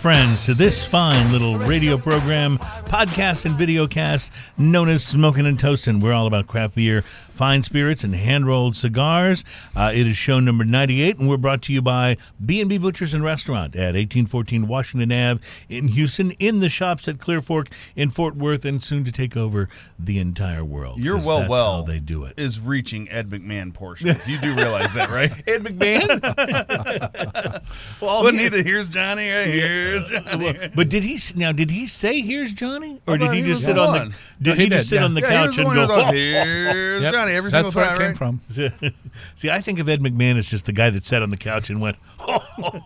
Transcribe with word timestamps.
Friends, 0.00 0.44
to 0.44 0.54
this 0.54 0.86
fine 0.86 1.32
little 1.32 1.58
radio 1.58 1.98
program, 1.98 2.58
podcast, 2.58 3.44
and 3.44 3.56
videocast 3.56 4.30
known 4.56 4.88
as 4.88 5.04
Smoking 5.04 5.46
and 5.46 5.58
Toasting. 5.58 6.00
We're 6.00 6.12
all 6.12 6.28
about 6.28 6.46
craft 6.46 6.76
beer, 6.76 7.02
fine 7.02 7.64
spirits, 7.64 8.04
and 8.04 8.14
hand-rolled 8.14 8.76
cigars. 8.76 9.44
Uh, 9.74 9.90
it 9.92 10.06
is 10.06 10.16
show 10.16 10.38
number 10.38 10.64
98, 10.64 11.18
and 11.18 11.28
we're 11.28 11.36
brought 11.38 11.62
to 11.62 11.72
you 11.72 11.82
by 11.82 12.18
B&B 12.44 12.78
Butchers 12.78 13.14
and 13.14 13.24
Restaurant 13.24 13.74
at 13.74 13.94
1814 13.96 14.68
Washington 14.68 15.10
Ave 15.10 15.40
in 15.68 15.88
Houston, 15.88 16.30
in 16.32 16.60
the 16.60 16.68
shops 16.68 17.08
at 17.08 17.18
Clear 17.18 17.40
Fork 17.40 17.68
in 17.96 18.08
Fort 18.10 18.36
Worth, 18.36 18.64
and 18.64 18.80
soon 18.80 19.02
to 19.04 19.10
take 19.10 19.36
over 19.36 19.68
the 19.98 20.20
entire 20.20 20.64
world. 20.64 21.00
Your 21.00 21.16
'cause 21.16 21.26
well 21.26 21.48
well 21.48 21.76
how 21.78 21.82
they 21.82 21.98
do 21.98 22.22
it. 22.24 22.38
is 22.38 22.60
reaching 22.60 23.10
Ed 23.10 23.30
McMahon 23.30 23.74
portions. 23.74 24.28
You 24.28 24.38
do 24.38 24.54
realize 24.54 24.92
that, 24.92 25.10
right? 25.10 25.32
Ed 25.48 25.64
McMahon? 25.64 27.62
well, 28.00 28.26
he 28.30 28.48
the 28.48 28.62
here's 28.62 28.88
Johnny? 28.88 29.28
Right? 29.30 29.46
Here's 29.86 30.08
Johnny. 30.24 30.70
But 30.74 30.88
did 30.88 31.02
he 31.02 31.18
now? 31.36 31.52
Did 31.52 31.70
he 31.70 31.86
say, 31.86 32.20
"Here's 32.20 32.52
Johnny," 32.52 33.00
or 33.06 33.16
did 33.18 33.30
he 33.32 33.40
he 33.42 33.46
just 33.46 33.64
sit 33.64 33.74
the 33.74 33.80
on 33.82 33.88
one. 33.88 34.08
the? 34.08 34.14
Did 34.44 34.50
No, 34.50 34.54
he, 34.54 34.62
he 34.64 34.68
just 34.70 34.90
did, 34.90 34.96
sit 34.96 35.02
on 35.04 35.14
the 35.14 35.20
yeah. 35.20 35.26
Yeah, 35.30 35.46
couch 35.46 35.58
and 35.58 35.66
go? 35.66 35.72
who 35.72 35.80
was 35.80 35.90
"Oh, 35.90 36.12
here's 36.12 37.02
Yep. 37.02 37.12
Johnny 37.14 37.32
every 37.32 37.50
That's 37.50 37.72
single 37.72 37.80
where 37.82 37.90
time. 37.90 37.94
it 37.96 38.18
came 38.18 38.30
right? 38.58 38.90
from. 38.90 38.92
See, 39.36 39.50
I 39.50 39.60
think 39.60 39.78
of 39.78 39.88
Ed 39.88 40.00
McMahon 40.00 40.36
as 40.38 40.50
just 40.50 40.66
the 40.66 40.72
guy 40.72 40.90
that 40.90 41.04
sat 41.04 41.22
on 41.22 41.30
the 41.30 41.36
couch 41.36 41.70
and 41.70 41.80
went, 41.80 41.96
oh, 42.20 42.80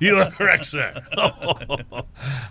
"You 0.00 0.16
are 0.16 0.30
correct, 0.30 0.64
sir." 0.66 0.94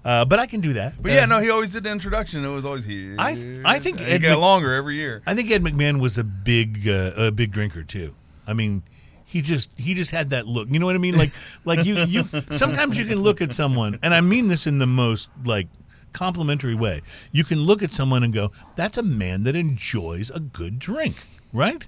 uh, 0.05 0.25
but 0.25 0.39
I 0.39 0.45
can 0.47 0.61
do 0.61 0.73
that. 0.73 1.01
But 1.01 1.11
yeah, 1.11 1.25
no, 1.25 1.39
he 1.39 1.49
always 1.49 1.71
did 1.71 1.83
the 1.83 1.91
introduction. 1.91 2.43
It 2.43 2.49
was 2.49 2.65
always 2.65 2.85
here. 2.85 3.15
I- 3.17 3.61
I 3.65 3.79
think 3.79 4.01
it 4.01 4.07
Ed 4.07 4.17
got 4.19 4.29
Mc- 4.31 4.39
longer 4.39 4.73
every 4.73 4.95
year. 4.95 5.21
I 5.25 5.33
think 5.35 5.49
Ed 5.51 5.61
McMahon 5.63 5.99
was 5.99 6.17
a 6.17 6.23
big, 6.23 6.87
uh, 6.87 7.11
a 7.15 7.31
big 7.31 7.51
drinker 7.51 7.83
too. 7.83 8.15
I 8.47 8.53
mean, 8.53 8.83
he 9.29 9.43
just 9.43 9.77
he 9.79 9.93
just 9.93 10.09
had 10.11 10.31
that 10.31 10.47
look. 10.47 10.67
You 10.69 10.79
know 10.79 10.87
what 10.87 10.95
I 10.95 10.99
mean? 10.99 11.15
Like 11.17 11.29
like 11.63 11.85
you 11.85 11.97
you 11.99 12.23
sometimes 12.49 12.97
you 12.97 13.05
can 13.05 13.19
look 13.21 13.41
at 13.41 13.53
someone, 13.53 13.99
and 14.01 14.13
I 14.13 14.21
mean 14.21 14.47
this 14.47 14.65
in 14.65 14.79
the 14.79 14.87
most 14.87 15.29
like 15.45 15.67
complimentary 16.13 16.73
way. 16.73 17.01
You 17.31 17.43
can 17.43 17.59
look 17.59 17.83
at 17.83 17.91
someone 17.91 18.23
and 18.23 18.33
go, 18.33 18.51
"That's 18.75 18.97
a 18.97 19.03
man 19.03 19.43
that 19.43 19.55
enjoys 19.55 20.31
a 20.31 20.39
good 20.39 20.79
drink," 20.79 21.15
right? 21.53 21.85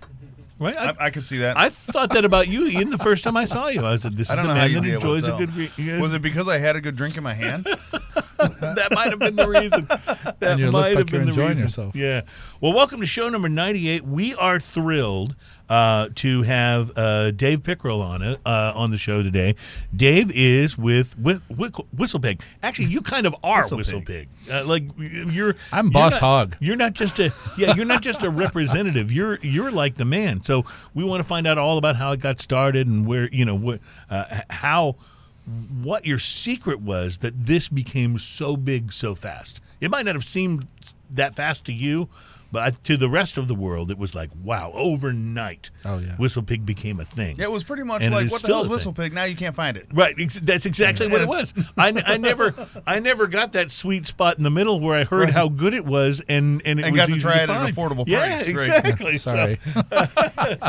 Right? 0.59 0.77
I, 0.77 0.93
I 0.99 1.09
could 1.09 1.23
see 1.23 1.39
that. 1.39 1.57
I 1.57 1.71
thought 1.71 2.11
that 2.11 2.23
about 2.23 2.47
you, 2.47 2.67
Ian. 2.67 2.91
The 2.91 2.99
first 2.99 3.23
time 3.23 3.35
I 3.35 3.45
saw 3.45 3.69
you, 3.69 3.83
I 3.83 3.95
said, 3.95 4.15
"This 4.15 4.29
is 4.29 4.37
a 4.37 4.43
man 4.43 4.71
that 4.71 4.81
be 4.83 4.91
able 4.91 5.01
to 5.01 5.13
enjoys 5.13 5.27
a 5.27 5.35
good 5.35 5.51
drink." 5.51 5.71
Yeah. 5.79 5.99
Was 5.99 6.13
it 6.13 6.21
because 6.21 6.47
I 6.47 6.59
had 6.59 6.75
a 6.75 6.81
good 6.81 6.95
drink 6.95 7.17
in 7.17 7.23
my 7.23 7.33
hand? 7.33 7.65
that 8.37 8.89
might 8.91 9.09
have 9.09 9.17
been 9.17 9.35
the 9.35 9.49
reason. 9.49 9.87
That 10.39 10.51
And 10.53 10.59
you 10.59 10.65
look 10.67 10.73
might 10.73 10.87
have 10.89 10.95
like 10.97 11.11
you're 11.11 11.19
been 11.19 11.25
the 11.25 11.31
enjoying 11.31 11.47
reason. 11.49 11.63
yourself. 11.63 11.95
Yeah. 11.95 12.21
Well, 12.61 12.73
welcome 12.73 12.99
to 12.99 13.05
show 13.07 13.27
number 13.29 13.49
ninety-eight. 13.49 14.05
We 14.05 14.35
are 14.35 14.59
thrilled 14.59 15.35
uh, 15.71 16.09
to 16.15 16.41
have 16.43 16.91
uh, 16.97 17.31
Dave 17.31 17.61
Pickrell 17.63 18.01
on 18.03 18.21
it 18.21 18.39
uh, 18.45 18.73
on 18.75 18.91
the 18.91 18.97
show 18.97 19.23
today. 19.23 19.55
Dave 19.95 20.29
is 20.35 20.77
with 20.77 21.13
Whi- 21.17 21.39
Whi- 21.49 21.69
Whistlepig. 21.95 22.41
Actually, 22.61 22.87
you 22.89 23.01
kind 23.01 23.25
of 23.25 23.33
are 23.43 23.63
Whistlepig. 23.63 24.27
Whistlepig. 24.47 24.51
Uh, 24.51 24.65
like 24.65 24.83
you're. 24.97 25.55
I'm 25.71 25.85
you're 25.85 25.91
Boss 25.93 26.11
not- 26.13 26.19
Hog. 26.19 26.57
You're 26.59 26.75
not 26.75 26.93
just 26.93 27.19
a 27.19 27.33
yeah. 27.57 27.73
You're 27.75 27.85
not 27.85 28.01
just 28.01 28.21
a 28.21 28.29
representative. 28.45 29.11
You're 29.11 29.39
you're 29.41 29.71
like 29.71 29.95
the 29.95 30.05
man. 30.05 30.43
So 30.43 30.65
we 30.93 31.03
want 31.05 31.21
to 31.21 31.27
find 31.27 31.47
out 31.47 31.57
all 31.57 31.77
about 31.77 31.95
how 31.95 32.11
it 32.11 32.19
got 32.19 32.41
started 32.41 32.87
and 32.87 33.07
where 33.07 33.29
you 33.29 33.45
know 33.45 33.55
what 33.55 33.79
uh, 34.09 34.41
how 34.49 34.97
what 35.81 36.05
your 36.05 36.19
secret 36.19 36.81
was 36.81 37.19
that 37.19 37.45
this 37.45 37.67
became 37.69 38.17
so 38.17 38.57
big 38.57 38.91
so 38.91 39.15
fast. 39.15 39.61
It 39.79 39.89
might 39.89 40.05
not 40.05 40.15
have 40.15 40.23
seemed 40.25 40.67
that 41.09 41.33
fast 41.35 41.65
to 41.65 41.73
you, 41.73 42.09
but 42.51 42.83
to 42.85 42.97
the 42.97 43.09
rest 43.09 43.37
of 43.37 43.47
the 43.47 43.55
world, 43.55 43.91
it 43.91 43.97
was 43.97 44.13
like, 44.13 44.29
wow, 44.43 44.71
overnight. 44.73 45.69
Oh, 45.85 45.99
yeah. 45.99 46.15
Whistle 46.17 46.43
Pig 46.43 46.65
became 46.65 46.99
a 46.99 47.05
thing. 47.05 47.37
Yeah, 47.37 47.45
it 47.45 47.51
was 47.51 47.63
pretty 47.63 47.83
much 47.83 48.01
And 48.03 48.13
like, 48.13 48.29
what 48.31 48.41
the 48.41 48.47
hell's. 48.47 48.67
Whistle 48.67 48.93
Pig? 48.93 49.13
Now 49.13 49.23
you 49.23 49.35
can't 49.35 49.55
find 49.55 49.77
it. 49.77 49.87
Right, 49.93 50.15
ex- 50.19 50.39
that's 50.39 50.65
exactly 50.65 51.07
what 51.07 51.21
it 51.21 51.27
was. 51.27 51.53
I, 51.77 51.93
I 52.05 52.17
never, 52.17 52.53
I 52.85 52.99
never 52.99 53.27
got 53.27 53.53
that 53.53 53.71
sweet 53.71 54.05
spot 54.07 54.37
in 54.37 54.43
the 54.43 54.49
middle 54.49 54.79
where 54.79 54.97
I 54.97 55.03
heard 55.03 55.29
how 55.29 55.47
good 55.49 55.73
it 55.73 55.85
was, 55.85 56.21
and 56.27 56.61
and 56.65 56.79
it 56.79 56.85
And 56.85 56.93
was 56.93 57.07
got 57.07 57.13
to 57.13 57.19
try 57.19 57.37
it 57.37 57.49
at 57.49 57.49
an 57.49 57.67
affordable 57.73 58.05
yeah, 58.07 58.27
price, 58.27 58.41
right. 58.41 58.49
exactly. 58.49 59.17
So- 59.17 59.31
Sorry. 59.31 59.59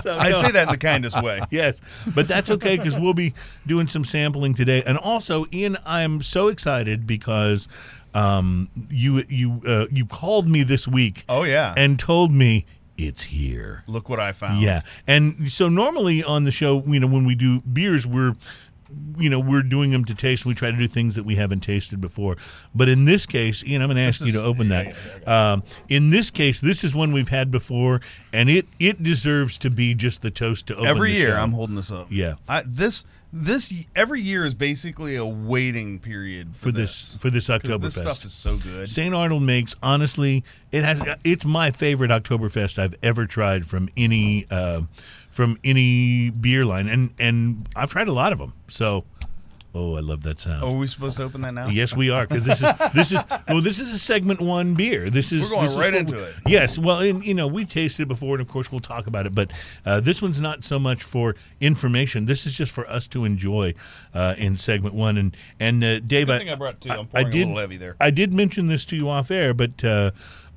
so, 0.02 0.12
I 0.12 0.30
no. 0.30 0.40
say 0.40 0.50
that 0.52 0.64
in 0.68 0.72
the 0.72 0.78
kindest 0.78 1.20
way. 1.22 1.40
Yes, 1.50 1.80
but 2.14 2.28
that's 2.28 2.50
okay 2.50 2.76
because 2.76 2.98
we'll 2.98 3.14
be 3.14 3.34
doing 3.66 3.86
some 3.86 4.04
sampling 4.04 4.54
today, 4.54 4.82
and 4.84 4.96
also, 4.98 5.46
Ian, 5.52 5.78
I'm 5.84 6.22
so 6.22 6.48
excited 6.48 7.06
because 7.06 7.66
um, 8.14 8.68
you 8.90 9.24
you 9.28 9.62
uh, 9.66 9.86
you 9.90 10.06
called 10.06 10.48
me 10.48 10.62
this 10.62 10.86
week 10.88 11.24
Oh, 11.28 11.44
yeah. 11.44 11.74
and 11.76 11.98
told 11.98 12.30
me 12.32 12.66
it's 12.98 13.22
here. 13.22 13.84
Look 13.86 14.08
what 14.08 14.20
I 14.20 14.32
found. 14.32 14.60
Yeah, 14.60 14.82
and 15.06 15.50
so 15.50 15.68
normally 15.68 16.22
on 16.22 16.44
the 16.44 16.50
show, 16.50 16.82
you 16.86 17.00
know, 17.00 17.06
when 17.06 17.24
we 17.24 17.34
do 17.34 17.60
beers, 17.62 18.06
we're 18.06 18.34
you 19.18 19.30
know 19.30 19.40
we're 19.40 19.62
doing 19.62 19.90
them 19.90 20.04
to 20.06 20.14
taste. 20.14 20.46
We 20.46 20.54
try 20.54 20.70
to 20.70 20.76
do 20.76 20.88
things 20.88 21.16
that 21.16 21.24
we 21.24 21.36
haven't 21.36 21.60
tasted 21.60 22.00
before. 22.00 22.36
But 22.74 22.88
in 22.88 23.04
this 23.04 23.26
case, 23.26 23.64
Ian, 23.64 23.82
I'm 23.82 23.88
going 23.88 23.96
to 23.96 24.02
ask 24.02 24.20
This 24.20 24.34
you 24.34 24.40
to 24.40 24.46
open 24.46 24.68
yeah, 24.68 24.92
that. 25.24 25.28
Um, 25.28 25.62
in 25.88 26.10
this 26.10 26.30
case, 26.30 26.60
this 26.60 26.84
is 26.84 26.94
one 26.94 27.12
we've 27.12 27.28
had 27.28 27.50
before, 27.50 28.00
and 28.32 28.48
it 28.48 28.66
it 28.78 29.02
deserves 29.02 29.58
to 29.58 29.70
be 29.70 29.94
just 29.94 30.22
the 30.22 30.30
toast 30.30 30.66
to 30.68 30.74
open 30.76 30.86
Every 30.86 31.14
year, 31.14 31.30
show. 31.30 31.40
I'm 31.40 31.52
holding 31.52 31.76
this 31.76 31.90
up. 31.90 32.08
Yeah. 32.10 32.34
I, 32.48 32.62
this 32.66 33.04
this 33.32 33.86
every 33.96 34.20
year 34.20 34.44
is 34.44 34.54
basically 34.54 35.16
a 35.16 35.24
waiting 35.24 35.98
period 35.98 36.54
for, 36.54 36.64
for 36.64 36.72
this 36.72 37.14
for 37.14 37.30
this 37.30 37.48
Oktoberfest. 37.48 37.80
This 37.80 37.94
stuff 37.94 38.24
is 38.24 38.32
so 38.32 38.58
good. 38.58 38.88
St. 38.88 39.14
Arnold 39.14 39.42
makes 39.42 39.74
honestly 39.82 40.44
it 40.70 40.84
has 40.84 41.00
it's 41.24 41.46
my 41.46 41.70
favorite 41.70 42.10
Oktoberfest 42.10 42.78
I've 42.78 42.94
ever 43.02 43.24
tried 43.26 43.64
from 43.64 43.88
any 43.96 44.46
uh, 44.50 44.82
from 45.32 45.58
any 45.64 46.30
beer 46.30 46.64
line 46.64 46.86
and 46.86 47.12
and 47.18 47.66
I've 47.74 47.90
tried 47.90 48.06
a 48.06 48.12
lot 48.12 48.32
of 48.32 48.38
them. 48.38 48.52
So 48.68 49.04
oh, 49.74 49.96
I 49.96 50.00
love 50.00 50.22
that 50.24 50.38
sound. 50.38 50.62
Oh, 50.62 50.74
are 50.74 50.78
we 50.78 50.86
supposed 50.86 51.16
to 51.16 51.22
open 51.22 51.40
that 51.40 51.54
now? 51.54 51.68
Yes, 51.68 51.96
we 51.96 52.10
are 52.10 52.26
because 52.26 52.44
this 52.44 52.62
is 52.62 52.70
this 52.94 53.12
is 53.12 53.20
well, 53.48 53.62
this 53.62 53.78
is 53.78 53.92
a 53.94 53.98
segment 53.98 54.42
one 54.42 54.74
beer. 54.74 55.08
This 55.08 55.32
is 55.32 55.50
We're 55.50 55.66
going 55.66 55.78
right 55.78 55.94
into 55.94 56.16
we- 56.16 56.20
it. 56.20 56.34
Yes, 56.46 56.78
well, 56.78 56.98
and 56.98 57.24
you 57.24 57.32
know 57.32 57.46
we've 57.46 57.68
tasted 57.68 58.02
it 58.02 58.08
before, 58.08 58.34
and 58.34 58.42
of 58.42 58.48
course 58.48 58.70
we'll 58.70 58.80
talk 58.80 59.06
about 59.06 59.26
it. 59.26 59.34
But 59.34 59.50
uh, 59.86 60.00
this 60.00 60.20
one's 60.20 60.40
not 60.40 60.64
so 60.64 60.78
much 60.78 61.02
for 61.02 61.34
information. 61.60 62.26
This 62.26 62.44
is 62.46 62.52
just 62.52 62.70
for 62.70 62.86
us 62.88 63.06
to 63.08 63.24
enjoy 63.24 63.74
uh, 64.12 64.34
in 64.36 64.58
segment 64.58 64.94
one. 64.94 65.16
And 65.16 65.36
and 65.58 65.82
uh, 65.82 66.00
Dave, 66.00 66.26
Good 66.26 66.40
thing 66.40 66.50
I 66.50 66.54
brought 66.56 66.80
two. 66.80 66.90
I'm 66.90 67.06
pouring 67.06 67.26
a 67.26 67.30
did, 67.30 67.38
little 67.48 67.56
heavy 67.58 67.78
there. 67.78 67.96
I 67.98 68.10
did 68.10 68.34
mention 68.34 68.66
this 68.66 68.84
to 68.86 68.96
you 68.96 69.08
off 69.08 69.30
air, 69.30 69.54
but 69.54 69.82
uh, 69.82 70.10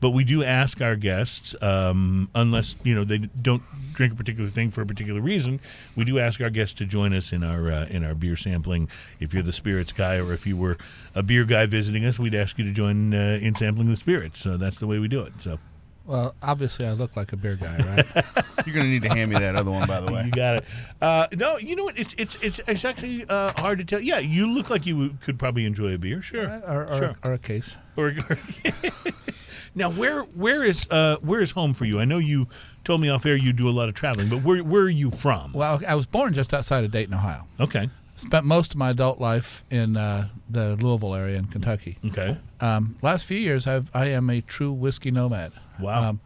but 0.06 0.12
we 0.12 0.24
do 0.24 0.44
ask 0.44 0.84
our 0.84 0.96
guests, 0.96 1.56
um, 1.64 2.30
unless 2.36 2.76
you 2.84 2.94
know 2.94 3.04
they 3.04 3.18
don't 3.18 3.64
drink 3.92 4.14
a 4.14 4.16
particular 4.16 4.52
thing 4.52 4.70
for 4.70 4.84
a 4.84 4.86
particular 4.86 5.20
reason, 5.20 5.60
we 5.96 6.06
do 6.06 6.20
ask 6.20 6.40
our 6.42 6.52
guests 6.52 6.76
to 6.76 6.86
join 6.86 7.12
us 7.12 7.34
in 7.34 7.44
our 7.44 7.72
uh, 7.72 7.86
in 7.88 8.04
our 8.04 8.14
beer 8.14 8.36
sampling. 8.36 8.88
If 9.20 9.34
you're 9.34 9.42
the 9.42 9.52
spirits 9.52 9.92
guy, 9.92 10.18
or 10.18 10.32
if 10.32 10.46
you 10.46 10.58
were 10.58 10.78
a 11.16 11.24
beer 11.24 11.44
guy 11.44 11.66
visiting 11.66 12.06
us, 12.06 12.20
we'd 12.20 12.36
ask 12.36 12.60
you 12.60 12.66
to 12.66 12.72
join 12.72 13.16
uh, 13.16 13.40
in 13.42 13.56
sampling 13.56 13.90
the 13.90 13.96
spirits. 13.96 14.40
So 14.40 14.58
that's 14.58 14.78
the 14.78 14.86
way 14.86 15.00
we 15.00 15.08
do 15.08 15.22
it. 15.22 15.42
So 15.42 15.58
Well, 16.06 16.36
obviously, 16.44 16.86
I 16.86 16.92
look 16.92 17.16
like 17.18 17.34
a 17.34 17.36
beer 17.38 17.56
guy, 17.56 17.76
right? 17.78 18.26
You're 18.68 18.76
going 18.76 18.86
to 18.86 18.92
need 18.92 19.02
to 19.04 19.10
hand 19.10 19.32
me 19.32 19.40
that 19.40 19.56
other 19.56 19.72
one, 19.72 19.88
by 19.88 20.02
the 20.02 20.12
way. 20.12 20.24
you 20.26 20.30
got 20.32 20.58
it. 20.58 20.66
Uh, 21.02 21.26
no, 21.36 21.58
you 21.58 21.76
know 21.76 21.86
what? 21.86 21.98
It's 21.98 22.14
it's 22.18 22.38
it's 22.44 22.60
it's 22.68 22.86
actually 22.86 23.26
uh, 23.28 23.54
hard 23.58 23.80
to 23.80 23.86
tell. 23.86 24.00
Yeah, 24.02 24.20
you 24.20 24.46
look 24.54 24.70
like 24.70 24.86
you 24.86 25.18
could 25.24 25.40
probably 25.40 25.66
enjoy 25.66 25.96
a 25.96 25.98
beer. 25.98 26.22
Sure, 26.22 26.46
or, 26.68 26.86
or, 26.88 26.98
sure. 26.98 27.14
or 27.24 27.34
a 27.34 27.40
case. 27.40 27.76
Or, 27.98 28.14
or- 28.30 28.38
now, 29.76 29.90
where 29.92 30.22
where 30.24 30.64
is 30.64 30.88
uh, 30.90 31.18
where 31.22 31.42
is 31.42 31.52
home 31.52 31.74
for 31.74 31.86
you? 31.86 32.00
I 32.00 32.06
know 32.06 32.18
you 32.18 32.48
told 32.84 33.02
me 33.02 33.10
off 33.10 33.26
air 33.26 33.36
you 33.36 33.52
do 33.54 33.68
a 33.68 33.72
lot 33.72 33.90
of 33.90 33.96
traveling, 33.96 34.30
but 34.30 34.44
where 34.44 34.64
where 34.64 34.84
are 34.84 34.90
you 34.90 35.12
from? 35.12 35.52
Well, 35.54 35.82
I 35.88 35.96
was 35.96 36.06
born 36.06 36.34
just 36.34 36.54
outside 36.54 36.84
of 36.84 36.92
Dayton, 36.92 37.14
Ohio. 37.14 37.48
Okay, 37.60 37.90
Spent 38.16 38.46
most 38.46 38.72
of 38.72 38.78
my 38.78 38.92
adult 38.92 39.20
life 39.20 39.64
in 39.70 39.98
uh, 39.98 40.30
the 40.50 40.76
Louisville 40.78 41.14
area 41.16 41.38
in 41.38 41.46
Kentucky. 41.48 41.98
okay, 42.06 42.38
Um, 42.62 42.96
last 43.02 43.26
few 43.26 43.38
years, 43.38 43.68
I've 43.68 43.90
I 43.94 44.06
am 44.08 44.30
a 44.30 44.42
true 44.42 44.72
whiskey 44.72 45.12
nomad. 45.12 45.52
Wow. 45.80 46.10
Um, 46.10 46.20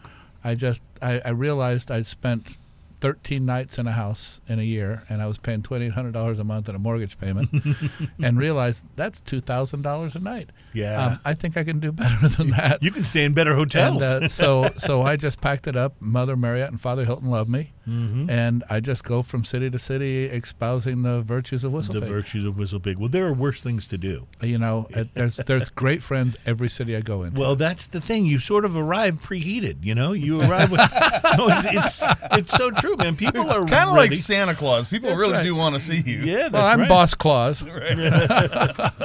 I 0.43 0.55
just 0.55 0.83
I, 1.01 1.19
I 1.25 1.29
realized 1.29 1.89
I'd 1.91 2.05
spent 2.07 2.55
13 3.01 3.45
nights 3.45 3.77
in 3.79 3.87
a 3.87 3.93
house 3.93 4.41
in 4.47 4.59
a 4.59 4.63
year, 4.63 5.03
and 5.09 5.21
I 5.21 5.25
was 5.27 5.37
paying 5.37 5.61
$2,800 5.63 6.37
a 6.37 6.43
month 6.43 6.67
in 6.69 6.75
a 6.75 6.79
mortgage 6.79 7.17
payment, 7.17 7.49
and 8.21 8.37
realized 8.37 8.83
that's 8.97 9.21
$2,000 9.21 10.15
a 10.15 10.19
night. 10.19 10.49
Yeah. 10.73 11.05
Um, 11.05 11.19
I 11.25 11.33
think 11.33 11.57
I 11.57 11.63
can 11.63 11.79
do 11.79 11.91
better 11.93 12.27
than 12.27 12.51
that. 12.51 12.81
you 12.83 12.91
can 12.91 13.03
stay 13.03 13.23
in 13.25 13.33
better 13.33 13.51
and 13.51 13.59
hotels. 13.59 14.01
uh, 14.03 14.27
so 14.29 14.69
so 14.77 15.01
I 15.01 15.15
just 15.15 15.41
packed 15.41 15.67
it 15.67 15.75
up. 15.75 15.95
Mother 15.99 16.35
Marriott 16.35 16.69
and 16.69 16.79
Father 16.79 17.05
Hilton 17.05 17.29
love 17.29 17.49
me, 17.49 17.73
Mm-hmm. 17.87 18.29
and 18.29 18.63
I 18.69 18.81
just 18.81 19.03
go 19.03 19.23
from 19.23 19.43
city 19.43 19.67
to 19.71 19.79
city 19.79 20.25
espousing 20.25 21.01
the 21.01 21.21
virtues 21.23 21.63
of 21.63 21.71
Whistlepig. 21.71 22.01
the 22.01 22.05
virtues 22.05 22.45
of 22.45 22.55
Whistle 22.55 22.79
Pig. 22.79 22.97
Well, 22.99 23.09
there 23.09 23.25
are 23.25 23.33
worse 23.33 23.63
things 23.63 23.87
to 23.87 23.97
do. 23.97 24.27
you 24.43 24.59
know, 24.59 24.87
there's 25.15 25.37
there's 25.37 25.69
great 25.71 26.03
friends 26.03 26.37
every 26.45 26.69
city 26.69 26.95
I 26.95 27.01
go 27.01 27.23
into. 27.23 27.39
Well, 27.41 27.55
that's 27.55 27.87
the 27.87 27.99
thing. 27.99 28.25
You 28.25 28.37
sort 28.37 28.63
of 28.63 28.77
arrive 28.77 29.15
preheated. 29.23 29.83
You 29.83 29.95
know, 29.95 30.11
you 30.13 30.39
arrive 30.39 30.71
with. 30.71 30.79
no, 31.37 31.47
it's, 31.49 32.01
it's 32.03 32.03
it's 32.31 32.51
so 32.53 32.69
true, 32.69 32.95
man. 32.95 33.15
People 33.15 33.49
are 33.49 33.65
Kind 33.65 33.89
of 33.89 33.95
like. 33.95 34.13
Santa 34.13 34.53
Claus. 34.53 34.87
People 34.87 35.09
That's 35.09 35.19
really 35.19 35.33
right. 35.33 35.43
do 35.43 35.55
want 35.55 35.73
to 35.73 35.81
see 35.81 35.97
you. 35.99 36.19
Yeah, 36.19 36.37
that's 36.49 36.53
well, 36.53 36.65
I'm 36.67 36.79
right. 36.81 36.89
Boss 36.89 37.15
Claus. 37.15 37.59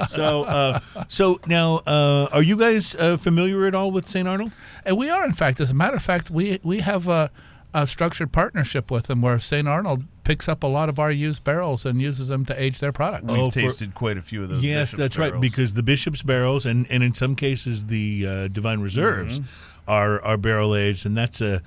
So, 0.09 0.45
uh, 0.45 0.81
so 1.09 1.41
now, 1.47 1.54
uh, 1.55 2.29
are 2.33 2.43
you 2.43 2.57
guys 2.57 2.95
uh, 2.95 3.17
familiar 3.17 3.67
at 3.67 3.75
all 3.75 3.91
with 3.91 4.09
St. 4.09 4.27
Arnold? 4.29 4.53
And 4.85 4.97
we 4.97 5.11
are, 5.11 5.25
in 5.25 5.33
fact, 5.33 5.61
as 5.61 5.71
a 5.71 5.75
matter 5.75 5.97
of 5.97 6.03
fact, 6.03 6.31
we 6.31 6.59
we 6.63 6.81
have 6.81 7.09
a 7.09 7.31
a 7.77 7.87
structured 7.89 8.31
partnership 8.31 8.89
with 8.89 9.09
them 9.09 9.21
where 9.21 9.37
St. 9.41 9.67
Arnold 9.67 10.05
picks 10.23 10.49
up 10.49 10.63
a 10.63 10.67
lot 10.69 10.89
of 10.89 11.01
our 11.01 11.11
used 11.11 11.43
barrels 11.43 11.85
and 11.85 12.01
uses 12.01 12.29
them 12.29 12.45
to 12.47 12.63
age 12.63 12.79
their 12.79 12.93
products. 12.93 13.25
We've 13.25 13.39
Oh, 13.39 13.51
for- 13.51 13.61
tasted 13.61 13.95
quite 13.95 14.17
a 14.17 14.23
few 14.23 14.45
of 14.45 14.49
those. 14.49 14.63
Yes, 14.65 14.93
Bishop's 14.93 14.99
that's 14.99 15.19
right. 15.19 15.41
Because 15.41 15.75
the 15.75 15.83
Bishop's 15.83 16.23
barrels 16.23 16.65
and, 16.67 16.87
and 16.89 17.03
in 17.03 17.15
some 17.15 17.35
cases 17.35 17.87
the 17.87 18.27
uh, 18.29 18.49
Divine 18.49 18.81
Reserves 18.81 19.41
Mm-hmm. 19.41 19.91
are 19.91 20.23
are 20.23 20.37
barrel 20.37 20.77
aged, 20.77 21.05
and 21.05 21.17
that's 21.17 21.41
a 21.41 21.63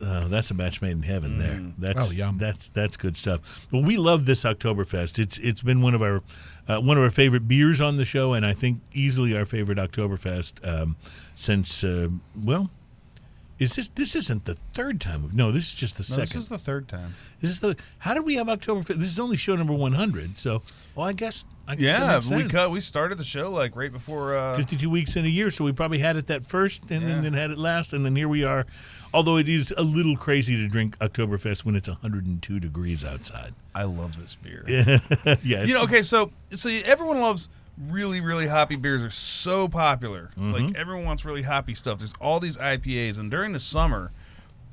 uh, 0.00 0.28
that's 0.28 0.50
a 0.50 0.54
match 0.54 0.80
made 0.82 0.92
in 0.92 1.02
heaven. 1.02 1.38
There, 1.38 1.54
Mm. 1.54 1.72
that's 1.78 2.10
Oh, 2.10 2.12
yum. 2.12 2.38
that's 2.38 2.68
that's 2.68 2.96
good 2.96 3.16
stuff. 3.16 3.66
Well, 3.72 3.82
we 3.82 3.96
love 3.96 4.26
this 4.26 4.44
Oktoberfest. 4.44 5.18
It's 5.18 5.38
it's 5.38 5.62
been 5.62 5.82
one 5.82 5.94
of 5.94 6.02
our 6.02 6.22
uh, 6.68 6.80
one 6.80 6.96
of 6.96 7.02
our 7.02 7.10
favorite 7.10 7.48
beers 7.48 7.80
on 7.80 7.96
the 7.96 8.04
show, 8.04 8.32
and 8.34 8.44
I 8.46 8.52
think 8.54 8.80
easily 8.92 9.36
our 9.36 9.44
favorite 9.44 9.78
Oktoberfest 9.78 10.66
um, 10.66 10.96
since 11.34 11.82
uh, 11.84 12.08
well. 12.44 12.70
Is 13.58 13.74
this 13.74 13.88
this 13.88 14.14
isn't 14.14 14.44
the 14.44 14.54
third 14.72 15.00
time? 15.00 15.30
No, 15.32 15.50
this 15.50 15.64
is 15.64 15.74
just 15.74 15.96
the 15.96 16.02
No, 16.02 16.04
second. 16.24 16.28
this 16.28 16.36
is 16.36 16.48
the 16.48 16.58
third 16.58 16.86
time. 16.86 17.14
This 17.40 17.50
is 17.50 17.60
the. 17.60 17.76
How 17.98 18.14
did 18.14 18.24
we 18.24 18.36
have 18.36 18.46
Oktoberfest? 18.46 18.98
This 18.98 19.08
is 19.08 19.18
only 19.18 19.36
show 19.36 19.56
number 19.56 19.72
one 19.72 19.92
hundred. 19.94 20.38
So, 20.38 20.62
well, 20.94 21.08
I 21.08 21.12
guess. 21.12 21.44
I 21.66 21.74
guess 21.74 22.30
Yeah, 22.30 22.36
we 22.36 22.44
cut. 22.48 22.70
We 22.70 22.80
started 22.80 23.18
the 23.18 23.24
show 23.24 23.50
like 23.50 23.74
right 23.74 23.90
before. 23.92 24.36
Uh, 24.36 24.54
fifty-two 24.54 24.88
weeks 24.88 25.16
in 25.16 25.24
a 25.24 25.28
year, 25.28 25.50
so 25.50 25.64
we 25.64 25.72
probably 25.72 25.98
had 25.98 26.16
it 26.16 26.28
that 26.28 26.44
first, 26.44 26.82
and 26.90 27.02
then, 27.02 27.16
Yeah. 27.16 27.20
then 27.20 27.32
had 27.32 27.50
it 27.50 27.58
last, 27.58 27.92
and 27.92 28.04
then 28.04 28.14
here 28.14 28.28
we 28.28 28.44
are. 28.44 28.64
Although 29.12 29.38
it 29.38 29.48
is 29.48 29.74
a 29.76 29.82
little 29.82 30.16
crazy 30.16 30.56
to 30.56 30.68
drink 30.68 30.96
Oktoberfest 30.98 31.64
when 31.64 31.74
it's 31.74 31.88
hundred 31.88 32.26
and 32.26 32.40
two 32.40 32.60
degrees 32.60 33.04
outside. 33.04 33.54
I 33.74 33.84
love 33.84 34.20
this 34.20 34.34
beer. 34.36 34.64
yeah, 35.42 35.64
You 35.64 35.74
know, 35.74 35.82
okay, 35.82 36.02
so 36.02 36.30
so 36.54 36.68
everyone 36.70 37.20
loves 37.20 37.48
really 37.86 38.20
really 38.20 38.46
hoppy 38.46 38.76
beers 38.76 39.04
are 39.04 39.10
so 39.10 39.68
popular. 39.68 40.30
Mm-hmm. 40.38 40.52
Like 40.52 40.74
everyone 40.76 41.04
wants 41.04 41.24
really 41.24 41.42
hoppy 41.42 41.74
stuff. 41.74 41.98
There's 41.98 42.14
all 42.20 42.40
these 42.40 42.56
IPAs, 42.56 43.18
and 43.18 43.30
during 43.30 43.52
the 43.52 43.60
summer, 43.60 44.10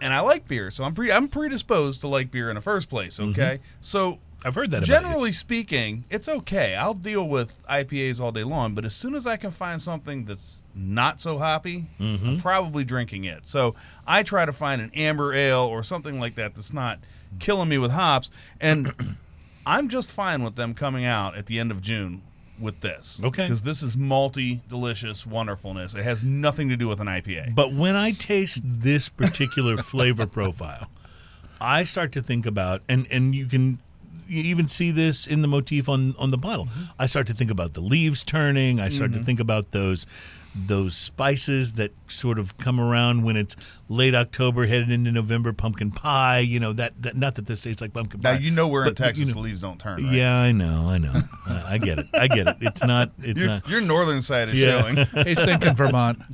and 0.02 0.14
I 0.14 0.22
like 0.22 0.48
beer, 0.48 0.72
so 0.72 0.84
I'm 0.84 0.94
pre 0.94 1.12
I'm 1.12 1.28
predisposed 1.28 2.02
to 2.02 2.08
like 2.08 2.32
beer 2.32 2.50
in 2.50 2.56
the 2.56 2.62
first 2.62 2.90
place. 2.90 3.18
Mm-hmm. 3.18 3.32
Okay, 3.32 3.60
so. 3.82 4.20
I've 4.44 4.54
heard 4.54 4.70
that. 4.72 4.84
Generally 4.84 5.32
speaking, 5.32 6.04
it's 6.12 6.30
okay. 6.30 6.76
I'll 6.76 6.94
deal 6.94 7.28
with 7.28 7.58
IPAs 7.68 8.22
all 8.22 8.32
day 8.32 8.44
long, 8.44 8.76
but 8.76 8.86
as 8.86 8.94
soon 8.94 9.16
as 9.16 9.26
I 9.26 9.38
can 9.38 9.50
find 9.50 9.82
something 9.82 10.26
that's 10.26 10.62
not 10.76 11.20
so 11.20 11.40
hoppy, 11.40 11.88
Mm-hmm. 12.00 12.28
I'm 12.28 12.40
probably 12.40 12.84
drinking 12.84 13.24
it. 13.24 13.48
So 13.48 13.74
I 14.06 14.22
try 14.22 14.46
to 14.46 14.52
find 14.54 14.84
an 14.84 14.92
amber 14.94 15.34
ale 15.34 15.62
or 15.62 15.82
something 15.82 16.20
like 16.20 16.36
that 16.36 16.54
that's 16.54 16.74
not 16.74 17.00
killing 17.40 17.70
me 17.70 17.80
with 17.80 17.90
hops, 17.90 18.30
and 18.62 19.18
I'm 19.66 19.88
just 19.88 20.12
fine 20.12 20.44
with 20.44 20.58
them 20.58 20.76
coming 20.76 21.06
out 21.06 21.36
at 21.36 21.48
the 21.48 21.58
end 21.58 21.72
of 21.72 21.82
June 21.82 22.22
with 22.60 22.82
this. 22.82 23.20
Okay. 23.24 23.46
because 23.46 23.62
this 23.62 23.84
is 23.84 23.96
malty, 23.96 24.60
delicious 24.68 25.26
wonderfulness. 25.26 25.96
It 25.96 26.04
has 26.04 26.24
nothing 26.24 26.70
to 26.70 26.78
do 26.78 26.88
with 26.88 27.00
an 27.00 27.08
IPA. 27.08 27.56
But 27.56 27.74
when 27.74 27.96
I 27.96 28.12
taste 28.12 28.62
this 28.64 29.10
particular 29.10 29.78
flavor 29.84 30.26
profile, 30.26 30.88
I 31.60 31.84
start 31.84 32.12
to 32.14 32.22
think 32.22 32.46
about 32.46 32.82
and 32.88 33.08
and 33.10 33.34
you 33.34 33.46
can 33.46 33.80
you 34.28 34.42
even 34.44 34.68
see 34.68 34.92
this 34.92 35.28
in 35.28 35.42
the 35.42 35.48
motif 35.48 35.88
on 35.90 36.16
on 36.18 36.32
the 36.32 36.38
bottle. 36.38 36.66
Mm-hmm. 36.66 36.84
I 37.00 37.06
start 37.06 37.28
to 37.28 37.34
think 37.34 37.52
about 37.52 37.74
the 37.74 37.82
leaves 37.82 38.24
turning. 38.24 38.80
I 38.80 38.90
start 38.90 39.12
to 39.12 39.18
mm-hmm. 39.18 39.26
think 39.26 39.40
about 39.40 39.72
those 39.72 40.06
those 40.58 40.96
spices 40.96 41.74
that 41.74 41.92
sort 42.08 42.40
of 42.40 42.58
come 42.58 42.80
around 42.80 43.24
when 43.24 43.36
it's 43.36 43.58
late 43.90 44.16
October, 44.16 44.66
headed 44.68 44.90
into 44.90 45.12
November. 45.12 45.52
Pumpkin 45.52 45.92
pie, 45.92 46.40
you 46.40 46.60
know 46.60 46.72
that, 46.74 46.94
that 47.02 47.18
not 47.18 47.36
that 47.36 47.46
this 47.46 47.62
tastes 47.62 47.82
like 47.82 47.92
pumpkin 47.94 48.22
now 48.24 48.32
pie. 48.32 48.36
Now 48.38 48.42
you 48.42 48.52
know 48.52 48.68
we're 48.68 48.88
in 48.88 48.96
Texas, 48.96 49.20
you 49.20 49.26
know- 49.28 49.34
the 49.34 49.40
leaves 49.40 49.60
don't 49.62 49.80
turn. 49.80 50.04
Right? 50.04 50.14
Yeah, 50.14 50.36
I 50.38 50.52
know, 50.54 50.90
I 50.90 50.98
know. 50.98 51.14
Uh, 51.48 51.64
I 51.68 51.78
get 51.78 52.00
it. 52.00 52.08
I 52.12 52.26
get 52.28 52.48
it. 52.48 52.56
It's 52.60 52.84
not. 52.84 53.12
It's 53.20 53.38
Your, 53.40 53.48
not. 53.50 53.70
your 53.70 53.80
northern 53.80 54.24
side 54.24 54.48
is 54.48 54.56
Yeah. 54.56 54.82
showing. 54.82 54.96
He's 55.28 55.40
thinking 55.40 55.76
Vermont. 55.76 56.18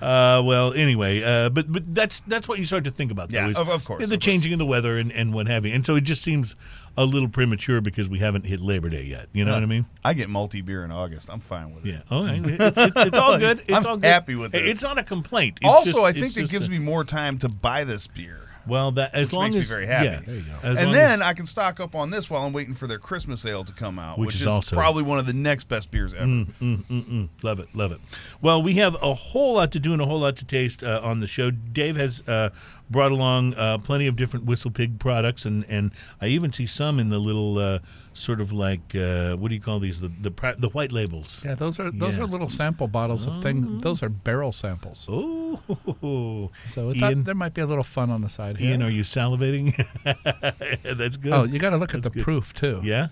Uh, 0.00 0.40
well, 0.44 0.72
anyway, 0.74 1.22
uh, 1.22 1.48
but 1.50 1.70
but 1.72 1.92
that's 1.94 2.20
that's 2.20 2.48
what 2.48 2.58
you 2.60 2.64
start 2.64 2.84
to 2.84 2.90
think 2.90 3.10
about. 3.10 3.28
Though, 3.30 3.38
Yeah, 3.38 3.48
is 3.48 3.56
of- 3.58 3.68
of 3.68 3.84
course, 3.84 3.98
the 3.98 4.04
of 4.04 4.10
course. 4.10 4.24
changing 4.24 4.52
of 4.52 4.58
the 4.60 4.66
weather 4.66 4.96
and, 4.96 5.10
and 5.12 5.34
what 5.34 5.48
have 5.48 5.66
you, 5.66 5.74
and 5.74 5.84
so 5.84 5.96
it 5.96 6.02
just 6.04 6.22
seems 6.22 6.54
a 6.98 7.04
little 7.04 7.28
premature 7.28 7.80
because 7.80 8.08
we 8.08 8.18
haven't 8.18 8.44
hit 8.44 8.60
Labor 8.60 8.88
Day 8.88 9.04
yet. 9.04 9.28
You 9.32 9.44
know 9.44 9.54
what 9.54 9.62
I 9.62 9.66
mean? 9.66 9.86
I 10.04 10.14
get 10.14 10.28
malty 10.28 10.64
beer 10.64 10.84
in 10.84 10.90
August. 10.90 11.30
I'm 11.30 11.40
fine 11.40 11.74
with 11.74 11.86
it. 11.86 11.90
Yeah. 11.92 12.00
All 12.10 12.24
right. 12.24 12.40
It's, 12.44 12.76
it's, 12.76 12.96
it's 12.98 13.16
all 13.16 13.38
good. 13.46 13.60
It's 13.68 13.86
I'm 13.86 13.90
all 13.90 13.96
good. 13.96 14.06
happy 14.06 14.34
with 14.34 14.54
it. 14.54 14.66
It's 14.66 14.82
not 14.82 14.98
a 14.98 15.02
complaint. 15.04 15.58
It's 15.62 15.68
also, 15.68 15.90
just- 15.92 16.04
I 16.04 16.12
think 16.12 16.36
it 16.36 16.40
just 16.40 16.52
gives 16.52 16.66
a- 16.66 16.70
me 16.70 16.78
more 16.78 17.04
time 17.04 17.38
to 17.38 17.48
buy 17.48 17.84
this 17.84 18.06
beer. 18.08 18.40
well 18.66 18.90
that 18.92 19.14
as 19.14 19.32
long 19.32 19.44
makes 19.44 19.54
me 19.54 19.60
as 19.60 19.68
very 19.70 19.86
happy. 19.86 20.04
Yeah, 20.06 20.20
There 20.26 20.34
you 20.34 20.42
go. 20.42 20.54
as 20.62 20.78
and 20.78 20.88
as- 20.90 20.94
then 20.94 21.22
I 21.22 21.32
can 21.34 21.46
stock 21.46 21.80
up 21.80 21.94
on 21.94 22.10
this 22.10 22.28
while 22.28 22.42
I'm 22.44 22.52
waiting 22.52 22.74
for 22.74 22.86
their 22.86 22.98
Christmas 22.98 23.46
ale 23.46 23.64
to 23.64 23.72
come 23.72 23.98
out, 23.98 24.18
Which 24.18 24.26
which, 24.26 24.34
is 24.34 24.40
is, 24.42 24.46
also- 24.48 24.76
probably 24.76 25.04
one 25.04 25.18
of 25.18 25.26
the 25.26 25.32
next 25.32 25.64
best 25.68 25.90
beers 25.90 26.12
ever. 26.12 26.26
Mm, 26.26 26.46
mm, 26.60 26.82
mm. 26.90 27.28
Love 27.42 27.60
it, 27.60 27.68
love 27.74 27.92
it. 27.92 28.00
Well, 28.42 28.60
we 28.62 28.74
have 28.74 28.94
a 29.00 29.14
whole 29.14 29.54
lot 29.54 29.70
to 29.72 29.78
do 29.80 29.92
and 29.92 30.02
a 30.02 30.06
whole 30.06 30.20
lot 30.20 30.36
to 30.36 30.44
taste 30.44 30.82
uh, 30.82 31.00
on 31.02 31.20
the 31.20 31.26
show. 31.28 31.50
Dave 31.50 31.96
has 31.96 32.22
uh, 32.28 32.50
brought 32.90 33.12
along 33.12 33.54
uh, 33.54 33.78
plenty 33.78 34.06
of 34.06 34.16
different 34.16 34.46
Whistle 34.46 34.70
Pig 34.70 34.98
products, 34.98 35.44
and, 35.44 35.64
and 35.68 35.90
I 36.20 36.26
even 36.28 36.52
see 36.52 36.66
some 36.66 36.98
in 36.98 37.10
the 37.10 37.18
little 37.18 37.58
uh, 37.58 37.78
sort 38.14 38.40
of 38.40 38.52
like 38.52 38.94
uh, 38.94 39.34
what 39.36 39.48
do 39.48 39.54
you 39.54 39.60
call 39.60 39.78
these? 39.80 40.00
The 40.00 40.08
the, 40.08 40.54
the 40.58 40.68
white 40.70 40.92
labels. 40.92 41.42
Yeah, 41.44 41.54
those 41.54 41.78
are 41.80 41.90
those 41.90 42.16
Yeah. 42.16 42.24
are 42.24 42.26
little 42.26 42.48
sample 42.48 42.88
bottles 42.88 43.26
of 43.26 43.42
things. 43.42 43.82
Those 43.82 44.02
are 44.02 44.08
barrel 44.08 44.52
samples. 44.52 45.06
Oh, 45.08 45.60
So 46.66 46.92
Ian, 46.92 47.24
there 47.24 47.34
might 47.34 47.54
be 47.54 47.60
a 47.60 47.66
little 47.66 47.84
fun 47.84 48.10
on 48.10 48.20
the 48.22 48.28
side 48.28 48.56
here. 48.58 48.70
Ian, 48.70 48.82
are 48.82 48.90
you 48.90 49.02
salivating? 49.02 49.74
That's 50.98 51.16
good. 51.16 51.32
oh, 51.32 51.44
you 51.44 51.58
got 51.58 51.70
to 51.70 51.76
look 51.76 51.94
at 51.94 52.02
the 52.02 52.10
good. 52.10 52.22
proof 52.22 52.54
too. 52.54 52.80
yeah. 52.84 53.08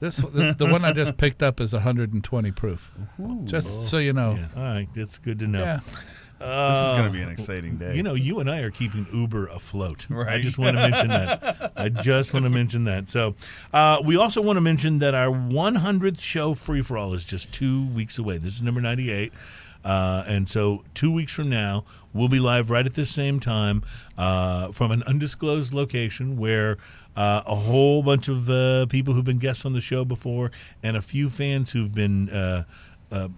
This, 0.00 0.16
this 0.16 0.56
the 0.56 0.64
one 0.64 0.82
I 0.82 0.94
just 0.94 1.18
picked 1.18 1.42
up 1.42 1.60
is 1.60 1.74
120 1.74 2.50
proof. 2.52 2.90
Just 3.44 3.90
so 3.90 3.98
you 3.98 4.14
know. 4.14 4.30
Yeah. 4.32 4.46
All 4.56 4.62
right, 4.62 4.88
that's 4.96 5.18
good 5.18 5.38
to 5.40 5.46
know. 5.46 5.60
Yeah. 5.60 5.80
This 6.40 6.84
is 6.84 6.90
going 6.92 7.04
to 7.04 7.10
be 7.10 7.20
an 7.20 7.28
exciting 7.28 7.76
day. 7.76 7.94
You 7.94 8.02
know, 8.02 8.14
you 8.14 8.40
and 8.40 8.50
I 8.50 8.60
are 8.60 8.70
keeping 8.70 9.06
Uber 9.12 9.48
afloat. 9.48 10.06
Right. 10.08 10.34
I 10.34 10.40
just 10.40 10.56
want 10.56 10.76
to 10.76 10.88
mention 10.88 11.08
that. 11.08 11.72
I 11.76 11.88
just 11.90 12.32
want 12.32 12.44
to 12.44 12.50
mention 12.50 12.84
that. 12.84 13.08
So, 13.08 13.34
uh, 13.72 14.00
we 14.02 14.16
also 14.16 14.40
want 14.40 14.56
to 14.56 14.62
mention 14.62 15.00
that 15.00 15.14
our 15.14 15.30
100th 15.30 16.20
show 16.20 16.54
free 16.54 16.80
for 16.82 16.96
all 16.96 17.12
is 17.12 17.24
just 17.24 17.52
two 17.52 17.86
weeks 17.88 18.18
away. 18.18 18.38
This 18.38 18.54
is 18.54 18.62
number 18.62 18.80
98. 18.80 19.32
Uh, 19.84 20.24
and 20.26 20.48
so, 20.48 20.82
two 20.94 21.10
weeks 21.10 21.32
from 21.32 21.50
now, 21.50 21.84
we'll 22.12 22.28
be 22.28 22.38
live 22.38 22.70
right 22.70 22.86
at 22.86 22.94
the 22.94 23.06
same 23.06 23.38
time 23.40 23.82
uh, 24.18 24.72
from 24.72 24.90
an 24.90 25.02
undisclosed 25.04 25.72
location 25.74 26.38
where 26.38 26.78
uh, 27.16 27.42
a 27.46 27.54
whole 27.54 28.02
bunch 28.02 28.28
of 28.28 28.48
uh, 28.48 28.86
people 28.86 29.14
who've 29.14 29.24
been 29.24 29.38
guests 29.38 29.64
on 29.64 29.72
the 29.72 29.80
show 29.80 30.04
before 30.04 30.50
and 30.82 30.96
a 30.96 31.02
few 31.02 31.28
fans 31.28 31.72
who've 31.72 31.94
been. 31.94 32.30
Uh, 32.30 32.64
uh, 33.12 33.28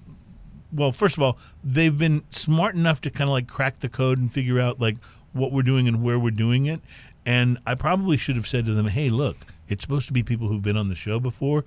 well, 0.73 0.93
first 0.93 1.17
of 1.17 1.23
all, 1.23 1.38
they've 1.62 1.97
been 1.97 2.23
smart 2.31 2.75
enough 2.75 3.00
to 3.02 3.11
kind 3.11 3.29
of 3.29 3.33
like 3.33 3.47
crack 3.47 3.81
the 3.81 3.88
code 3.88 4.19
and 4.19 4.33
figure 4.33 4.59
out 4.59 4.81
like 4.81 4.97
what 5.33 5.52
we're 5.52 5.62
doing 5.62 5.87
and 5.87 6.02
where 6.02 6.19
we're 6.19 6.31
doing 6.31 6.67
it. 6.67 6.81
And 7.25 7.59
I 7.67 7.75
probably 7.75 8.17
should 8.17 8.37
have 8.37 8.49
said 8.49 8.67
to 8.67 8.75
them, 8.75 8.88
"Hey, 8.88 9.09
look, 9.09 9.37
it's 9.69 9.83
supposed 9.83 10.07
to 10.09 10.12
be 10.12 10.23
people 10.23 10.49
who've 10.49 10.62
been 10.62 10.76
on 10.76 10.88
the 10.88 10.95
show 10.95 11.21
before." 11.21 11.64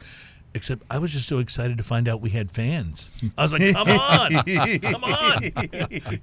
Except 0.54 0.84
I 0.90 1.00
was 1.00 1.12
just 1.12 1.28
so 1.28 1.40
excited 1.40 1.78
to 1.80 1.84
find 1.84 2.08
out 2.08 2.22
we 2.22 2.30
had 2.30 2.50
fans. 2.50 3.12
I 3.38 3.42
was 3.42 3.52
like, 3.52 3.74
"Come 3.74 3.90
on, 3.90 4.32
come 4.80 5.04
on!" 5.04 5.52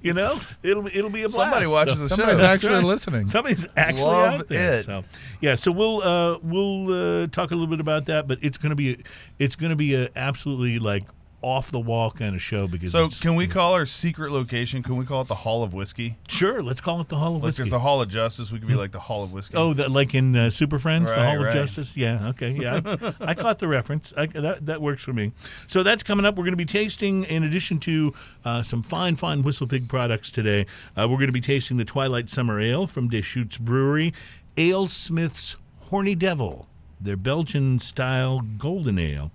you 0.01 0.13
know, 0.13 0.39
it'll 0.63 0.87
it'll 0.87 1.11
be 1.11 1.21
a 1.21 1.29
blast. 1.29 1.35
Somebody 1.35 1.67
watches 1.67 1.99
the 1.99 2.09
show. 2.09 2.15
Somebody's 2.15 2.41
actually 2.41 2.73
right. 2.73 2.83
listening. 2.83 3.27
Somebody's 3.27 3.67
actually 3.77 4.05
Love 4.05 4.41
out 4.41 4.47
there. 4.47 4.79
it. 4.79 4.85
So 4.85 5.03
yeah, 5.39 5.53
so 5.53 5.71
we'll 5.71 6.01
uh, 6.01 6.39
we'll 6.41 7.23
uh, 7.23 7.27
talk 7.27 7.51
a 7.51 7.53
little 7.53 7.67
bit 7.67 7.79
about 7.79 8.05
that, 8.05 8.27
but 8.27 8.39
it's 8.41 8.57
gonna 8.57 8.75
be 8.75 9.03
it's 9.37 9.55
gonna 9.55 9.75
be 9.75 9.93
a 9.93 10.09
absolutely 10.15 10.79
like 10.79 11.03
off 11.43 11.69
the 11.71 11.79
wall 11.79 12.09
kind 12.09 12.33
of 12.35 12.41
show 12.41 12.67
because 12.67 12.91
so, 12.93 12.99
it's- 13.05 13.19
can 13.19 13.35
we 13.35 13.45
call 13.47 13.73
our 13.73 13.85
secret 13.85 14.31
location? 14.31 14.81
Can 14.81 14.95
we 14.95 15.05
call 15.05 15.21
it 15.21 15.27
the 15.27 15.35
Hall 15.35 15.61
of 15.63 15.73
Whiskey? 15.73 16.15
sure 16.27 16.63
let's 16.63 16.81
call 16.81 17.01
it 17.01 17.09
the 17.09 17.17
Hall 17.17 17.35
of 17.35 17.43
Like 17.43 17.43
Whiskey. 17.49 17.63
there's 17.63 17.71
the 17.71 17.79
Hall 17.79 18.01
of 18.01 18.09
Justice. 18.09 18.51
We 18.51 18.59
could 18.59 18.67
be 18.67 18.75
like 18.75 18.91
the 18.93 18.99
Hall 18.99 19.23
of 19.23 19.31
Whiskey. 19.31 19.55
Oh, 19.57 19.73
that 19.73 19.91
like 19.91 20.15
in 20.15 20.35
uh, 20.35 20.49
Super 20.49 20.79
Friends, 20.79 21.11
the 21.11 21.17
Right, 21.17 21.35
Hall 21.35 21.45
of. 21.45 21.53
Justice. 21.53 21.95
Yeah, 21.97 22.29
okay, 22.29 22.51
yeah, 22.51 22.79
I, 22.85 23.13
I 23.31 23.33
caught 23.35 23.59
the 23.59 23.67
reference. 23.67 24.13
I, 24.17 24.25
that 24.27 24.65
that 24.65 24.81
works 24.81 25.03
for 25.03 25.13
me. 25.13 25.33
So 25.67 25.83
that's 25.83 26.01
coming 26.01 26.25
up. 26.25 26.35
We're 26.35 26.45
going 26.45 26.53
to 26.53 26.57
be 26.57 26.65
tasting, 26.65 27.25
in 27.25 27.43
addition 27.43 27.79
to 27.81 28.13
uh, 28.45 28.63
some 28.63 28.81
fine, 28.81 29.15
fine 29.17 29.43
Whistle 29.43 29.67
Pig 29.67 29.87
products 29.89 30.31
today. 30.31 30.65
Uh, 30.97 31.07
we're 31.09 31.17
going 31.17 31.27
to 31.27 31.33
be 31.33 31.41
tasting 31.41 31.77
the 31.77 31.85
Twilight 31.85 32.29
Summer 32.29 32.59
Ale 32.61 32.87
from 32.87 33.09
Deschutes 33.09 33.57
Brewery, 33.57 34.13
AleSmith's 34.57 35.57
Horny 35.89 36.15
Devil, 36.15 36.67
their 36.99 37.17
Belgian 37.17 37.79
style 37.79 38.39
golden 38.41 38.97
ale, 38.97 39.31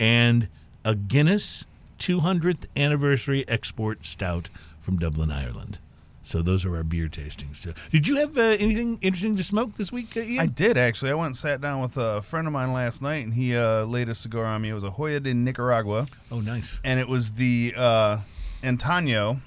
and 0.00 0.48
a 0.84 0.94
Guinness 0.94 1.64
200th 1.98 2.64
anniversary 2.76 3.44
export 3.48 4.04
stout 4.04 4.48
from 4.80 4.98
Dublin, 4.98 5.30
Ireland. 5.30 5.78
So 6.24 6.40
those 6.40 6.64
are 6.64 6.76
our 6.76 6.84
beer 6.84 7.08
tastings. 7.08 7.60
Too. 7.62 7.74
Did 7.90 8.06
you 8.06 8.16
have 8.16 8.38
uh, 8.38 8.42
anything 8.42 8.98
interesting 9.02 9.36
to 9.36 9.44
smoke 9.44 9.74
this 9.74 9.90
week, 9.90 10.16
uh, 10.16 10.20
Ian? 10.20 10.38
I 10.40 10.46
did 10.46 10.76
actually. 10.76 11.10
I 11.10 11.14
went 11.14 11.26
and 11.26 11.36
sat 11.36 11.60
down 11.60 11.80
with 11.80 11.96
a 11.96 12.22
friend 12.22 12.46
of 12.46 12.52
mine 12.52 12.72
last 12.72 13.02
night, 13.02 13.24
and 13.24 13.34
he 13.34 13.56
uh, 13.56 13.84
laid 13.84 14.08
a 14.08 14.14
cigar 14.14 14.44
on 14.44 14.62
me. 14.62 14.70
It 14.70 14.74
was 14.74 14.84
a 14.84 14.90
Joya 14.90 15.18
de 15.20 15.34
Nicaragua, 15.34 16.06
oh, 16.30 16.40
nice. 16.40 16.80
and 16.84 17.00
it 17.00 17.08
was 17.08 17.32
the 17.32 17.74
uh, 17.76 18.18
Antaño. 18.62 19.40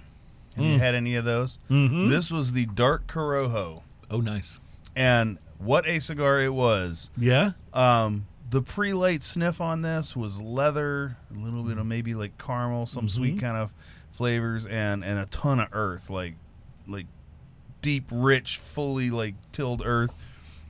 Have 0.56 0.64
Mm. 0.66 0.74
you 0.74 0.80
had 0.80 0.96
any 0.96 1.16
of 1.16 1.26
those? 1.26 1.60
Mhm. 1.70 2.10
This 2.10 2.32
was 2.32 2.54
the 2.54 2.66
Dark 2.66 3.08
Corojo, 3.08 3.82
Oh, 4.10 4.22
nice. 4.22 4.62
and 4.96 5.38
what 5.58 5.86
a 5.88 6.00
cigar 6.00 6.40
it 6.42 6.54
was! 6.54 7.10
Yeah. 7.18 7.52
Um, 7.74 8.26
the 8.56 8.62
pre-light 8.62 9.22
sniff 9.22 9.60
on 9.60 9.82
this 9.82 10.16
was 10.16 10.42
leather, 10.42 11.18
a 11.30 11.38
little 11.38 11.62
bit 11.62 11.72
Mm-hmm. 11.72 11.80
of 11.82 11.86
maybe 11.88 12.14
like 12.14 12.38
caramel, 12.38 12.86
some 12.86 13.10
sweet 13.10 13.38
kind 13.38 13.58
of 13.58 13.74
flavors, 14.14 14.66
and 14.66 15.04
and 15.04 15.20
a 15.20 15.26
ton 15.26 15.60
of 15.60 15.68
earth, 15.74 16.10
like 16.10 16.36
like 16.88 17.08
deep, 17.82 18.06
rich, 18.14 18.58
fully 18.58 19.10
like 19.10 19.36
tilled 19.52 19.82
earth. 19.86 20.14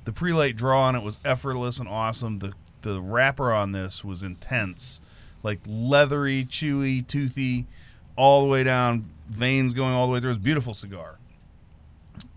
The 0.06 0.12
pre-light 0.12 0.56
draw 0.56 0.82
on 0.88 0.96
it 0.96 1.04
was 1.04 1.20
effortless 1.24 1.78
and 1.80 1.88
awesome. 1.88 2.40
The 2.40 2.54
the 2.82 3.00
wrapper 3.00 3.54
on 3.54 3.72
this 3.72 4.04
was 4.04 4.24
intense, 4.24 5.00
like 5.44 5.60
leathery, 5.68 6.44
chewy, 6.44 7.06
toothy, 7.06 7.68
all 8.16 8.42
the 8.42 8.48
way 8.48 8.64
down, 8.64 9.12
veins 9.30 9.74
going 9.76 9.94
all 9.94 10.08
the 10.08 10.14
way 10.14 10.20
through. 10.20 10.32
It 10.32 10.38
was 10.38 10.38
a 10.40 10.42
beautiful 10.42 10.74
cigar. 10.74 11.20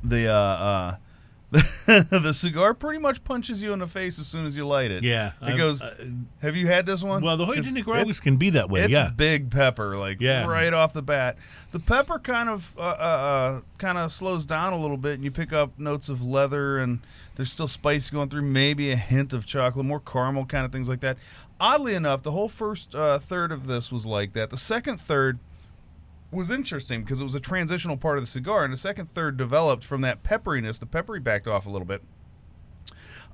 The 0.02 0.28
uh, 0.28 0.32
uh, 0.34 0.96
the 1.50 2.32
cigar 2.34 2.74
pretty 2.74 2.98
much 3.00 3.24
punches 3.24 3.62
you 3.62 3.72
in 3.72 3.78
the 3.78 3.86
face 3.86 4.18
as 4.18 4.26
soon 4.26 4.44
as 4.44 4.54
you 4.54 4.66
light 4.66 4.90
it. 4.90 5.02
Yeah, 5.02 5.28
it 5.40 5.44
I'm- 5.46 5.56
goes. 5.56 5.82
uh, 5.82 5.94
have 6.42 6.56
you 6.56 6.66
had 6.66 6.84
this 6.84 7.02
one? 7.02 7.22
well, 7.22 7.38
the 7.38 7.46
Joya 7.46 7.62
de 7.62 7.72
Nicaraguas 7.72 8.20
can 8.20 8.36
be 8.36 8.50
that 8.50 8.68
way. 8.68 8.82
it's 8.82 8.90
yeah, 8.92 9.10
big 9.16 9.50
pepper, 9.50 9.96
like 9.96 10.20
Yeah. 10.20 10.46
right 10.46 10.72
off 10.74 10.92
the 10.92 11.00
bat. 11.02 11.38
The 11.72 11.80
pepper 11.80 12.18
kind 12.18 12.50
of 12.50 12.74
uh, 12.76 12.80
uh, 12.82 12.82
uh, 12.82 13.60
kind 13.78 13.96
of 13.96 14.12
slows 14.12 14.44
down 14.44 14.74
a 14.74 14.78
little 14.78 14.98
bit, 14.98 15.14
and 15.14 15.24
you 15.24 15.30
pick 15.30 15.52
up 15.54 15.78
notes 15.78 16.10
of 16.10 16.22
leather, 16.22 16.76
and 16.78 17.00
there's 17.36 17.50
still 17.50 17.68
spice 17.68 18.10
going 18.10 18.28
through. 18.28 18.42
Maybe 18.42 18.90
a 18.90 18.96
hint 18.96 19.32
of 19.32 19.46
chocolate, 19.46 19.86
more 19.86 20.00
caramel, 20.00 20.44
kind 20.44 20.66
of 20.66 20.72
things 20.72 20.88
like 20.88 21.00
that. 21.00 21.16
Oddly 21.60 21.94
enough, 21.94 22.22
the 22.22 22.32
whole 22.32 22.50
first 22.50 22.94
uh, 22.94 23.18
third 23.18 23.52
of 23.52 23.66
this 23.66 23.90
was 23.90 24.04
like 24.04 24.34
that. 24.34 24.50
The 24.50 24.58
second 24.58 25.00
third 25.00 25.38
was 26.30 26.50
interesting 26.50 27.02
because 27.02 27.20
it 27.20 27.24
was 27.24 27.34
a 27.34 27.40
transitional 27.40 27.96
part 27.96 28.18
of 28.18 28.22
the 28.22 28.28
cigar, 28.28 28.64
and 28.64 28.72
the 28.72 28.76
second 28.76 29.12
third 29.12 29.36
developed 29.36 29.84
from 29.84 30.02
that 30.02 30.22
pepperiness. 30.22 30.78
The 30.78 30.86
peppery 30.86 31.20
backed 31.20 31.46
off 31.46 31.66
a 31.66 31.70
little 31.70 31.86
bit. 31.86 32.02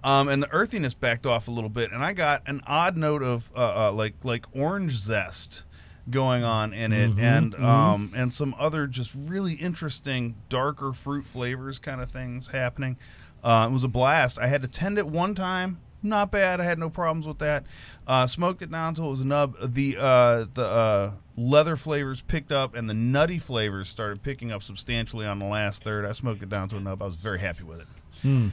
Um, 0.05 0.29
and 0.29 0.43
the 0.43 0.51
earthiness 0.53 0.93
backed 0.93 1.25
off 1.25 1.49
a 1.49 1.51
little 1.51 1.71
bit, 1.71 1.91
and 1.91 2.05
I 2.05 2.13
got 2.13 2.43
an 2.47 2.61
odd 2.67 2.97
note 2.97 3.23
of 3.23 3.51
uh, 3.57 3.89
uh, 3.89 3.93
like 3.93 4.15
like 4.23 4.45
orange 4.55 4.93
zest 4.93 5.65
going 6.11 6.45
on 6.45 6.75
in 6.75 6.93
it, 6.93 7.19
and 7.19 7.55
um, 7.55 8.13
and 8.15 8.31
some 8.31 8.55
other 8.59 8.87
just 8.87 9.15
really 9.15 9.55
interesting 9.55 10.35
darker 10.51 10.93
fruit 10.93 11.25
flavors 11.25 11.79
kind 11.79 12.03
of 12.03 12.11
things 12.11 12.49
happening. 12.49 12.99
Uh, 13.43 13.67
it 13.71 13.73
was 13.73 13.83
a 13.83 13.89
blast. 13.89 14.39
I 14.39 14.47
had 14.47 14.61
to 14.61 14.69
tend 14.69 14.99
it 14.99 15.07
one 15.07 15.35
time, 15.35 15.81
not 16.03 16.31
bad. 16.31 16.61
I 16.61 16.65
had 16.65 16.79
no 16.79 16.91
problems 16.91 17.27
with 17.27 17.39
that. 17.39 17.65
Uh, 18.07 18.27
smoked 18.27 18.61
it 18.61 18.71
down 18.71 18.89
until 18.91 19.07
it 19.07 19.11
was 19.11 19.23
a 19.23 19.27
nub. 19.27 19.57
The 19.73 19.97
uh, 19.99 20.45
the 20.53 20.67
uh, 20.67 21.11
leather 21.37 21.77
flavors 21.77 22.21
picked 22.23 22.53
up, 22.53 22.75
and 22.75 22.89
the 22.89 22.95
nutty 22.95 23.39
flavors 23.39 23.89
started 23.89 24.23
picking 24.23 24.53
up 24.53 24.63
substantially 24.63 25.27
on 25.27 25.39
the 25.39 25.47
last 25.47 25.83
third. 25.85 26.05
I 26.05 26.13
smoked 26.13 26.43
it 26.43 26.49
down 26.49 26.69
to 26.69 26.77
a 26.77 26.81
nub. 26.81 27.03
I 27.03 27.07
was 27.07 27.17
very 27.17 27.39
happy 27.41 27.65
with 27.65 27.81
it. 27.81 27.87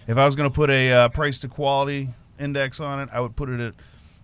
If 0.07 0.17
I 0.17 0.25
was 0.25 0.35
going 0.35 0.49
to 0.49 0.53
put 0.55 0.69
a 0.69 0.91
uh, 0.91 1.09
price 1.09 1.39
to 1.41 1.47
quality 1.47 2.09
index 2.39 2.79
on 2.79 2.99
it, 3.01 3.09
I 3.13 3.19
would 3.19 3.35
put 3.35 3.49
it 3.49 3.59
at 3.59 3.75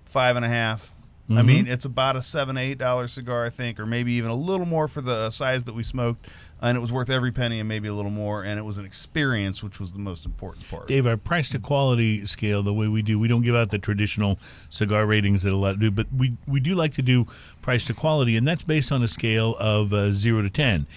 five 0.05 0.35
and 0.35 0.43
a 0.43 0.49
half. 0.49 0.93
I 1.29 1.41
mean, 1.41 1.67
it's 1.67 1.84
about 1.84 2.15
a 2.15 2.22
seven, 2.22 2.57
eight 2.57 2.77
dollar 2.77 3.07
cigar, 3.07 3.46
I 3.46 3.50
think, 3.50 3.81
or 3.81 3.86
maybe 3.86 4.13
even 4.13 4.31
a 4.31 4.36
little 4.36 4.65
more 4.65 4.88
for 4.88 5.01
the 5.01 5.29
size 5.29 5.65
that 5.65 5.75
we 5.75 5.84
smoked, 5.84 6.25
and 6.62 6.77
it 6.77 6.79
was 6.79 6.91
worth 6.91 7.10
every 7.10 7.34
penny 7.34 7.60
and 7.60 7.67
maybe 7.67 7.89
a 7.89 7.93
little 7.93 8.12
more. 8.12 8.43
And 8.43 8.57
it 8.57 8.63
was 8.63 8.77
an 8.77 8.86
experience, 8.86 9.62
which 9.62 9.77
was 9.77 9.91
the 9.91 10.00
most 10.00 10.25
important 10.25 10.69
part. 10.69 10.88
Dave, 10.88 11.05
our 11.05 11.17
price 11.17 11.50
to 11.50 11.60
quality 11.60 12.25
scale, 12.25 12.63
the 12.63 12.74
way 12.74 12.88
we 12.88 13.01
do, 13.01 13.19
we 13.19 13.27
don't 13.27 13.41
give 13.41 13.55
out 13.55 13.72
the 13.72 13.79
traditional 13.79 14.39
cigar 14.69 15.05
ratings 15.05 15.43
that 15.43 15.51
a 15.51 15.57
lot 15.57 15.79
do, 15.79 15.91
but 15.91 16.07
we 16.15 16.38
we 16.48 16.62
do 16.62 16.74
like 16.75 16.93
to 16.93 17.01
do 17.01 17.27
price 17.62 17.84
to 17.86 17.93
quality, 17.93 18.38
and 18.38 18.48
that's 18.48 18.63
based 18.63 18.91
on 18.91 19.03
a 19.03 19.07
scale 19.07 19.57
of 19.60 19.91
uh, 19.91 20.12
zero 20.12 20.41
to 20.41 20.50
ten. 20.50 20.88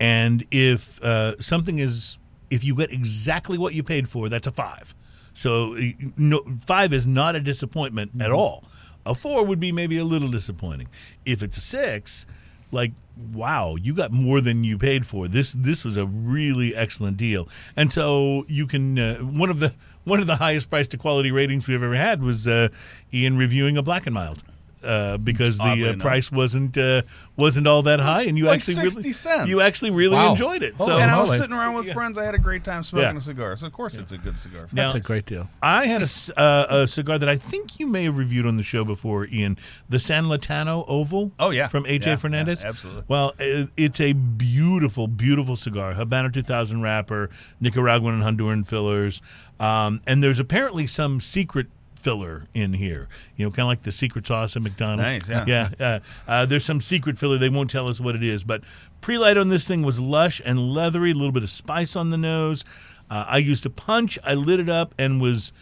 And 0.00 0.44
if 0.50 1.00
uh, 1.02 1.40
something 1.40 1.78
is, 1.78 2.18
if 2.50 2.64
you 2.64 2.74
get 2.74 2.92
exactly 2.92 3.56
what 3.56 3.72
you 3.72 3.84
paid 3.84 4.08
for, 4.08 4.28
that's 4.28 4.48
a 4.48 4.52
five. 4.52 4.94
So 5.32 5.76
no, 6.16 6.42
five 6.64 6.92
is 6.92 7.06
not 7.06 7.36
a 7.36 7.40
disappointment 7.40 8.20
at 8.20 8.32
all. 8.32 8.64
A 9.06 9.14
four 9.14 9.44
would 9.44 9.60
be 9.60 9.72
maybe 9.72 9.98
a 9.98 10.04
little 10.04 10.30
disappointing. 10.30 10.88
If 11.24 11.42
it's 11.42 11.56
a 11.56 11.60
six, 11.60 12.26
like 12.72 12.92
wow, 13.32 13.76
you 13.76 13.94
got 13.94 14.12
more 14.12 14.40
than 14.40 14.64
you 14.64 14.78
paid 14.78 15.06
for. 15.06 15.28
This 15.28 15.52
this 15.52 15.84
was 15.84 15.96
a 15.96 16.06
really 16.06 16.74
excellent 16.74 17.16
deal. 17.16 17.48
And 17.76 17.92
so 17.92 18.44
you 18.48 18.66
can 18.66 18.98
uh, 18.98 19.16
one 19.18 19.50
of 19.50 19.60
the 19.60 19.72
one 20.04 20.20
of 20.20 20.26
the 20.26 20.36
highest 20.36 20.70
price 20.70 20.86
to 20.88 20.98
quality 20.98 21.30
ratings 21.30 21.66
we've 21.66 21.82
ever 21.82 21.96
had 21.96 22.22
was 22.22 22.46
uh, 22.46 22.68
Ian 23.12 23.36
reviewing 23.36 23.76
a 23.76 23.82
black 23.82 24.06
and 24.06 24.14
mild. 24.14 24.42
Uh, 24.86 25.16
because 25.18 25.58
Oddly 25.60 25.82
the 25.82 25.90
uh, 25.94 25.96
price 25.96 26.30
wasn't 26.30 26.78
uh, 26.78 27.02
wasn't 27.36 27.66
all 27.66 27.82
that 27.82 27.98
high, 28.00 28.22
and 28.22 28.38
you 28.38 28.44
Like 28.46 28.56
actually 28.60 28.74
60 28.74 28.98
really 29.00 29.12
cents. 29.12 29.48
you 29.48 29.60
actually 29.60 29.90
really 29.90 30.14
Wow. 30.16 30.30
enjoyed 30.30 30.62
it. 30.62 30.78
So 30.78 30.96
and 30.96 31.10
I 31.10 31.20
was 31.20 31.36
sitting 31.36 31.52
around 31.54 31.74
with 31.74 31.86
Yeah. 31.86 31.94
friends. 31.94 32.16
I 32.16 32.24
had 32.24 32.34
a 32.34 32.38
great 32.38 32.62
time 32.64 32.82
smoking 32.82 33.10
Yeah. 33.10 33.16
a 33.16 33.20
cigar. 33.20 33.56
So 33.56 33.66
of 33.66 33.72
course 33.72 33.96
it's 33.96 34.12
a 34.12 34.18
good 34.18 34.38
cigar. 34.38 34.68
Now- 34.72 34.84
That's 34.84 34.94
a 34.94 35.00
great 35.00 35.26
deal. 35.26 35.50
I 35.62 35.86
had 35.86 36.02
a, 36.02 36.08
c- 36.08 36.32
uh, 36.36 36.66
a 36.82 36.86
cigar 36.86 37.18
that 37.18 37.28
I 37.28 37.36
think 37.36 37.78
you 37.80 37.86
may 37.86 38.04
have 38.04 38.16
reviewed 38.16 38.46
on 38.46 38.56
the 38.56 38.62
show 38.62 38.84
before, 38.84 39.26
Ian. 39.26 39.58
The 39.88 39.98
San 39.98 40.24
Lotano 40.26 40.84
Oval. 40.88 41.32
Oh, 41.38 41.50
yeah. 41.50 41.66
from 41.66 41.84
AJ 41.84 42.06
Yeah, 42.06 42.16
Fernandez. 42.16 42.62
yeah, 42.62 42.68
absolutely. 42.68 43.02
Well, 43.08 43.34
it, 43.38 43.68
it's 43.76 44.00
a 44.00 44.12
beautiful, 44.12 45.08
beautiful 45.08 45.56
cigar. 45.56 45.94
Habano 45.94 46.32
2000 46.32 46.80
wrapper, 46.82 47.28
Nicaraguan 47.60 48.20
and 48.20 48.38
Honduran 48.38 48.66
fillers, 48.66 49.20
um, 49.58 50.00
and 50.06 50.22
there's 50.22 50.38
apparently 50.38 50.86
some 50.86 51.20
secret 51.20 51.66
filler 52.06 52.44
in 52.54 52.72
here. 52.72 53.08
You 53.34 53.44
know, 53.44 53.50
kind 53.50 53.62
of 53.62 53.66
like 53.66 53.82
the 53.82 53.90
secret 53.90 54.28
sauce 54.28 54.54
at 54.54 54.62
McDonald's. 54.62 55.28
Nice, 55.28 55.48
yeah. 55.48 55.70
yeah. 55.80 55.98
Uh, 56.28 56.30
uh, 56.30 56.46
there's 56.46 56.64
some 56.64 56.80
secret 56.80 57.18
filler. 57.18 57.36
They 57.36 57.48
won't 57.48 57.68
tell 57.68 57.88
us 57.88 57.98
what 57.98 58.14
it 58.14 58.22
is, 58.22 58.44
but 58.44 58.62
pre-light 59.00 59.36
on 59.36 59.48
this 59.48 59.66
thing 59.66 59.82
was 59.82 59.98
lush 59.98 60.40
and 60.44 60.70
leathery. 60.72 61.10
A 61.10 61.14
little 61.14 61.32
bit 61.32 61.42
of 61.42 61.50
spice 61.50 61.96
on 61.96 62.10
the 62.10 62.16
nose. 62.16 62.64
Uh, 63.10 63.24
I 63.26 63.38
used 63.38 63.66
a 63.66 63.70
punch. 63.70 64.20
I 64.22 64.34
lit 64.34 64.60
it 64.60 64.68
up 64.68 64.94
and 64.96 65.20
was 65.20 65.52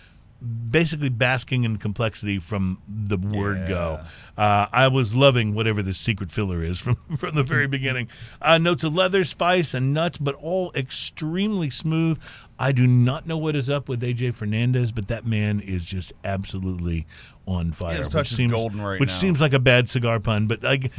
basically 0.45 1.09
basking 1.09 1.65
in 1.65 1.79
complexity 1.79 2.39
from 2.39 2.81
the 2.89 3.17
word 3.17 3.69
go. 3.69 4.01
Uh, 4.37 4.67
I 4.73 4.89
was 4.89 5.15
loving 5.15 5.55
whatever 5.55 5.83
the 5.83 5.95
secret 5.95 6.33
filler 6.33 6.63
is 6.63 6.79
from 6.81 6.97
from 7.17 7.35
the 7.35 7.43
very 7.43 7.67
beginning. 7.67 8.09
Uh, 8.43 8.59
notes 8.59 8.85
of 8.85 8.95
leather, 8.95 9.25
spice, 9.25 9.75
and 9.75 9.95
nuts, 9.95 10.19
but 10.19 10.35
all 10.37 10.73
extremely 10.75 11.71
smooth. 11.71 12.21
I 12.59 12.73
do 12.73 12.87
not 12.87 13.27
know 13.27 13.39
what 13.39 13.57
is 13.57 13.69
up 13.69 13.89
with 13.89 14.03
AJ 14.03 14.35
Fernandez, 14.35 14.93
but 14.93 15.09
that 15.09 15.27
man 15.27 15.61
is 15.61 15.85
just 15.85 16.13
absolutely 16.25 17.07
on 17.47 17.73
fire. 17.73 17.97
His 17.97 18.07
which 18.07 18.13
touch 18.13 18.29
seems, 18.31 18.53
golden 18.53 18.81
right 18.81 18.99
Which 18.99 19.11
now. 19.11 19.15
seems 19.15 19.41
like 19.41 19.53
a 19.53 19.59
bad 19.59 19.89
cigar 19.89 20.21
pun, 20.21 20.47
but 20.47 20.63
like 20.63 20.93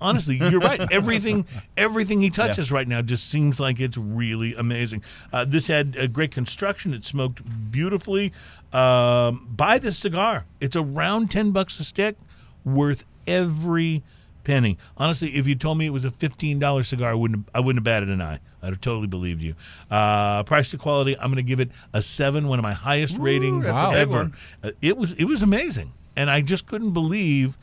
honestly, 0.00 0.36
you're 0.36 0.60
right. 0.60 0.80
Everything, 0.92 1.46
everything 1.76 2.20
he 2.20 2.30
touches 2.30 2.70
right 2.70 2.86
now 2.86 3.02
just 3.02 3.28
seems 3.28 3.58
like 3.58 3.80
it's 3.80 3.96
really 3.96 4.54
amazing. 4.54 5.02
Uh, 5.32 5.44
this 5.44 5.66
had 5.66 5.96
a 5.96 6.08
great 6.08 6.30
construction. 6.30 6.92
It 6.92 7.04
smoked 7.04 7.42
beautifully. 7.70 8.32
Um, 8.72 9.48
buy 9.50 9.78
this 9.78 9.98
cigar. 9.98 10.44
It's 10.60 10.76
around 10.76 11.30
ten 11.30 11.50
bucks 11.52 11.78
a 11.80 11.84
stick, 11.84 12.16
worth 12.64 13.04
every 13.26 14.02
penny. 14.46 14.78
Honestly, 14.96 15.36
if 15.36 15.46
you 15.46 15.56
told 15.56 15.76
me 15.76 15.86
it 15.86 15.92
was 15.92 16.04
a 16.04 16.10
fifteen 16.10 16.58
dollar 16.58 16.82
cigar, 16.82 17.10
I 17.10 17.14
wouldn't. 17.14 17.48
I 17.54 17.60
wouldn't 17.60 17.80
have 17.80 17.84
batted 17.84 18.08
an 18.08 18.22
eye. 18.22 18.38
I'd 18.62 18.70
have 18.70 18.80
totally 18.80 19.08
believed 19.08 19.42
you. 19.42 19.54
Uh, 19.90 20.42
price 20.44 20.70
to 20.70 20.78
quality, 20.78 21.16
I'm 21.18 21.26
going 21.26 21.36
to 21.36 21.42
give 21.42 21.60
it 21.60 21.70
a 21.92 22.00
seven. 22.00 22.48
One 22.48 22.58
of 22.58 22.62
my 22.62 22.72
highest 22.72 23.18
ratings 23.18 23.66
that's 23.66 23.82
a 23.82 23.90
big 23.90 23.98
ever. 23.98 24.30
Uh, 24.62 24.70
it 24.80 24.96
was 24.96 25.12
it 25.12 25.24
was 25.24 25.42
amazing, 25.42 25.92
and 26.16 26.30
I 26.30 26.40
just 26.40 26.66
couldn't 26.66 26.92
believe 26.92 27.58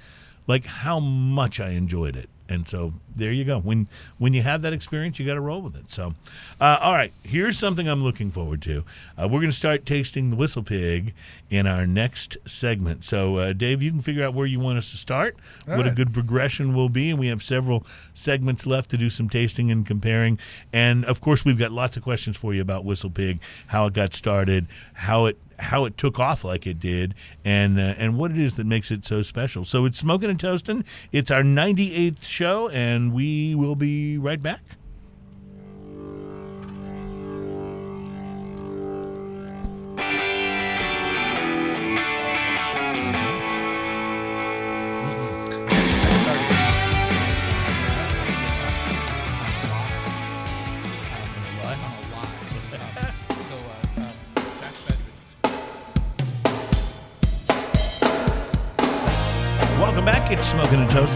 like 0.46 0.66
how 0.66 1.00
much 1.00 1.60
I 1.60 1.70
enjoyed 1.70 2.16
it. 2.16 2.30
And 2.50 2.68
so 2.68 2.94
there 3.16 3.32
you 3.32 3.44
go. 3.44 3.60
When 3.60 3.88
when 4.18 4.34
you 4.34 4.42
have 4.42 4.62
that 4.62 4.74
experience, 4.74 5.20
you 5.20 5.26
got 5.26 5.36
to 5.36 5.42
roll 5.42 5.62
with 5.62 5.76
it. 5.76 5.90
So, 5.90 6.14
uh, 6.60 6.78
all 6.82 6.94
right, 6.94 7.14
here's 7.24 7.58
something 7.58 7.88
I'm 7.88 8.04
looking 8.04 8.32
forward 8.32 8.62
to. 8.64 8.84
Uh, 9.18 9.28
we're 9.28 9.40
going 9.40 9.52
to 9.52 9.56
start 9.58 9.86
tasting 9.86 10.30
the 10.30 10.36
whistle 10.36 10.64
pig 10.64 11.14
in 11.50 11.68
our 11.68 11.86
next 11.86 12.38
segment. 12.46 13.04
So, 13.04 13.38
uh, 13.38 13.54
Dave, 13.54 13.82
you 13.82 13.92
can 13.92 14.02
figure 14.02 14.24
out 14.24 14.34
where 14.34 14.48
you 14.48 14.60
want 14.60 14.78
us 14.78 14.92
to 14.92 14.98
start, 14.98 15.38
what 15.66 15.86
a 15.88 15.92
good 15.92 16.14
progression 16.14 16.74
will 16.74 16.90
be, 16.90 17.10
and 17.10 17.20
we 17.20 17.28
have 17.28 17.44
several 17.44 17.86
segments 18.14 18.66
left 18.66 18.90
to 18.92 18.98
do 18.98 19.10
some 19.10 19.30
tasting 19.30 19.72
and 19.72 19.86
comparing. 19.86 20.40
And 20.72 21.06
of 21.06 21.22
course, 21.22 21.46
we've 21.46 21.58
got 21.58 21.72
lots 21.72 21.98
of 21.98 22.04
questions 22.04 22.38
for 22.38 22.54
you 22.54 22.62
about 22.62 22.86
whistle 22.86 23.10
pig, 23.10 23.40
how 23.68 23.86
it 23.86 23.94
got 23.94 24.14
started, 24.14 24.68
how 24.94 25.26
it 25.26 25.38
how 25.60 25.86
it 25.86 25.98
took 25.98 26.20
off 26.20 26.44
like 26.44 26.68
it 26.68 26.80
did, 26.80 27.14
and 27.44 27.80
uh, 27.80 27.96
and 27.98 28.18
what 28.18 28.32
it 28.32 28.38
is 28.38 28.56
that 28.56 28.66
makes 28.66 28.92
it 28.92 29.06
so 29.06 29.22
special. 29.22 29.66
So 29.66 29.86
it's 29.86 29.98
smoking 29.98 30.30
and 30.30 30.40
toasting. 30.40 30.84
It's 31.12 31.32
our 31.32 31.42
98th 31.42 32.24
show, 32.24 32.70
and 32.70 33.03
we 33.12 33.56
will 33.56 33.76
be 33.76 34.18
right 34.18 34.42
back. 34.42 34.62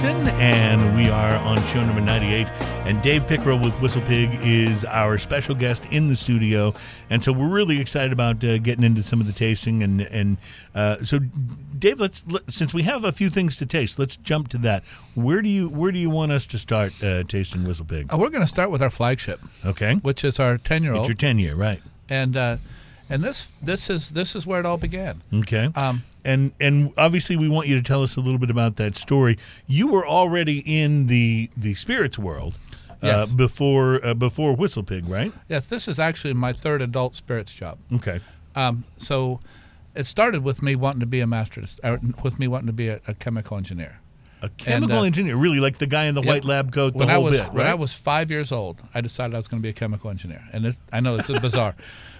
Welcome 0.03 0.25
back. 0.25 0.33
It's 0.33 0.41
Smoking 0.41 0.41
and 0.41 0.95
we 0.97 1.09
are 1.09 1.35
on 1.37 1.63
show 1.67 1.83
number 1.83 2.01
98. 2.01 2.47
And 2.85 3.01
Dave 3.01 3.23
Pickrell 3.23 3.63
with 3.63 3.73
Whistlepig 3.75 4.39
is 4.43 4.85
our 4.85 5.17
special 5.17 5.55
guest 5.55 5.85
in 5.91 6.07
the 6.07 6.15
studio. 6.15 6.73
And 7.09 7.23
so 7.23 7.31
we're 7.33 7.49
really 7.49 7.79
excited 7.81 8.13
about 8.13 8.43
uh, 8.43 8.57
getting 8.59 8.83
into 8.83 9.03
some 9.03 9.19
of 9.19 9.27
the 9.27 9.33
tasting. 9.33 9.83
And, 9.83 10.01
and 10.01 10.37
uh, 10.75 11.03
so, 11.03 11.19
Dave, 11.77 11.99
let's 11.99 12.23
let, 12.27 12.51
since 12.51 12.73
we 12.73 12.83
have 12.83 13.03
a 13.05 13.11
few 13.11 13.29
things 13.29 13.57
to 13.57 13.65
taste, 13.65 13.99
let's 13.99 14.15
jump 14.17 14.47
to 14.49 14.57
that. 14.59 14.83
Where 15.15 15.41
do 15.41 15.49
you 15.49 15.67
where 15.67 15.91
do 15.91 15.99
you 15.99 16.09
want 16.09 16.31
us 16.31 16.45
to 16.47 16.59
start 16.59 16.93
uh, 17.03 17.23
tasting 17.23 17.61
Whistlepig? 17.61 18.13
Uh, 18.13 18.17
we're 18.17 18.29
going 18.29 18.41
to 18.43 18.47
start 18.47 18.71
with 18.71 18.81
our 18.81 18.89
flagship, 18.89 19.41
Okay, 19.65 19.95
which 19.95 20.23
is 20.23 20.39
our 20.39 20.57
ten 20.57 20.83
year 20.83 20.93
old. 20.93 21.01
it's 21.01 21.09
your 21.09 21.15
ten 21.17 21.39
year, 21.39 21.55
right? 21.55 21.81
and 22.09 22.37
uh, 22.37 22.57
and 23.09 23.23
this 23.23 23.51
this 23.61 23.89
is 23.89 24.11
this 24.11 24.35
is 24.35 24.45
where 24.45 24.59
it 24.59 24.65
all 24.65 24.77
began. 24.77 25.21
Okay. 25.33 25.69
Um, 25.75 26.03
and 26.27 26.51
and 26.59 26.91
obviously 26.97 27.35
we 27.35 27.49
want 27.49 27.67
you 27.67 27.75
to 27.75 27.81
tell 27.81 28.03
us 28.03 28.15
a 28.17 28.21
little 28.21 28.37
bit 28.39 28.51
about 28.51 28.75
that 28.75 28.95
story. 28.97 29.37
You 29.65 29.87
were 29.87 30.05
already 30.07 30.59
in 30.59 31.07
the 31.07 31.49
the 31.57 31.73
spirits 31.73 32.19
world 32.19 32.57
uh, 32.89 33.07
Yes. 33.07 33.31
before 33.31 34.05
uh, 34.05 34.13
before 34.13 34.53
Whistle 34.55 34.83
Pig, 34.83 35.07
right? 35.09 35.31
yes, 35.49 35.67
this 35.67 35.87
is 35.87 35.97
actually 35.99 36.33
my 36.33 36.53
third 36.53 36.81
adult 36.81 37.15
spirits 37.15 37.55
job. 37.55 37.77
Okay. 37.93 38.19
Um, 38.55 38.83
so 38.97 39.39
it 39.95 40.05
started 40.05 40.43
with 40.43 40.61
me 40.61 40.75
wanting 40.75 40.99
to 40.99 41.05
be 41.07 41.19
a 41.21 41.27
master, 41.27 41.63
or 41.83 41.99
with 42.23 42.39
me 42.39 42.47
wanting 42.47 42.67
to 42.67 42.73
be 42.73 42.87
a, 42.89 42.99
a 43.07 43.13
chemical 43.13 43.57
engineer. 43.57 43.99
A 44.43 44.49
chemical 44.49 44.99
uh, 44.99 45.03
engineer, 45.05 45.35
really 45.35 45.59
like 45.59 45.79
the 45.79 45.87
guy 45.87 46.03
in 46.05 46.13
the 46.13 46.21
Yeah. 46.21 46.29
white 46.33 46.45
lab 46.45 46.71
coat, 46.71 46.93
the 46.93 46.99
when 46.99 47.09
whole 47.09 47.25
I 47.27 47.29
was 47.31 47.41
bit, 47.41 47.53
when? 47.53 47.65
I 47.65 47.73
was 47.73 47.93
five 47.95 48.29
years 48.29 48.51
old, 48.51 48.79
I 48.93 49.01
decided 49.01 49.33
I 49.33 49.37
was 49.39 49.47
going 49.47 49.59
to 49.61 49.63
be 49.63 49.69
a 49.69 49.73
chemical 49.73 50.11
engineer, 50.11 50.43
and 50.53 50.63
this, 50.65 50.77
I 50.93 50.99
know 50.99 51.17
this 51.17 51.29
is 51.31 51.39
bizarre, 51.49 51.73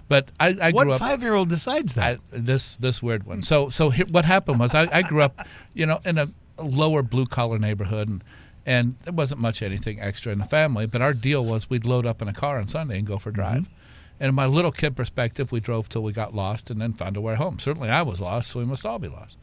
but 0.08 0.30
I, 0.40 0.56
I 0.62 0.72
what 0.72 0.84
grew 0.84 0.94
up. 0.94 1.00
five 1.00 1.22
year 1.22 1.34
old 1.34 1.50
decides 1.50 1.94
that? 1.96 2.20
I, 2.20 2.38
this 2.38 2.78
this 2.78 3.02
weird 3.02 3.26
one. 3.26 3.44
So 3.44 3.70
so 3.70 3.90
here, 3.90 4.06
what 4.10 4.26
happened 4.26 4.60
was 4.60 4.74
I, 4.74 4.88
I 4.92 5.02
grew 5.02 5.22
up, 5.22 5.46
you 5.74 5.86
know, 5.86 6.00
in 6.06 6.18
a 6.18 6.30
lower 6.62 7.04
blue 7.04 7.26
collar 7.26 7.60
neighborhood, 7.60 8.08
and 8.08 8.24
and 8.66 8.96
there 9.04 9.14
wasn't 9.14 9.42
much 9.42 9.62
anything 9.62 10.00
extra 10.02 10.32
in 10.32 10.40
the 10.40 10.46
family. 10.46 10.86
But 10.88 11.02
our 11.02 11.14
deal 11.14 11.44
was 11.44 11.70
we'd 11.70 11.86
load 11.86 12.06
up 12.06 12.22
in 12.22 12.28
a 12.28 12.34
car 12.34 12.60
on 12.60 12.68
Sunday 12.68 12.98
and 12.98 13.08
go 13.08 13.18
for 13.18 13.30
a 13.30 13.34
drive. 13.34 13.62
Mm-hmm. 13.64 13.74
And 14.20 14.30
in 14.30 14.36
my 14.36 14.48
little 14.48 14.72
kid 14.72 14.96
perspective, 14.96 15.52
we 15.52 15.60
drove 15.60 15.90
till 15.90 16.02
we 16.02 16.12
got 16.12 16.34
lost 16.34 16.72
and 16.72 16.82
then 16.82 16.94
found 16.94 17.18
our 17.18 17.22
way 17.22 17.36
home. 17.36 17.60
Certainly, 17.60 17.90
I 17.90 18.02
was 18.02 18.20
lost, 18.20 18.52
so 18.52 18.60
we 18.60 18.66
must 18.66 18.86
all 18.86 18.98
be 18.98 19.08
lost. 19.08 19.38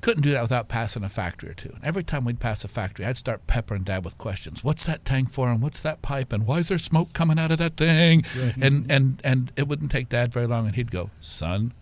Couldn't 0.00 0.22
do 0.22 0.30
that 0.30 0.42
without 0.42 0.68
passing 0.68 1.02
a 1.04 1.08
factory 1.08 1.50
or 1.50 1.54
two. 1.54 1.70
And 1.74 1.84
every 1.84 2.04
time 2.04 2.24
we'd 2.24 2.40
pass 2.40 2.64
a 2.64 2.68
factory, 2.68 3.04
I'd 3.04 3.16
start 3.18 3.46
peppering 3.46 3.82
Dad 3.82 4.04
with 4.04 4.16
questions. 4.18 4.62
What's 4.62 4.84
that 4.84 5.04
tank 5.04 5.30
for? 5.30 5.48
And 5.48 5.60
what's 5.60 5.80
that 5.82 6.02
pipe? 6.02 6.32
And 6.32 6.46
why 6.46 6.58
is 6.58 6.68
there 6.68 6.78
smoke 6.78 7.12
coming 7.12 7.38
out 7.38 7.50
of 7.50 7.58
that 7.58 7.76
thing? 7.76 8.24
And 8.60 8.90
and 8.90 9.20
and 9.24 9.52
it 9.56 9.66
wouldn't 9.68 9.90
take 9.90 10.08
Dad 10.08 10.32
very 10.32 10.46
long, 10.46 10.66
and 10.66 10.76
he'd 10.76 10.90
go, 10.90 11.10
"Son, 11.20 11.72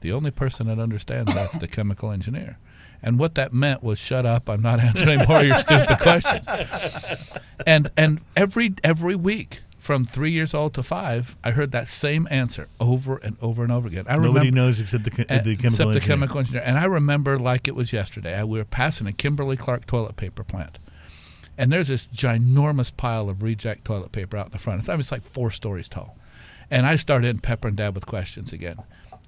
the 0.00 0.12
only 0.12 0.30
person 0.30 0.66
that 0.66 0.78
understands 0.78 1.32
that's 1.34 1.58
the 1.58 1.68
chemical 1.68 2.10
engineer." 2.10 2.58
And 3.02 3.18
what 3.18 3.34
that 3.36 3.52
meant 3.52 3.82
was, 3.82 3.98
"Shut 3.98 4.26
up! 4.26 4.48
I'm 4.48 4.62
not 4.62 4.80
answering 4.88 5.20
more 5.28 5.40
of 5.40 5.46
your 5.46 5.56
stupid 5.56 5.98
questions." 5.98 6.46
And 7.66 7.90
and 7.96 8.20
every 8.36 8.74
every 8.84 9.14
week. 9.14 9.60
From 9.86 10.04
three 10.04 10.32
years 10.32 10.52
old 10.52 10.74
to 10.74 10.82
five, 10.82 11.36
I 11.44 11.52
heard 11.52 11.70
that 11.70 11.86
same 11.86 12.26
answer 12.28 12.66
over 12.80 13.18
and 13.18 13.36
over 13.40 13.62
and 13.62 13.70
over 13.70 13.86
again. 13.86 14.06
I 14.08 14.16
Nobody 14.16 14.48
remember, 14.48 14.50
knows 14.56 14.80
except 14.80 15.04
the, 15.04 15.12
uh, 15.12 15.42
the 15.42 15.54
chemical 15.54 15.66
except 15.66 15.76
the 15.76 15.82
engineer. 15.84 16.00
chemical 16.00 16.38
engineer. 16.40 16.62
And 16.66 16.76
I 16.76 16.86
remember 16.86 17.38
like 17.38 17.68
it 17.68 17.76
was 17.76 17.92
yesterday. 17.92 18.34
I, 18.34 18.42
we 18.42 18.58
were 18.58 18.64
passing 18.64 19.06
a 19.06 19.12
Kimberly 19.12 19.56
Clark 19.56 19.86
toilet 19.86 20.16
paper 20.16 20.42
plant, 20.42 20.80
and 21.56 21.70
there's 21.70 21.86
this 21.86 22.08
ginormous 22.08 22.90
pile 22.96 23.30
of 23.30 23.44
reject 23.44 23.84
toilet 23.84 24.10
paper 24.10 24.36
out 24.36 24.46
in 24.46 24.52
the 24.52 24.58
front. 24.58 24.80
It's, 24.80 24.88
I 24.88 24.94
mean, 24.94 25.02
it's 25.02 25.12
like 25.12 25.22
four 25.22 25.52
stories 25.52 25.88
tall. 25.88 26.18
And 26.68 26.84
I 26.84 26.96
start 26.96 27.22
started 27.22 27.44
peppering 27.44 27.76
Dad 27.76 27.94
with 27.94 28.06
questions 28.06 28.52
again, 28.52 28.78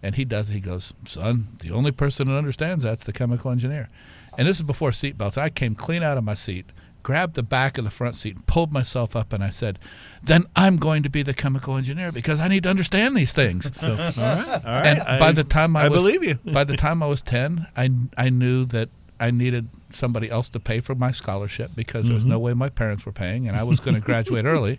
and 0.02 0.16
he 0.16 0.24
does. 0.24 0.48
He 0.48 0.58
goes, 0.58 0.92
"Son, 1.06 1.46
the 1.60 1.70
only 1.70 1.92
person 1.92 2.26
that 2.26 2.36
understands 2.36 2.82
that's 2.82 3.04
the 3.04 3.12
chemical 3.12 3.52
engineer." 3.52 3.90
And 4.36 4.48
this 4.48 4.56
is 4.56 4.62
before 4.64 4.90
seatbelts. 4.90 5.38
I 5.38 5.50
came 5.50 5.76
clean 5.76 6.02
out 6.02 6.18
of 6.18 6.24
my 6.24 6.34
seat, 6.34 6.66
grabbed 7.02 7.34
the 7.34 7.42
back 7.42 7.78
of 7.78 7.84
the 7.84 7.90
front 7.90 8.14
seat, 8.16 8.34
and 8.36 8.46
pulled 8.46 8.72
myself 8.72 9.16
up, 9.16 9.32
and 9.32 9.42
I 9.42 9.50
said, 9.50 9.78
"Then 10.22 10.44
I'm 10.56 10.76
going 10.76 11.02
to 11.02 11.08
be 11.10 11.22
the 11.22 11.34
chemical 11.34 11.76
engineer 11.76 12.12
because 12.12 12.38
I 12.40 12.48
need 12.48 12.62
to 12.64 12.70
understand 12.70 13.16
these 13.16 13.32
things." 13.32 13.70
So, 13.78 13.90
all 13.92 13.96
right, 13.96 14.16
all 14.18 14.60
right. 14.72 14.86
and 14.86 15.00
I- 15.02 15.18
by 15.18 15.32
the 15.32 15.44
time 15.44 15.76
I, 15.76 15.84
I 15.84 15.88
was, 15.88 16.02
believe 16.02 16.24
you. 16.24 16.34
by 16.52 16.64
the 16.64 16.76
time 16.76 17.02
I 17.02 17.06
was 17.06 17.22
ten, 17.22 17.66
I 17.76 17.90
I 18.16 18.28
knew 18.30 18.64
that 18.66 18.88
I 19.20 19.30
needed 19.30 19.68
somebody 19.90 20.30
else 20.30 20.48
to 20.50 20.60
pay 20.60 20.80
for 20.80 20.94
my 20.94 21.10
scholarship 21.10 21.72
because 21.74 22.06
there 22.06 22.14
was 22.14 22.24
Mm-hmm. 22.24 22.32
no 22.32 22.38
way 22.38 22.52
my 22.54 22.68
parents 22.68 23.04
were 23.06 23.12
paying, 23.12 23.48
and 23.48 23.56
I 23.56 23.62
was 23.64 23.80
going 23.80 23.94
to 23.94 24.00
graduate 24.00 24.44
early, 24.44 24.78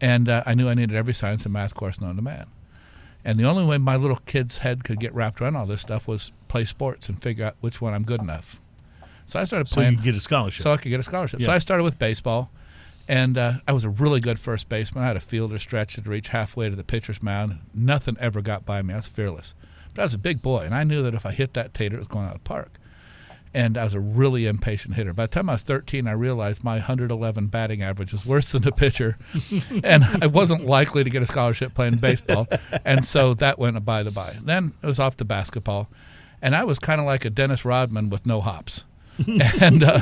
and 0.00 0.28
uh, 0.28 0.42
I 0.46 0.54
knew 0.54 0.68
I 0.68 0.74
needed 0.74 0.96
every 0.96 1.14
science 1.14 1.44
and 1.44 1.52
math 1.52 1.74
course 1.74 2.00
known 2.00 2.16
to 2.16 2.22
man. 2.22 2.46
And 3.22 3.38
the 3.38 3.44
only 3.44 3.66
way 3.66 3.76
my 3.76 3.96
little 3.96 4.16
kid's 4.24 4.58
head 4.58 4.82
could 4.82 4.98
get 4.98 5.14
wrapped 5.14 5.42
around 5.42 5.54
all 5.54 5.66
this 5.66 5.82
stuff 5.82 6.08
was 6.08 6.32
play 6.48 6.64
sports 6.64 7.08
and 7.10 7.20
figure 7.20 7.44
out 7.44 7.54
which 7.60 7.78
one 7.80 7.92
I'm 7.92 8.04
good 8.04 8.22
enough. 8.22 8.62
So 9.30 9.38
I 9.38 9.44
started 9.44 9.68
so 9.68 9.74
playing 9.74 9.98
you 9.98 10.02
get 10.02 10.16
a 10.16 10.20
scholarship. 10.20 10.60
so 10.60 10.72
I 10.72 10.76
could 10.76 10.88
get 10.88 10.98
a 10.98 11.04
scholarship. 11.04 11.40
So 11.40 11.52
I 11.52 11.60
started 11.60 11.84
with 11.84 12.00
baseball, 12.00 12.50
and 13.06 13.38
uh, 13.38 13.52
I 13.68 13.72
was 13.72 13.84
a 13.84 13.88
really 13.88 14.18
good 14.18 14.40
first 14.40 14.68
baseman. 14.68 15.04
I 15.04 15.06
had 15.06 15.16
a 15.16 15.20
fielder 15.20 15.58
stretch 15.58 15.94
that 15.94 16.06
reached 16.06 16.28
halfway 16.28 16.68
to 16.68 16.74
the 16.74 16.82
pitcher's 16.82 17.22
mound. 17.22 17.60
Nothing 17.72 18.16
ever 18.18 18.40
got 18.42 18.66
by 18.66 18.82
me. 18.82 18.92
I 18.92 18.96
was 18.96 19.06
fearless. 19.06 19.54
But 19.94 20.02
I 20.02 20.04
was 20.06 20.14
a 20.14 20.18
big 20.18 20.42
boy, 20.42 20.62
and 20.64 20.74
I 20.74 20.82
knew 20.82 21.00
that 21.02 21.14
if 21.14 21.24
I 21.24 21.30
hit 21.30 21.54
that 21.54 21.74
tater, 21.74 21.94
it 21.94 22.00
was 22.00 22.08
going 22.08 22.26
out 22.26 22.34
of 22.34 22.42
the 22.42 22.48
park. 22.48 22.72
And 23.54 23.78
I 23.78 23.84
was 23.84 23.94
a 23.94 24.00
really 24.00 24.46
impatient 24.46 24.96
hitter. 24.96 25.12
By 25.12 25.24
the 25.24 25.28
time 25.28 25.48
I 25.48 25.54
was 25.54 25.62
13, 25.62 26.08
I 26.08 26.12
realized 26.12 26.64
my 26.64 26.74
111 26.74 27.46
batting 27.46 27.82
average 27.82 28.12
was 28.12 28.26
worse 28.26 28.50
than 28.50 28.62
the 28.62 28.72
pitcher, 28.72 29.16
and 29.84 30.02
I 30.20 30.26
wasn't 30.26 30.66
likely 30.66 31.04
to 31.04 31.10
get 31.10 31.22
a 31.22 31.26
scholarship 31.26 31.72
playing 31.74 31.96
baseball. 31.96 32.48
And 32.84 33.04
so 33.04 33.34
that 33.34 33.60
went 33.60 33.84
by 33.84 34.02
the 34.02 34.10
by. 34.10 34.38
Then 34.42 34.72
it 34.82 34.86
was 34.86 34.98
off 34.98 35.16
to 35.18 35.24
basketball, 35.24 35.88
and 36.42 36.56
I 36.56 36.64
was 36.64 36.80
kind 36.80 37.00
of 37.00 37.06
like 37.06 37.24
a 37.24 37.30
Dennis 37.30 37.64
Rodman 37.64 38.10
with 38.10 38.26
no 38.26 38.40
hops 38.40 38.84
and 39.60 39.82
uh, 39.82 40.00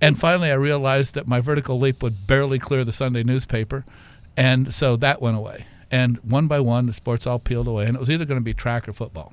and 0.00 0.18
finally 0.18 0.50
I 0.50 0.54
realized 0.54 1.14
that 1.14 1.26
my 1.26 1.40
vertical 1.40 1.78
leap 1.78 2.02
would 2.02 2.26
barely 2.26 2.58
clear 2.58 2.84
the 2.84 2.92
Sunday 2.92 3.22
newspaper, 3.22 3.84
and 4.36 4.72
so 4.74 4.96
that 4.96 5.20
went 5.22 5.36
away. 5.36 5.64
And 5.90 6.18
one 6.18 6.46
by 6.46 6.60
one, 6.60 6.86
the 6.86 6.92
sports 6.92 7.26
all 7.26 7.38
peeled 7.38 7.66
away, 7.66 7.86
and 7.86 7.96
it 7.96 8.00
was 8.00 8.10
either 8.10 8.24
going 8.24 8.40
to 8.40 8.44
be 8.44 8.54
track 8.54 8.88
or 8.88 8.92
football. 8.92 9.32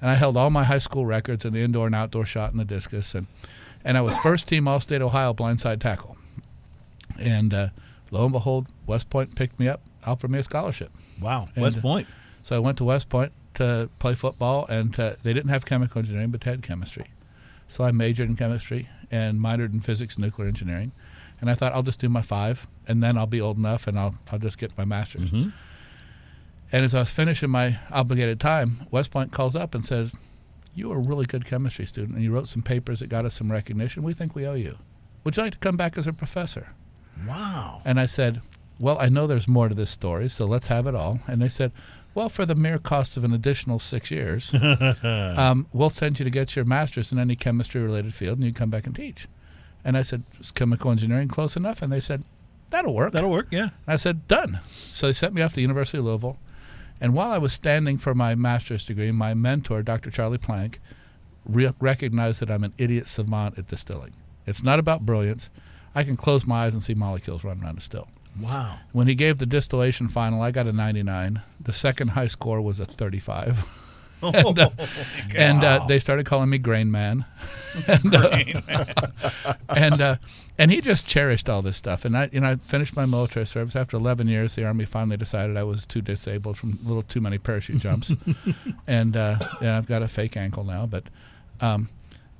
And 0.00 0.08
I 0.10 0.14
held 0.14 0.36
all 0.36 0.50
my 0.50 0.64
high 0.64 0.78
school 0.78 1.04
records 1.06 1.44
in 1.44 1.52
the 1.52 1.60
indoor 1.60 1.86
and 1.86 1.94
outdoor 1.94 2.24
shot 2.26 2.50
and 2.50 2.60
the 2.60 2.64
discus, 2.64 3.14
and 3.14 3.26
and 3.84 3.96
I 3.96 4.02
was 4.02 4.16
first 4.18 4.46
team 4.48 4.68
All 4.68 4.80
State 4.80 5.02
Ohio 5.02 5.32
blindside 5.32 5.80
tackle. 5.80 6.16
And 7.18 7.54
uh, 7.54 7.68
lo 8.10 8.24
and 8.24 8.32
behold, 8.32 8.66
West 8.86 9.10
Point 9.10 9.34
picked 9.34 9.58
me 9.58 9.68
up, 9.68 9.80
offered 10.04 10.30
me 10.30 10.38
a 10.38 10.42
scholarship. 10.42 10.90
wow, 11.20 11.48
and- 11.54 11.62
West 11.62 11.80
Point. 11.80 12.06
So 12.42 12.54
I 12.54 12.58
went 12.60 12.78
to 12.78 12.84
West 12.84 13.08
Point 13.08 13.32
to 13.54 13.90
play 13.98 14.14
football, 14.14 14.66
and 14.66 14.98
uh, 15.00 15.14
they 15.22 15.32
didn't 15.32 15.48
have 15.50 15.64
chemical 15.66 15.98
engineering, 15.98 16.30
but 16.30 16.42
they 16.42 16.50
had 16.50 16.62
chemistry. 16.62 17.06
So 17.68 17.84
I 17.84 17.92
majored 17.92 18.28
in 18.28 18.36
chemistry 18.36 18.88
and 19.10 19.40
minored 19.40 19.72
in 19.72 19.80
physics 19.80 20.16
and 20.16 20.24
nuclear 20.24 20.48
engineering. 20.48 20.92
And 21.40 21.50
I 21.50 21.54
thought 21.54 21.72
I'll 21.72 21.82
just 21.82 22.00
do 22.00 22.08
my 22.08 22.22
five, 22.22 22.66
and 22.88 23.02
then 23.02 23.18
I'll 23.18 23.26
be 23.26 23.40
old 23.40 23.58
enough, 23.58 23.86
and 23.86 23.98
I'll 23.98 24.14
I'll 24.32 24.38
just 24.38 24.56
get 24.58 24.76
my 24.78 24.84
master's. 24.84 25.32
Mhm. 25.32 25.52
And 26.72 26.84
as 26.84 26.94
I 26.94 27.00
was 27.00 27.10
finishing 27.10 27.50
my 27.50 27.78
obligated 27.92 28.40
time, 28.40 28.86
West 28.90 29.10
Point 29.10 29.32
calls 29.32 29.54
up 29.54 29.74
and 29.74 29.84
says, 29.84 30.12
"You 30.74 30.88
were 30.88 30.96
a 30.96 31.00
really 31.00 31.26
good 31.26 31.44
chemistry 31.44 31.86
student, 31.86 32.14
and 32.14 32.22
you 32.24 32.32
wrote 32.32 32.48
some 32.48 32.62
papers 32.62 33.00
that 33.00 33.08
got 33.08 33.24
us 33.24 33.34
some 33.34 33.52
recognition. 33.52 34.02
We 34.02 34.14
think 34.14 34.34
we 34.34 34.46
owe 34.46 34.54
you. 34.54 34.76
Would 35.24 35.36
you 35.36 35.42
like 35.42 35.52
to 35.52 35.58
come 35.58 35.76
back 35.76 35.98
as 35.98 36.06
a 36.06 36.12
professor?" 36.12 36.68
Wow. 37.26 37.82
And 37.84 37.98
I 38.00 38.06
said, 38.06 38.40
Well, 38.78 38.98
I 38.98 39.08
know 39.08 39.26
there's 39.26 39.48
more 39.48 39.70
to 39.70 39.74
this 39.74 39.88
story, 39.90 40.28
so 40.28 40.44
let's 40.44 40.66
have 40.66 40.86
it 40.86 40.94
all. 40.94 41.20
And 41.26 41.40
they 41.40 41.48
said, 41.48 41.72
Well, 42.16 42.30
for 42.30 42.46
the 42.46 42.54
mere 42.54 42.78
cost 42.78 43.18
of 43.18 43.24
an 43.24 43.34
additional 43.34 43.78
six 43.78 44.10
years, 44.10 44.54
um, 45.02 45.66
we'll 45.74 45.90
send 45.90 46.18
you 46.18 46.24
to 46.24 46.30
get 46.30 46.56
your 46.56 46.64
master's 46.64 47.12
in 47.12 47.18
any 47.18 47.36
chemistry 47.36 47.82
related 47.82 48.14
field 48.14 48.38
and 48.38 48.46
you 48.46 48.54
come 48.54 48.70
back 48.70 48.86
and 48.86 48.96
teach. 48.96 49.28
And 49.84 49.98
I 49.98 50.02
said, 50.02 50.22
Is 50.40 50.50
chemical 50.50 50.90
engineering 50.90 51.28
close 51.28 51.58
enough? 51.58 51.82
And 51.82 51.92
they 51.92 52.00
said, 52.00 52.24
That'll 52.70 52.94
work. 52.94 53.12
That'll 53.12 53.28
work. 53.28 53.48
Yeah. 53.50 53.64
And 53.64 53.70
I 53.86 53.96
said, 53.96 54.26
Done. 54.28 54.60
So 54.72 55.08
they 55.08 55.12
sent 55.12 55.34
me 55.34 55.42
off 55.42 55.50
to 55.50 55.56
the 55.56 55.60
University 55.60 55.98
of 55.98 56.06
Louisville. 56.06 56.38
And 57.02 57.12
while 57.12 57.30
I 57.30 57.36
was 57.36 57.52
standing 57.52 57.98
for 57.98 58.14
my 58.14 58.34
master's 58.34 58.86
degree, 58.86 59.12
my 59.12 59.34
mentor, 59.34 59.82
Dr. 59.82 60.10
Charlie 60.10 60.38
Plank, 60.38 60.80
re- 61.44 61.74
recognized 61.80 62.40
that 62.40 62.50
I'm 62.50 62.64
an 62.64 62.72
idiot 62.78 63.08
savant 63.08 63.58
at 63.58 63.68
distilling. 63.68 64.14
It's 64.46 64.62
not 64.62 64.78
about 64.78 65.04
brilliance. 65.04 65.50
I 65.94 66.02
can 66.02 66.16
close 66.16 66.46
my 66.46 66.64
eyes 66.64 66.72
and 66.72 66.82
see 66.82 66.94
molecules 66.94 67.44
running 67.44 67.62
around 67.62 67.76
a 67.76 67.82
still. 67.82 68.08
Wow. 68.40 68.78
When 68.92 69.06
he 69.06 69.14
gave 69.14 69.38
the 69.38 69.46
distillation 69.46 70.08
final, 70.08 70.42
I 70.42 70.50
got 70.50 70.66
a 70.66 70.72
99. 70.72 71.42
The 71.60 71.72
second 71.72 72.08
high 72.08 72.26
score 72.26 72.60
was 72.60 72.80
a 72.80 72.84
35. 72.84 73.64
and 74.22 74.58
uh, 74.58 74.70
and 75.34 75.64
uh, 75.64 75.84
they 75.86 75.98
started 75.98 76.24
calling 76.24 76.48
me 76.48 76.58
Grain 76.58 76.90
Man. 76.90 77.26
and, 77.86 78.14
uh, 78.14 79.54
and 79.68 80.00
uh, 80.00 80.16
and 80.58 80.70
he 80.70 80.80
just 80.80 81.06
cherished 81.06 81.48
all 81.48 81.60
this 81.62 81.76
stuff. 81.76 82.04
And 82.04 82.16
I, 82.16 82.30
you 82.32 82.40
know, 82.40 82.52
I 82.52 82.56
finished 82.56 82.96
my 82.96 83.04
military 83.04 83.46
service 83.46 83.76
after 83.76 83.96
11 83.96 84.28
years. 84.28 84.54
The 84.54 84.64
army 84.64 84.86
finally 84.86 85.18
decided 85.18 85.56
I 85.56 85.64
was 85.64 85.84
too 85.84 86.00
disabled 86.00 86.56
from 86.56 86.78
a 86.84 86.88
little 86.88 87.02
too 87.02 87.20
many 87.20 87.36
parachute 87.38 87.78
jumps, 87.78 88.14
and 88.86 89.16
uh, 89.16 89.36
and 89.60 89.70
I've 89.70 89.86
got 89.86 90.02
a 90.02 90.08
fake 90.08 90.36
ankle 90.36 90.64
now. 90.64 90.86
But 90.86 91.04
um, 91.60 91.90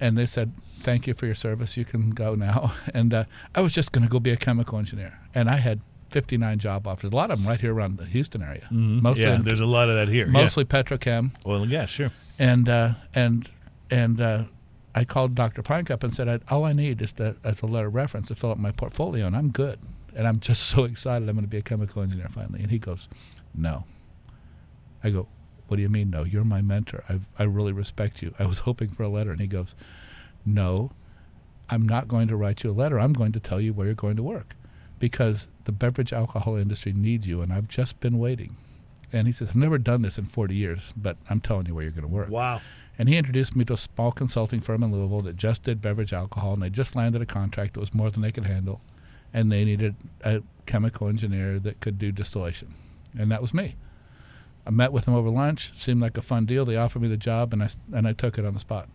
and 0.01 0.17
they 0.17 0.27
said, 0.27 0.53
"Thank 0.81 1.07
you 1.07 1.15
for 1.15 1.27
your 1.27 1.35
service. 1.35 1.77
You 1.77 1.85
can 1.85 2.11
go 2.11 2.35
now." 2.35 2.73
And 2.95 3.13
uh, 3.15 3.25
I 3.55 3.61
was 3.61 3.73
just 3.73 3.93
going 3.93 4.05
to 4.07 4.11
go 4.11 4.21
be 4.21 4.31
a 4.31 4.37
chemical 4.37 4.79
engineer, 4.79 5.19
and 5.35 5.49
I 5.49 5.57
had 5.57 5.81
59 6.11 6.59
job 6.59 6.87
offers. 6.87 7.11
A 7.11 7.15
lot 7.17 7.31
of 7.31 7.39
them 7.39 7.49
right 7.49 7.61
here 7.61 7.75
around 7.75 7.99
the 7.99 8.07
Houston 8.07 8.43
area. 8.43 8.67
Mostly, 8.71 9.25
yeah, 9.25 9.39
there's 9.43 9.61
a 9.61 9.67
lot 9.67 9.89
of 9.89 9.97
that 9.97 10.09
here. 10.09 10.27
mostly 10.27 10.65
petrochem, 10.65 11.31
Yeah. 11.45 11.53
Oil 11.53 11.63
and 11.63 11.71
gas, 11.71 11.91
sure. 11.91 12.11
and 12.39 12.69
uh, 12.69 12.91
and 13.15 13.51
and 13.91 14.21
uh, 14.21 14.45
I 14.95 15.05
called 15.05 15.35
Dr. 15.35 15.63
Plank 15.63 15.91
up 15.91 16.03
and 16.05 16.15
said, 16.15 16.29
I, 16.29 16.39
"All 16.55 16.65
I 16.65 16.73
need 16.73 17.03
is 17.03 17.13
to, 17.15 17.37
as 17.45 17.61
a 17.63 17.67
letter 17.67 17.89
of 17.89 17.95
reference 17.95 18.29
to 18.29 18.35
fill 18.35 18.51
up 18.53 18.59
my 18.59 18.73
portfolio, 18.73 19.27
and 19.27 19.37
I'm 19.37 19.51
good." 19.51 19.79
and 20.17 20.27
I'm 20.27 20.41
just 20.41 20.63
so 20.75 20.85
excited. 20.85 21.29
I'm 21.29 21.35
going 21.35 21.45
to 21.45 21.51
be 21.51 21.59
a 21.59 21.63
chemical 21.63 22.03
engineer 22.03 22.29
finally." 22.31 22.61
And 22.63 22.71
he 22.71 22.79
goes, 22.79 23.09
"No." 23.55 23.85
I 25.05 25.11
go, 25.11 25.29
"What 25.69 25.77
do 25.77 25.83
you 25.83 25.89
mean 25.91 26.09
no? 26.11 26.25
You're 26.25 26.45
my 26.45 26.63
mentor. 26.63 27.05
I 27.09 27.21
I 27.39 27.45
really 27.45 27.73
respect 27.73 28.23
you. 28.23 28.33
I 28.39 28.47
was 28.47 28.61
hoping 28.61 28.89
for 28.89 29.03
a 29.03 29.09
letter." 29.09 29.31
And 29.33 29.41
he 29.41 29.47
goes, 29.47 29.75
"No, 30.47 30.93
I'm 31.69 31.87
not 31.87 32.09
going 32.09 32.29
to 32.29 32.37
write 32.37 32.63
you 32.63 32.71
a 32.71 32.73
letter. 32.73 32.99
I'm 32.99 33.13
going 33.13 33.33
to 33.33 33.41
tell 33.41 33.61
you 33.61 33.75
where 33.75 33.87
you're 33.87 33.95
going 33.95 34.17
to 34.17 34.23
work." 34.23 34.55
Because 34.99 35.49
the 35.65 35.73
beverage 35.73 36.13
alcohol 36.13 36.57
industry 36.57 36.95
needs 36.95 37.27
you, 37.27 37.43
and 37.43 37.53
I've 37.53 37.69
just 37.69 38.01
been 38.01 38.19
waiting. 38.19 38.57
And 39.13 39.27
he 39.27 39.33
says, 39.33 39.51
I've 39.51 39.57
never 39.57 39.79
done 39.79 40.03
this 40.03 40.19
in 40.19 40.25
40 40.25 40.55
years, 40.55 40.93
but 40.97 41.17
I'm 41.29 41.41
telling 41.41 41.67
you 41.67 41.75
where 41.75 41.85
you're 41.85 41.93
going 41.93 42.03
to 42.03 42.09
work. 42.09 42.31
Wow. 42.31 42.61
And 42.99 43.09
he 43.09 43.17
introduced 43.17 43.55
me 43.55 43.65
to 43.67 43.75
a 43.75 43.77
small 43.77 44.11
consulting 44.11 44.61
firm 44.61 44.83
in 44.83 44.91
Louisville 44.91 45.21
that 45.23 45.37
just 45.37 45.65
did 45.65 45.83
beverage 45.83 46.13
alcohol, 46.13 46.55
and 46.55 46.63
they 46.63 46.71
just 46.71 46.97
landed 46.97 47.21
a 47.21 47.27
contract 47.27 47.75
that 47.75 47.81
was 47.81 47.93
more 47.93 48.11
than 48.11 48.23
they 48.23 48.33
could 48.33 48.47
handle, 48.47 48.81
and 49.35 49.53
they 49.53 49.65
needed 49.65 49.97
a 50.23 50.43
chemical 50.65 51.09
engineer 51.09 51.59
that 51.59 51.81
could 51.81 51.99
do 51.99 52.11
distillation, 52.11 52.75
and 53.19 53.31
that 53.31 53.43
was 53.43 53.53
me. 53.53 53.77
I 54.67 54.71
met 54.71 54.93
with 54.93 55.05
them 55.05 55.15
over 55.15 55.29
lunch. 55.29 55.77
Seemed 55.77 56.01
like 56.01 56.17
a 56.17 56.23
fun 56.23 56.47
deal. 56.47 56.65
They 56.65 56.77
offered 56.77 57.03
me 57.03 57.09
the 57.09 57.17
job, 57.17 57.53
and 57.53 57.63
I 57.63 57.69
and 57.93 58.09
I 58.09 58.13
took 58.13 58.39
it 58.39 58.45
on 58.45 58.55
the 58.55 58.61
spot. 58.61 58.89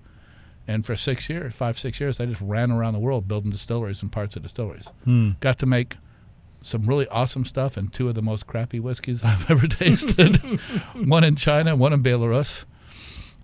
And 0.67 0.85
for 0.85 0.95
six 0.95 1.29
years, 1.29 1.53
five 1.53 1.77
six 1.77 1.99
years, 1.99 2.19
I 2.19 2.25
just 2.27 2.41
ran 2.41 2.71
around 2.71 2.93
the 2.93 2.99
world 2.99 3.27
building 3.27 3.51
distilleries 3.51 4.01
and 4.01 4.11
parts 4.11 4.35
of 4.35 4.43
distilleries. 4.43 4.87
Hmm. 5.03 5.31
Got 5.39 5.59
to 5.59 5.65
make 5.65 5.97
some 6.61 6.85
really 6.85 7.07
awesome 7.07 7.43
stuff 7.45 7.75
and 7.77 7.91
two 7.91 8.07
of 8.07 8.13
the 8.15 8.21
most 8.21 8.45
crappy 8.45 8.79
whiskeys 8.79 9.23
I've 9.25 9.49
ever 9.49 9.67
tasted. 9.67 10.37
one 11.05 11.23
in 11.23 11.35
China, 11.35 11.75
one 11.75 11.91
in 11.93 12.03
Belarus. 12.03 12.65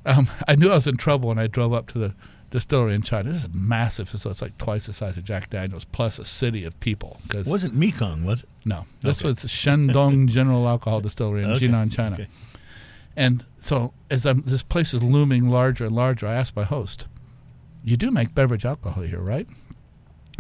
Um, 0.06 0.30
I 0.47 0.56
knew 0.56 0.69
I 0.69 0.75
was 0.75 0.88
in 0.88 0.95
trouble 0.97 1.30
when 1.30 1.39
I 1.39 1.47
drove 1.47 1.73
up 1.73 1.88
to 1.88 1.97
the 1.99 2.15
distillery 2.49 2.93
in 2.93 3.01
China. 3.01 3.30
This 3.32 3.43
is 3.43 3.49
massive, 3.53 4.08
so 4.08 4.30
it's 4.30 4.41
like 4.41 4.58
twice 4.58 4.86
the 4.86 4.93
size 4.93 5.17
of 5.17 5.25
Jack 5.25 5.49
Daniels, 5.49 5.84
plus 5.84 6.17
a 6.17 6.23
city 6.23 6.63
of 6.63 6.80
people. 6.80 7.19
Because 7.23 7.45
It 7.45 7.49
wasn't 7.49 7.73
Mekong, 7.73 8.23
was 8.23 8.43
it? 8.43 8.49
no, 8.63 8.86
this 9.01 9.19
Okay. 9.19 9.27
was 9.30 9.39
Shandong 9.39 10.30
General 10.30 10.65
Alcohol 10.67 11.01
Distillery 11.01 11.43
in 11.43 11.51
Okay, 11.51 11.67
Jinan, 11.67 11.91
China. 11.91 12.13
okay. 12.15 12.27
And 13.17 13.43
so, 13.60 13.93
as 14.10 14.25
I'm, 14.25 14.43
this 14.43 14.63
place 14.63 14.93
is 14.93 15.03
looming 15.03 15.49
larger 15.49 15.86
and 15.86 15.95
larger, 15.95 16.25
I 16.25 16.36
asked 16.36 16.56
my 16.56 16.63
host, 16.63 17.08
"You 17.84 17.97
do 17.97 18.12
make 18.12 18.34
beverage 18.34 18.63
alcohol 18.63 19.03
here, 19.03 19.19
right?" 19.19 19.47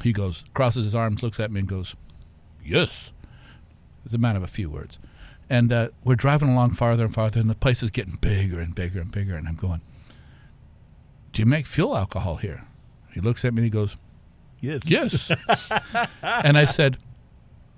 He 0.03 0.13
goes, 0.13 0.45
crosses 0.53 0.85
his 0.85 0.95
arms, 0.95 1.23
looks 1.23 1.39
at 1.39 1.51
me, 1.51 1.59
and 1.61 1.67
goes, 1.67 1.95
"Yes." 2.63 3.11
It's 4.05 4.13
a 4.13 4.17
man 4.17 4.37
of 4.37 4.43
a 4.43 4.47
few 4.47 4.69
words. 4.69 4.99
And 5.49 5.73
uh, 5.73 5.89
we're 6.05 6.15
driving 6.15 6.47
along 6.47 6.71
farther 6.71 7.03
and 7.03 7.13
farther, 7.13 7.41
and 7.41 7.49
the 7.49 7.55
place 7.55 7.83
is 7.83 7.89
getting 7.89 8.15
bigger 8.21 8.61
and 8.61 8.73
bigger 8.73 9.01
and 9.01 9.11
bigger. 9.11 9.35
And 9.35 9.47
I'm 9.47 9.55
going, 9.55 9.81
"Do 11.33 11.41
you 11.41 11.45
make 11.45 11.65
fuel 11.65 11.97
alcohol 11.97 12.37
here?" 12.37 12.63
He 13.11 13.19
looks 13.21 13.43
at 13.43 13.51
me 13.51 13.59
and 13.61 13.65
he 13.65 13.71
goes, 13.71 13.97
Yes. 14.59 14.83
Yes. 14.85 15.31
and 16.21 16.57
I 16.57 16.65
said, 16.65 16.97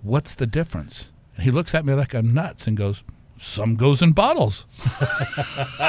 What's 0.01 0.33
the 0.33 0.47
difference? 0.47 1.12
And 1.35 1.43
he 1.43 1.51
looks 1.51 1.73
at 1.73 1.85
me 1.85 1.93
like 1.93 2.13
I'm 2.13 2.33
nuts 2.33 2.67
and 2.67 2.75
goes, 2.75 3.03
Some 3.41 3.75
goes 3.75 4.02
in 4.02 4.12
bottles. 4.12 4.65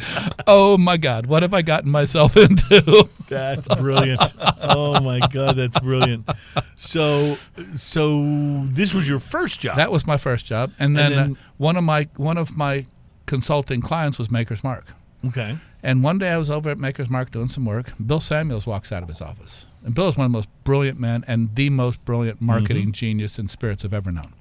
Oh 0.47 0.77
my 0.79 0.97
God, 0.97 1.27
what 1.27 1.43
have 1.43 1.55
I 1.55 1.63
gotten 1.63 1.91
myself 1.91 2.37
into? 2.37 3.09
That's 3.29 3.67
brilliant. 3.77 4.21
oh 4.61 5.01
my 5.01 5.21
god, 5.29 5.57
that's 5.57 5.79
brilliant. 5.81 6.29
So 6.77 7.39
so 7.77 8.63
this 8.67 8.93
was 8.95 9.09
your 9.09 9.19
first 9.19 9.61
job. 9.61 9.77
that 9.77 9.91
was 9.91 10.07
my 10.07 10.19
first 10.19 10.47
job. 10.47 10.73
And 10.79 10.97
then, 10.97 11.13
then- 11.13 11.33
uh, 11.33 11.35
one 11.57 11.77
of 11.77 11.85
my 11.85 12.09
one 12.17 12.37
of 12.39 12.57
my 12.57 12.87
consulting 13.27 13.81
clients 13.81 14.19
was 14.19 14.31
Maker's 14.31 14.63
Mark. 14.63 14.87
okay. 15.27 15.59
And 15.83 16.03
one 16.03 16.19
day 16.19 16.31
I 16.31 16.39
was 16.39 16.51
over 16.51 16.69
at 16.71 16.79
Maker's 16.79 17.09
Mark 17.11 17.31
doing 17.31 17.47
some 17.49 17.65
work. 17.65 17.93
Bill 18.05 18.19
Samuels 18.21 18.67
walks 18.67 18.91
out 18.91 19.05
of 19.05 19.09
his 19.09 19.21
office. 19.21 19.67
And 19.85 19.95
Bill 19.95 20.09
is 20.09 20.17
one 20.17 20.25
of 20.27 20.33
the 20.33 20.37
most 20.39 20.49
brilliant 20.65 20.99
men 20.99 21.25
and 21.29 21.55
the 21.55 21.71
most 21.71 22.05
brilliant 22.05 22.41
marketing 22.43 22.91
genius 22.91 23.39
and 23.39 23.49
spirits 23.49 23.85
I've 23.85 23.95
ever 23.95 24.11
known. 24.11 24.33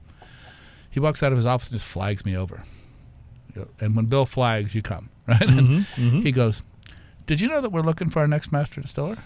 He 0.95 1.01
walks 1.01 1.21
out 1.21 1.33
of 1.33 1.37
his 1.37 1.45
office 1.45 1.67
and 1.67 1.75
just 1.77 1.91
flags 1.91 2.23
me 2.23 2.37
over. 2.37 2.63
And 3.81 3.97
when 3.97 4.05
Bill 4.05 4.25
flags, 4.25 4.73
you 4.73 4.81
come, 4.81 5.09
right? 5.27 5.41
And 5.41 5.85
he 6.23 6.31
goes, 6.31 6.63
Did 7.25 7.41
you 7.41 7.49
know 7.49 7.59
that 7.59 7.71
we're 7.73 7.81
looking 7.81 8.09
for 8.09 8.19
our 8.19 8.29
next 8.29 8.53
master 8.53 8.79
distiller? 8.79 9.17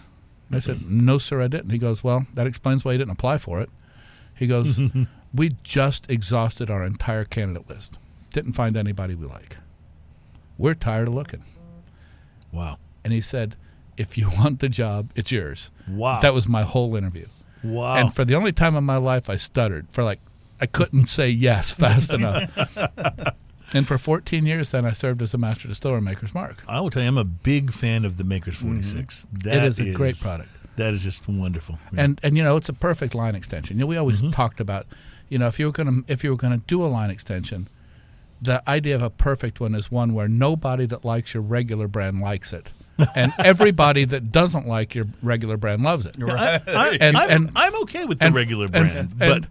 And 0.47 0.55
I 0.55 0.59
said, 0.59 0.89
No, 0.89 1.19
sir, 1.19 1.43
I 1.43 1.47
didn't. 1.47 1.69
He 1.69 1.77
goes, 1.77 2.03
Well, 2.03 2.25
that 2.33 2.47
explains 2.47 2.83
why 2.83 2.93
you 2.93 2.97
didn't 2.97 3.11
apply 3.11 3.37
for 3.37 3.61
it. 3.61 3.69
He 4.33 4.47
goes, 4.47 4.79
We 5.33 5.57
just 5.61 6.09
exhausted 6.09 6.71
our 6.71 6.83
entire 6.83 7.23
candidate 7.23 7.69
list. 7.69 7.99
Didn't 8.31 8.53
find 8.53 8.75
anybody 8.75 9.13
we 9.13 9.27
like. 9.27 9.57
We're 10.57 10.73
tired 10.73 11.07
of 11.07 11.13
looking. 11.13 11.43
Wow. 12.51 12.79
And 13.03 13.13
he 13.13 13.21
said, 13.21 13.55
If 13.95 14.17
you 14.17 14.31
want 14.39 14.59
the 14.59 14.69
job, 14.69 15.11
it's 15.15 15.31
yours. 15.31 15.69
Wow. 15.87 16.19
That 16.19 16.33
was 16.33 16.47
my 16.47 16.63
whole 16.63 16.95
interview. 16.95 17.27
wow. 17.63 17.93
And 17.93 18.15
for 18.15 18.25
the 18.25 18.33
only 18.33 18.53
time 18.53 18.75
in 18.75 18.85
my 18.85 18.97
life, 18.97 19.29
I 19.29 19.35
stuttered 19.35 19.91
for 19.91 20.03
like, 20.03 20.19
I 20.61 20.65
couldn't 20.65 21.07
say 21.07 21.29
yes 21.29 21.71
fast 21.73 22.13
enough. 22.13 22.51
and 23.73 23.87
for 23.87 23.97
14 23.97 24.45
years, 24.45 24.71
then 24.71 24.85
I 24.85 24.91
served 24.91 25.21
as 25.21 25.33
a 25.33 25.37
master 25.37 25.67
distiller, 25.67 26.01
Maker's 26.01 26.33
Mark. 26.33 26.63
I 26.67 26.79
will 26.81 26.89
tell 26.89 27.01
you, 27.01 27.07
I'm 27.07 27.17
a 27.17 27.23
big 27.23 27.71
fan 27.71 28.05
of 28.05 28.17
the 28.17 28.23
Maker's 28.23 28.57
mm-hmm. 28.57 28.81
46. 28.81 29.27
That 29.31 29.57
it 29.57 29.63
is 29.63 29.79
a 29.79 29.91
great 29.91 30.19
product. 30.19 30.49
That 30.75 30.93
is 30.93 31.03
just 31.03 31.27
wonderful. 31.27 31.77
And 31.97 32.19
and 32.23 32.37
you 32.37 32.43
know, 32.43 32.55
it's 32.55 32.69
a 32.69 32.73
perfect 32.73 33.13
line 33.13 33.35
extension. 33.35 33.77
You 33.77 33.81
know, 33.81 33.87
we 33.87 33.97
always 33.97 34.21
mm-hmm. 34.21 34.31
talked 34.31 34.61
about, 34.61 34.85
you 35.27 35.37
know, 35.37 35.47
if 35.47 35.59
you 35.59 35.65
were 35.65 35.71
gonna 35.73 36.03
if 36.07 36.23
you 36.23 36.29
were 36.31 36.37
gonna 36.37 36.61
do 36.67 36.81
a 36.83 36.87
line 36.87 37.09
extension, 37.09 37.67
the 38.41 38.67
idea 38.69 38.95
of 38.95 39.01
a 39.01 39.09
perfect 39.09 39.59
one 39.59 39.75
is 39.75 39.91
one 39.91 40.13
where 40.13 40.29
nobody 40.29 40.85
that 40.85 41.03
likes 41.03 41.33
your 41.33 41.43
regular 41.43 41.89
brand 41.89 42.21
likes 42.21 42.53
it. 42.53 42.71
And 43.15 43.33
everybody 43.39 44.05
that 44.05 44.31
doesn't 44.31 44.67
like 44.67 44.95
your 44.95 45.07
regular 45.21 45.57
brand 45.57 45.83
loves 45.83 46.05
it. 46.05 46.15
I, 46.21 46.61
I, 46.67 46.97
And- 47.01 47.17
I'm, 47.17 47.29
and- 47.29 47.51
I'm 47.55 47.75
okay 47.83 48.05
with 48.05 48.19
the 48.19 48.25
and- 48.25 48.35
regular 48.35 48.67
brand, 48.67 48.91
and- 48.91 49.17
but 49.19 49.43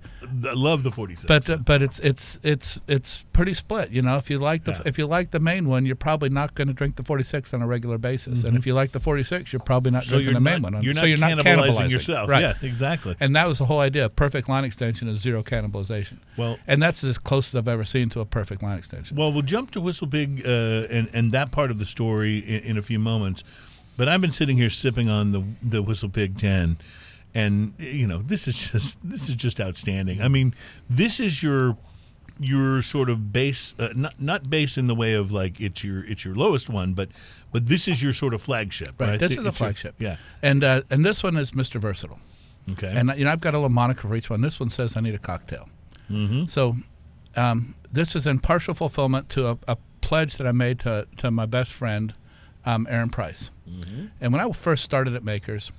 I 0.50 0.52
love 0.52 0.82
the 0.82 0.90
46. 0.90 1.24
But 1.26 1.48
uh, 1.48 1.56
but 1.56 1.80
it's 1.80 1.98
it's 2.00 2.38
it's 2.42 2.80
it's 2.86 3.24
pretty 3.32 3.54
split. 3.54 3.90
You 3.90 4.02
know, 4.02 4.16
if 4.18 4.28
you 4.28 4.36
like 4.38 4.64
the 4.64 4.72
Yeah. 4.72 4.82
if 4.84 4.98
you 4.98 5.06
like 5.06 5.30
the 5.30 5.40
main 5.40 5.66
one, 5.68 5.86
you're 5.86 5.96
probably 5.96 6.28
not 6.28 6.54
going 6.54 6.68
to 6.68 6.74
drink 6.74 6.96
the 6.96 7.02
46 7.02 7.54
on 7.54 7.62
a 7.62 7.66
regular 7.66 7.96
basis. 7.96 8.44
And 8.44 8.54
if 8.56 8.66
you 8.66 8.74
like 8.74 8.92
the 8.92 9.00
46, 9.00 9.52
you're 9.54 9.60
probably 9.60 9.90
not 9.90 10.04
so 10.04 10.16
drinking 10.16 10.34
the 10.34 10.40
main 10.40 10.54
not, 10.60 10.62
one. 10.62 10.74
on- 10.76 10.82
you're 10.82 10.92
so 10.92 11.00
not 11.00 11.06
you're 11.08 11.18
not 11.18 11.30
cannibalizing, 11.38 11.90
yourself. 11.90 12.28
right? 12.28 12.42
Yeah, 12.42 12.54
exactly. 12.60 13.16
And 13.20 13.34
that 13.36 13.46
was 13.48 13.58
the 13.58 13.64
whole 13.64 13.80
idea. 13.80 14.08
Perfect 14.10 14.48
line 14.50 14.64
extension 14.64 15.08
is 15.08 15.18
zero 15.18 15.42
cannibalization. 15.42 16.18
Well, 16.36 16.58
And 16.66 16.82
that's 16.82 17.02
as 17.04 17.16
close 17.18 17.48
as 17.54 17.56
I've 17.56 17.68
ever 17.68 17.84
seen 17.84 18.10
to 18.10 18.20
a 18.20 18.26
perfect 18.26 18.62
line 18.62 18.76
extension. 18.76 19.16
Well, 19.16 19.32
we'll 19.32 19.42
jump 19.42 19.70
to 19.72 19.80
Whistle 19.80 20.08
Pig 20.08 20.42
uh, 20.44 20.50
and 20.90 21.08
and 21.14 21.32
that 21.32 21.52
part 21.52 21.70
of 21.70 21.78
the 21.78 21.86
story 21.86 22.38
in, 22.40 22.60
in 22.72 22.78
a 22.78 22.82
few 22.82 22.98
moments. 22.98 23.37
But 23.96 24.08
I've 24.08 24.20
been 24.20 24.32
sitting 24.32 24.56
here 24.56 24.70
sipping 24.70 25.08
on 25.08 25.32
the 25.32 25.42
the 25.62 25.82
Whistle 25.82 26.08
Pig 26.08 26.38
ten, 26.38 26.76
and 27.34 27.72
you 27.78 28.06
know 28.06 28.18
this 28.22 28.46
is 28.48 28.56
just 28.56 28.98
this 29.02 29.28
is 29.28 29.34
just 29.34 29.60
outstanding. 29.60 30.20
I 30.22 30.28
mean, 30.28 30.54
this 30.88 31.18
is 31.20 31.42
your 31.42 31.76
your 32.40 32.82
sort 32.82 33.10
of 33.10 33.32
base, 33.32 33.74
uh, 33.80 33.88
not 33.96 34.20
not 34.20 34.48
base 34.48 34.78
in 34.78 34.86
the 34.86 34.94
way 34.94 35.14
of 35.14 35.32
like 35.32 35.60
it's 35.60 35.82
your 35.82 36.04
it's 36.04 36.24
your 36.24 36.36
lowest 36.36 36.68
one, 36.70 36.94
but 36.94 37.08
but 37.52 37.66
this 37.66 37.88
is 37.88 38.00
your 38.02 38.12
sort 38.12 38.34
of 38.34 38.40
flagship, 38.40 38.94
right? 39.00 39.10
Right, 39.10 39.18
this 39.20 39.32
is 39.32 39.38
a 39.38 39.40
It's 39.40 39.44
your- 39.46 39.52
flagship. 39.52 39.94
yeah. 39.98 40.16
And 40.42 40.62
uh, 40.62 40.82
and 40.90 41.04
this 41.04 41.22
one 41.24 41.36
is 41.36 41.50
Mr. 41.50 41.80
Versatile. 41.80 42.20
Okay. 42.70 42.92
And 42.94 43.12
you 43.16 43.24
know, 43.24 43.32
I've 43.32 43.40
got 43.40 43.54
a 43.54 43.58
little 43.58 43.70
moniker 43.70 44.06
for 44.06 44.14
each 44.14 44.30
one. 44.30 44.40
This 44.42 44.60
one 44.60 44.70
says 44.70 44.96
I 44.96 45.00
need 45.00 45.14
a 45.14 45.18
cocktail. 45.18 45.68
mm-hmm. 46.08 46.44
So 46.44 46.76
um, 47.34 47.74
this 47.90 48.14
is 48.14 48.26
in 48.26 48.38
partial 48.40 48.74
fulfillment 48.74 49.28
to 49.30 49.48
a, 49.48 49.58
a 49.66 49.76
pledge 50.02 50.36
that 50.36 50.46
I 50.46 50.52
made 50.52 50.78
to, 50.80 51.08
to 51.16 51.30
my 51.30 51.46
best 51.46 51.72
friend, 51.72 52.12
um, 52.64 52.86
Aaron 52.90 53.10
Price. 53.10 53.50
And 54.20 54.32
when 54.32 54.40
I 54.40 54.50
first 54.52 54.84
started 54.84 55.14
at 55.14 55.24
Makers, 55.24 55.72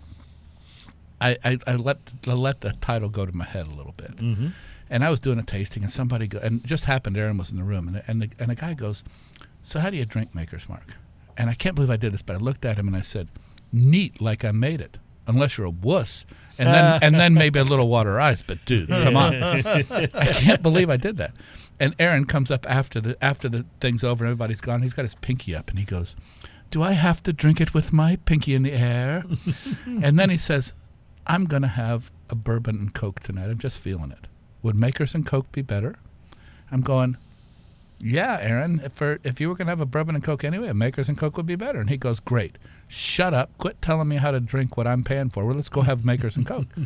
I, 1.22 1.38
I, 1.44 1.58
I 1.68 1.76
let 1.76 1.98
I 2.28 2.34
let 2.34 2.62
the 2.62 2.72
title 2.74 3.10
go 3.10 3.26
to 3.26 3.36
my 3.36 3.46
head 3.46 3.68
a 3.68 3.72
little 3.72 3.94
bit. 3.98 4.18
Mm-hmm. 4.18 4.48
And 4.90 5.04
I 5.04 5.10
was 5.12 5.20
doing 5.20 5.38
a 5.38 5.44
tasting, 5.44 5.84
and 5.84 5.92
somebody 5.92 6.28
go, 6.28 6.40
and 6.40 6.64
it 6.64 6.68
just 6.68 6.86
happened. 6.86 7.18
Aaron 7.18 7.38
was 7.38 7.52
in 7.52 7.58
the 7.58 7.64
room, 7.64 7.88
and 7.88 8.02
and 8.08 8.22
the, 8.22 8.30
and 8.40 8.50
the 8.50 8.56
guy 8.56 8.74
goes, 8.74 9.04
"So 9.64 9.80
how 9.80 9.90
do 9.90 9.98
you 9.98 10.06
drink 10.06 10.34
Maker's 10.34 10.68
Mark?" 10.68 10.96
And 11.38 11.50
I 11.50 11.54
can't 11.54 11.76
believe 11.76 11.90
I 11.90 11.98
did 11.98 12.14
this, 12.14 12.22
but 12.22 12.36
I 12.36 12.40
looked 12.40 12.66
at 12.66 12.78
him 12.78 12.88
and 12.88 12.96
I 12.96 13.02
said, 13.02 13.28
"Neat, 13.72 14.22
like 14.22 14.44
I 14.44 14.52
made 14.52 14.82
it, 14.82 14.98
unless 15.28 15.58
you're 15.58 15.68
a 15.68 15.72
wuss." 15.72 16.26
And 16.58 16.70
then 16.70 17.00
and 17.04 17.16
then 17.16 17.34
maybe 17.34 17.60
a 17.60 17.64
little 17.64 17.90
water 17.90 18.20
ice, 18.20 18.42
but 18.42 18.64
dude, 18.66 18.90
come 19.04 19.18
on! 19.18 19.36
I 19.44 20.32
can't 20.34 20.64
believe 20.64 20.90
I 20.90 20.98
did 20.98 21.18
that. 21.18 21.34
And 21.82 21.96
Aaron 21.98 22.26
comes 22.26 22.50
up 22.50 22.70
after 22.70 23.00
the 23.00 23.24
after 23.24 23.48
the 23.48 23.66
thing's 23.80 24.04
over 24.04 24.26
and 24.26 24.32
everybody's 24.32 24.62
gone. 24.62 24.82
He's 24.82 24.94
got 24.94 25.04
his 25.04 25.16
pinky 25.16 25.56
up 25.56 25.70
and 25.70 25.78
he 25.78 25.86
goes, 25.86 26.16
"Do 26.72 26.84
I 26.84 26.94
have 26.94 27.24
to 27.24 27.34
drink 27.34 27.60
it 27.60 27.74
with 27.74 27.94
my 27.94 28.18
pinky 28.18 28.54
in 28.54 28.64
the 28.64 28.74
air?" 28.74 29.24
and 29.86 30.20
then 30.20 30.30
he 30.30 30.38
says, 30.38 30.74
"I'm 31.28 31.46
going 31.46 31.64
to 31.64 31.68
have 31.68 32.12
a 32.30 32.36
bourbon 32.36 32.78
and 32.78 32.94
coke 32.94 33.22
tonight. 33.22 33.50
I'm 33.50 33.60
just 33.60 33.80
feeling 33.80 34.12
it. 34.12 34.28
Would 34.62 34.76
Makers 34.76 35.16
and 35.16 35.26
Coke 35.26 35.52
be 35.52 35.62
better?" 35.62 35.96
I'm 36.72 36.82
going, 36.82 37.18
"Yeah, 38.00 38.38
Aaron. 38.42 38.82
If 38.84 38.94
for, 38.94 39.20
if 39.24 39.40
you 39.40 39.50
were 39.50 39.56
going 39.56 39.68
to 39.68 39.72
have 39.72 39.82
a 39.82 39.86
bourbon 39.86 40.16
and 40.16 40.24
coke 40.24 40.44
anyway, 40.44 40.70
a 40.70 40.74
Makers 40.74 41.10
and 41.10 41.18
Coke 41.18 41.38
would 41.38 41.46
be 41.46 41.56
better." 41.56 41.80
And 41.80 41.90
he 41.90 41.98
goes, 41.98 42.20
"Great. 42.20 42.58
Shut 42.88 43.34
up. 43.34 43.56
Quit 43.58 43.82
telling 43.82 44.08
me 44.08 44.18
how 44.18 44.32
to 44.32 44.40
drink 44.40 44.78
what 44.78 44.88
I'm 44.88 45.04
paying 45.04 45.30
for. 45.30 45.46
Well, 45.46 45.56
let's 45.56 45.70
go 45.70 45.82
have 45.82 46.06
Makers 46.06 46.36
and 46.36 46.46
Coke." 46.46 46.68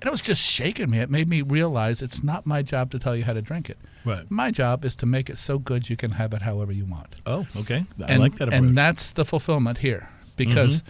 And 0.00 0.08
it 0.08 0.12
was 0.12 0.22
just 0.22 0.42
shaking 0.42 0.88
me. 0.88 1.00
It 1.00 1.10
made 1.10 1.28
me 1.28 1.42
realize 1.42 2.00
it's 2.00 2.24
not 2.24 2.46
my 2.46 2.62
job 2.62 2.90
to 2.92 2.98
tell 2.98 3.14
you 3.14 3.24
how 3.24 3.34
to 3.34 3.42
drink 3.42 3.68
it. 3.68 3.76
Right. 4.04 4.24
My 4.30 4.50
job 4.50 4.82
is 4.86 4.96
to 4.96 5.06
make 5.06 5.28
it 5.28 5.36
so 5.36 5.58
good 5.58 5.90
you 5.90 5.96
can 5.96 6.12
have 6.12 6.32
it 6.32 6.40
however 6.40 6.72
you 6.72 6.86
want. 6.86 7.16
Oh, 7.26 7.46
okay. 7.54 7.84
I 8.00 8.12
and, 8.12 8.22
like 8.22 8.36
that 8.36 8.48
approach. 8.48 8.58
And 8.58 8.78
that's 8.78 9.10
the 9.10 9.26
fulfillment 9.26 9.78
here 9.78 10.08
because 10.36 10.82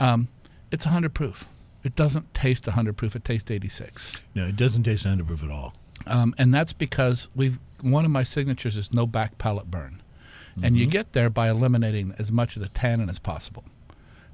um, 0.00 0.26
it's 0.72 0.84
100 0.84 1.14
proof. 1.14 1.48
it 1.84 1.94
doesn't 1.94 2.34
taste 2.34 2.66
100 2.66 2.96
proof. 2.96 3.14
It 3.14 3.24
tastes 3.24 3.48
86. 3.48 4.20
No, 4.34 4.46
it 4.46 4.56
doesn't 4.56 4.82
taste 4.82 5.04
100 5.04 5.28
proof 5.28 5.44
at 5.44 5.50
all. 5.50 5.72
Um, 6.08 6.34
and 6.36 6.52
that's 6.52 6.72
because 6.72 7.28
we've 7.36 7.60
one 7.82 8.04
of 8.04 8.10
my 8.10 8.22
signatures 8.22 8.76
is 8.76 8.92
no 8.92 9.06
back 9.06 9.38
palate 9.38 9.70
burn, 9.70 10.02
and 10.62 10.76
you 10.76 10.86
get 10.86 11.12
there 11.12 11.28
by 11.30 11.48
eliminating 11.50 12.14
as 12.18 12.32
much 12.32 12.56
of 12.56 12.62
the 12.62 12.68
tannin 12.68 13.08
as 13.10 13.18
possible. 13.18 13.64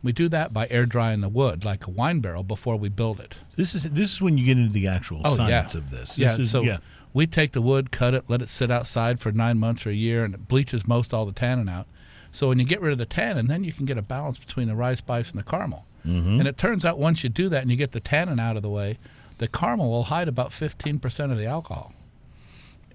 We 0.02 0.12
do 0.12 0.28
that 0.30 0.52
by 0.52 0.66
air 0.68 0.84
drying 0.86 1.20
the 1.20 1.28
wood 1.28 1.64
like 1.64 1.86
a 1.86 1.90
wine 1.90 2.20
barrel 2.20 2.42
before 2.42 2.76
we 2.76 2.88
build 2.88 3.20
it. 3.20 3.36
This 3.56 3.74
is 3.74 3.84
this 3.90 4.12
is 4.14 4.20
when 4.20 4.36
you 4.36 4.44
get 4.46 4.56
into 4.58 4.72
the 4.72 4.86
actual 4.88 5.20
Oh, 5.24 5.34
science 5.36 5.74
yeah. 5.74 5.78
of 5.80 5.90
this. 5.90 6.18
yeah, 6.18 6.28
This 6.30 6.38
is, 6.40 6.50
so 6.50 6.62
yeah. 6.62 6.78
we 7.12 7.26
take 7.28 7.52
the 7.52 7.62
wood, 7.62 7.92
cut 7.92 8.12
it, 8.14 8.28
let 8.28 8.42
it 8.42 8.48
sit 8.48 8.70
outside 8.70 9.20
for 9.20 9.30
nine 9.30 9.58
months 9.58 9.86
or 9.86 9.90
a 9.90 9.94
year, 9.94 10.24
and 10.24 10.34
it 10.34 10.48
bleaches 10.48 10.86
most 10.88 11.14
all 11.14 11.24
the 11.24 11.32
tannin 11.32 11.68
out. 11.68 11.86
So 12.32 12.48
when 12.48 12.58
you 12.58 12.64
get 12.64 12.80
rid 12.80 12.90
of 12.92 12.98
the 12.98 13.06
tannin, 13.06 13.46
then 13.46 13.62
you 13.62 13.72
can 13.72 13.84
get 13.84 13.96
a 13.98 14.02
balance 14.02 14.38
between 14.38 14.66
the 14.66 14.74
rye 14.74 14.94
spice 14.96 15.30
and 15.30 15.38
the 15.38 15.44
caramel. 15.48 15.84
Mm-hmm. 16.06 16.40
And 16.40 16.48
it 16.48 16.56
turns 16.56 16.84
out 16.84 16.98
once 16.98 17.22
you 17.22 17.28
do 17.30 17.48
that 17.50 17.62
and 17.62 17.70
you 17.70 17.76
get 17.76 17.92
the 17.92 18.00
tannin 18.00 18.40
out 18.40 18.56
of 18.56 18.62
the 18.62 18.70
way, 18.70 18.98
the 19.38 19.46
caramel 19.46 19.88
will 19.90 20.04
hide 20.04 20.26
about 20.28 20.50
15% 20.50 21.30
of 21.30 21.38
the 21.38 21.46
alcohol. 21.46 21.92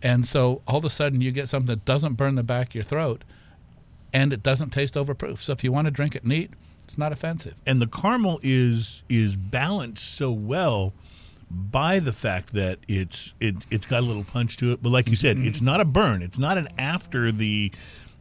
And 0.04 0.26
so 0.26 0.62
all 0.68 0.78
of 0.78 0.86
a 0.86 0.90
sudden 0.90 1.22
you 1.22 1.32
get 1.32 1.50
something 1.50 1.68
that 1.68 1.86
doesn't 1.86 2.14
burn 2.14 2.36
the 2.36 2.44
back 2.44 2.70
of 2.70 2.76
your 2.76 2.84
throat 2.84 3.24
and 4.14 4.32
it 4.34 4.42
doesn't 4.44 4.72
taste 4.72 4.94
overproof. 4.96 5.40
So 5.40 5.54
if 5.54 5.64
you 5.64 5.72
want 5.72 5.86
to 5.86 5.92
drink 5.92 6.16
it 6.16 6.26
neat, 6.26 6.52
it's 6.84 6.98
not 6.98 7.12
offensive. 7.12 7.56
and 7.66 7.82
the 7.82 7.88
caramel 7.88 8.40
is 8.44 9.04
is 9.10 9.36
balanced 9.36 10.06
so 10.16 10.32
well 10.32 10.94
by 11.52 12.00
the 12.00 12.12
fact 12.14 12.54
that 12.54 12.80
it's 12.88 13.34
it 13.40 13.56
it's 13.70 13.86
got 13.86 14.00
a 14.00 14.06
little 14.06 14.24
punch 14.24 14.56
to 14.58 14.72
it. 14.72 14.82
But 14.82 14.92
like 14.92 15.10
you 15.10 15.16
said 15.18 15.38
it's 15.38 15.62
not 15.62 15.82
a 15.82 15.86
burn. 15.86 16.22
It's 16.22 16.38
not 16.40 16.58
an 16.58 16.68
after 16.78 17.32
the 17.32 17.72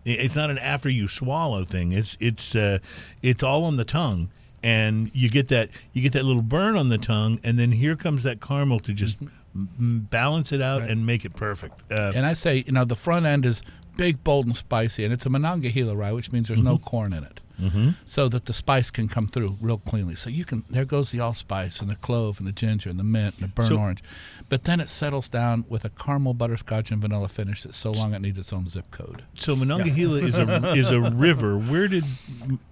it's 0.04 0.36
not 0.36 0.50
an 0.50 0.58
after 0.58 0.88
you 0.88 1.06
swallow 1.08 1.64
thing. 1.64 1.92
It's 1.92 2.16
it's 2.20 2.56
uh 2.56 2.78
it's 3.22 3.42
all 3.42 3.64
on 3.64 3.76
the 3.76 3.84
tongue. 3.84 4.30
And 4.62 5.12
you 5.14 5.28
get 5.28 5.46
that 5.48 5.70
you 5.92 6.02
get 6.02 6.12
that 6.14 6.24
little 6.24 6.42
burn 6.42 6.76
on 6.76 6.88
the 6.88 6.98
tongue 6.98 7.38
and 7.44 7.56
then 7.58 7.70
here 7.72 7.94
comes 7.94 8.24
that 8.24 8.40
caramel 8.40 8.80
to 8.80 8.92
just 8.92 9.22
m- 9.22 9.30
balance 9.56 10.52
it 10.52 10.60
out 10.60 10.82
and 10.82 11.06
make 11.06 11.24
it 11.24 11.34
perfect 11.34 11.82
uh, 11.90 12.12
And 12.14 12.26
I 12.26 12.34
say, 12.34 12.64
you 12.66 12.72
know, 12.72 12.84
the 12.84 12.96
front 12.96 13.26
end 13.26 13.44
is 13.46 13.62
big, 13.96 14.22
bold, 14.22 14.46
and 14.46 14.56
spicy, 14.56 15.04
and 15.04 15.12
it's 15.12 15.24
a 15.26 15.30
Monongahela 15.30 15.96
rye, 15.96 16.12
which 16.12 16.30
means 16.32 16.48
there's 16.48 16.60
no 16.60 16.76
corn 16.76 17.14
in 17.14 17.24
it, 17.24 17.40
mm-hmm. 17.58 17.90
so 18.04 18.28
that 18.28 18.44
the 18.44 18.52
spice 18.52 18.90
can 18.90 19.08
come 19.08 19.26
through 19.26 19.56
real 19.60 19.78
cleanly. 19.78 20.14
So 20.14 20.28
you 20.28 20.44
can 20.44 20.64
there 20.68 20.84
goes 20.84 21.10
the 21.12 21.20
allspice 21.20 21.80
and 21.80 21.90
the 21.90 21.96
clove 21.96 22.38
and 22.38 22.46
the 22.46 22.52
ginger 22.52 22.90
and 22.90 22.98
the 22.98 23.04
mint 23.04 23.36
and 23.36 23.44
the 23.44 23.48
burnt 23.48 23.68
So- 23.68 23.78
orange, 23.78 24.02
but 24.50 24.64
then 24.64 24.80
it 24.80 24.90
settles 24.90 25.28
down 25.30 25.64
with 25.68 25.84
a 25.86 25.88
caramel 25.88 26.34
butterscotch 26.34 26.90
and 26.90 27.00
vanilla 27.00 27.28
finish 27.28 27.62
that's 27.62 27.78
so 27.78 27.90
long 27.92 28.12
it 28.12 28.20
needs 28.20 28.38
its 28.38 28.52
own 28.52 28.66
zip 28.66 28.90
code. 28.90 29.24
so 29.34 29.56
Monongahela 29.56 30.18
is 30.18 30.36
a 30.36 30.72
is 30.76 30.90
a 30.92 31.00
river. 31.00 31.56
Where 31.56 31.88
did 31.88 32.04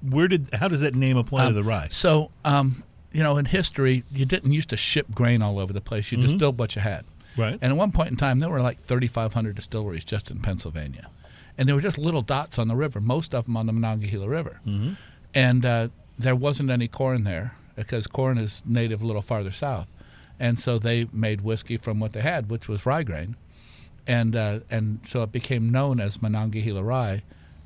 where 0.02 0.28
did 0.28 0.50
how 0.52 0.68
does 0.68 0.80
that 0.82 0.94
name 0.94 1.16
apply 1.16 1.48
to 1.48 1.54
the 1.54 1.62
rye? 1.64 1.88
So, 1.90 2.30
um, 2.44 2.82
you 3.14 3.22
know, 3.22 3.36
in 3.38 3.46
history, 3.46 4.02
you 4.12 4.26
didn't 4.26 4.52
used 4.52 4.68
to 4.70 4.76
ship 4.76 5.06
grain 5.14 5.40
all 5.40 5.60
over 5.60 5.72
the 5.72 5.80
place. 5.80 6.10
You 6.10 6.18
distilled 6.18 6.58
what 6.58 6.74
you 6.74 6.82
had. 6.82 7.04
Right. 7.36 7.56
And 7.62 7.72
at 7.72 7.76
one 7.76 7.92
point 7.92 8.10
in 8.10 8.16
time, 8.16 8.40
there 8.40 8.50
were 8.50 8.60
like 8.60 8.80
3,500 8.80 9.54
distilleries 9.54 10.04
just 10.04 10.32
in 10.32 10.40
Pennsylvania. 10.40 11.08
And 11.56 11.68
there 11.68 11.76
were 11.76 11.80
just 11.80 11.96
little 11.96 12.22
dots 12.22 12.58
on 12.58 12.66
the 12.66 12.74
river, 12.74 13.00
most 13.00 13.32
of 13.32 13.44
them 13.46 13.56
on 13.56 13.66
the 13.66 13.72
Monongahela 13.72 14.28
River. 14.28 14.60
Mm-hmm. 14.66 14.94
And 15.32 15.64
uh, 15.64 15.88
there 16.18 16.34
wasn't 16.34 16.70
any 16.70 16.88
corn 16.88 17.22
there 17.22 17.54
because 17.76 18.08
corn 18.08 18.36
is 18.36 18.64
native 18.66 19.00
a 19.00 19.06
little 19.06 19.22
farther 19.22 19.52
south. 19.52 19.88
And 20.40 20.58
so 20.58 20.80
they 20.80 21.06
made 21.12 21.42
whiskey 21.42 21.76
from 21.76 22.00
what 22.00 22.12
they 22.12 22.20
had, 22.20 22.50
which 22.50 22.68
was 22.68 22.84
rye 22.84 23.04
grain. 23.04 23.36
And, 24.08 24.34
uh, 24.34 24.60
and 24.68 24.98
so 25.04 25.22
it 25.22 25.30
became 25.30 25.70
known 25.70 26.00
as 26.00 26.20
Monongahela 26.20 26.82
Rye 26.82 27.22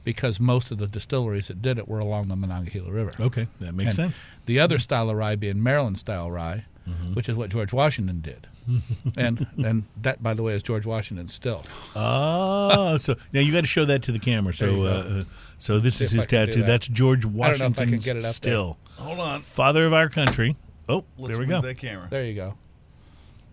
because 0.08 0.40
most 0.40 0.70
of 0.70 0.78
the 0.78 0.86
distilleries 0.86 1.48
that 1.48 1.60
did 1.60 1.76
it 1.76 1.86
were 1.86 1.98
along 1.98 2.28
the 2.28 2.34
Monongahela 2.36 2.90
River. 2.90 3.10
Okay, 3.20 3.46
that 3.60 3.74
makes 3.74 3.88
And 3.98 4.14
sense. 4.14 4.20
The 4.46 4.58
other 4.58 4.78
style 4.78 5.10
of 5.10 5.16
rye 5.18 5.36
being 5.36 5.62
Maryland 5.62 5.98
style 5.98 6.30
rye, 6.30 6.64
Mm-hmm. 6.88 7.12
which 7.12 7.28
is 7.28 7.36
what 7.36 7.50
George 7.50 7.70
Washington 7.74 8.22
did. 8.22 8.46
and 9.18 9.46
and 9.62 9.84
that, 10.00 10.22
by 10.22 10.32
the 10.32 10.42
way, 10.42 10.54
is 10.54 10.62
George 10.62 10.86
Washington 10.86 11.28
still. 11.28 11.62
Oh, 11.94 12.96
so 12.96 13.16
now 13.34 13.40
you 13.40 13.52
got 13.52 13.60
to 13.60 13.66
show 13.66 13.84
that 13.84 14.02
to 14.04 14.12
the 14.12 14.18
camera. 14.18 14.54
So, 14.54 14.84
uh, 14.84 14.86
uh, 14.86 15.20
so 15.58 15.78
this 15.80 15.96
See 15.96 16.04
is 16.04 16.12
his 16.12 16.26
tattoo. 16.26 16.60
that. 16.60 16.66
That's 16.66 16.88
George 16.88 17.26
I 17.26 17.28
don't 17.28 17.36
know 17.36 17.66
if 17.66 17.78
I 17.78 17.84
can 17.84 17.96
Washington 17.96 17.98
get 18.00 18.16
it 18.16 18.18
up 18.20 18.22
there. 18.22 18.32
still, 18.32 18.78
Hold 18.96 19.18
on. 19.20 19.40
father 19.42 19.84
of 19.84 19.92
our 19.92 20.08
country. 20.08 20.56
Oh, 20.88 21.04
Let's 21.18 21.36
there 21.36 21.40
we 21.44 21.46
go. 21.46 21.60
that 21.60 21.76
camera. 21.76 22.06
There 22.08 22.24
you 22.24 22.32
go. 22.34 22.54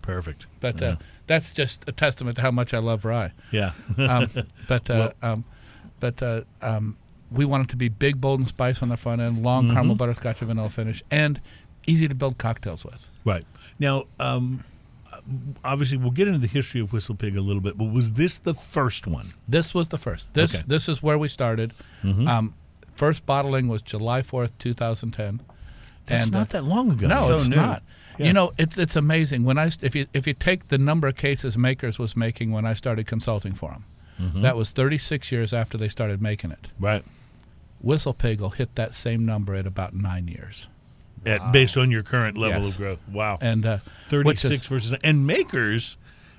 Perfect. 0.02 0.46
But 0.62 0.82
uh, 0.82 0.96
that's 1.28 1.54
just 1.54 1.84
a 1.90 1.92
testament 1.92 2.38
to 2.38 2.42
how 2.42 2.52
much 2.52 2.74
I 2.74 2.78
love 2.78 3.04
rye. 3.04 3.34
Yeah. 3.52 3.72
Um, 3.98 4.30
but 4.70 4.90
uh, 4.90 5.12
um, 5.22 5.44
but 6.00 6.22
uh, 6.22 6.42
um, 6.62 6.98
we 7.32 7.46
want 7.46 7.64
it 7.64 7.70
to 7.72 7.76
be 7.78 7.90
big, 7.90 8.20
bold, 8.22 8.40
and 8.40 8.48
spice 8.48 8.82
on 8.82 8.90
the 8.90 8.98
front 8.98 9.22
end, 9.22 9.44
long 9.44 9.66
Mm-hmm. 9.66 9.74
caramel 9.74 9.96
butterscotch 9.96 10.42
and 10.42 10.48
vanilla 10.48 10.70
finish, 10.70 11.04
and 11.12 11.40
easy 11.88 12.08
to 12.08 12.16
build 12.16 12.38
cocktails 12.38 12.84
with. 12.86 13.08
right 13.26 13.46
now, 13.80 14.06
um, 14.20 14.64
obviously, 15.64 15.98
we'll 15.98 16.12
get 16.12 16.28
into 16.28 16.40
the 16.40 16.48
history 16.48 16.82
of 16.82 16.94
Whistle 16.94 17.16
Pig 17.16 17.36
a 17.36 17.42
little 17.42 17.62
bit. 17.62 17.78
But 17.78 17.86
was 17.92 18.14
this 18.14 18.40
the 18.40 18.54
first 18.54 19.08
one? 19.08 19.30
This 19.48 19.74
was 19.74 19.88
the 19.90 19.98
first. 19.98 20.34
This 20.34 20.56
Okay. 20.56 20.64
this 20.68 20.88
is 20.90 21.02
where 21.04 21.18
we 21.18 21.28
started. 21.28 21.74
Um, 22.04 22.54
first 22.96 23.26
bottling 23.26 23.68
was 23.68 23.82
July 23.82 24.22
fourth, 24.22 24.58
two 24.58 24.74
thousand 24.74 25.12
ten. 25.12 25.42
That's 26.06 26.28
and, 26.28 26.36
uh, 26.36 26.40
not 26.40 26.50
that 26.50 26.64
long 26.64 26.92
ago. 26.92 27.08
No, 27.08 27.28
So 27.28 27.36
it's 27.38 27.50
new. 27.50 27.56
not. 27.56 27.82
Yeah. 28.20 28.28
You 28.28 28.34
know, 28.34 28.54
it's 28.58 28.78
it's 28.78 28.96
amazing 28.96 29.44
when 29.44 29.58
I 29.58 29.70
if 29.82 29.96
you 29.96 30.06
if 30.14 30.26
you 30.28 30.34
take 30.34 30.68
the 30.70 30.78
number 30.78 31.08
of 31.08 31.16
cases 31.16 31.58
Makers 31.58 32.00
was 32.00 32.16
making 32.16 32.52
when 32.52 32.66
I 32.66 32.74
started 32.74 33.08
consulting 33.08 33.54
for 33.54 33.72
them, 33.72 33.86
Mm-hmm. 34.20 34.42
that 34.44 34.56
was 34.56 34.72
36 34.72 35.32
years 35.32 35.54
after 35.54 35.78
they 35.78 35.90
started 35.90 36.22
making 36.22 36.52
it. 36.52 36.72
right. 36.80 37.04
Whistle 37.82 38.14
Pig 38.14 38.42
will 38.42 38.52
hit 38.52 38.74
that 38.76 38.96
same 38.96 39.26
number 39.26 39.54
at 39.54 39.68
about 39.68 39.94
nine 39.94 40.28
years, 40.28 40.68
At, 41.26 41.52
based 41.52 41.78
on 41.78 41.92
your 41.92 42.02
current 42.02 42.36
level 42.38 42.62
Yes. 42.64 42.72
of 42.72 42.78
growth. 42.78 43.00
Wow. 43.12 43.38
and 43.42 43.66
uh, 43.66 43.78
Thirty-six 44.08 44.54
is- 44.62 44.68
versus 44.68 44.98
and 45.04 45.28
Makers 45.28 45.98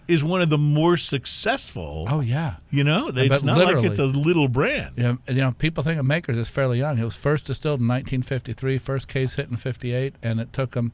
is 0.09 0.25
one 0.25 0.41
of 0.41 0.49
the 0.49 0.59
more 0.59 0.97
successful. 0.97 2.07
Oh 2.11 2.21
yeah. 2.21 2.57
You 2.71 2.83
know, 2.85 3.11
it's 3.15 3.43
not 3.43 3.59
like 3.59 3.85
it's 3.85 3.99
a 3.99 4.05
little 4.07 4.49
brand. 4.49 4.95
You 4.97 5.03
know, 5.03 5.19
you 5.29 5.35
know, 5.35 5.53
people 5.53 5.85
think 5.85 5.99
of 6.01 6.07
Makers 6.07 6.37
as 6.39 6.49
fairly 6.49 6.79
young. 6.79 6.99
It 6.99 7.05
was 7.05 7.17
first 7.17 7.47
distilled 7.47 7.81
in 7.81 7.87
1953, 7.89 8.79
first 8.79 9.07
case 9.09 9.35
hit 9.35 9.49
in 9.51 9.57
58, 9.57 10.15
and 10.23 10.41
it 10.41 10.53
took 10.53 10.71
them, 10.71 10.93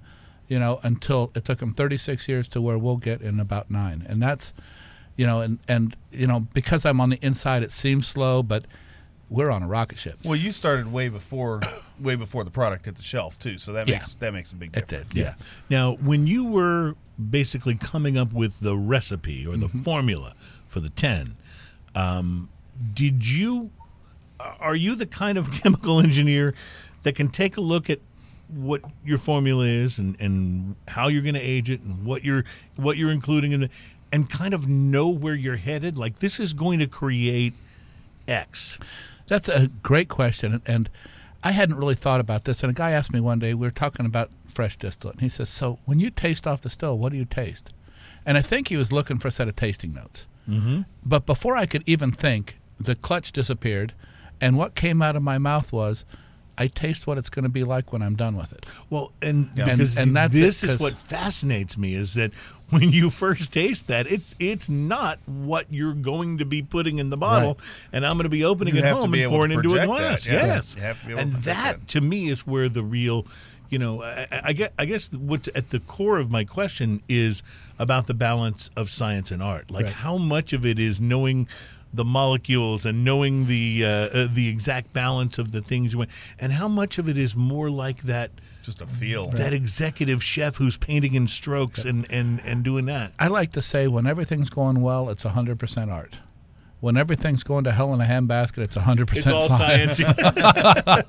you 0.48 0.58
know, 0.58 0.80
until 0.82 1.30
it 1.34 1.44
took 1.44 1.58
them 1.58 1.72
36 1.74 2.26
years 2.28 2.48
to 2.48 2.60
where 2.60 2.76
we'll 2.78 2.96
get 2.96 3.20
in 3.22 3.38
about 3.38 3.70
nine. 3.70 4.04
And 4.08 4.22
that's, 4.22 4.52
you 5.22 5.26
know, 5.28 5.40
and 5.40 5.58
and 5.68 5.94
you 6.10 6.26
know, 6.26 6.40
because 6.52 6.84
I'm 6.84 7.00
on 7.00 7.10
the 7.10 7.18
inside, 7.24 7.62
it 7.62 7.70
seems 7.70 8.08
slow, 8.08 8.42
but 8.42 8.64
we're 9.30 9.50
on 9.52 9.62
a 9.62 9.68
rocket 9.68 9.98
ship. 9.98 10.16
Well, 10.24 10.34
you 10.34 10.50
started 10.50 10.92
way 10.92 11.08
before, 11.08 11.60
way 12.00 12.16
before 12.16 12.42
the 12.42 12.50
product 12.50 12.86
hit 12.86 12.96
the 12.96 13.02
shelf 13.04 13.38
too. 13.38 13.56
So 13.58 13.72
that 13.74 13.86
Yeah. 13.86 13.94
makes 13.94 14.14
that 14.16 14.32
makes 14.32 14.50
a 14.50 14.56
big 14.56 14.76
It 14.76 14.88
difference. 14.88 15.14
did, 15.14 15.20
yeah. 15.20 15.34
Now, 15.70 15.92
when 15.94 16.26
you 16.26 16.44
were 16.44 16.96
basically 17.30 17.76
coming 17.76 18.18
up 18.18 18.32
with 18.32 18.58
the 18.58 18.76
recipe 18.76 19.46
or 19.46 19.56
the 19.56 19.68
Mm-hmm. 19.68 19.82
formula 19.82 20.34
for 20.66 20.80
the 20.80 20.90
10, 20.90 21.36
um, 21.94 22.48
did 22.94 23.28
you, 23.28 23.70
are 24.40 24.74
you 24.74 24.96
the 24.96 25.06
kind 25.06 25.38
of 25.38 25.52
chemical 25.62 26.00
engineer 26.00 26.52
that 27.04 27.14
can 27.14 27.28
take 27.28 27.56
a 27.56 27.60
look 27.60 27.88
at 27.88 28.00
what 28.48 28.82
your 29.04 29.18
formula 29.18 29.64
is 29.64 29.98
and, 29.98 30.20
and 30.20 30.74
how 30.88 31.08
you're 31.08 31.22
going 31.22 31.34
to 31.34 31.40
age 31.40 31.70
it 31.70 31.80
and 31.80 32.04
what 32.04 32.22
you're 32.22 32.44
what 32.76 32.98
you're 32.98 33.10
including 33.10 33.52
in 33.52 33.62
it 33.62 33.70
and 34.12 34.30
kind 34.30 34.54
of 34.54 34.68
know 34.68 35.08
where 35.08 35.34
you're 35.34 35.56
headed 35.56 35.98
like 35.98 36.20
this 36.20 36.38
is 36.38 36.52
going 36.52 36.78
to 36.78 36.86
create 36.86 37.54
x 38.28 38.78
That's 39.26 39.48
a 39.48 39.68
great 39.82 40.08
question, 40.08 40.62
and- 40.66 40.88
I 41.44 41.50
hadn't 41.50 41.76
really 41.76 41.96
thought 41.96 42.20
about 42.20 42.44
this. 42.44 42.62
And 42.62 42.70
a 42.70 42.74
guy 42.74 42.92
asked 42.92 43.12
me 43.12 43.18
one 43.18 43.40
day, 43.40 43.52
we 43.52 43.66
were 43.66 43.72
talking 43.72 44.06
about 44.06 44.30
fresh 44.46 44.76
distillate, 44.76 45.16
and 45.16 45.22
he 45.22 45.28
says, 45.28 45.48
"So 45.48 45.78
when 45.86 45.98
you 45.98 46.10
taste 46.10 46.46
off 46.46 46.60
the 46.60 46.70
still, 46.70 46.96
what 46.98 47.10
do 47.10 47.18
you 47.18 47.24
taste?" 47.24 47.72
And 48.24 48.38
I 48.38 48.42
think 48.42 48.68
he 48.68 48.76
was 48.76 48.92
looking 48.92 49.18
for 49.18 49.26
a 49.28 49.32
set 49.32 49.48
of 49.48 49.56
tasting 49.56 49.92
notes. 49.92 50.28
Mm-hmm. 50.48 50.82
But 51.04 51.26
before 51.26 51.56
I 51.56 51.66
could 51.66 51.82
even 51.84 52.12
think, 52.12 52.60
the 52.78 52.94
clutch 52.94 53.32
disappeared, 53.32 53.92
and 54.40 54.56
what 54.56 54.76
came 54.76 55.02
out 55.02 55.16
of 55.16 55.22
my 55.22 55.38
mouth 55.38 55.72
was, 55.72 56.04
"I 56.58 56.66
taste 56.66 57.06
what 57.06 57.18
it's 57.18 57.28
going 57.30 57.42
to 57.44 57.48
be 57.48 57.64
like 57.64 57.92
when 57.92 58.02
I'm 58.02 58.14
done 58.16 58.36
with 58.36 58.52
it." 58.52 58.66
Well, 58.90 59.12
and 59.22 59.46
And- 59.56 59.78
because 59.78 59.96
and 59.96 60.14
that's 60.16 60.32
this 60.34 60.62
is 60.62 60.72
'cause- 60.72 60.80
what 60.80 60.98
fascinates 60.98 61.76
me 61.78 61.94
is 61.94 62.14
that 62.14 62.30
when 62.70 62.90
you 62.92 63.10
first 63.10 63.52
taste 63.52 63.86
that, 63.88 64.06
it's 64.10 64.34
it's 64.38 64.68
not 64.68 65.18
what 65.26 65.66
you're 65.70 65.92
going 65.94 66.38
to 66.38 66.44
be 66.44 66.62
putting 66.62 66.98
in 66.98 67.10
the 67.10 67.16
bottle, 67.16 67.58
and 67.92 68.06
I'm 68.06 68.14
going 68.16 68.24
to 68.24 68.28
be 68.30 68.44
opening 68.44 68.74
You 68.76 68.82
it 68.82 68.92
home 68.92 69.12
and 69.14 69.30
pouring 69.30 69.52
into 69.52 69.74
a 69.78 69.84
glass. 69.86 70.24
that, 70.24 70.32
yeah. 70.32 70.46
Yes, 70.46 70.74
You 70.76 70.82
have 70.82 71.00
to 71.00 71.06
be 71.06 71.12
able 71.12 71.20
and 71.22 71.32
project 71.32 71.44
that 71.46 71.80
that. 71.80 71.88
to 71.88 72.00
me 72.00 72.28
is 72.30 72.46
where 72.46 72.68
the 72.68 72.82
real, 72.82 73.26
you 73.68 73.78
know, 73.78 74.02
I, 74.02 74.26
I- 74.30 74.40
I 74.44 74.52
get 74.52 74.72
I 74.78 74.84
guess 74.86 75.12
what's 75.12 75.48
at 75.54 75.70
the 75.70 75.80
core 75.80 76.18
of 76.18 76.30
my 76.30 76.44
question 76.44 77.02
is 77.08 77.42
about 77.78 78.06
the 78.06 78.14
balance 78.14 78.70
of 78.76 78.88
science 78.90 79.30
and 79.30 79.42
art. 79.42 79.70
Like 79.70 79.86
Right. 79.86 79.94
how 79.94 80.16
much 80.16 80.52
of 80.52 80.64
it 80.64 80.78
is 80.78 81.00
knowing 81.00 81.48
the 81.94 82.04
molecules 82.04 82.86
and 82.86 83.04
knowing 83.04 83.46
the 83.46 83.84
uh, 83.84 83.88
uh, 83.88 84.28
the 84.32 84.48
exact 84.48 84.92
balance 84.92 85.38
of 85.38 85.52
the 85.52 85.60
things 85.60 85.92
you 85.92 85.98
want, 85.98 86.10
and 86.38 86.52
how 86.52 86.68
much 86.68 86.98
of 86.98 87.08
it 87.08 87.18
is 87.18 87.36
more 87.36 87.68
like 87.70 88.02
that 88.02 88.30
Just 88.62 88.80
a 88.80 88.86
feel. 88.86 89.28
that 89.30 89.52
executive 89.52 90.22
chef 90.22 90.56
who's 90.56 90.76
painting 90.76 91.14
in 91.14 91.28
strokes 91.28 91.84
and, 91.84 92.06
and, 92.10 92.40
and 92.44 92.62
doing 92.64 92.86
that. 92.86 93.12
I 93.18 93.28
like 93.28 93.52
to 93.52 93.62
say 93.62 93.88
when 93.88 94.06
everything's 94.06 94.48
going 94.50 94.80
well, 94.80 95.10
it's 95.10 95.24
100% 95.24 95.92
art. 95.92 96.16
when 96.80 96.96
everything's 96.96 97.42
going 97.44 97.64
to 97.64 97.72
hell 97.72 97.92
in 97.94 98.00
a 98.00 98.04
handbasket, 98.04 98.58
it's 98.58 98.76
100% 98.76 99.16
It's 99.16 99.26
all 99.26 99.48
science. 99.48 99.98
science. 99.98 100.18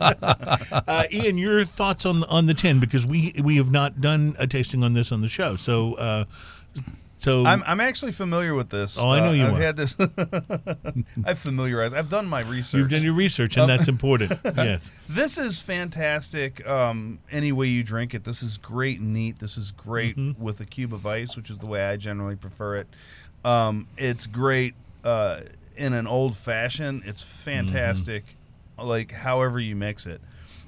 uh, 0.87 1.03
Ian, 1.11 1.37
your 1.37 1.65
thoughts 1.65 2.05
on 2.05 2.23
on 2.25 2.45
the 2.45 2.53
tin 2.53 2.79
because 2.79 3.05
we 3.05 3.33
we 3.43 3.55
have 3.57 3.71
not 3.71 4.01
done 4.01 4.35
a 4.37 4.45
tasting 4.47 4.83
on 4.83 4.93
this 4.93 5.11
on 5.11 5.21
the 5.21 5.27
show. 5.29 5.55
So, 5.55 5.93
uh, 5.95 6.25
so 7.23 7.45
I'm, 7.45 7.63
I'm 7.65 7.79
actually 7.79 8.11
familiar 8.11 8.53
with 8.53 8.69
this. 8.69 8.97
Oh, 8.99 9.09
I 9.09 9.19
know 9.19 9.29
Uh, 9.29 9.31
you 9.33 9.45
I've 9.45 9.53
are. 9.53 9.61
had 9.61 9.77
this. 9.77 9.95
I've 11.25 11.39
familiarized. 11.39 11.95
I've 11.95 12.09
done 12.09 12.27
my 12.27 12.41
research. 12.41 12.79
you've 12.79 12.89
done 12.89 13.03
your 13.03 13.13
research, 13.13 13.57
and 13.57 13.69
that's 13.69 13.87
important. 13.87 14.33
yes. 14.55 14.89
This 15.07 15.37
is 15.37 15.59
fantastic. 15.59 16.67
Um, 16.67 17.19
any 17.31 17.51
way 17.51 17.67
you 17.67 17.83
drink 17.83 18.13
it, 18.13 18.23
this 18.23 18.43
is 18.43 18.57
great 18.57 18.99
and 18.99 19.13
neat. 19.13 19.39
This 19.39 19.57
is 19.57 19.71
great 19.71 20.17
Mm-hmm. 20.17 20.43
with 20.43 20.59
a 20.59 20.65
cube 20.65 20.93
of 20.93 21.05
ice, 21.05 21.35
which 21.37 21.49
is 21.49 21.57
the 21.59 21.65
way 21.65 21.83
I 21.83 21.95
generally 21.97 22.35
prefer 22.35 22.75
it. 22.77 22.87
Um, 23.45 23.87
it's 23.97 24.27
great 24.27 24.73
uh, 25.03 25.41
in 25.77 25.93
an 25.93 26.07
old 26.07 26.35
fashioned. 26.35 27.03
It's 27.05 27.21
fantastic, 27.23 28.23
Mm-hmm. 28.77 28.87
like 28.87 29.11
however 29.11 29.59
you 29.59 29.75
mix 29.75 30.05
it. 30.05 30.19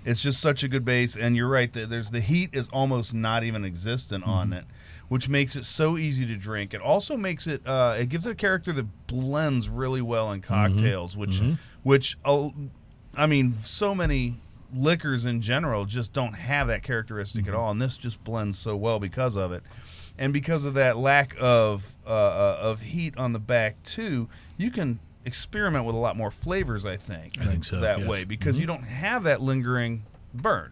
It's 0.06 0.22
just 0.22 0.40
such 0.40 0.62
a 0.64 0.68
good 0.68 0.86
base, 0.86 1.16
and 1.16 1.36
you're 1.36 1.48
right. 1.50 1.72
that 1.74 1.90
There's 1.90 2.12
the 2.12 2.22
heat 2.22 2.52
is 2.54 2.68
almost 2.70 3.14
not 3.14 3.44
even 3.44 3.66
existent 3.66 4.24
on 4.26 4.50
Mm-hmm. 4.50 4.60
it, 4.60 4.66
which 5.08 5.30
makes 5.30 5.56
it 5.56 5.64
so 5.66 5.98
easy 5.98 6.26
to 6.26 6.36
drink. 6.36 6.74
It 6.74 6.82
also 6.82 7.16
makes 7.18 7.48
it. 7.48 7.62
Uh, 7.66 7.96
it 8.00 8.10
gives 8.10 8.26
it 8.26 8.32
a 8.32 8.36
character 8.36 8.72
that 8.74 9.08
blends 9.08 9.70
really 9.70 10.02
well 10.02 10.32
in 10.32 10.42
cocktails, 10.42 11.16
which 11.16 11.42
which 11.84 12.18
uh, 12.26 12.50
I 13.16 13.26
mean, 13.28 13.56
so 13.64 13.94
many 13.96 14.36
liquors 14.74 15.26
in 15.26 15.42
general 15.42 15.86
just 15.86 16.12
don't 16.12 16.34
have 16.34 16.68
that 16.68 16.84
characteristic 16.84 17.48
at 17.48 17.54
all, 17.54 17.72
and 17.72 17.82
this 17.82 17.98
just 17.98 18.24
blends 18.24 18.58
so 18.60 18.76
well 18.76 19.00
because 19.00 19.36
of 19.36 19.52
it, 19.52 19.64
and 20.18 20.34
because 20.34 20.66
of 20.66 20.74
that 20.74 20.98
lack 20.98 21.36
of 21.40 21.96
uh, 22.06 22.10
uh, 22.10 22.58
of 22.62 22.82
heat 22.82 23.18
on 23.18 23.34
the 23.34 23.40
back 23.40 23.82
too. 23.84 24.28
You 24.58 24.72
can 24.72 25.00
experiment 25.24 25.86
with 25.86 25.96
a 25.96 26.00
lot 26.00 26.18
more 26.18 26.32
flavors. 26.32 26.86
I 26.86 26.98
think. 26.98 27.40
I 27.40 27.46
think 27.46 27.66
so, 27.66 27.80
That 27.80 28.00
yes. 28.00 28.08
way 28.08 28.24
because 28.24 28.58
you 28.60 28.66
don't 28.68 28.84
have 28.84 29.24
that 29.24 29.42
lingering 29.42 30.04
burn. 30.34 30.72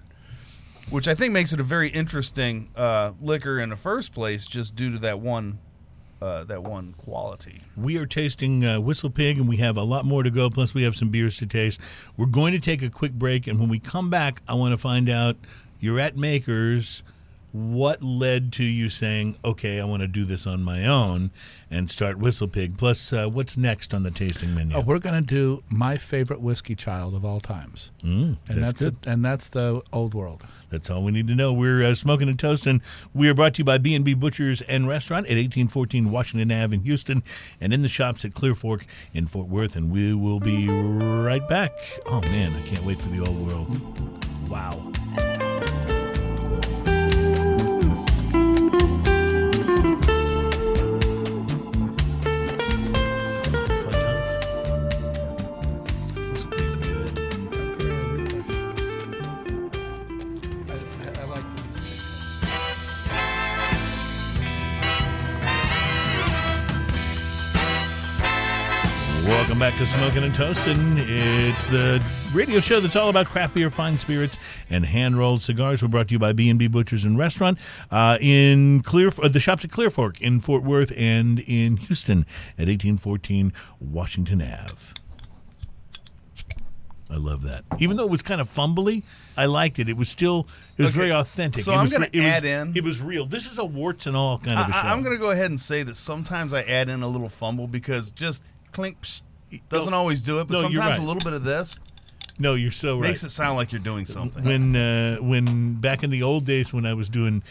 Which 0.90 1.08
I 1.08 1.16
think 1.16 1.34
makes 1.34 1.54
it 1.54 1.60
a 1.60 1.64
very 1.64 1.90
interesting 1.90 2.70
uh, 2.76 3.14
liquor 3.22 3.60
in 3.60 3.70
the 3.70 3.76
first 3.76 4.14
place, 4.14 4.46
just 4.46 4.76
due 4.76 4.92
to 4.92 5.00
that 5.00 5.20
one, 5.20 5.60
uh, 6.22 6.44
that 6.44 6.64
one 6.64 6.94
quality. 6.98 7.62
We 7.76 7.98
are 7.98 8.06
tasting 8.06 8.64
uh, 8.64 8.80
Whistle 8.80 9.10
Pig, 9.10 9.38
and 9.38 9.48
we 9.48 9.58
have 9.58 9.76
a 9.78 9.84
lot 9.84 10.06
more 10.06 10.24
to 10.24 10.30
go. 10.30 10.50
Plus, 10.50 10.74
we 10.74 10.84
have 10.84 10.96
some 10.96 11.10
beers 11.10 11.38
to 11.38 11.48
taste. 11.48 11.80
We're 12.16 12.26
going 12.28 12.54
to 12.54 12.60
take 12.60 12.82
a 12.82 12.90
quick 12.90 13.14
break, 13.14 13.48
and 13.48 13.60
when 13.60 13.70
we 13.70 13.80
come 13.80 14.10
back, 14.10 14.42
I 14.48 14.54
want 14.54 14.74
to 14.74 14.78
find 14.78 15.10
out 15.10 15.38
you're 15.80 16.00
at 16.00 16.16
Makers. 16.16 17.02
What 17.54 18.02
led 18.04 18.52
to 18.54 18.64
you 18.64 18.90
saying, 18.90 19.38
"Okay, 19.46 19.80
I 19.80 19.84
want 19.86 20.02
to 20.02 20.08
do 20.08 20.26
this 20.26 20.48
on 20.48 20.64
my 20.64 20.88
own 20.88 21.30
and 21.70 21.88
start 21.88 22.18
Whistle 22.18 22.48
Pig"? 22.48 22.78
Plus, 22.78 23.14
uh, 23.14 23.28
what's 23.28 23.56
next 23.56 23.94
on 23.94 24.02
the 24.02 24.10
tasting 24.10 24.56
menu? 24.56 24.76
Oh, 24.76 24.82
we're 24.82 24.98
going 24.98 25.24
to 25.24 25.28
do 25.28 25.64
my 25.70 25.96
favorite 25.98 26.42
whiskey 26.42 26.76
child 26.76 27.14
of 27.14 27.24
all 27.24 27.40
times, 27.40 27.92
Mm, 28.04 28.38
and 28.50 28.64
that's 28.64 28.82
that's, 28.82 28.98
it, 28.98 29.08
and 29.08 29.24
that's 29.24 29.50
the 29.50 29.84
Old 29.94 30.16
World. 30.16 30.44
That's 30.72 30.90
all 30.90 31.04
we 31.04 31.12
need 31.12 31.28
to 31.28 31.36
know. 31.36 31.54
We're 31.54 31.84
uh, 31.84 31.94
smoking 31.94 32.28
and 32.28 32.40
toasting. 32.40 32.82
We 33.14 33.30
are 33.30 33.36
brought 33.36 33.54
to 33.54 33.60
you 33.60 33.66
by 33.66 33.78
B&B 33.78 34.16
Butchers 34.16 34.62
and 34.64 34.88
Restaurant 34.88 35.28
at 35.28 35.38
1814 35.38 36.10
Washington 36.10 36.52
Ave 36.52 36.76
in 36.76 36.82
Houston 36.82 37.22
and 37.62 37.72
in 37.72 37.84
the 37.84 37.90
shops 37.90 38.26
at 38.26 38.34
Clear 38.34 38.56
Fork 38.56 38.88
in 39.14 39.28
Fort 39.28 39.48
Worth. 39.48 39.76
And 39.76 39.92
we 39.92 40.16
will 40.16 40.40
be 40.40 40.68
right 40.68 41.48
back. 41.48 41.74
Oh, 42.08 42.22
man, 42.22 42.54
I 42.56 42.62
can't 42.68 42.84
wait 42.84 43.00
for 43.00 43.10
the 43.10 43.20
old 43.20 43.38
world. 43.48 44.50
Wow. 44.50 44.92
Back 69.64 69.78
to 69.78 69.86
Smoking 69.86 70.26
and 70.26 70.36
Toasting. 70.36 70.98
It's 70.98 71.66
the 71.68 72.04
radio 72.34 72.60
show 72.60 72.82
that's 72.82 72.98
all 72.98 73.08
about 73.10 73.28
craft 73.28 73.54
beer, 73.54 73.70
fine 73.70 73.98
spirits, 73.98 74.38
and 74.70 74.86
hand 74.86 75.18
rolled 75.18 75.42
cigars. 75.42 75.82
We're 75.82 75.88
brought 75.88 76.10
to 76.10 76.12
you 76.16 76.20
by 76.20 76.34
B 76.34 76.50
and 76.50 76.60
B 76.60 76.68
Butchers 76.68 77.06
and 77.06 77.18
Restaurant 77.18 77.58
uh, 77.90 78.18
in 78.20 78.82
Clear, 78.82 79.10
uh, 79.22 79.30
the 79.30 79.40
shops 79.40 79.64
at 79.64 79.72
Clear 79.72 79.90
Fork 79.90 80.20
in 80.20 80.42
Fort 80.42 80.64
Worth 80.64 80.92
and 80.98 81.40
in 81.40 81.78
Houston 81.78 82.26
at 82.58 82.68
1814 82.68 83.54
Washington 83.80 84.42
Ave. 84.42 84.96
I 87.10 87.16
love 87.16 87.44
that. 87.44 87.64
Even 87.80 87.96
though 87.96 88.04
it 88.04 88.12
was 88.12 88.22
kind 88.22 88.42
of 88.42 88.50
fumbly, 88.50 89.04
I 89.38 89.46
liked 89.46 89.80
it. 89.80 89.88
It 89.88 89.96
was 89.96 90.10
still 90.10 90.46
it 90.78 90.82
was 90.84 90.92
Okay, 90.92 91.08
very 91.08 91.12
authentic. 91.14 91.64
so 91.64 91.72
It 91.72 91.78
I'm 91.78 91.88
gonna 91.88 92.10
re- 92.12 92.20
it 92.20 92.24
was- 92.26 92.34
add 92.34 92.44
in- 92.44 92.74
It 92.76 92.84
was 92.84 93.02
real. 93.02 93.26
This 93.26 93.50
is 93.50 93.58
a 93.60 93.64
warts 93.66 94.08
and 94.08 94.18
all 94.18 94.40
kind 94.40 94.60
of 94.60 94.68
a 94.68 94.74
show. 94.74 94.78
I, 94.80 94.92
am 94.92 95.04
going 95.04 95.16
to 95.16 95.22
go 95.22 95.32
ahead 95.32 95.52
and 95.52 95.60
say 95.60 95.84
that 95.84 95.96
sometimes 95.96 96.54
I 96.54 96.64
add 96.64 96.90
in 96.90 97.02
a 97.02 97.08
little 97.08 97.30
fumble 97.30 97.68
because 97.68 98.12
just 98.12 98.44
clink 98.74 99.00
psh, 99.04 99.22
doesn't 99.70 99.92
No. 99.92 99.98
always 99.98 100.22
do 100.22 100.40
it, 100.40 100.48
but 100.48 100.56
No, 100.56 100.62
sometimes 100.62 100.98
right. 100.98 101.00
a 101.00 101.02
little 101.02 101.24
bit 101.24 101.34
of 101.34 101.44
this 101.44 101.80
no, 102.40 102.56
you're 102.56 102.72
so 102.72 102.96
right. 103.00 103.10
makes 103.10 103.24
it 103.24 103.30
sound 103.30 103.58
like 103.58 103.72
you're 103.72 103.80
doing 103.82 104.06
something. 104.08 104.44
when 104.44 104.76
uh, 104.76 105.18
when 105.18 105.76
back 105.76 106.04
in 106.04 106.10
the 106.10 106.24
old 106.24 106.46
days 106.46 106.74
when 106.74 106.86
I 106.86 106.94
was 106.96 107.08
doing 107.10 107.44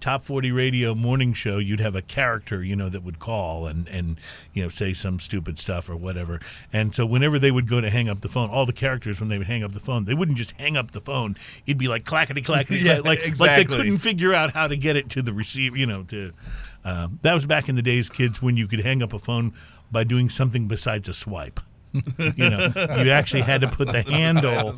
top 0.00 0.22
40 0.22 0.52
radio 0.52 0.94
morning 0.94 1.32
show 1.32 1.58
you'd 1.58 1.80
have 1.80 1.96
a 1.96 2.02
character 2.02 2.62
you 2.62 2.76
know 2.76 2.88
that 2.88 3.02
would 3.02 3.18
call 3.18 3.66
and 3.66 3.88
and 3.88 4.20
you 4.52 4.62
know 4.62 4.68
say 4.68 4.94
some 4.94 5.18
stupid 5.18 5.58
stuff 5.58 5.90
or 5.90 5.96
whatever 5.96 6.40
and 6.72 6.94
so 6.94 7.04
whenever 7.04 7.36
they 7.36 7.50
would 7.50 7.68
go 7.68 7.80
to 7.80 7.90
hang 7.90 8.08
up 8.08 8.20
the 8.20 8.28
phone 8.28 8.48
all 8.48 8.64
the 8.64 8.72
characters 8.72 9.18
when 9.18 9.28
they 9.28 9.38
would 9.38 9.48
hang 9.48 9.64
up 9.64 9.72
the 9.72 9.80
phone 9.80 10.04
they 10.04 10.14
wouldn't 10.14 10.38
just 10.38 10.52
hang 10.52 10.76
up 10.76 10.92
the 10.92 11.00
phone 11.00 11.36
it'd 11.66 11.78
be 11.78 11.88
like 11.88 12.04
clackety 12.04 12.40
clackety 12.40 12.78
Yeah, 12.84 12.98
like 12.98 13.18
like 13.40 13.56
they 13.56 13.64
couldn't 13.64 13.98
figure 13.98 14.32
out 14.32 14.52
how 14.52 14.68
to 14.68 14.76
get 14.76 14.94
it 14.94 15.10
to 15.10 15.20
the 15.20 15.32
receiver 15.32 15.76
you 15.76 15.86
know 15.86 16.04
to 16.04 16.32
um, 16.84 17.18
that 17.22 17.34
was 17.34 17.44
back 17.44 17.68
in 17.68 17.74
the 17.74 17.82
days 17.82 18.08
kids 18.08 18.40
when 18.40 18.56
you 18.56 18.68
could 18.68 18.80
hang 18.80 19.02
up 19.02 19.12
a 19.12 19.18
phone 19.18 19.52
by 19.90 20.04
doing 20.04 20.28
something 20.28 20.68
besides 20.68 21.08
a 21.08 21.14
swipe. 21.14 21.60
You 22.36 22.50
know 22.50 22.70
you 23.02 23.10
actually 23.10 23.42
had 23.42 23.62
to 23.62 23.68
put 23.68 23.90
the 23.90 24.02
handle 24.02 24.74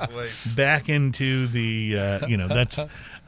back 0.54 0.88
into 0.88 1.48
the 1.48 1.98
uh, 1.98 2.26
you 2.28 2.36
know 2.36 2.46
that's 2.46 2.80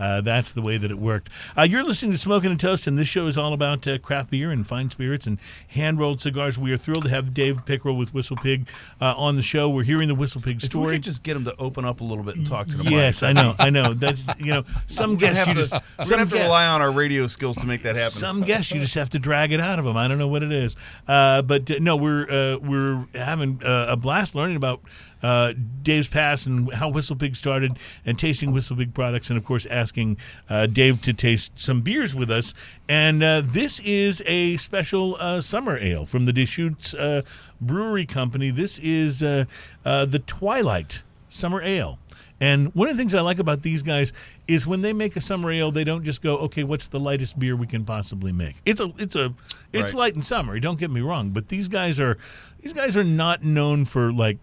uh, 0.03 0.21
that's 0.21 0.53
the 0.53 0.61
way 0.62 0.77
that 0.79 0.91
it 0.91 0.99
worked. 0.99 1.29
Uh, 1.57 1.62
you're 1.62 1.85
listening 1.85 2.11
to 2.11 2.19
Smoking 2.19 2.51
and 2.51 2.59
Toast, 2.59 2.87
and 2.88 2.99
this 2.99 3.07
show 3.07 3.29
is 3.29 3.38
all 3.38 3.53
about 3.53 3.87
uh, 3.87 3.99
craft 3.99 4.31
beer 4.31 4.51
and 4.51 4.67
fine 4.67 4.91
spirits 4.91 5.27
and 5.29 5.38
hand 5.69 6.01
rolled 6.01 6.21
cigars. 6.21 6.59
We 6.59 6.73
are 6.73 6.77
thrilled 6.77 7.05
to 7.05 7.11
have 7.11 7.33
Dave 7.33 7.65
Pickerell 7.65 7.97
with 7.97 8.12
Whistle 8.12 8.37
Pig 8.37 8.69
uh, 9.01 9.15
on 9.17 9.37
the 9.37 9.43
show. 9.43 9.69
We're 9.71 9.85
hearing 9.85 10.09
the 10.09 10.15
Whistle 10.17 10.41
Pig 10.41 10.57
if 10.57 10.62
we 10.65 10.69
story. 10.69 10.95
could 10.97 11.05
just 11.05 11.23
get 11.23 11.35
them 11.35 11.45
to 11.45 11.55
open 11.59 11.85
up 11.85 12.01
a 12.01 12.05
little 12.05 12.25
bit 12.25 12.35
and 12.37 12.47
talk 12.47 12.67
to 12.67 12.77
the 12.77 12.91
Yes. 12.91 13.23
I 13.23 13.33
know, 13.33 13.55
I 13.59 13.71
know. 13.71 13.95
That's 13.95 14.27
you 14.38 14.47
know, 14.53 14.65
some 14.87 15.17
guests 15.17 15.45
have 15.45 15.57
you 15.57 15.62
to, 15.62 15.71
just 15.71 15.73
we're 15.99 16.05
some 16.05 16.19
have 16.19 16.31
to 16.31 16.37
rely 16.37 16.67
on 16.67 16.83
our 16.83 16.91
radio 16.91 17.27
skills 17.29 17.57
to 17.59 17.67
make 17.67 17.83
that 17.85 17.95
happen. 17.97 18.12
some 18.12 18.43
guests 18.43 18.73
you 18.73 18.81
just 18.81 18.95
have 18.97 19.11
to 19.11 19.19
drag 19.19 19.53
it 19.53 19.61
out 19.61 19.79
of 19.79 19.85
them. 19.85 19.97
I 19.97 20.09
don't 20.09 20.19
know 20.19 20.29
what 20.29 20.43
it 20.43 20.51
is, 20.53 20.77
uh, 21.07 21.43
but 21.43 21.71
uh, 21.71 21.75
no, 21.81 21.97
we're 21.97 22.29
uh, 22.29 22.59
we're 22.59 23.07
having 23.15 23.62
uh, 23.65 23.87
a 23.91 23.97
blast 23.97 24.35
learning 24.35 24.57
about 24.57 24.81
uh, 25.23 25.53
Dave's 25.83 26.09
past 26.09 26.47
and 26.47 26.73
how 26.73 26.89
Whistle 26.89 27.17
Pig 27.17 27.37
started, 27.37 27.79
and 28.05 28.19
tasting 28.19 28.53
Whistle 28.53 28.77
Pig 28.77 28.93
products, 28.95 29.31
and 29.31 29.37
of 29.39 29.45
course 29.45 29.67
asking 29.67 30.17
uh, 30.51 30.67
Dave 30.67 31.01
to 31.03 31.13
taste 31.13 31.53
some 31.57 31.81
beers 31.81 32.15
with 32.15 32.31
us. 32.31 32.55
And 32.89 33.23
uh, 33.23 33.43
this 33.45 33.81
is 33.81 34.23
a 34.27 34.57
special 34.57 35.17
uh, 35.19 35.41
summer 35.41 35.79
ale 35.79 36.05
from 36.07 36.27
the 36.27 36.33
Deschutes 36.33 36.95
uh, 36.95 37.23
Brewery 37.61 38.07
Company. 38.07 38.51
This 38.51 38.79
is 38.81 39.23
uh, 39.23 39.45
uh, 39.85 40.05
the 40.05 40.19
Twilight 40.19 41.03
Summer 41.29 41.63
Ale. 41.63 41.99
And 42.41 42.75
one 42.75 42.89
of 42.89 42.97
the 42.97 43.01
things 43.01 43.15
I 43.15 43.21
like 43.21 43.39
about 43.39 43.63
these 43.63 43.83
guys 43.83 44.13
is 44.49 44.67
when 44.67 44.83
they 44.83 44.93
make 44.93 45.15
a 45.15 45.21
summer 45.21 45.53
ale, 45.53 45.71
they 45.71 45.85
don't 45.85 46.03
just 46.03 46.23
go, 46.23 46.35
"Okay, 46.39 46.65
what's 46.65 46.89
the 46.89 46.99
lightest 46.99 47.39
beer 47.39 47.55
we 47.55 47.69
can 47.69 47.85
possibly 47.85 48.33
make?" 48.33 48.57
It's 48.65 48.81
a, 48.81 48.93
it's 48.99 49.15
a, 49.15 49.33
it's 49.73 49.93
Right. 49.93 49.99
light 49.99 50.15
and 50.17 50.27
summery. 50.27 50.59
Don't 50.59 50.77
get 50.81 50.91
me 50.91 51.01
wrong, 51.01 51.31
but 51.31 51.49
these 51.49 51.69
guys 51.69 52.01
are, 52.01 52.19
these 52.61 52.73
guys 52.73 52.97
are 52.97 53.05
not 53.05 53.45
known 53.45 53.85
for 53.85 54.13
like, 54.13 54.39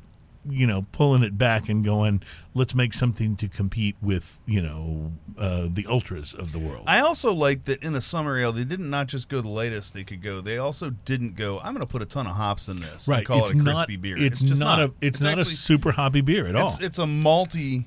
you 0.47 0.65
know, 0.65 0.85
pulling 0.91 1.23
it 1.23 1.37
back 1.37 1.67
and 1.69 1.83
going, 1.83 2.21
"Let's 2.53 2.73
make 2.73 2.93
something 2.93 3.35
to 3.37 3.47
compete 3.49 3.95
with," 4.01 4.39
you 4.45 4.61
know, 4.61 5.11
uh, 5.37 5.67
the 5.69 5.85
ultras 5.87 6.33
of 6.33 6.51
the 6.51 6.59
world. 6.59 6.85
I 6.87 6.99
also 6.99 7.33
like 7.33 7.65
that 7.65 7.83
in 7.83 7.93
a 7.95 8.01
summer 8.01 8.37
ale, 8.39 8.51
they 8.51 8.63
didn't 8.63 8.89
not 8.89 9.07
just 9.07 9.27
go 9.29 9.41
the 9.41 9.49
latest 9.49 9.93
they 9.93 10.03
could 10.03 10.21
go. 10.21 10.39
They 10.41 10.57
also 10.57 10.91
didn't 11.05 11.35
go. 11.35 11.59
I'm 11.59 11.73
going 11.73 11.85
to 11.85 11.91
put 11.91 12.01
a 12.01 12.05
ton 12.05 12.25
of 12.27 12.35
hops 12.35 12.67
in 12.67 12.77
this. 12.79 13.07
and 13.07 13.17
right? 13.17 13.25
call 13.25 13.39
it's 13.39 13.51
it 13.51 13.57
a 13.57 13.63
not. 13.63 13.75
crispy 13.75 13.97
beer. 13.97 14.15
It's, 14.17 14.39
just 14.39 14.59
not, 14.59 14.79
not 14.79 14.89
a. 14.89 14.93
It's, 15.01 15.21
not 15.21 15.39
a 15.39 15.45
super 15.45 15.91
hoppy 15.91 16.21
beer 16.21 16.47
at 16.47 16.55
all. 16.55 16.67
It's, 16.69 16.79
it's 16.79 16.99
a 16.99 17.03
malty 17.05 17.85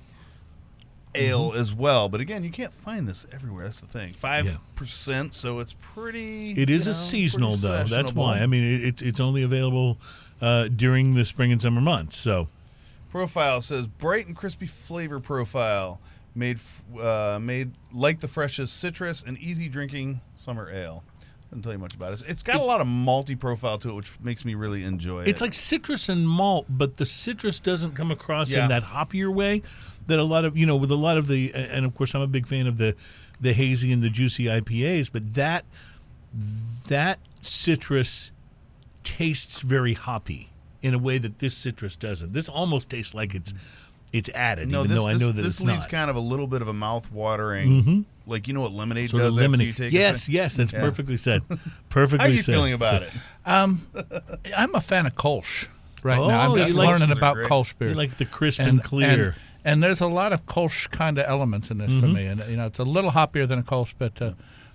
ale 1.14 1.50
Mm-hmm. 1.50 1.58
as 1.60 1.74
well. 1.74 2.08
But 2.08 2.20
again, 2.20 2.44
you 2.44 2.50
can't 2.50 2.72
find 2.72 3.06
this 3.08 3.26
everywhere. 3.32 3.64
That's 3.64 3.80
the 3.80 3.86
thing. 3.86 4.12
Five 4.12 4.46
Yeah. 4.46 4.56
percent, 4.74 5.34
so 5.34 5.58
it's 5.58 5.74
pretty. 5.80 6.52
It 6.52 6.70
is 6.70 6.86
you 6.86 6.92
a 6.92 6.94
seasonal 6.94 7.56
though. 7.56 7.84
That's 7.84 8.14
why. 8.14 8.38
I 8.38 8.46
mean, 8.46 8.64
it, 8.64 8.84
it's 8.84 9.02
it's 9.02 9.20
only 9.20 9.42
available 9.42 9.98
uh, 10.42 10.68
during 10.68 11.14
the 11.14 11.24
spring 11.24 11.50
and 11.52 11.62
summer 11.62 11.80
months. 11.80 12.18
So. 12.18 12.48
Profile 13.10 13.60
says 13.62 13.86
bright 13.86 14.26
and 14.26 14.34
crispy 14.36 14.66
flavor 14.66 15.20
profile, 15.20 16.00
made 16.34 16.56
f- 16.56 16.82
uh, 16.98 17.38
made 17.40 17.72
like 17.92 18.20
the 18.20 18.28
freshest 18.28 18.78
citrus 18.78 19.22
and 19.22 19.38
easy 19.38 19.68
drinking 19.68 20.20
summer 20.34 20.70
ale. 20.70 21.04
Doesn't 21.50 21.62
tell 21.62 21.72
you 21.72 21.78
much 21.78 21.94
about 21.94 22.14
it. 22.14 22.22
It's 22.26 22.42
got 22.42 22.56
a 22.56 22.62
lot 22.64 22.80
of 22.80 22.86
malty 22.86 23.38
profile 23.38 23.76
to 23.80 23.90
it, 23.90 23.94
which 23.94 24.18
makes 24.20 24.46
me 24.46 24.54
really 24.54 24.82
enjoy 24.84 25.20
it. 25.22 25.28
It's 25.28 25.42
like 25.42 25.52
citrus 25.52 26.08
and 26.08 26.26
malt, 26.26 26.64
but 26.70 26.96
the 26.96 27.04
citrus 27.04 27.58
doesn't 27.58 27.92
come 27.94 28.10
across 28.10 28.50
Yeah. 28.50 28.62
in 28.62 28.70
that 28.70 28.82
hoppier 28.84 29.30
way 29.30 29.60
that 30.06 30.18
a 30.18 30.24
lot 30.24 30.46
of 30.46 30.56
you 30.56 30.64
know 30.64 30.76
with 30.76 30.90
a 30.90 30.96
lot 30.96 31.18
of 31.18 31.26
the 31.26 31.52
and 31.54 31.84
of 31.84 31.94
course 31.94 32.14
I'm 32.14 32.22
a 32.22 32.26
big 32.26 32.46
fan 32.46 32.66
of 32.66 32.78
the 32.78 32.96
the 33.38 33.52
hazy 33.52 33.92
and 33.92 34.02
the 34.02 34.08
juicy 34.08 34.44
IPAs, 34.46 35.10
but 35.12 35.34
that 35.34 35.66
that 36.88 37.18
citrus 37.42 38.31
tastes 39.04 39.60
very 39.60 39.94
hoppy 39.94 40.50
in 40.82 40.94
a 40.94 40.98
way 40.98 41.18
that 41.18 41.38
this 41.38 41.56
citrus 41.56 41.96
doesn't. 41.96 42.32
This 42.32 42.48
almost 42.48 42.90
tastes 42.90 43.14
like 43.14 43.34
it's 43.34 43.54
it's 44.12 44.28
added, 44.34 44.70
no, 44.70 44.80
even 44.80 44.90
this, 44.90 44.98
though 44.98 45.08
I 45.08 45.12
this- 45.14 45.22
know 45.22 45.32
that 45.32 45.42
this 45.42 45.54
it's 45.54 45.60
leaves 45.62 45.84
not. 45.84 45.88
kind 45.90 46.10
of 46.10 46.16
a 46.16 46.20
little 46.20 46.46
bit 46.46 46.60
of 46.60 46.68
a 46.68 46.72
mouth 46.74 47.10
watering, 47.10 48.04
like 48.26 48.46
you 48.46 48.52
know 48.52 48.60
what 48.60 48.72
lemonade 48.72 49.08
sort 49.10 49.22
does 49.22 49.36
of 49.36 49.42
after 49.42 49.46
you 49.46 49.50
lemonade. 49.52 49.76
take. 49.76 49.92
Yes, 49.92 50.28
it? 50.28 50.32
yes, 50.32 50.56
that's 50.56 50.72
Yeah. 50.72 50.80
perfectly 50.80 51.16
said. 51.16 51.42
Perfectly 51.88 52.18
How 52.18 52.26
are 52.26 52.28
you 52.34 52.42
said. 52.42 52.52
feeling 52.54 52.72
about 52.74 53.02
So- 53.02 53.06
it? 53.06 53.12
Um, 53.46 53.82
I'm 54.56 54.74
a 54.74 54.80
fan 54.82 55.06
of 55.06 55.14
Kolsch 55.14 55.68
right 56.02 56.18
Oh, 56.18 56.28
now. 56.28 56.50
I'm 56.52 56.58
just 56.58 56.74
like- 56.74 56.88
learning 56.88 57.10
about 57.16 57.34
great. 57.36 57.48
Kolsch 57.48 57.70
You 57.70 57.74
beers. 57.78 57.96
like 57.96 58.18
the 58.18 58.24
crisp 58.26 58.60
and, 58.60 58.82
clear. 58.84 59.28
And, 59.28 59.34
and 59.64 59.82
there's 59.82 60.00
a 60.02 60.06
lot 60.08 60.32
of 60.32 60.44
Kolsch 60.46 60.90
kind 60.90 61.18
of 61.18 61.24
elements 61.26 61.70
in 61.70 61.78
this 61.78 61.92
for 61.92 62.06
Mm-hmm. 62.06 62.12
me, 62.14 62.26
and 62.26 62.44
you 62.50 62.56
know 62.56 62.66
it's 62.66 62.78
a 62.80 62.84
little 62.84 63.12
hoppier 63.12 63.46
than 63.48 63.58
a 63.58 63.62
Kolsch, 63.62 63.94
but 63.98 64.20
uh, 64.20 64.32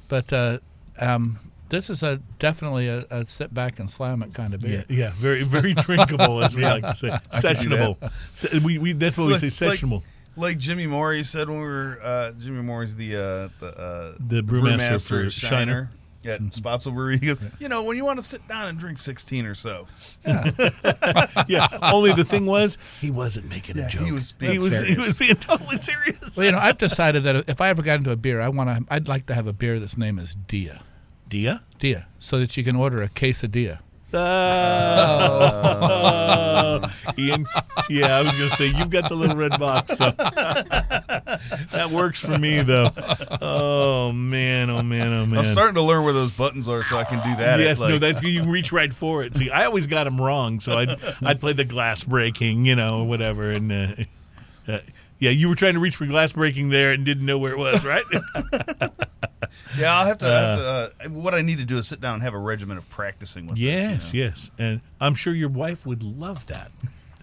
but 0.08 0.32
uh, 0.34 0.58
um, 1.00 1.40
this 1.70 1.90
is 1.90 2.04
a 2.04 2.22
definitely 2.40 2.88
a, 2.88 3.06
a 3.10 3.26
sit 3.26 3.54
back 3.54 3.80
and 3.80 3.90
slam 3.90 4.22
it 4.24 4.34
kind 4.34 4.54
of 4.54 4.62
beer. 4.62 4.84
yeah, 4.90 5.12
very, 5.16 5.44
very 5.44 5.74
drinkable, 5.76 6.44
as 6.44 6.56
we 6.56 6.64
like 6.64 6.84
to 6.84 6.96
say. 6.96 7.08
do 7.10 7.14
that. 7.14 7.32
Sessionable. 7.32 8.12
Se- 8.34 8.60
we, 8.60 8.78
we, 8.78 8.94
that's 8.94 9.18
what 9.18 9.28
we 9.28 9.38
say, 9.38 9.48
sessionable. 9.48 10.04
Like 10.36 10.58
Jimmy 10.60 10.86
Morey 10.88 11.24
said 11.24 11.50
when 11.50 11.60
we 11.60 11.66
were 11.66 12.00
uh, 12.04 12.32
Jimmy 12.34 12.62
Morey's 12.62 12.96
the 12.96 13.16
uh, 13.16 13.50
the 13.60 13.68
uh, 13.78 14.16
The 14.20 14.42
brewmaster 14.44 15.08
for 15.08 15.26
at 15.26 15.32
Shiner. 15.32 15.90
at 16.26 16.40
Spoetzl 16.42 16.94
Brewery. 16.94 17.18
He 17.18 17.26
goes, 17.26 17.40
you 17.60 17.68
know, 17.70 17.82
when 17.84 17.98
you 17.98 18.06
want 18.06 18.20
to 18.20 18.24
sit 18.24 18.48
down 18.48 18.68
and 18.68 18.78
drink 18.78 19.00
sixteen 19.00 19.46
or 19.48 19.56
so. 19.56 19.88
yeah. 21.48 21.68
Only 21.82 22.14
the 22.14 22.24
thing 22.24 22.46
was, 22.46 22.78
he 23.02 23.10
wasn't 23.12 23.50
making 23.50 23.80
a 23.80 23.90
joke. 23.90 24.04
he 24.04 24.12
was 24.12 24.32
being 24.32 24.52
he 24.54 24.60
was, 24.60 24.80
he 24.82 24.96
was 24.96 25.18
being 25.18 25.36
totally 25.36 25.78
serious. 25.78 26.38
Well, 26.38 26.46
you 26.46 26.52
know, 26.52 26.60
I've 26.60 26.78
decided 26.78 27.24
that 27.24 27.50
if 27.50 27.60
I 27.62 27.70
ever 27.70 27.82
got 27.82 27.96
into 27.98 28.12
a 28.12 28.16
beer, 28.16 28.40
I 28.42 28.50
want 28.50 28.70
to. 28.70 28.94
I'd 28.94 29.08
like 29.08 29.26
to 29.28 29.34
have 29.34 29.48
a 29.48 29.54
beer 29.54 29.80
that's 29.80 29.98
name 29.98 30.20
is 30.20 30.36
Dia, 30.36 30.82
Dia? 31.30 31.64
Dia, 31.80 32.08
so 32.20 32.40
that 32.40 32.56
you 32.58 32.64
can 32.64 32.76
order 32.76 33.02
a 33.02 33.10
quesadilla. 33.10 33.80
Uh, 34.14 35.28
Ian, 37.18 37.46
yeah, 37.90 38.16
I 38.18 38.22
was 38.22 38.32
going 38.38 38.50
to 38.50 38.56
say, 38.56 38.68
you've 38.68 38.90
got 38.90 39.10
the 39.10 39.16
little 39.16 39.36
red 39.36 39.60
box. 39.60 39.98
So. 39.98 40.12
that 40.12 41.90
works 41.92 42.22
for 42.22 42.38
me, 42.38 42.62
though. 42.62 42.90
Oh, 43.42 44.14
man, 44.14 44.70
oh, 44.70 44.82
man, 44.82 45.12
oh, 45.12 45.26
man. 45.26 45.40
I'm 45.40 45.46
starting 45.46 45.76
to 45.76 45.82
learn 45.82 46.06
where 46.06 46.14
those 46.14 46.32
buttons 46.32 46.70
are, 46.70 46.84
so 46.84 46.96
I 46.98 47.04
can 47.04 47.18
do 47.18 47.36
that. 47.36 47.60
Yes, 47.60 47.82
like, 47.82 47.90
no, 47.90 47.98
that's 47.98 48.24
you 48.24 48.40
can 48.40 48.50
reach 48.50 48.72
right 48.72 48.94
for 48.94 49.24
it. 49.24 49.36
See, 49.36 49.50
I 49.50 49.66
always 49.66 49.88
got 49.88 50.06
them 50.06 50.22
wrong, 50.22 50.62
so 50.62 50.78
I'd 50.78 50.98
I'd 51.22 51.42
play 51.42 51.52
the 51.52 51.66
glass 51.66 52.06
breaking, 52.06 52.64
you 52.66 52.78
know, 52.78 53.04
whatever, 53.04 53.52
and 53.52 53.72
uh, 53.72 53.88
uh, 54.72 54.80
yeah, 55.20 55.32
you 55.32 55.50
were 55.50 55.56
trying 55.56 55.74
to 55.74 55.80
reach 55.80 55.96
for 55.98 56.06
glass 56.06 56.34
breaking 56.34 56.70
there 56.70 56.92
and 56.92 57.04
didn't 57.04 57.26
know 57.26 57.38
where 57.38 57.52
it 57.52 57.58
was, 57.58 57.84
right? 57.84 58.04
yeah. 59.78 59.98
I'll 60.00 60.06
have 60.06 60.18
to. 60.20 60.26
have 60.26 60.58
to 60.58 61.06
uh, 61.06 61.10
what 61.10 61.34
I 61.34 61.42
need 61.42 61.58
to 61.60 61.66
do 61.66 61.78
is 61.78 61.88
sit 61.88 62.02
down 62.02 62.16
and 62.16 62.24
have 62.24 62.34
a 62.34 62.40
regimen 62.40 62.78
of 62.78 62.90
practicing 62.90 63.48
with. 63.48 63.58
yes, 63.58 63.98
this, 63.98 64.14
you 64.14 64.24
know? 64.24 64.28
yes, 64.30 64.52
and 64.58 64.82
I'm 65.00 65.16
sure 65.16 65.34
your 65.34 65.50
wife 65.50 65.86
would 65.86 66.04
love 66.04 66.48
that. 66.48 66.72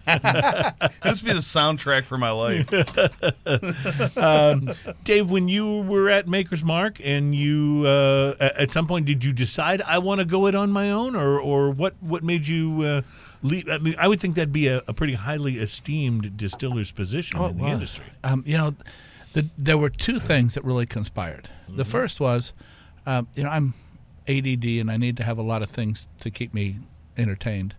This 1.03 1.23
would 1.23 1.29
be 1.29 1.33
the 1.33 1.39
soundtrack 1.39 2.03
for 2.03 2.15
my 2.15 2.29
life. 2.29 2.69
Dave, 5.03 5.31
when 5.31 5.47
you 5.47 5.81
were 5.81 6.09
at 6.09 6.27
Maker's 6.27 6.63
Mark 6.63 6.99
and 7.03 7.33
you 7.33 7.83
uh, 7.87 8.35
at 8.39 8.71
some 8.71 8.85
point 8.87 9.05
did 9.07 9.23
you 9.23 9.33
decide 9.33 9.81
I 9.81 9.97
want 9.99 10.19
to 10.19 10.25
go 10.25 10.45
it 10.47 10.53
on 10.55 10.69
my 10.71 10.91
own, 10.91 11.15
or 11.15 11.39
or 11.39 11.71
what 11.71 11.95
what 12.01 12.23
made 12.23 12.47
you? 12.47 12.81
Uh, 12.83 13.01
leave? 13.41 13.67
I 13.69 13.77
mean, 13.79 13.95
I 13.97 14.07
would 14.07 14.19
think 14.19 14.35
that'd 14.35 14.53
be 14.53 14.67
a, 14.67 14.83
a 14.87 14.93
pretty 14.93 15.13
highly 15.13 15.57
esteemed 15.57 16.37
distiller's 16.37 16.91
position 16.91 17.39
Oh, 17.39 17.47
in 17.47 17.57
the 17.57 17.63
was. 17.63 17.73
industry. 17.73 18.05
Um, 18.23 18.43
you 18.45 18.57
know, 18.57 18.75
the, 19.33 19.47
there 19.57 19.77
were 19.77 19.89
two 19.89 20.19
things 20.19 20.53
that 20.53 20.63
really 20.63 20.85
conspired. 20.85 21.49
Mm-hmm. 21.65 21.77
The 21.77 21.85
first 21.85 22.19
was, 22.19 22.53
um, 23.05 23.27
you 23.35 23.43
know, 23.43 23.49
I'm 23.49 23.73
ADD 24.27 24.65
and 24.65 24.91
I 24.91 24.97
need 24.97 25.17
to 25.17 25.23
have 25.23 25.37
a 25.37 25.43
lot 25.43 25.61
of 25.61 25.69
things 25.69 26.07
to 26.21 26.31
keep 26.31 26.53
me 26.53 26.77
entertained, 27.17 27.75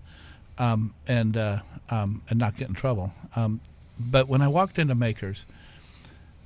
um, 0.59 0.95
and 1.07 1.37
uh, 1.37 1.59
um, 1.91 2.23
and 2.31 2.39
not 2.39 2.57
get 2.57 2.69
in 2.69 2.75
trouble. 2.75 3.13
Um, 3.35 3.61
but 3.99 4.29
when 4.29 4.43
I 4.43 4.49
walked 4.49 4.79
into 4.79 4.95
Makers, 4.95 5.47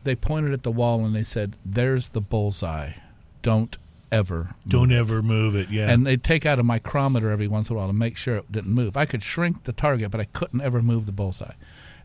they 0.05 0.15
pointed 0.15 0.53
at 0.53 0.63
the 0.63 0.71
wall 0.71 1.05
and 1.05 1.15
they 1.15 1.25
said, 1.25 1.57
"There's 1.65 2.11
the 2.11 2.21
bullseye. 2.21 2.93
Don't 3.43 3.77
ever 4.13 4.55
Don't 4.67 4.89
move 4.89 4.93
it." 4.93 5.01
ever 5.01 5.23
move 5.23 5.55
it. 5.55 5.71
Yeah, 5.71 5.91
And 5.91 6.07
they'd 6.07 6.25
take 6.25 6.45
out 6.47 6.59
a 6.59 6.63
micrometer 6.63 7.31
every 7.31 7.49
once 7.49 7.71
in 7.71 7.77
a 7.77 7.79
while 7.79 7.87
to 7.87 7.93
make 7.93 8.17
sure 8.17 8.37
it 8.37 8.51
didn't 8.51 8.73
move. 8.73 8.97
I 8.97 9.07
could 9.07 9.23
shrink 9.23 9.65
the 9.65 9.73
target, 9.73 10.11
but 10.11 10.21
I 10.21 10.25
couldn't 10.25 10.61
ever 10.61 10.83
move 10.83 11.07
the 11.07 11.13
bullseye. 11.13 11.55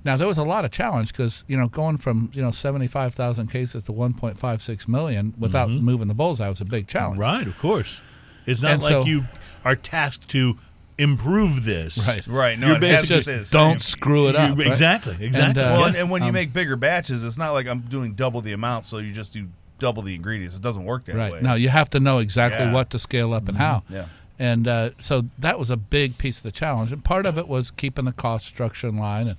Now 0.05 0.15
there 0.15 0.27
was 0.27 0.37
a 0.37 0.43
lot 0.43 0.63
of 0.65 0.71
challenge 0.71 1.09
because 1.11 1.43
you 1.47 1.57
know 1.57 1.67
going 1.67 1.97
from 1.97 2.29
you 2.33 2.41
know 2.41 2.51
seventy 2.51 2.87
five 2.87 3.13
thousand 3.15 3.47
cases 3.47 3.83
to 3.85 3.91
one 3.91 4.13
point 4.13 4.37
five 4.37 4.61
six 4.61 4.87
million 4.87 5.33
without 5.37 5.69
moving 5.69 6.07
the 6.07 6.13
bullseye 6.13 6.47
was 6.47 6.61
a 6.61 6.65
big 6.65 6.87
challenge. 6.87 7.17
Right, 7.19 7.45
of 7.47 7.57
course. 7.57 7.99
It's 8.45 8.61
not 8.61 8.71
And 8.73 8.83
like 8.83 8.91
so- 8.91 9.05
you 9.05 9.25
are 9.65 9.75
tasked 9.75 10.29
to 10.29 10.57
improve 10.97 11.65
this. 11.65 12.07
Right. 12.07 12.25
Right. 12.27 12.59
No, 12.59 12.67
You're 12.67 12.75
it 12.77 12.79
basically 12.79 13.15
Just 13.21 13.49
stay 13.49 13.57
don't 13.57 13.81
same. 13.81 13.97
screw 13.97 14.27
it 14.29 14.33
You- 14.33 14.37
up. 14.39 14.57
right? 14.57 14.67
Exactly. 14.67 15.17
Exactly. 15.19 15.61
uh, 15.61 15.71
Well, 15.71 15.79
Yeah. 15.81 15.87
and, 15.87 15.95
and 15.97 16.09
when 16.11 16.21
you 16.21 16.29
Um, 16.29 16.33
make 16.33 16.53
bigger 16.53 16.75
batches, 16.77 17.23
it's 17.23 17.37
not 17.37 17.51
like 17.51 17.67
I'm 17.67 17.81
doing 17.81 18.13
double 18.13 18.39
the 18.41 18.53
amount, 18.53 18.85
so 18.85 18.99
you 18.99 19.11
just 19.11 19.33
do 19.33 19.47
double 19.79 20.03
the 20.03 20.15
ingredients. 20.15 20.55
It 20.55 20.61
doesn't 20.61 20.85
work 20.85 21.03
that 21.05 21.15
Right. 21.15 21.33
way. 21.33 21.39
Now 21.41 21.55
you 21.55 21.67
have 21.69 21.89
to 21.89 21.99
know 21.99 22.19
exactly 22.19 22.65
Yeah. 22.67 22.71
what 22.73 22.91
to 22.91 22.99
scale 22.99 23.33
up 23.33 23.49
and 23.49 23.57
how. 23.57 23.83
Yeah. 23.89 24.05
And 24.39 24.67
uh, 24.69 24.91
so 24.99 25.25
that 25.39 25.57
was 25.59 25.69
a 25.69 25.75
big 25.77 26.17
piece 26.17 26.37
of 26.37 26.43
the 26.43 26.51
challenge, 26.51 26.91
and 26.93 27.03
part 27.03 27.25
of 27.25 27.37
it 27.37 27.47
was 27.49 27.71
keeping 27.71 28.05
the 28.05 28.11
cost 28.13 28.45
structure 28.45 28.87
in 28.87 28.95
line. 28.97 29.27
And, 29.27 29.37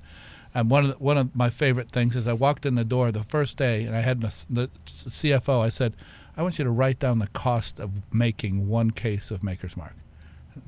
and 0.57 0.71
one 0.71 0.87
of 0.87 0.93
the, 0.93 0.99
one 0.99 1.19
of 1.19 1.37
my 1.37 1.51
favorite 1.51 1.91
things 1.91 2.17
is 2.17 2.27
I 2.27 2.33
walked 2.33 2.65
in 2.65 2.77
the 2.77 2.85
door 2.85 3.13
the 3.13 3.23
first 3.23 3.59
day, 3.59 3.85
and 3.85 3.95
I 3.95 4.01
had 4.01 4.23
the, 4.23 4.47
the 4.49 4.69
CFO. 4.87 5.63
I 5.63 5.69
said, 5.69 5.93
"I 6.35 6.43
want 6.43 6.59
you 6.59 6.65
to 6.65 6.71
write 6.71 6.99
down 6.99 7.19
the 7.19 7.27
cost 7.27 7.79
of 7.79 8.01
making 8.13 8.67
one 8.67 8.91
case 8.91 9.31
of 9.31 9.45
Maker's 9.45 9.77
Mark. 9.77 9.95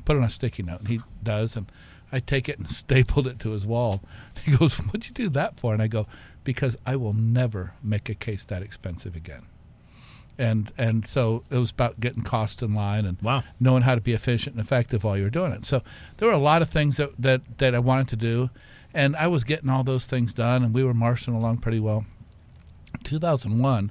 Put 0.05 0.16
it 0.16 0.18
on 0.18 0.26
a 0.26 0.30
sticky 0.30 0.62
note." 0.62 0.80
And 0.80 0.89
he 0.89 1.01
does, 1.22 1.57
and 1.57 1.72
I 2.12 2.20
take 2.20 2.51
it 2.51 2.59
and 2.59 2.68
stapled 2.82 3.26
it 3.26 3.39
to 3.41 3.53
his 3.53 3.66
wall. 3.66 4.03
He 4.45 4.55
goes, 4.55 4.76
"What'd 4.76 5.09
you 5.09 5.14
do 5.14 5.30
that 5.30 5.59
for?" 5.59 5.72
And 5.72 5.82
I 5.82 5.89
go, 5.89 6.07
"Because 6.45 6.76
I 6.84 6.97
will 6.97 7.14
never 7.14 7.72
make 7.82 8.11
a 8.11 8.14
case 8.14 8.45
that 8.45 8.62
expensive 8.62 9.16
again." 9.16 9.47
And 10.39 10.70
and 10.78 11.07
so 11.07 11.43
it 11.51 11.57
was 11.57 11.70
about 11.70 11.99
getting 11.99 12.22
cost 12.22 12.62
in 12.62 12.72
line 12.74 13.05
and 13.05 13.20
Wow. 13.20 13.43
knowing 13.59 13.82
how 13.82 13.95
to 13.97 14.01
be 14.01 14.12
efficient 14.12 14.55
and 14.57 14.64
effective 14.64 15.03
while 15.03 15.16
you 15.16 15.24
were 15.24 15.30
doing 15.30 15.51
it. 15.53 15.66
So 15.66 15.82
there 16.18 16.28
were 16.28 16.34
a 16.34 16.39
lot 16.39 16.62
of 16.62 16.68
things 16.70 16.97
that, 16.99 17.11
that, 17.18 17.59
that 17.59 17.74
I 17.74 17.80
wanted 17.80 18.07
to 18.09 18.16
do, 18.16 18.51
and 18.95 19.16
I 19.16 19.26
was 19.26 19.43
getting 19.43 19.68
all 19.68 19.82
those 19.84 20.07
things 20.07 20.32
done, 20.32 20.62
and 20.62 20.72
we 20.72 20.84
were 20.84 20.95
marching 20.95 21.34
along 21.34 21.59
pretty 21.59 21.80
well. 21.80 22.07
2001, 23.05 23.91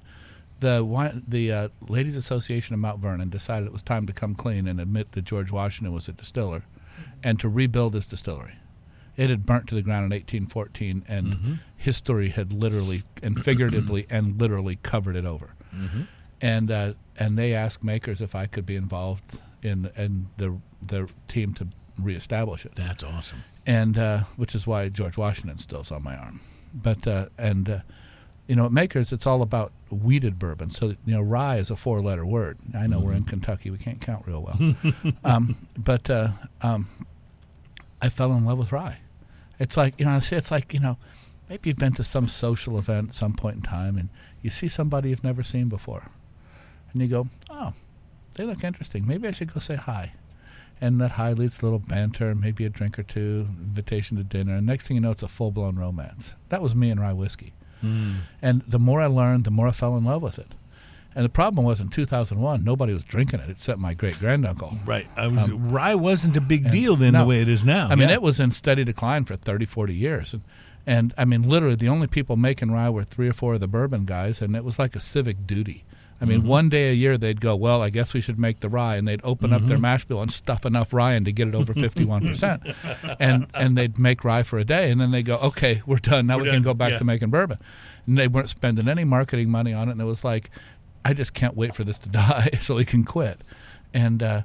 the 0.59 1.21
the 1.27 1.51
uh, 1.51 1.69
Ladies 1.87 2.15
Association 2.15 2.73
of 2.73 2.79
Mount 2.79 2.99
Vernon 2.99 3.29
decided 3.29 3.67
it 3.67 3.73
was 3.73 3.83
time 3.83 4.07
to 4.07 4.13
come 4.13 4.35
clean 4.35 4.67
and 4.67 4.79
admit 4.79 5.11
that 5.13 5.25
George 5.25 5.51
Washington 5.51 5.93
was 5.93 6.07
a 6.07 6.13
distiller, 6.13 6.63
and 7.23 7.39
to 7.39 7.49
rebuild 7.49 7.93
his 7.93 8.05
distillery. 8.05 8.53
It 9.15 9.31
had 9.31 9.47
burnt 9.47 9.67
to 9.69 9.75
the 9.75 9.81
ground 9.81 10.05
in 10.05 10.11
1814, 10.11 11.03
and 11.07 11.59
history 11.75 12.29
had 12.29 12.53
literally 12.53 13.03
and 13.23 13.43
figuratively 13.43 14.05
and 14.09 14.39
literally 14.39 14.77
covered 14.83 15.15
it 15.15 15.25
over 15.25 15.53
and 16.41 16.69
uh, 16.71 16.93
and 17.19 17.37
they 17.37 17.53
asked 17.53 17.83
makers 17.83 18.21
if 18.21 18.35
I 18.35 18.45
could 18.45 18.65
be 18.65 18.75
involved 18.75 19.39
in 19.63 19.89
in 19.97 20.27
the 20.37 20.57
the 20.85 21.09
team 21.27 21.53
to 21.55 21.67
reestablish 21.99 22.65
it, 22.65 22.75
That's 22.75 23.03
awesome. 23.03 23.43
and 23.65 23.97
uh, 23.97 24.19
which 24.35 24.53
is 24.53 24.67
why 24.67 24.89
George 24.89 25.17
Washington 25.17 25.57
still's 25.57 25.91
on 25.91 26.03
my 26.03 26.15
arm. 26.15 26.41
But 26.73 27.07
uh, 27.07 27.27
and 27.37 27.69
uh, 27.69 27.79
you 28.47 28.55
know, 28.55 28.65
at 28.65 28.71
makers, 28.71 29.11
it's 29.11 29.25
all 29.25 29.41
about 29.41 29.71
wheated 29.89 30.37
bourbon. 30.39 30.69
So 30.69 30.89
you 31.05 31.15
know, 31.15 31.21
rye 31.21 31.57
is 31.57 31.71
a 31.71 31.75
four-letter 31.75 32.25
word. 32.25 32.57
I 32.75 32.87
know 32.87 32.99
we're 32.99 33.13
in 33.13 33.23
Kentucky; 33.23 33.69
we 33.71 33.77
can't 33.77 33.99
count 33.99 34.27
real 34.27 34.43
well. 34.43 34.75
um, 35.23 35.55
but 35.77 36.09
uh, 36.09 36.29
um, 36.61 36.87
I 38.01 38.09
fell 38.09 38.31
in 38.33 38.45
love 38.45 38.59
with 38.59 38.71
rye. 38.71 38.99
It's 39.59 39.75
like 39.75 39.99
you 39.99 40.05
know, 40.05 40.11
I 40.11 40.19
say 40.19 40.37
it's 40.37 40.51
like 40.51 40.73
you 40.73 40.79
know, 40.79 40.97
maybe 41.49 41.69
you've 41.69 41.77
been 41.77 41.93
to 41.93 42.03
some 42.03 42.27
social 42.27 42.77
event 42.77 43.09
at 43.09 43.15
some 43.15 43.33
point 43.33 43.55
in 43.55 43.61
time, 43.63 43.97
and 43.97 44.09
you 44.43 44.49
see 44.51 44.67
somebody 44.67 45.09
you've 45.09 45.23
never 45.23 45.41
seen 45.43 45.67
before, 45.67 46.09
and 47.01 47.09
you 47.09 47.15
go, 47.15 47.27
"Oh, 47.49 47.73
they 48.33 48.45
look 48.45 48.63
interesting. 48.63 49.07
Maybe 49.07 49.27
I 49.27 49.31
should 49.31 49.53
go 49.53 49.59
say 49.59 49.75
hi." 49.75 50.13
And 50.79 51.01
that 51.01 51.11
hi 51.11 51.33
leads 51.33 51.57
to 51.57 51.63
a 51.63 51.67
little 51.67 51.79
banter, 51.79 52.35
maybe 52.35 52.63
a 52.65 52.69
drink 52.69 52.99
or 52.99 53.03
two, 53.03 53.47
invitation 53.61 54.15
to 54.17 54.23
dinner. 54.23 54.55
And 54.55 54.67
next 54.67 54.87
thing 54.87 54.95
you 54.95 55.01
know, 55.01 55.11
it's 55.11 55.23
a 55.23 55.27
full 55.27 55.51
blown 55.51 55.75
romance. 55.75 56.35
That 56.49 56.61
was 56.61 56.75
me 56.75 56.91
and 56.91 57.01
rye 57.01 57.13
whiskey. 57.13 57.53
Hmm. 57.81 58.13
And 58.41 58.61
the 58.61 58.79
more 58.79 59.01
I 59.01 59.07
learned, 59.07 59.43
the 59.43 59.51
more 59.51 59.67
I 59.67 59.71
fell 59.71 59.97
in 59.97 60.03
love 60.03 60.21
with 60.21 60.37
it. 60.37 60.47
And 61.15 61.25
the 61.25 61.29
problem 61.29 61.65
was 61.65 61.81
in 61.81 61.89
2001, 61.89 62.63
nobody 62.63 62.93
was 62.93 63.03
drinking 63.03 63.39
it 63.39 63.49
except 63.49 63.79
my 63.79 63.95
great 63.95 64.19
granduncle. 64.19 64.77
Right. 64.85 65.07
I 65.15 65.25
was, 65.25 65.49
um, 65.49 65.71
rye 65.71 65.95
wasn't 65.95 66.37
a 66.37 66.41
big 66.41 66.69
deal 66.69 66.95
then 66.95 67.13
no. 67.13 67.23
the 67.23 67.25
way 67.25 67.41
it 67.41 67.49
is 67.49 67.63
now. 67.63 67.87
I 67.89 67.95
mean, 67.95 68.11
it 68.11 68.21
was 68.21 68.39
in 68.39 68.51
steady 68.51 68.83
decline 68.83 69.25
for 69.25 69.35
30, 69.35 69.65
40 69.65 69.95
years. 69.95 70.33
And, 70.33 70.43
and 70.85 71.13
I 71.17 71.25
mean, 71.25 71.41
literally, 71.41 71.75
the 71.75 71.89
only 71.89 72.05
people 72.05 72.37
making 72.37 72.69
rye 72.69 72.91
were 72.91 73.03
three 73.03 73.27
or 73.27 73.33
four 73.33 73.55
of 73.55 73.61
the 73.61 73.67
bourbon 73.67 74.05
guys, 74.05 74.43
and 74.43 74.55
it 74.55 74.63
was 74.63 74.77
like 74.77 74.95
a 74.95 74.99
civic 74.99 75.47
duty. 75.47 75.85
I 76.19 76.25
mean, 76.25 76.43
one 76.47 76.67
day 76.69 76.89
a 76.89 76.93
year 76.93 77.17
they'd 77.17 77.39
go, 77.39 77.55
well, 77.55 77.81
I 77.83 77.89
guess 77.91 78.13
we 78.13 78.21
should 78.21 78.39
make 78.39 78.61
the 78.61 78.69
rye, 78.69 78.95
and 78.95 79.07
they'd 79.07 79.21
open 79.23 79.53
up 79.53 79.67
their 79.67 79.77
mash 79.77 80.05
bill 80.05 80.21
and 80.21 80.31
stuff 80.31 80.65
enough 80.65 80.91
rye 80.93 81.13
in 81.13 81.25
to 81.25 81.31
get 81.31 81.47
it 81.47 81.53
over 81.55 81.73
fifty-one 81.85 82.25
percent, 82.27 82.63
and 83.19 83.45
and 83.53 83.77
they'd 83.77 83.99
make 83.99 84.23
rye 84.23 84.43
for 84.43 84.57
a 84.57 84.63
day, 84.65 84.89
and 84.91 84.99
then 84.99 85.11
they 85.11 85.21
go, 85.23 85.37
okay, 85.37 85.81
we're 85.85 85.97
done. 85.99 86.25
Now 86.27 86.37
We're 86.37 86.43
we 86.43 86.45
done. 86.47 86.55
can 86.55 86.63
go 86.63 86.73
back 86.73 86.91
Yeah. 86.93 86.97
to 86.99 87.03
making 87.03 87.29
bourbon, 87.29 87.59
and 88.07 88.17
they 88.17 88.27
weren't 88.27 88.49
spending 88.49 88.87
any 88.87 89.03
marketing 89.03 89.49
money 89.49 89.73
on 89.73 89.89
it, 89.89 89.91
and 89.91 90.01
it 90.01 90.05
was 90.05 90.23
like, 90.23 90.49
I 91.05 91.13
just 91.13 91.33
can't 91.33 91.55
wait 91.55 91.75
for 91.75 91.83
this 91.83 91.99
to 91.99 92.09
die 92.23 92.49
so 92.61 92.75
we 92.75 92.85
can 92.85 93.03
quit, 93.03 93.41
and. 93.93 94.21
uh 94.23 94.41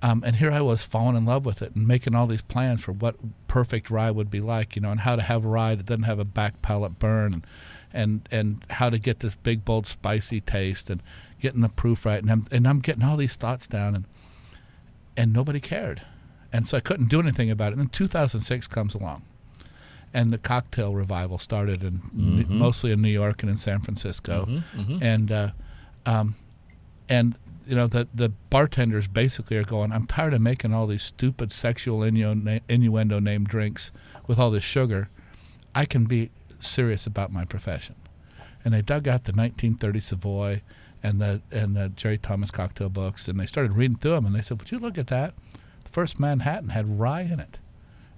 um, 0.00 0.22
and 0.24 0.36
here 0.36 0.52
I 0.52 0.60
was 0.60 0.84
falling 0.84 1.16
in 1.16 1.24
love 1.24 1.44
with 1.44 1.60
it 1.60 1.74
and 1.74 1.84
making 1.88 2.14
all 2.14 2.28
these 2.28 2.40
plans 2.40 2.84
for 2.84 2.92
what 2.92 3.16
perfect 3.48 3.90
rye 3.90 4.12
would 4.12 4.30
be 4.30 4.38
like, 4.38 4.76
you 4.76 4.80
know, 4.82 4.92
and 4.92 5.00
how 5.00 5.16
to 5.16 5.22
have 5.22 5.44
a 5.44 5.48
rye 5.48 5.74
that 5.74 5.86
doesn't 5.86 6.04
have 6.04 6.20
a 6.20 6.24
back 6.24 6.62
palate 6.62 7.00
burn, 7.00 7.32
and 7.34 7.44
and 7.92 8.28
and 8.30 8.64
how 8.70 8.90
to 8.90 8.98
get 8.98 9.20
this 9.20 9.34
big 9.34 9.64
bold 9.64 9.86
spicy 9.86 10.40
taste 10.40 10.90
and 10.90 11.02
getting 11.40 11.60
the 11.60 11.68
proof 11.68 12.04
right. 12.06 12.20
And 12.22 12.30
I'm 12.30 12.44
and 12.50 12.66
I'm 12.68 12.80
getting 12.80 13.02
all 13.04 13.16
these 13.16 13.36
thoughts 13.36 13.66
down, 13.66 13.94
and 13.94 14.04
and 15.16 15.32
nobody 15.32 15.60
cared, 15.60 16.02
and 16.52 16.66
so 16.66 16.76
I 16.76 16.80
couldn't 16.80 17.08
do 17.08 17.20
anything 17.20 17.50
about 17.50 17.68
it. 17.68 17.78
And 17.78 17.80
then 17.80 17.88
2006 17.88 18.66
comes 18.68 18.94
along, 18.94 19.22
and 20.14 20.32
the 20.32 20.38
cocktail 20.38 20.94
revival 20.94 21.38
started 21.38 21.82
in 21.82 22.00
mostly 22.48 22.92
in 22.92 23.02
New 23.02 23.10
York 23.10 23.42
and 23.42 23.50
in 23.50 23.56
San 23.56 23.80
Francisco, 23.80 24.46
and 25.02 25.32
uh, 25.32 25.50
um, 26.06 26.34
and 27.08 27.34
you 27.66 27.74
know 27.74 27.86
the 27.86 28.06
the 28.14 28.30
bartenders 28.50 29.08
basically 29.08 29.56
are 29.56 29.64
going, 29.64 29.92
I'm 29.92 30.06
tired 30.06 30.34
of 30.34 30.40
making 30.40 30.72
all 30.72 30.86
these 30.86 31.02
stupid 31.02 31.52
sexual 31.52 32.00
innu- 32.00 32.60
innuendo 32.68 33.18
named 33.20 33.48
drinks 33.48 33.92
with 34.26 34.38
all 34.38 34.50
this 34.50 34.64
sugar. 34.64 35.08
I 35.74 35.84
can 35.84 36.06
be 36.06 36.30
serious 36.58 37.06
about 37.06 37.32
my 37.32 37.44
profession. 37.44 37.94
And 38.64 38.74
they 38.74 38.82
dug 38.82 39.06
out 39.06 39.24
the 39.24 39.32
1930 39.32 40.00
Savoy 40.00 40.62
and 41.02 41.20
the 41.20 41.40
and 41.52 41.76
the 41.76 41.90
Jerry 41.90 42.18
Thomas 42.18 42.50
cocktail 42.50 42.88
books, 42.88 43.28
and 43.28 43.38
they 43.38 43.46
started 43.46 43.74
reading 43.74 43.96
through 43.96 44.12
them, 44.12 44.26
and 44.26 44.34
they 44.34 44.42
said, 44.42 44.58
"Would 44.58 44.72
you 44.72 44.78
look 44.78 44.98
at 44.98 45.06
that? 45.06 45.34
The 45.84 45.90
first 45.90 46.18
Manhattan 46.18 46.70
had 46.70 46.98
rye 46.98 47.22
in 47.22 47.38
it." 47.38 47.58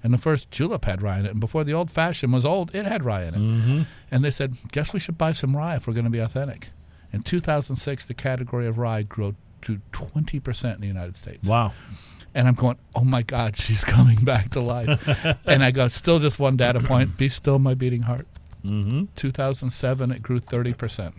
And 0.03 0.15
the 0.15 0.19
first 0.19 0.51
julep 0.51 0.87
had 0.87 1.03
rye 1.03 1.19
in 1.19 1.27
it. 1.27 1.33
And 1.33 1.41
before 1.41 1.63
the 1.63 1.75
old 1.75 1.91
fashioned 1.91 2.33
was 2.33 2.45
old, 2.45 2.75
it 2.75 2.87
had 2.87 3.05
rye 3.05 3.25
in 3.25 3.35
it. 3.35 3.41
Mm-hmm. 3.41 3.83
And 4.11 4.25
they 4.25 4.31
said, 4.31 4.57
guess 4.73 4.93
we 4.93 5.01
should 5.01 5.19
buy 5.19 5.33
some 5.33 5.57
rye 5.57 5.77
if 5.77 5.87
we're 5.87 5.93
going 5.93 6.05
to 6.05 6.11
be 6.11 6.21
authentic. 6.21 6.69
In 7.13 7.23
2006, 7.23 8.07
the 8.07 8.15
category 8.15 8.67
of 8.67 8.79
rye 8.79 9.03
grew 9.03 9.35
to 9.63 9.81
20% 9.93 10.75
in 10.75 10.81
the 10.81 10.87
United 10.87 11.17
States. 11.17 11.47
Wow. 11.47 11.75
And 12.35 12.47
I'm 12.47 12.55
going, 12.55 12.77
oh 12.95 13.03
my 13.05 13.23
God, 13.23 13.57
she's 13.57 13.85
coming 13.97 14.19
back 14.25 14.51
to 14.51 14.61
life. 14.61 15.07
and 15.47 15.65
I 15.65 15.71
go, 15.73 15.89
still 15.89 16.19
just 16.21 16.39
one 16.39 16.57
data 16.57 16.81
point. 16.81 17.17
Be 17.17 17.29
still 17.29 17.59
my 17.59 17.75
beating 17.75 18.03
heart. 18.03 18.27
Mm-hmm. 18.65 19.05
2007, 19.17 20.11
it 20.13 20.23
grew 20.23 20.39
30%. 20.39 21.13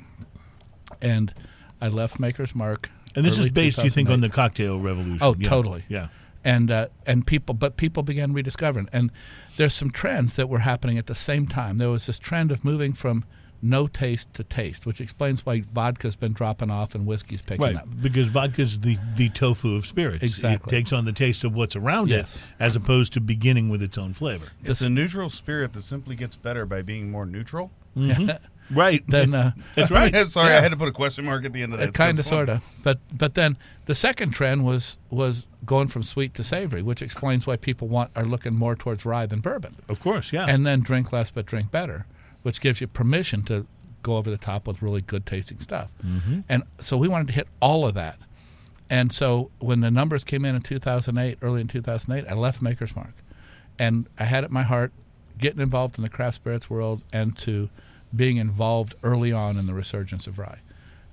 And 1.02 1.34
I 1.82 1.88
left 1.88 2.20
Maker's 2.20 2.56
Mark. 2.56 2.90
And 3.16 3.26
this 3.26 3.38
is 3.38 3.50
based, 3.50 3.84
you 3.84 3.90
think, 3.90 4.10
on 4.10 4.22
the 4.22 4.30
cocktail 4.30 4.80
revolution? 4.80 5.20
Oh, 5.22 5.36
Yeah. 5.38 5.50
totally. 5.50 5.84
Yeah. 5.90 6.08
and 6.44 6.72
uh, 6.72 6.88
and 7.06 7.28
people, 7.28 7.54
but 7.54 7.78
people 7.78 8.04
began 8.04 8.32
rediscovering. 8.34 8.88
And 8.94 9.12
there's 9.58 9.74
some 9.74 9.92
trends 9.92 10.36
that 10.36 10.48
were 10.50 10.60
happening 10.60 10.98
at 10.98 11.08
the 11.08 11.14
same 11.16 11.46
time. 11.46 11.78
There 11.78 11.90
was 11.90 12.06
this 12.08 12.18
trend 12.20 12.52
of 12.52 12.64
moving 12.66 12.94
from 12.94 13.26
no 13.62 13.88
taste 13.88 14.34
to 14.36 14.44
taste, 14.44 14.86
which 14.86 15.00
explains 15.02 15.46
why 15.46 15.62
vodka's 15.74 16.16
been 16.16 16.34
dropping 16.34 16.70
off 16.72 16.96
and 16.96 17.06
whiskey's 17.06 17.42
picking 17.42 17.64
Right, 17.64 17.76
up. 17.76 17.88
because 18.02 18.30
vodka's 18.30 18.80
the, 18.80 18.98
the 19.16 19.30
tofu 19.30 19.76
of 19.76 19.86
spirits. 19.86 20.24
Exactly. 20.24 20.70
It 20.76 20.80
takes 20.80 20.92
on 20.94 21.06
the 21.06 21.14
taste 21.14 21.44
of 21.44 21.54
what's 21.54 21.76
around 21.76 22.10
Yes. 22.10 22.38
it, 22.38 22.44
as 22.60 22.76
opposed 22.76 23.14
to 23.14 23.22
beginning 23.22 23.70
with 23.70 23.82
its 23.84 23.98
own 23.98 24.14
flavor. 24.14 24.48
It's 24.62 24.80
This- 24.80 24.82
a 24.82 24.90
neutral 24.90 25.30
spirit 25.30 25.74
that 25.74 25.84
simply 25.84 26.16
gets 26.16 26.36
better 26.36 26.66
by 26.66 26.82
being 26.82 27.12
more 27.12 27.26
neutral. 27.26 27.72
Right. 28.74 29.04
Then 29.06 29.34
uh, 29.34 29.52
That's 29.76 29.92
right. 29.92 30.16
Sorry, 30.28 30.52
Yeah. 30.52 30.60
I 30.60 30.62
had 30.62 30.72
to 30.72 30.78
put 30.78 30.88
a 30.88 30.94
question 30.94 31.26
mark 31.26 31.44
at 31.44 31.52
the 31.52 31.62
end 31.62 31.74
of 31.74 31.80
that. 31.80 31.90
It's 31.90 31.98
kind 31.98 32.18
of, 32.18 32.26
sort 32.26 32.48
of, 32.48 32.64
but 32.84 33.00
but 33.12 33.34
then 33.36 33.58
the 33.86 33.96
second 33.96 34.32
trend 34.32 34.64
was 34.66 34.98
was 35.10 35.46
going 35.66 35.90
from 35.90 36.04
sweet 36.04 36.34
to 36.36 36.44
savory, 36.44 36.82
which 36.82 37.02
explains 37.02 37.46
why 37.46 37.58
people 37.58 37.90
want 37.90 38.12
are 38.16 38.24
looking 38.24 38.56
more 38.56 38.76
towards 38.78 39.06
rye 39.06 39.26
than 39.26 39.42
bourbon. 39.42 39.76
Of 39.90 40.00
course, 40.00 40.32
yeah. 40.32 40.46
and 40.48 40.66
then 40.66 40.80
drink 40.80 41.12
less 41.12 41.30
but 41.32 41.46
drink 41.46 41.70
better, 41.70 42.06
which 42.44 42.62
gives 42.62 42.82
you 42.82 42.88
permission 42.88 43.44
to 43.44 43.66
go 44.04 44.18
over 44.18 44.30
the 44.30 44.38
top 44.38 44.68
with 44.68 44.82
really 44.82 45.02
good 45.02 45.26
tasting 45.26 45.60
stuff. 45.60 45.90
Mm-hmm. 46.06 46.40
And 46.50 46.64
so 46.80 46.98
we 46.98 47.08
wanted 47.08 47.28
to 47.28 47.34
hit 47.34 47.48
all 47.62 47.86
of 47.86 47.94
that. 47.94 48.18
And 48.90 49.12
so 49.12 49.52
when 49.60 49.80
the 49.80 49.92
numbers 49.92 50.24
came 50.24 50.44
in 50.44 50.56
in 50.56 50.62
2008, 50.62 51.38
early 51.42 51.62
in 51.62 51.68
2008, 51.68 52.30
I 52.30 52.36
left 52.36 52.62
Maker's 52.62 52.96
Mark. 52.96 53.14
And 53.80 54.08
I 54.20 54.26
had 54.26 54.44
it 54.44 54.48
in 54.48 54.54
my 54.54 54.64
heart 54.64 54.92
getting 55.38 55.62
involved 55.62 55.98
in 55.98 56.04
the 56.04 56.10
craft 56.10 56.36
spirits 56.36 56.70
world 56.70 57.04
and 57.14 57.38
to 57.38 57.70
being 58.14 58.38
involved 58.38 58.96
early 59.04 59.32
on 59.32 59.58
in 59.58 59.66
the 59.66 59.74
resurgence 59.74 60.28
of 60.28 60.38
rye. 60.38 60.60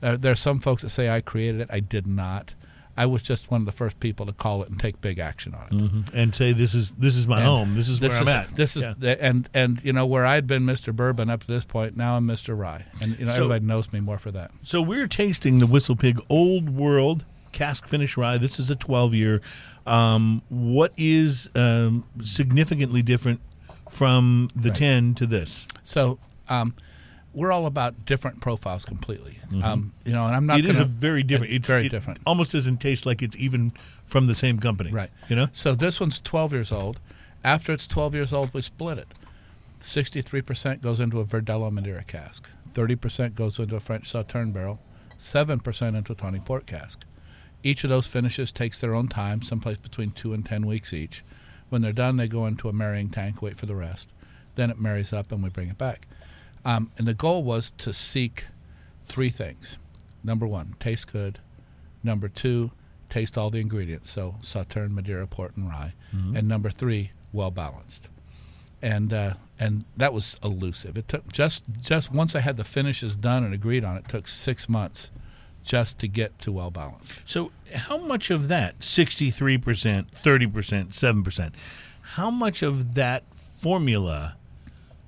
Uh, 0.03 0.16
there 0.16 0.33
are 0.33 0.37
some 0.37 0.61
folks 0.61 0.83
that 0.83 0.91
say 0.91 1.09
I 1.09 1.20
created 1.20 1.61
it. 1.61 1.68
I 1.70 1.81
did 1.81 2.07
not. 2.07 2.55
I 2.99 3.07
was 3.07 3.22
just 3.22 3.51
one 3.51 3.61
of 3.62 3.66
the 3.66 3.72
first 3.72 4.01
people 4.01 4.26
to 4.26 4.32
call 4.32 4.62
it 4.62 4.68
and 4.70 4.78
take 4.80 5.01
big 5.01 5.18
action 5.20 5.55
on 5.55 5.66
it. 5.68 5.72
Mhm. 5.72 6.11
And 6.12 6.34
say 6.34 6.53
this 6.53 6.74
is 6.74 6.90
this 6.92 7.14
is 7.16 7.26
my 7.28 7.38
And 7.38 7.46
home. 7.46 7.74
This 7.76 7.88
is 7.88 8.01
where 8.01 8.11
I'm 8.11 8.26
at. 8.28 8.55
This 8.57 8.76
is 8.76 8.82
Yeah. 8.82 8.94
the, 8.99 9.22
and 9.22 9.49
and 9.55 9.80
you 9.84 9.92
know 9.92 10.05
where 10.05 10.26
I'd 10.26 10.46
been 10.46 10.64
Mr. 10.66 10.94
Bourbon 10.94 11.30
up 11.30 11.40
to 11.42 11.46
this 11.46 11.64
point. 11.64 11.96
Now 11.96 12.16
I'm 12.16 12.26
Mr. 12.26 12.59
Rye, 12.59 12.84
and 13.01 13.16
you 13.18 13.24
know 13.24 13.30
So- 13.32 13.44
everybody 13.44 13.64
knows 13.64 13.92
me 13.92 14.01
more 14.01 14.18
for 14.18 14.30
that. 14.32 14.51
So 14.64 14.82
we're 14.82 15.07
tasting 15.07 15.61
the 15.61 15.66
Whistle 15.66 15.94
Pig 15.96 16.20
Old 16.28 16.70
World 16.70 17.24
cask 17.53 17.86
finish 17.86 18.16
rye. 18.16 18.36
This 18.36 18.59
is 18.61 18.70
a 18.70 18.76
12 18.76 19.14
year. 19.14 19.40
Um, 19.86 20.42
what 20.49 20.92
is 20.96 21.51
um, 21.55 22.05
significantly 22.20 23.01
different 23.03 23.40
from 23.88 24.51
the 24.55 24.68
Right. 24.70 24.78
10 24.78 25.14
to 25.14 25.26
this? 25.26 25.66
So 25.84 26.18
um, 26.49 26.74
we're 27.39 27.53
all 27.53 27.66
about 27.66 28.05
different 28.05 28.41
profiles 28.41 28.84
completely. 28.84 29.39
Um, 29.62 29.93
you 30.05 30.12
know, 30.12 30.26
and 30.26 30.34
I'm 30.34 30.45
not. 30.47 30.59
Mm-hmm. 30.59 30.66
It 30.66 30.70
is 30.70 30.76
gonna, 30.78 30.86
a 30.86 30.89
very 30.89 31.22
different. 31.22 31.53
it's 31.53 31.68
very 31.68 31.86
it 31.86 31.91
different. 31.91 32.18
Almost 32.26 32.53
doesn't 32.53 32.78
taste 32.78 33.07
like 33.07 33.22
it's 33.22 33.36
even 33.36 33.72
from 34.05 34.26
the 34.26 34.34
same 34.34 34.59
company. 34.59 34.91
Right. 34.91 35.11
You 35.28 35.36
know. 35.36 35.49
So 35.53 35.76
this 35.76 36.01
one's 36.01 36.18
12 36.20 36.53
years 36.53 36.72
old. 36.72 36.99
After 37.45 37.72
it's 37.72 37.86
12 37.86 38.14
years 38.14 38.32
old, 38.32 38.53
we 38.53 38.62
split 38.62 38.99
it. 38.99 39.07
63% 39.80 40.82
goes 40.82 40.99
into 40.99 41.20
a 41.20 41.24
Verdelho 41.24 41.70
Madeira 41.70 42.03
cask. 42.03 42.51
30% 42.74 43.34
goes 43.36 43.59
into 43.61 43.76
a 43.76 43.80
French 43.80 44.11
Sauterne 44.11 44.53
barrel. 44.53 44.80
7% 45.18 45.97
into 45.97 46.12
a 46.12 46.14
tawny 46.16 46.41
port 46.41 46.66
cask. 46.66 47.05
Each 47.62 47.84
of 47.84 47.91
those 47.91 48.07
finishes 48.07 48.51
takes 48.53 48.80
their 48.80 48.95
own 48.95 49.09
time, 49.09 49.43
someplace 49.43 49.78
between 49.78 50.11
two 50.11 50.32
and 50.32 50.45
10 50.45 50.66
weeks 50.66 50.93
each. 50.93 51.24
When 51.68 51.82
they're 51.82 51.93
done, 51.93 52.16
they 52.16 52.28
go 52.28 52.47
into 52.47 52.68
a 52.68 52.72
marrying 52.72 53.11
tank, 53.11 53.41
wait 53.43 53.57
for 53.57 53.66
the 53.66 53.76
rest. 53.76 54.12
Then 54.55 54.70
it 54.70 54.80
marries 54.80 55.12
up 55.12 55.30
and 55.30 55.43
we 55.43 55.51
bring 55.51 55.68
it 55.68 55.78
back. 55.78 56.07
Um, 56.68 56.92
and 56.98 57.08
the 57.08 57.14
goal 57.14 57.42
was 57.42 57.70
to 57.78 57.94
seek 57.94 58.44
three 59.06 59.30
things. 59.30 59.78
Number 60.22 60.46
one, 60.46 60.76
taste 60.78 61.10
good. 61.10 61.38
Number 62.04 62.28
two, 62.28 62.72
taste 63.08 63.38
all 63.38 63.48
the 63.48 63.58
ingredients. 63.58 64.10
So 64.10 64.34
Sauterne, 64.42 64.94
Madeira, 64.94 65.26
port, 65.26 65.56
and 65.56 65.66
rye. 65.66 65.94
And 66.36 66.46
number 66.46 66.68
three, 66.68 67.10
well 67.32 67.50
balanced. 67.50 68.10
And 68.82 69.14
uh, 69.14 69.34
and 69.58 69.86
that 69.96 70.12
was 70.12 70.38
elusive. 70.44 70.98
It 70.98 71.08
took 71.08 71.32
just 71.32 71.64
just 71.80 72.12
once 72.12 72.36
I 72.36 72.40
had 72.40 72.58
the 72.58 72.64
finishes 72.64 73.16
done 73.16 73.44
and 73.44 73.54
agreed 73.54 73.82
on 73.82 73.96
it, 73.96 74.06
took 74.06 74.28
six 74.28 74.68
months 74.68 75.10
just 75.64 75.98
to 76.00 76.06
get 76.06 76.38
to 76.40 76.52
well 76.52 76.70
balanced. 76.70 77.14
So 77.24 77.50
how 77.74 77.96
much 77.96 78.30
of 78.30 78.48
that 78.48 78.78
63%, 78.80 79.58
30%, 79.60 80.88
7%, 80.88 81.52
how 82.02 82.30
much 82.30 82.62
of 82.62 82.94
that 82.94 83.24
formula 83.34 84.36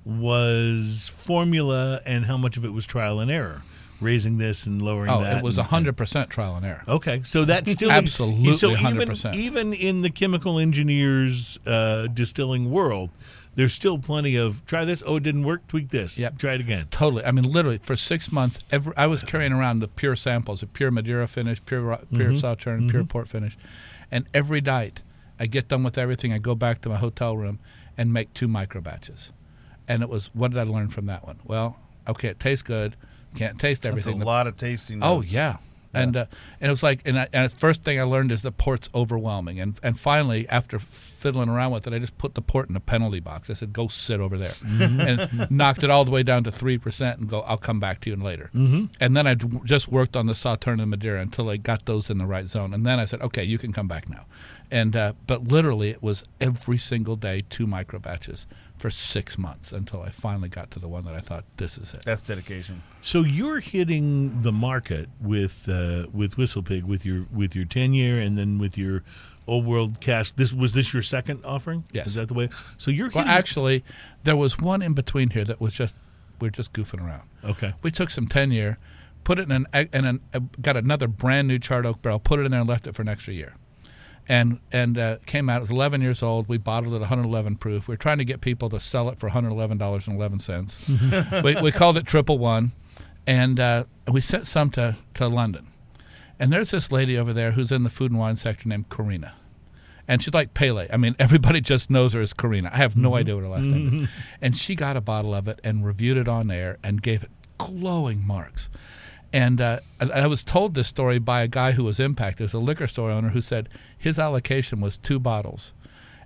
was 0.05 1.07
formula 1.15 2.01
and 2.05 2.25
how 2.25 2.37
much 2.37 2.57
of 2.57 2.65
it 2.65 2.69
was 2.73 2.85
trial 2.85 3.19
and 3.19 3.29
error? 3.31 3.61
Raising 3.99 4.39
this 4.39 4.65
and 4.65 4.81
lowering 4.81 5.11
Oh, 5.11 5.21
that. 5.21 5.37
it 5.37 5.43
was 5.43 5.57
hundred 5.57 5.95
percent 5.95 6.31
trial 6.31 6.55
and 6.55 6.65
error. 6.65 6.81
Okay, 6.87 7.21
so 7.23 7.45
that's 7.45 7.71
still 7.77 7.91
Absolutely 7.91 8.53
So 8.57 8.71
even 8.71 9.09
100%. 9.09 9.35
even 9.35 9.73
in 9.73 10.01
the 10.01 10.09
chemical 10.09 10.57
engineers 10.57 11.59
uh, 11.67 12.07
distilling 12.07 12.71
world, 12.71 13.11
there's 13.53 13.73
still 13.73 13.99
plenty 13.99 14.35
of 14.37 14.65
try 14.65 14.85
this. 14.85 15.03
Oh, 15.05 15.17
it 15.17 15.23
didn't 15.23 15.43
work. 15.43 15.67
Tweak 15.67 15.89
this. 15.91 16.17
Yep. 16.17 16.39
Try 16.39 16.53
it 16.55 16.61
again. 16.61 16.87
Totally. 16.89 17.23
I 17.23 17.29
mean, 17.31 17.45
literally 17.51 17.77
for 17.85 17.95
six 17.95 18.31
months, 18.31 18.57
every, 18.71 18.93
I 18.97 19.05
was 19.05 19.21
carrying 19.21 19.51
around 19.53 19.81
the 19.81 19.87
pure 19.87 20.15
samples, 20.15 20.61
the 20.61 20.67
pure 20.67 20.89
Madeira 20.89 21.27
finish, 21.27 21.63
pure 21.63 21.99
pure 22.11 22.31
Sauterne, 22.33 22.89
pure 22.89 23.03
port 23.03 23.29
finish, 23.29 23.55
and 24.09 24.25
every 24.33 24.61
night 24.61 25.01
I 25.39 25.45
get 25.45 25.67
done 25.67 25.83
with 25.83 25.99
everything. 25.99 26.33
I 26.33 26.39
go 26.39 26.55
back 26.55 26.81
to 26.81 26.89
my 26.89 26.97
hotel 26.97 27.37
room 27.37 27.59
and 27.99 28.11
make 28.11 28.33
two 28.33 28.47
micro 28.47 28.81
batches. 28.81 29.31
And 29.87 30.03
it 30.03 30.09
was 30.09 30.29
what 30.33 30.51
did 30.51 30.59
I 30.59 30.63
learn 30.63 30.89
from 30.89 31.05
that 31.07 31.25
one? 31.25 31.39
Well, 31.43 31.77
okay, 32.07 32.29
it 32.29 32.39
tastes 32.39 32.63
good. 32.63 32.95
Can't 33.35 33.59
taste 33.59 33.83
That's 33.83 34.05
a 34.05 34.11
lot 34.11 34.47
of 34.47 34.57
tasting. 34.57 35.01
Oh 35.03 35.17
notes. 35.17 35.31
yeah. 35.31 35.57
And 35.93 36.15
uh, 36.15 36.25
and 36.61 36.69
it 36.69 36.71
was 36.71 36.83
like 36.83 37.01
and, 37.05 37.19
I, 37.19 37.27
and 37.33 37.51
the 37.51 37.55
first 37.57 37.83
thing 37.83 37.99
I 37.99 38.03
learned 38.03 38.31
is 38.31 38.41
the 38.43 38.51
port's 38.51 38.87
overwhelming 38.95 39.59
and 39.59 39.77
and 39.83 39.99
finally 39.99 40.47
after 40.47 40.79
fiddling 40.79 41.49
around 41.49 41.71
with 41.71 41.85
it 41.85 41.93
I 41.93 41.99
just 41.99 42.17
put 42.17 42.33
the 42.33 42.41
port 42.41 42.69
in 42.69 42.77
a 42.77 42.79
penalty 42.79 43.19
box 43.19 43.49
I 43.49 43.53
said 43.53 43.73
go 43.73 43.89
sit 43.89 44.21
over 44.21 44.37
there 44.37 44.53
and 44.63 45.51
knocked 45.51 45.83
it 45.83 45.89
all 45.89 46.05
the 46.05 46.11
way 46.11 46.23
down 46.23 46.45
to 46.45 46.51
three 46.51 46.77
percent 46.77 47.19
and 47.19 47.29
go 47.29 47.41
I'll 47.41 47.57
come 47.57 47.81
back 47.81 47.99
to 48.01 48.09
you 48.09 48.15
later 48.15 48.49
mm-hmm. 48.55 48.85
and 49.01 49.17
then 49.17 49.27
I 49.27 49.35
just 49.35 49.89
worked 49.89 50.15
on 50.15 50.27
the 50.27 50.33
Sauterne 50.33 50.79
and 50.79 50.89
Madeira 50.89 51.19
until 51.19 51.49
I 51.49 51.57
got 51.57 51.85
those 51.85 52.09
in 52.09 52.19
the 52.19 52.25
right 52.25 52.47
zone 52.47 52.73
and 52.73 52.85
then 52.85 52.97
I 52.97 53.03
said 53.03 53.21
okay 53.21 53.43
you 53.43 53.57
can 53.57 53.73
come 53.73 53.89
back 53.89 54.07
now 54.07 54.25
and 54.71 54.95
uh, 54.95 55.13
but 55.27 55.49
literally 55.49 55.89
it 55.89 56.01
was 56.01 56.23
every 56.39 56.77
single 56.77 57.17
day 57.17 57.43
two 57.49 57.67
micro 57.67 57.99
batches 57.99 58.47
for 58.81 58.89
six 58.89 59.37
months 59.37 59.71
until 59.71 60.01
I 60.01 60.09
finally 60.09 60.49
got 60.49 60.71
to 60.71 60.79
the 60.79 60.87
one 60.87 61.05
that 61.05 61.13
I 61.13 61.19
thought 61.19 61.43
this 61.57 61.77
is 61.77 61.93
it. 61.93 62.01
That's 62.03 62.23
dedication. 62.23 62.81
So 63.03 63.21
you're 63.21 63.59
hitting 63.59 64.39
the 64.39 64.51
market 64.51 65.07
with 65.21 65.69
uh, 65.69 66.07
with 66.11 66.35
WhistlePig 66.35 66.83
with 66.83 67.05
your 67.05 67.27
with 67.31 67.55
your 67.55 67.65
ten 67.65 67.93
year 67.93 68.19
and 68.19 68.37
then 68.37 68.57
with 68.57 68.77
your 68.79 69.03
old 69.47 69.65
world 69.65 69.99
cash. 70.01 70.31
This 70.31 70.51
was 70.51 70.73
this 70.73 70.93
your 70.93 71.03
second 71.03 71.45
offering? 71.45 71.83
Yes. 71.91 72.07
Is 72.07 72.15
that 72.15 72.27
the 72.27 72.33
way? 72.33 72.49
So 72.77 72.89
you're 72.89 73.09
Well, 73.13 73.25
actually, 73.27 73.83
there 74.23 74.35
was 74.35 74.57
one 74.57 74.81
in 74.81 74.93
between 74.93 75.29
here 75.29 75.43
that 75.45 75.61
was 75.61 75.73
just 75.73 75.97
we 76.39 76.47
are 76.47 76.51
just 76.51 76.73
goofing 76.73 77.05
around. 77.05 77.29
okay. 77.43 77.73
We 77.83 77.91
took 77.91 78.09
some 78.09 78.27
ten 78.27 78.49
year, 78.49 78.79
put 79.23 79.37
it 79.37 79.43
in 79.43 79.51
an 79.51 79.67
and 79.73 80.05
an, 80.07 80.19
uh, 80.33 80.39
got 80.59 80.75
another 80.75 81.07
brand 81.07 81.47
new 81.47 81.59
charred 81.59 81.85
oak 81.85 82.01
barrel, 82.01 82.17
put 82.19 82.39
it 82.39 82.45
in 82.45 82.51
there, 82.51 82.61
and 82.61 82.69
left 82.69 82.87
it 82.87 82.95
for 82.95 83.03
an 83.03 83.09
extra 83.09 83.31
year, 83.33 83.53
and 84.27 84.59
and 84.71 84.97
uh, 84.97 85.17
came 85.25 85.49
out. 85.49 85.57
It 85.57 85.61
was 85.61 85.69
11 85.71 86.01
years 86.01 86.23
old. 86.23 86.47
We 86.47 86.57
bottled 86.57 86.93
it 86.93 86.99
111 86.99 87.57
proof. 87.57 87.87
We 87.87 87.93
are 87.93 87.97
trying 87.97 88.17
to 88.19 88.25
get 88.25 88.41
people 88.41 88.69
to 88.69 88.79
sell 88.79 89.09
it 89.09 89.19
for 89.19 89.27
111 89.27 89.77
dollars 89.77 90.07
and 90.07 90.15
11 90.15 90.39
cents. 90.39 90.89
we, 91.43 91.59
we 91.61 91.71
called 91.71 91.97
it 91.97 92.05
Triple 92.05 92.37
One, 92.37 92.71
and 93.27 93.59
uh, 93.59 93.83
we 94.11 94.21
sent 94.21 94.47
some 94.47 94.69
to 94.71 94.97
to 95.15 95.27
London. 95.27 95.67
And 96.39 96.51
there's 96.51 96.71
this 96.71 96.91
lady 96.91 97.17
over 97.17 97.33
there 97.33 97.51
who's 97.51 97.71
in 97.71 97.83
the 97.83 97.89
food 97.89 98.09
and 98.09 98.19
wine 98.19 98.35
sector 98.35 98.67
named 98.67 98.89
Karina. 98.89 99.33
And 100.07 100.23
she's 100.23 100.33
like 100.33 100.55
Pele. 100.55 100.87
I 100.91 100.97
mean, 100.97 101.15
everybody 101.19 101.61
just 101.61 101.91
knows 101.91 102.13
her 102.13 102.21
as 102.21 102.33
Karina. 102.33 102.71
I 102.73 102.77
have 102.77 102.97
no 102.97 103.15
idea 103.15 103.35
what 103.35 103.43
her 103.43 103.47
last 103.47 103.67
name 103.67 104.03
is. 104.03 104.09
And 104.41 104.57
she 104.57 104.73
got 104.73 104.97
a 104.97 105.01
bottle 105.01 105.35
of 105.35 105.47
it 105.47 105.61
and 105.63 105.85
reviewed 105.85 106.17
it 106.17 106.27
on 106.27 106.49
air 106.49 106.77
and 106.83 107.01
gave 107.01 107.21
it 107.21 107.29
glowing 107.59 108.25
marks. 108.25 108.69
And 109.31 109.61
uh, 109.61 109.79
I 109.99 110.21
I 110.23 110.27
was 110.27 110.43
told 110.43 110.73
this 110.73 110.87
story 110.87 111.19
by 111.19 111.43
a 111.43 111.47
guy 111.47 111.71
who 111.73 111.83
was 111.83 111.99
impacted. 111.99 112.39
There's 112.39 112.53
a 112.53 112.59
liquor 112.59 112.87
store 112.87 113.11
owner 113.11 113.29
who 113.29 113.39
said 113.41 113.69
his 114.01 114.17
allocation 114.19 114.81
was 114.81 114.97
two 114.97 115.19
bottles. 115.19 115.73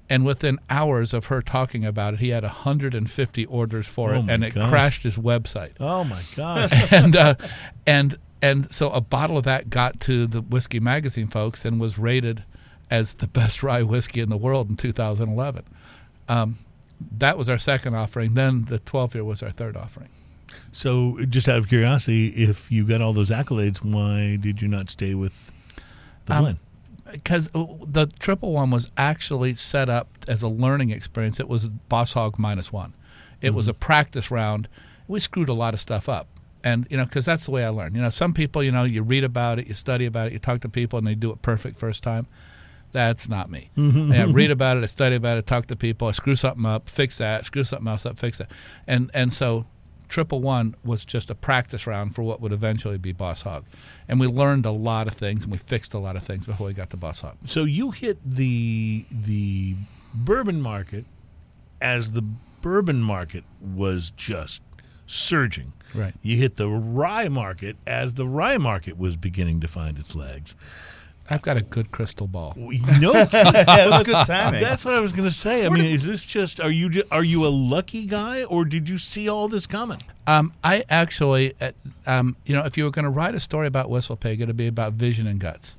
And 0.07 0.23
within 0.23 0.59
hours 0.69 1.13
of 1.15 1.25
her 1.25 1.41
talking 1.41 1.83
about 1.83 2.13
it, 2.15 2.19
he 2.19 2.29
had 2.29 2.43
150 2.43 3.45
orders 3.47 3.87
for 3.87 4.13
Oh 4.13 4.19
it, 4.19 4.29
and 4.29 4.43
it 4.43 4.53
gosh. 4.53 4.69
crashed 4.69 5.01
his 5.03 5.17
website 5.17 5.71
Oh 5.79 6.03
my 6.03 6.21
gosh. 6.35 6.71
and 6.91 7.15
uh, 7.15 7.35
and 7.87 8.17
and 8.41 8.71
so 8.71 8.91
a 8.91 9.01
bottle 9.01 9.37
of 9.39 9.45
that 9.45 9.71
got 9.71 9.99
to 10.01 10.27
the 10.27 10.41
whiskey 10.41 10.79
magazine 10.79 11.25
folks 11.27 11.65
and 11.65 11.79
was 11.79 11.97
rated 11.97 12.43
as 12.91 13.15
the 13.15 13.27
best 13.27 13.63
rye 13.63 13.81
whiskey 13.81 14.19
in 14.19 14.29
the 14.29 14.37
world 14.37 14.69
in 14.69 14.77
2011. 14.77 15.63
Um, 16.29 16.59
that 17.17 17.35
was 17.35 17.49
our 17.49 17.57
second 17.57 17.95
offering. 17.95 18.35
Then 18.35 18.65
the 18.65 18.77
12 18.77 19.15
year 19.15 19.23
was 19.23 19.41
our 19.41 19.49
third 19.51 19.75
offering. 19.75 20.09
so 20.71 21.17
just 21.27 21.49
out 21.49 21.57
of 21.57 21.67
curiosity, 21.67 22.27
if 22.29 22.71
you 22.71 22.85
got 22.85 23.01
all 23.01 23.13
those 23.13 23.31
accolades, 23.31 23.83
why 23.83 24.35
did 24.35 24.61
you 24.61 24.67
not 24.67 24.91
stay 24.91 25.15
with 25.15 25.51
the 26.25 26.35
Um, 26.35 26.41
blend? 26.43 26.57
Because 27.11 27.49
uh, 27.53 27.65
the 27.85 28.07
triple 28.19 28.51
one 28.53 28.71
was 28.71 28.91
actually 28.97 29.55
set 29.55 29.89
up 29.89 30.07
as 30.27 30.41
a 30.41 30.47
learning 30.47 30.89
experience. 30.89 31.39
It 31.39 31.47
was 31.47 31.67
Boss 31.67 32.13
Hog 32.13 32.39
minus 32.39 32.71
one. 32.71 32.93
It 33.41 33.53
was 33.53 33.67
a 33.67 33.73
mm-hmm. 33.73 33.79
practice 33.79 34.31
round. 34.31 34.67
We 35.07 35.19
screwed 35.19 35.49
a 35.49 35.53
lot 35.53 35.73
of 35.73 35.79
stuff 35.79 36.09
up. 36.09 36.27
And, 36.63 36.87
you 36.89 36.97
know, 36.97 37.05
because 37.05 37.25
that's 37.25 37.45
the 37.45 37.51
way 37.51 37.63
I 37.63 37.69
learned. 37.69 37.95
You 37.95 38.01
know, 38.01 38.09
some 38.09 38.33
people, 38.33 38.63
you 38.63 38.71
know, 38.71 38.85
you 38.85 39.03
read 39.03 39.23
about 39.23 39.59
it, 39.59 39.67
you 39.67 39.75
study 39.75 40.07
about 40.07 40.27
it, 40.27 40.33
you 40.33 40.39
talk 40.39 40.61
to 40.61 40.69
people, 40.69 40.97
and 40.97 41.05
they 41.05 41.13
do 41.13 41.31
it 41.31 41.43
perfect 41.43 41.77
first 41.77 42.01
time. 42.01 42.25
That's 42.91 43.29
not 43.29 43.51
me. 43.51 43.69
Mm-hmm. 43.77 44.11
I 44.11 44.23
read 44.23 44.49
about 44.57 44.77
it, 44.77 44.83
I 44.83 44.87
study 44.87 45.15
about 45.15 45.37
it, 45.37 45.45
talk 45.45 45.67
to 45.67 45.75
people, 45.75 46.07
I 46.07 46.11
screw 46.11 46.35
something 46.35 46.65
up, 46.65 46.89
fix 46.89 47.19
that, 47.19 47.45
screw 47.45 47.63
something 47.63 47.87
else 47.87 48.05
up, 48.05 48.17
fix 48.17 48.39
that. 48.39 48.49
And 48.87 49.11
and 49.13 49.31
so 49.31 49.65
triple 50.07 50.41
one 50.41 50.75
was 50.83 51.05
just 51.05 51.29
a 51.29 51.35
practice 51.35 51.87
round 51.87 52.15
for 52.15 52.23
what 52.23 52.41
would 52.41 52.51
eventually 52.51 52.97
be 52.97 53.11
Boss 53.11 53.41
Hog. 53.43 53.65
And 54.07 54.19
we 54.19 54.27
learned 54.27 54.65
a 54.65 54.71
lot 54.71 55.07
of 55.07 55.13
things 55.13 55.43
and 55.43 55.51
we 55.51 55.57
fixed 55.57 55.93
a 55.93 55.99
lot 55.99 56.15
of 56.15 56.23
things 56.23 56.45
before 56.45 56.67
we 56.67 56.73
got 56.73 56.89
to 56.91 56.97
Boss 56.97 57.21
Hog. 57.21 57.37
So 57.45 57.63
you 57.63 57.91
hit 57.91 58.17
the 58.25 59.05
the 59.11 59.75
bourbon 60.13 60.61
market 60.61 61.05
as 61.81 62.11
the 62.11 62.21
bourbon 62.61 63.01
market 63.01 63.43
was 63.61 64.11
just 64.15 64.61
surging. 65.05 65.73
Right. 65.93 66.13
You 66.21 66.37
hit 66.37 66.55
the 66.55 66.67
rye 66.67 67.29
market 67.29 67.77
as 67.85 68.15
the 68.15 68.27
rye 68.27 68.57
market 68.57 68.97
was 68.97 69.15
beginning 69.15 69.59
to 69.61 69.67
find 69.67 69.97
its 69.97 70.15
legs. 70.15 70.55
I've 71.29 71.41
got 71.41 71.57
a 71.57 71.61
good 71.61 71.91
crystal 71.91 72.27
ball. 72.27 72.53
No, 72.99 73.13
yeah, 73.13 73.85
it 73.85 73.89
was 73.89 74.03
good 74.03 74.25
timing. 74.25 74.61
that's 74.61 74.85
what 74.85 74.93
I 74.93 74.99
was 74.99 75.11
going 75.11 75.27
to 75.27 75.33
say. 75.33 75.65
I 75.65 75.69
mean, 75.69 75.85
is 75.85 76.05
this 76.05 76.25
just 76.25 76.59
are 76.59 76.69
you 76.69 77.03
are 77.11 77.23
you 77.23 77.45
a 77.45 77.49
lucky 77.49 78.05
guy 78.05 78.43
or 78.43 78.63
did 78.65 78.89
you 78.89 78.97
see 78.97 79.27
all 79.27 79.47
this 79.47 79.65
coming? 79.67 79.97
Um, 80.27 80.53
I 80.63 80.83
actually, 80.89 81.53
uh, 81.59 81.71
um, 82.07 82.35
you 82.45 82.55
know, 82.55 82.65
if 82.65 82.77
you 82.77 82.83
were 82.83 82.91
going 82.91 83.05
to 83.05 83.11
write 83.11 83.35
a 83.35 83.39
story 83.39 83.67
about 83.67 83.89
Whistle 83.89 84.15
Pig, 84.15 84.41
it'd 84.41 84.55
be 84.57 84.67
about 84.67 84.93
vision 84.93 85.27
and 85.27 85.39
guts. 85.39 85.77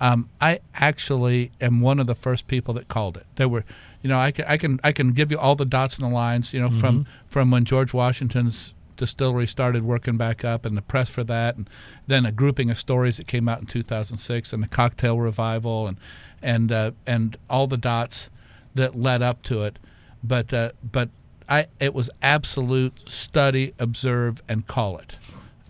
Um, 0.00 0.28
I 0.40 0.60
actually 0.74 1.50
am 1.60 1.80
one 1.80 1.98
of 1.98 2.06
the 2.06 2.14
first 2.14 2.46
people 2.46 2.74
that 2.74 2.88
called 2.88 3.16
it. 3.16 3.26
There 3.36 3.48
were, 3.48 3.64
you 4.02 4.08
know, 4.08 4.18
I 4.18 4.32
can 4.32 4.44
I 4.46 4.56
can 4.56 4.80
I 4.84 4.92
can 4.92 5.12
give 5.12 5.30
you 5.30 5.38
all 5.38 5.54
the 5.56 5.64
dots 5.64 5.96
and 5.98 6.06
the 6.10 6.14
lines, 6.14 6.52
you 6.52 6.60
know, 6.60 6.68
from 6.70 7.06
from 7.26 7.50
when 7.50 7.64
George 7.64 7.94
Washington's 7.94 8.74
distillery 8.96 9.46
started 9.46 9.84
working 9.84 10.16
back 10.16 10.44
up 10.44 10.64
and 10.64 10.76
the 10.76 10.82
press 10.82 11.08
for 11.08 11.24
that, 11.24 11.56
and 11.56 11.68
then 12.06 12.26
a 12.26 12.32
grouping 12.32 12.70
of 12.70 12.78
stories 12.78 13.16
that 13.16 13.26
came 13.26 13.48
out 13.48 13.60
in 13.60 13.66
2006 13.66 14.52
and 14.52 14.62
the 14.62 14.68
cocktail 14.68 15.18
revival 15.18 15.86
and 15.86 15.98
and 16.42 16.70
uh, 16.70 16.92
and 17.06 17.36
all 17.48 17.66
the 17.66 17.76
dots 17.76 18.30
that 18.74 18.94
led 18.94 19.22
up 19.22 19.42
to 19.42 19.62
it. 19.62 19.78
But 20.22 20.52
uh, 20.52 20.72
but 20.82 21.10
I 21.48 21.66
it 21.80 21.94
was 21.94 22.10
absolute 22.22 23.08
study, 23.08 23.74
observe, 23.78 24.42
and 24.48 24.66
call 24.66 24.98
it. 24.98 25.16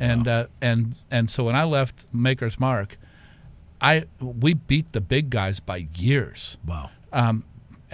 And 0.01 0.27
uh, 0.27 0.47
and 0.61 0.97
and 1.11 1.31
so 1.31 1.45
when 1.45 1.57
I 1.57 1.65
left 1.65 2.07
Maker's 2.13 2.59
Mark, 2.59 2.99
I 3.81 4.05
we 4.21 4.55
beat 4.55 4.93
the 4.93 5.01
big 5.01 5.31
guys 5.31 5.61
by 5.61 5.89
years. 5.95 6.57
Wow. 6.67 6.91
Um, 7.13 7.45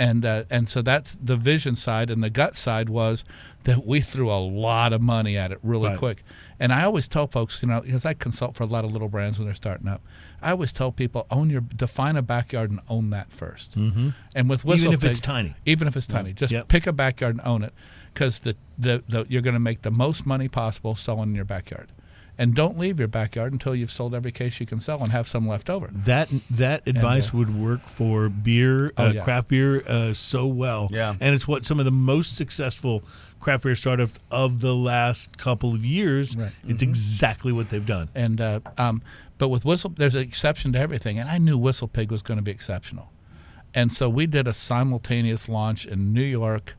and 0.01 0.25
uh, 0.25 0.45
and 0.51 0.69
so 0.69 0.81
that's 0.83 1.17
the 1.23 1.37
vision 1.37 1.77
side, 1.77 2.09
and 2.11 2.23
the 2.25 2.31
gut 2.31 2.57
side 2.57 2.89
was 2.89 3.25
that 3.65 3.85
we 3.87 4.01
threw 4.01 4.31
a 4.31 4.41
lot 4.41 4.93
of 4.95 5.01
money 5.03 5.37
at 5.37 5.53
it 5.53 5.59
really 5.63 5.89
Right. 5.91 5.99
quick. 5.99 6.23
And 6.59 6.73
I 6.73 6.83
always 6.85 7.07
tell 7.07 7.27
folks, 7.27 7.63
you 7.63 7.69
know, 7.69 7.83
because 7.83 8.05
I 8.07 8.15
consult 8.15 8.57
for 8.57 8.63
a 8.65 8.67
lot 8.67 8.85
of 8.87 8.93
little 8.93 9.09
brands 9.09 9.39
when 9.39 9.47
they're 9.47 9.55
starting 9.55 9.87
up, 9.89 10.01
I 10.41 10.53
always 10.53 10.73
tell 10.73 10.91
people 10.93 11.27
own 11.31 11.51
your 11.51 11.61
define 11.61 12.17
a 12.17 12.23
backyard 12.23 12.71
and 12.71 12.81
own 12.89 13.11
that 13.11 13.29
1st 13.31 13.69
Mm-hmm. 13.77 14.09
And 14.35 14.49
with 14.51 14.65
Whistle 14.65 14.85
Even 14.87 14.95
if 14.95 15.01
Pig- 15.03 15.11
it's 15.11 15.21
tiny. 15.21 15.55
even 15.67 15.87
if 15.87 15.97
it's 15.97 16.07
tiny, 16.07 16.33
just 16.33 16.53
Yep. 16.53 16.69
pick 16.69 16.87
a 16.87 16.93
backyard 16.93 17.37
and 17.37 17.47
own 17.47 17.63
it, 17.63 17.75
because 18.15 18.39
the, 18.41 18.57
the 18.79 19.03
the 19.09 19.27
you're 19.29 19.43
going 19.43 19.55
to 19.55 19.61
make 19.71 19.83
the 19.83 19.91
most 19.91 20.25
money 20.27 20.49
possible 20.49 20.95
selling 20.95 21.29
in 21.31 21.35
your 21.35 21.45
backyard. 21.45 21.89
And 22.41 22.55
don't 22.55 22.79
leave 22.79 22.99
your 22.99 23.07
backyard 23.09 23.53
until 23.53 23.75
you've 23.75 23.91
sold 23.91 24.15
every 24.15 24.33
case 24.33 24.61
you 24.61 24.67
can 24.67 24.81
sell 24.81 25.03
and 25.03 25.13
have 25.13 25.29
some 25.29 25.47
left 25.47 25.69
over. 25.69 25.91
That 25.93 26.31
that 26.49 26.89
advice 26.89 27.35
uh, 27.35 27.37
would 27.37 27.55
work 27.55 27.87
for 27.87 28.31
beer, 28.31 28.93
Oh, 28.97 29.09
uh, 29.09 29.13
yeah. 29.13 29.25
craft 29.25 29.49
beer, 29.49 29.83
uh, 29.87 30.15
so 30.15 30.47
well. 30.47 30.89
Yeah. 30.91 31.17
and 31.21 31.35
it's 31.35 31.47
what 31.47 31.67
some 31.67 31.79
of 31.79 31.85
the 31.85 31.91
most 31.91 32.35
successful 32.35 33.03
craft 33.41 33.65
beer 33.65 33.75
startups 33.75 34.19
of 34.31 34.63
the 34.63 34.75
last 34.75 35.37
couple 35.37 35.75
of 35.75 35.85
years. 35.85 36.35
Right. 36.35 36.51
It's 36.67 36.83
exactly 36.83 37.53
what 37.53 37.69
they've 37.69 37.85
done. 37.85 38.09
And 38.15 38.41
uh, 38.41 38.61
um, 38.79 39.03
but 39.37 39.51
with 39.51 39.67
Whistle, 39.67 39.91
there's 39.95 40.15
an 40.15 40.23
exception 40.23 40.73
to 40.73 40.79
everything, 40.79 41.19
and 41.19 41.29
I 41.29 41.37
knew 41.37 41.59
Whistle 41.59 41.89
Pig 41.89 42.11
was 42.11 42.23
going 42.23 42.39
to 42.39 42.43
be 42.43 42.51
exceptional, 42.51 43.13
and 43.75 43.93
so 43.93 44.09
we 44.09 44.27
did 44.27 44.49
a 44.49 44.55
simultaneous 44.55 45.47
launch 45.47 45.85
in 45.85 46.15
New 46.15 46.23
York, 46.23 46.75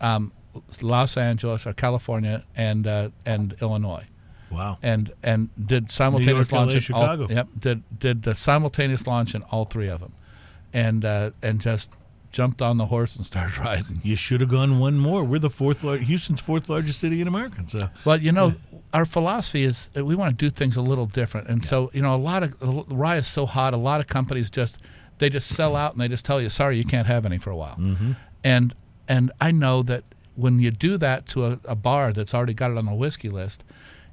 um, 0.00 0.32
Los 0.82 1.16
Angeles, 1.16 1.68
or 1.68 1.72
California, 1.72 2.42
and 2.56 2.84
uh, 2.86 3.10
and 3.24 3.54
Illinois. 3.62 4.06
Wow. 4.50 4.78
and 4.82 5.12
and 5.22 5.48
did 5.66 5.90
simultaneous 5.90 6.50
York, 6.50 6.52
launch 6.52 6.70
LA, 6.70 6.76
in 6.76 6.80
Chicago. 6.80 7.22
all 7.24 7.30
yep 7.32 7.48
did 7.58 7.82
did 7.98 8.22
the 8.22 8.34
simultaneous 8.34 9.06
launch 9.06 9.34
in 9.34 9.42
all 9.44 9.64
three 9.64 9.88
of 9.88 10.00
them, 10.00 10.12
and 10.72 11.04
uh, 11.04 11.30
and 11.42 11.60
just 11.60 11.90
jumped 12.30 12.60
on 12.60 12.76
the 12.76 12.86
horse 12.86 13.16
and 13.16 13.24
started 13.24 13.56
riding. 13.64 14.00
You 14.04 14.16
should 14.16 14.40
have 14.40 14.50
gone 14.50 14.78
one 14.78 14.98
more. 14.98 15.24
We're 15.24 15.38
the 15.38 15.48
fourth, 15.50 15.82
lar- 15.82 15.96
Houston's 15.96 16.40
fourth 16.40 16.68
largest 16.68 17.00
city 17.00 17.20
in 17.20 17.26
America. 17.26 17.62
So 17.66 17.88
Well, 18.04 18.20
you 18.20 18.32
know, 18.32 18.52
our 18.92 19.06
philosophy 19.06 19.64
is 19.64 19.88
that 19.94 20.04
we 20.04 20.14
want 20.14 20.30
to 20.30 20.36
do 20.36 20.50
things 20.50 20.76
a 20.76 20.82
little 20.82 21.06
different, 21.06 21.48
and 21.48 21.64
so 21.64 21.90
you 21.94 22.02
know, 22.02 22.14
a 22.14 22.16
lot 22.16 22.42
of 22.42 22.58
the 22.58 22.84
rye 22.94 23.16
is 23.16 23.26
so 23.26 23.46
hot. 23.46 23.72
A 23.74 23.78
lot 23.78 24.00
of 24.00 24.06
companies 24.06 24.50
just 24.50 24.78
they 25.18 25.28
just 25.28 25.48
sell 25.48 25.74
out 25.74 25.92
and 25.92 26.00
they 26.00 26.08
just 26.08 26.24
tell 26.24 26.40
you, 26.40 26.48
sorry, 26.48 26.76
you 26.78 26.84
can't 26.84 27.06
have 27.06 27.26
any 27.26 27.38
for 27.38 27.50
a 27.50 27.56
while. 27.56 27.76
Mm-hmm. 27.76 28.12
And 28.44 28.74
and 29.08 29.32
I 29.40 29.50
know 29.50 29.82
that 29.82 30.04
when 30.36 30.60
you 30.60 30.70
do 30.70 30.96
that 30.98 31.26
to 31.26 31.46
a, 31.46 31.60
a 31.64 31.74
bar 31.74 32.12
that's 32.12 32.32
already 32.34 32.54
got 32.54 32.70
it 32.70 32.76
on 32.78 32.86
the 32.86 32.94
whiskey 32.94 33.28
list, 33.28 33.64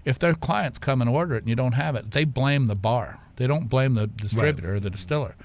if 0.06 0.20
their 0.20 0.34
clients 0.34 0.80
come 0.80 1.02
and 1.02 1.10
order 1.10 1.36
it 1.36 1.40
and 1.40 1.50
you 1.50 1.56
don't 1.56 1.74
have 1.74 1.96
it, 1.96 2.12
they 2.12 2.24
blame 2.24 2.68
the 2.68 2.76
bar. 2.76 3.20
They 3.36 3.48
don't 3.48 3.68
blame 3.70 3.96
the 3.96 4.08
distributor 4.08 4.76
or 4.76 4.80
the 4.80 4.90
distiller. 4.90 5.36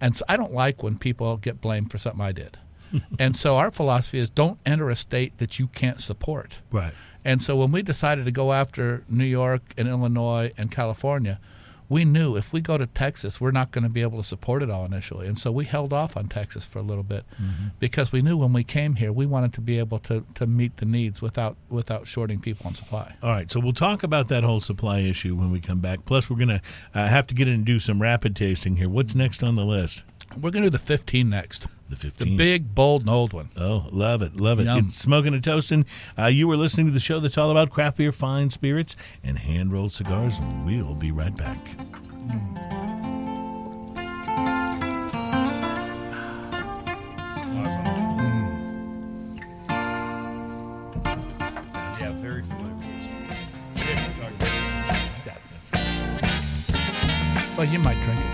And 0.00 0.16
so 0.16 0.24
I 0.28 0.36
don't 0.36 0.52
like 0.52 0.82
when 0.82 0.98
people 0.98 1.36
get 1.36 1.60
blamed 1.60 1.90
for 1.92 1.98
something 1.98 2.20
I 2.20 2.32
did. 2.32 2.56
and 3.18 3.36
so 3.36 3.56
our 3.56 3.70
philosophy 3.70 4.18
is 4.18 4.30
don't 4.30 4.58
enter 4.64 4.88
a 4.88 4.96
state 4.96 5.38
that 5.38 5.58
you 5.58 5.68
can't 5.68 6.00
support. 6.00 6.58
right. 6.72 6.94
And 7.24 7.42
so 7.42 7.56
when 7.56 7.72
we 7.72 7.82
decided 7.82 8.24
to 8.24 8.30
go 8.30 8.52
after 8.52 9.04
New 9.08 9.24
York 9.24 9.74
and 9.76 9.86
Illinois 9.86 10.52
and 10.56 10.70
California, 10.72 11.40
we 11.88 12.04
knew 12.04 12.36
if 12.36 12.52
we 12.52 12.60
go 12.60 12.76
to 12.76 12.86
Texas, 12.86 13.40
we're 13.40 13.50
not 13.50 13.70
going 13.70 13.84
to 13.84 13.88
be 13.90 14.02
able 14.02 14.18
to 14.18 14.26
support 14.26 14.62
it 14.62 14.70
all 14.70 14.84
initially. 14.84 15.26
And 15.26 15.38
so 15.38 15.50
we 15.50 15.64
held 15.64 15.92
off 15.92 16.16
on 16.16 16.28
Texas 16.28 16.66
for 16.66 16.78
a 16.78 16.82
little 16.82 17.02
bit 17.02 17.24
because 17.80 18.12
we 18.12 18.20
knew 18.22 18.36
when 18.36 18.52
we 18.52 18.64
came 18.64 18.96
here, 18.96 19.12
we 19.12 19.26
wanted 19.26 19.52
to 19.54 19.60
be 19.60 19.78
able 19.78 19.98
to, 20.00 20.24
to 20.34 20.46
meet 20.46 20.76
the 20.78 20.84
needs 20.86 21.22
without 21.22 21.56
without 21.70 22.06
shorting 22.06 22.40
people 22.40 22.66
on 22.66 22.74
supply. 22.74 23.14
All 23.22 23.30
right, 23.30 23.50
so 23.50 23.60
we'll 23.60 23.72
talk 23.72 24.02
about 24.02 24.28
that 24.28 24.44
whole 24.44 24.60
supply 24.60 25.00
issue 25.00 25.34
when 25.34 25.50
we 25.50 25.60
come 25.60 25.80
back. 25.80 26.04
Plus, 26.04 26.28
we're 26.28 26.36
going 26.36 26.48
to 26.48 26.62
uh, 26.94 27.08
have 27.08 27.26
to 27.28 27.34
get 27.34 27.48
in 27.48 27.54
and 27.54 27.64
do 27.64 27.78
some 27.78 28.02
rapid 28.02 28.36
tasting 28.36 28.76
here. 28.76 28.88
What's 28.88 29.14
next 29.14 29.42
on 29.42 29.56
the 29.56 29.64
list? 29.64 30.04
We're 30.36 30.50
going 30.50 30.62
to 30.64 30.70
do 30.70 30.76
the 30.76 30.78
15 30.78 31.28
next. 31.28 31.66
The 31.88 31.96
15. 31.96 32.28
The 32.28 32.36
big, 32.36 32.74
bold, 32.74 33.02
and 33.02 33.10
old 33.10 33.32
one. 33.32 33.48
Oh, 33.56 33.88
love 33.90 34.20
it, 34.22 34.38
love 34.40 34.60
it. 34.60 34.92
Smoking 34.92 35.32
and 35.34 35.42
toasting. 35.42 35.86
Uh, 36.18 36.26
you 36.26 36.46
were 36.46 36.56
listening 36.56 36.86
to 36.86 36.92
the 36.92 37.00
show 37.00 37.18
that's 37.18 37.38
all 37.38 37.50
about 37.50 37.70
craft 37.70 37.96
beer, 37.96 38.12
fine 38.12 38.50
spirits, 38.50 38.94
and 39.24 39.38
hand 39.38 39.72
rolled 39.72 39.92
cigars. 39.92 40.36
And 40.38 40.66
we'll 40.66 40.94
be 40.94 41.10
right 41.10 41.34
back. 41.36 41.58
Awesome. 47.58 47.84
Yeah, 52.00 52.12
very 52.20 52.42
familiar 52.42 52.74
with 52.74 52.84
this. 53.74 53.86
Yeah, 53.88 55.36
about- 55.72 57.58
Well, 57.58 57.66
you 57.66 57.78
might 57.80 58.00
drink 58.02 58.20
it 58.20 58.27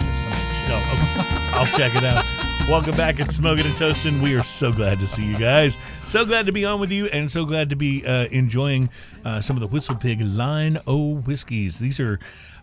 check 1.77 1.97
it 1.97 2.05
out. 2.05 2.25
Welcome 2.69 2.97
back 2.97 3.19
at 3.19 3.33
Smoking 3.33 3.67
and 3.67 3.75
Toasting. 3.75 4.23
We 4.23 4.37
are 4.37 4.45
so 4.45 4.73
glad 4.73 5.01
to 5.01 5.09
see 5.09 5.25
you 5.25 5.37
guys. 5.37 5.77
So 6.05 6.25
glad 6.25 6.47
to 6.47 6.53
be 6.53 6.65
on 6.65 6.79
with 6.79 6.93
you, 6.93 7.07
and 7.07 7.31
so 7.31 7.45
glad 7.45 7.69
to 7.71 7.77
be 7.77 8.07
uh, 8.07 8.27
enjoying 8.27 8.91
uh, 9.25 9.41
some 9.41 9.57
of 9.57 9.61
the 9.61 9.67
Whistle 9.67 9.97
Pig 9.97 10.21
Line 10.21 10.79
O 10.87 11.15
whiskeys. 11.17 11.81
These 11.81 11.99
are, 11.99 12.21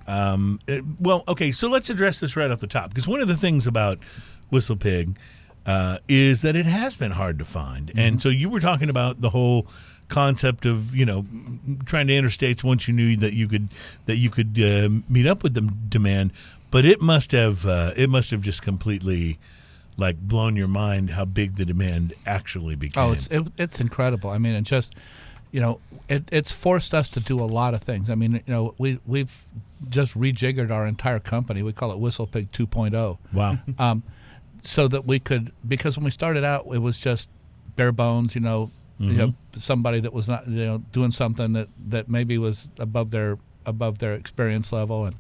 um, 0.08 0.62
uh, 0.70 0.78
well, 0.98 1.26
okay. 1.28 1.52
So 1.52 1.68
let's 1.68 1.90
address 1.90 2.22
this 2.22 2.38
right 2.38 2.50
off 2.50 2.60
the 2.60 2.68
top 2.68 2.90
because 2.90 3.06
one 3.06 3.20
of 3.20 3.28
the 3.28 3.36
things 3.36 3.68
about 3.68 4.00
Whistle 4.50 4.78
Pig 4.78 5.18
uh, 5.66 5.98
is 6.08 6.42
that 6.42 6.56
it 6.56 6.66
has 6.66 6.96
been 6.96 7.12
hard 7.12 7.38
to 7.40 7.46
find, 7.46 7.92
and 7.98 8.22
so 8.22 8.30
you 8.30 8.50
were 8.50 8.62
talking 8.62 8.90
about 8.90 9.20
the 9.20 9.32
whole 9.32 9.68
concept 10.08 10.66
of 10.66 10.96
you 10.96 11.06
know 11.06 11.26
trying 11.86 12.08
to 12.08 12.14
enter 12.14 12.30
states 12.30 12.64
once 12.64 12.88
you 12.88 12.94
knew 12.94 13.18
that 13.18 13.34
you 13.34 13.48
could 13.48 13.68
that 14.06 14.16
you 14.16 14.30
could 14.30 14.58
uh, 14.58 14.90
meet 15.10 15.28
up 15.28 15.44
with 15.44 15.54
the 15.54 15.62
demand 15.62 16.32
but 16.72 16.86
it 16.86 17.02
must 17.02 17.32
have 17.32 17.66
uh, 17.66 17.94
it 17.96 18.10
must 18.10 18.32
have 18.32 18.42
just 18.42 18.62
completely 18.62 19.38
like 19.98 20.18
blown 20.20 20.56
your 20.56 20.68
mind 20.68 21.12
how 21.12 21.26
big 21.26 21.58
the 21.58 21.66
demand 21.66 22.14
actually 22.26 22.76
became 22.76 23.04
Oh, 23.04 23.12
it's 23.12 23.28
it, 23.28 23.48
it's 23.58 23.80
incredible. 23.80 24.30
I 24.30 24.38
mean, 24.38 24.56
it 24.56 24.64
just 24.64 24.96
you 25.52 25.60
know 25.60 25.80
it, 26.10 26.24
it's 26.32 26.52
forced 26.52 26.94
us 26.94 27.10
to 27.12 27.20
do 27.20 27.40
a 27.40 27.46
lot 27.46 27.74
of 27.74 27.82
things. 27.82 28.10
I 28.10 28.16
mean, 28.16 28.42
you 28.46 28.54
know, 28.54 28.74
we 28.78 29.00
we've 29.06 29.32
just 29.90 30.18
rejiggered 30.18 30.72
our 30.72 30.88
entire 30.88 31.20
company. 31.20 31.62
We 31.62 31.74
call 31.74 31.92
it 31.92 32.00
Whistlepig 32.00 32.50
2.0. 32.50 33.18
wow 33.34 33.58
um, 33.80 34.04
so 34.62 34.88
that 34.88 35.06
we 35.06 35.20
could 35.20 35.52
because 35.68 35.98
when 35.98 36.06
we 36.06 36.12
started 36.12 36.44
out 36.44 36.68
it 36.72 36.78
was 36.78 36.98
just 37.00 37.30
bare 37.76 37.92
bones 37.92 38.36
you 38.36 38.42
know 38.42 38.70
you 39.00 39.14
know 39.14 39.34
somebody 39.56 40.00
that 40.00 40.14
was 40.14 40.28
not 40.28 40.48
you 40.48 40.64
know 40.64 40.78
doing 40.92 41.10
something 41.10 41.54
that 41.54 41.68
that 41.90 42.08
maybe 42.08 42.38
was 42.38 42.70
above 42.78 43.10
their 43.10 43.40
above 43.66 43.98
their 43.98 44.14
experience 44.14 44.72
level 44.72 45.06
and 45.06 45.16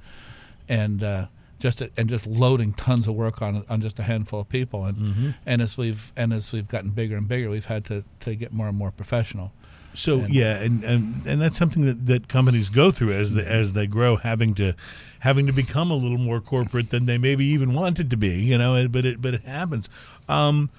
and 0.69 1.03
uh, 1.03 1.25
just 1.61 1.81
and 1.97 2.09
just 2.09 2.27
loading 2.27 2.73
tons 2.73 3.07
of 3.07 3.15
work 3.15 3.41
on 3.41 3.63
on 3.69 3.79
just 3.81 3.97
a 3.99 4.03
handful 4.03 4.41
of 4.41 4.49
people. 4.49 4.85
And 4.85 5.35
and 5.45 5.61
as 5.61 5.77
we've 5.77 6.11
and 6.17 6.33
as 6.33 6.51
we've 6.51 6.67
gotten 6.67 6.89
bigger 6.89 7.15
and 7.15 7.27
bigger 7.27 7.49
we've 7.49 7.65
had 7.65 7.85
to 7.85 8.03
to 8.21 8.35
get 8.35 8.51
more 8.51 8.67
and 8.67 8.77
more 8.77 8.91
professional. 8.91 9.53
So 9.93 10.19
And- 10.21 10.33
yeah 10.33 10.55
and, 10.57 10.83
and 10.83 11.25
and 11.25 11.41
that's 11.41 11.57
something 11.57 11.85
that, 11.85 12.05
that 12.07 12.27
companies 12.27 12.69
go 12.69 12.91
through 12.91 13.13
as 13.13 13.33
the, 13.33 13.47
as 13.47 13.73
they 13.73 13.87
grow 13.87 14.15
having 14.15 14.53
to 14.55 14.73
having 15.19 15.47
to 15.47 15.53
become 15.53 15.91
a 15.91 15.95
little 15.95 16.17
more 16.17 16.39
corporate 16.41 16.89
than 16.91 17.05
they 17.05 17.17
maybe 17.17 17.45
even 17.45 17.73
wanted 17.73 18.09
to 18.09 18.17
be 18.17 18.35
you 18.41 18.57
know 18.57 18.87
but 18.87 19.05
it 19.05 19.21
but 19.21 19.33
it 19.33 19.43
happens. 19.43 19.89
Um 20.27 20.69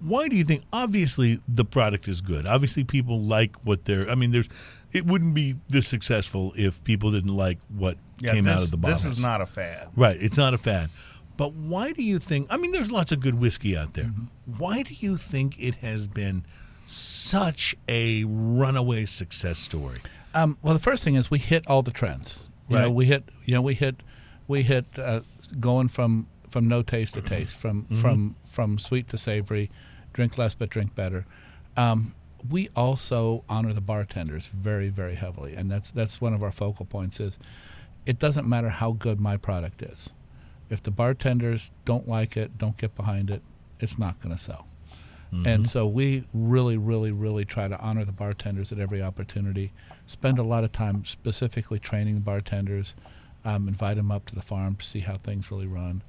why 0.00 0.26
do 0.28 0.36
you 0.36 0.44
think 0.44 0.62
obviously 0.72 1.38
the 1.46 1.64
product 1.64 2.08
is 2.08 2.22
good. 2.22 2.46
Obviously 2.46 2.82
people 2.82 3.20
like 3.20 3.56
what 3.66 3.84
they're 3.84 4.08
i 4.10 4.14
mean 4.14 4.30
there's 4.32 4.48
it 4.96 5.06
wouldn't 5.06 5.34
be 5.34 5.56
this 5.68 5.86
successful 5.86 6.52
if 6.56 6.82
people 6.84 7.10
didn't 7.12 7.36
like 7.36 7.58
what 7.68 7.96
Yeah, 8.18 8.32
came 8.32 8.44
this, 8.44 8.54
out 8.54 8.62
of 8.64 8.70
the 8.70 8.76
bottles 8.76 9.02
This 9.04 9.12
is 9.18 9.22
not 9.22 9.40
a 9.40 9.46
fad. 9.46 9.88
Right, 9.94 10.16
it's 10.20 10.36
not 10.38 10.54
a 10.54 10.58
fad. 10.58 10.90
But 11.36 11.52
why 11.52 11.92
do 11.92 12.02
you 12.02 12.18
think? 12.18 12.46
I 12.48 12.56
mean, 12.56 12.72
there's 12.72 12.90
lots 12.90 13.12
of 13.12 13.20
good 13.20 13.34
whiskey 13.38 13.76
out 13.76 13.92
there. 13.94 14.10
Why 14.46 14.82
do 14.82 14.94
you 14.94 15.18
think 15.18 15.54
it 15.58 15.76
has 15.76 16.06
been 16.06 16.44
such 16.86 17.74
a 17.88 18.24
runaway 18.24 19.04
success 19.04 19.58
story? 19.58 19.98
Um, 20.34 20.56
well, 20.62 20.72
the 20.74 20.80
first 20.80 21.04
thing 21.04 21.14
is 21.14 21.30
we 21.30 21.38
hit 21.38 21.66
all 21.68 21.82
the 21.82 21.90
trends. 21.90 22.48
You 22.68 22.76
know, 22.76 22.82
Right. 22.84 22.92
we 22.94 23.04
hit 23.06 23.24
you 23.44 23.54
know 23.54 23.62
we 23.62 23.74
hit 23.74 24.02
we 24.48 24.62
hit 24.62 24.86
uh, 24.98 25.20
going 25.60 25.88
from 25.88 26.26
from 26.48 26.68
no 26.68 26.80
taste 26.82 27.14
to 27.14 27.20
taste, 27.22 27.54
from 27.56 27.84
from 28.02 28.36
from 28.48 28.78
sweet 28.78 29.08
to 29.08 29.18
savory, 29.18 29.70
drink 30.12 30.38
less 30.38 30.54
but 30.54 30.70
drink 30.70 30.94
better. 30.94 31.26
Um, 31.76 32.14
we 32.48 32.68
also 32.76 33.44
honor 33.48 33.72
the 33.72 33.80
bartenders 33.80 34.46
very 34.46 34.88
very 34.88 35.14
heavily, 35.14 35.54
and 35.54 35.70
that's 35.70 35.90
that's 35.90 36.20
one 36.20 36.34
of 36.34 36.42
our 36.42 36.52
focal 36.52 36.86
points. 36.86 37.20
Is 37.20 37.38
it 38.04 38.18
doesn't 38.18 38.48
matter 38.48 38.68
how 38.68 38.92
good 38.92 39.20
my 39.20 39.36
product 39.36 39.82
is, 39.82 40.10
if 40.70 40.82
the 40.82 40.90
bartenders 40.90 41.70
don't 41.84 42.08
like 42.08 42.36
it, 42.36 42.58
don't 42.58 42.76
get 42.76 42.94
behind 42.94 43.30
it, 43.30 43.42
it's 43.80 43.98
not 43.98 44.20
going 44.20 44.34
to 44.34 44.40
sell. 44.40 44.66
And 45.44 45.66
so 45.66 45.86
we 45.86 46.24
really, 46.32 46.76
really, 46.76 47.10
really 47.10 47.44
try 47.44 47.68
to 47.68 47.78
honor 47.80 48.04
the 48.04 48.12
bartenders 48.12 48.72
at 48.72 48.78
every 48.78 49.02
opportunity. 49.02 49.72
Spend 50.06 50.38
a 50.38 50.42
lot 50.42 50.64
of 50.64 50.72
time 50.72 51.04
specifically 51.04 51.78
training 51.78 52.14
the 52.14 52.20
bartenders, 52.20 52.94
um, 53.44 53.68
invite 53.68 53.96
them 53.96 54.10
up 54.10 54.24
to 54.26 54.34
the 54.34 54.40
farm 54.40 54.76
to 54.76 54.84
see 54.84 55.00
how 55.00 55.16
things 55.16 55.50
really 55.50 55.66
run. 55.66 56.02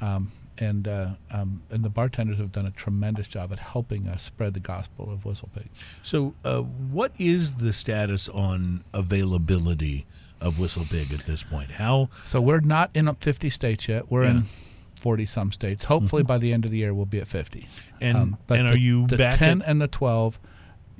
Um, 0.00 0.32
and 0.60 0.86
uh, 0.88 1.08
um, 1.30 1.62
and 1.70 1.84
the 1.84 1.88
bartenders 1.88 2.38
have 2.38 2.52
done 2.52 2.66
a 2.66 2.70
tremendous 2.70 3.26
job 3.28 3.52
at 3.52 3.58
helping 3.58 4.06
us 4.08 4.22
spread 4.22 4.54
the 4.54 4.60
gospel 4.60 5.10
of 5.10 5.20
Whistlepig. 5.24 5.68
So, 6.02 6.34
uh, 6.44 6.60
what 6.60 7.12
is 7.18 7.54
the 7.56 7.72
status 7.72 8.28
on 8.28 8.84
availability 8.94 10.06
of 10.40 10.58
Whistle 10.58 10.84
Pig 10.88 11.12
at 11.12 11.26
this 11.26 11.42
point? 11.42 11.72
How? 11.72 12.08
So 12.24 12.40
we're 12.40 12.60
not 12.60 12.90
in 12.94 13.12
50 13.12 13.50
states 13.50 13.88
yet. 13.88 14.10
We're 14.10 14.24
Yeah. 14.24 14.30
in 14.30 14.44
40 15.00 15.26
some 15.26 15.52
states. 15.52 15.84
Hopefully 15.84 16.22
by 16.22 16.38
the 16.38 16.52
end 16.52 16.64
of 16.64 16.70
the 16.70 16.78
year 16.78 16.92
we'll 16.94 17.06
be 17.06 17.18
at 17.18 17.28
50. 17.28 17.66
And 18.00 18.16
Um, 18.16 18.38
but 18.46 18.58
and 18.58 18.68
the, 18.68 18.72
are 18.72 18.76
you 18.76 19.06
the 19.06 19.16
back? 19.16 19.38
10 19.38 19.62
at, 19.62 19.68
and 19.68 19.80
the 19.80 19.88
12? 19.88 20.38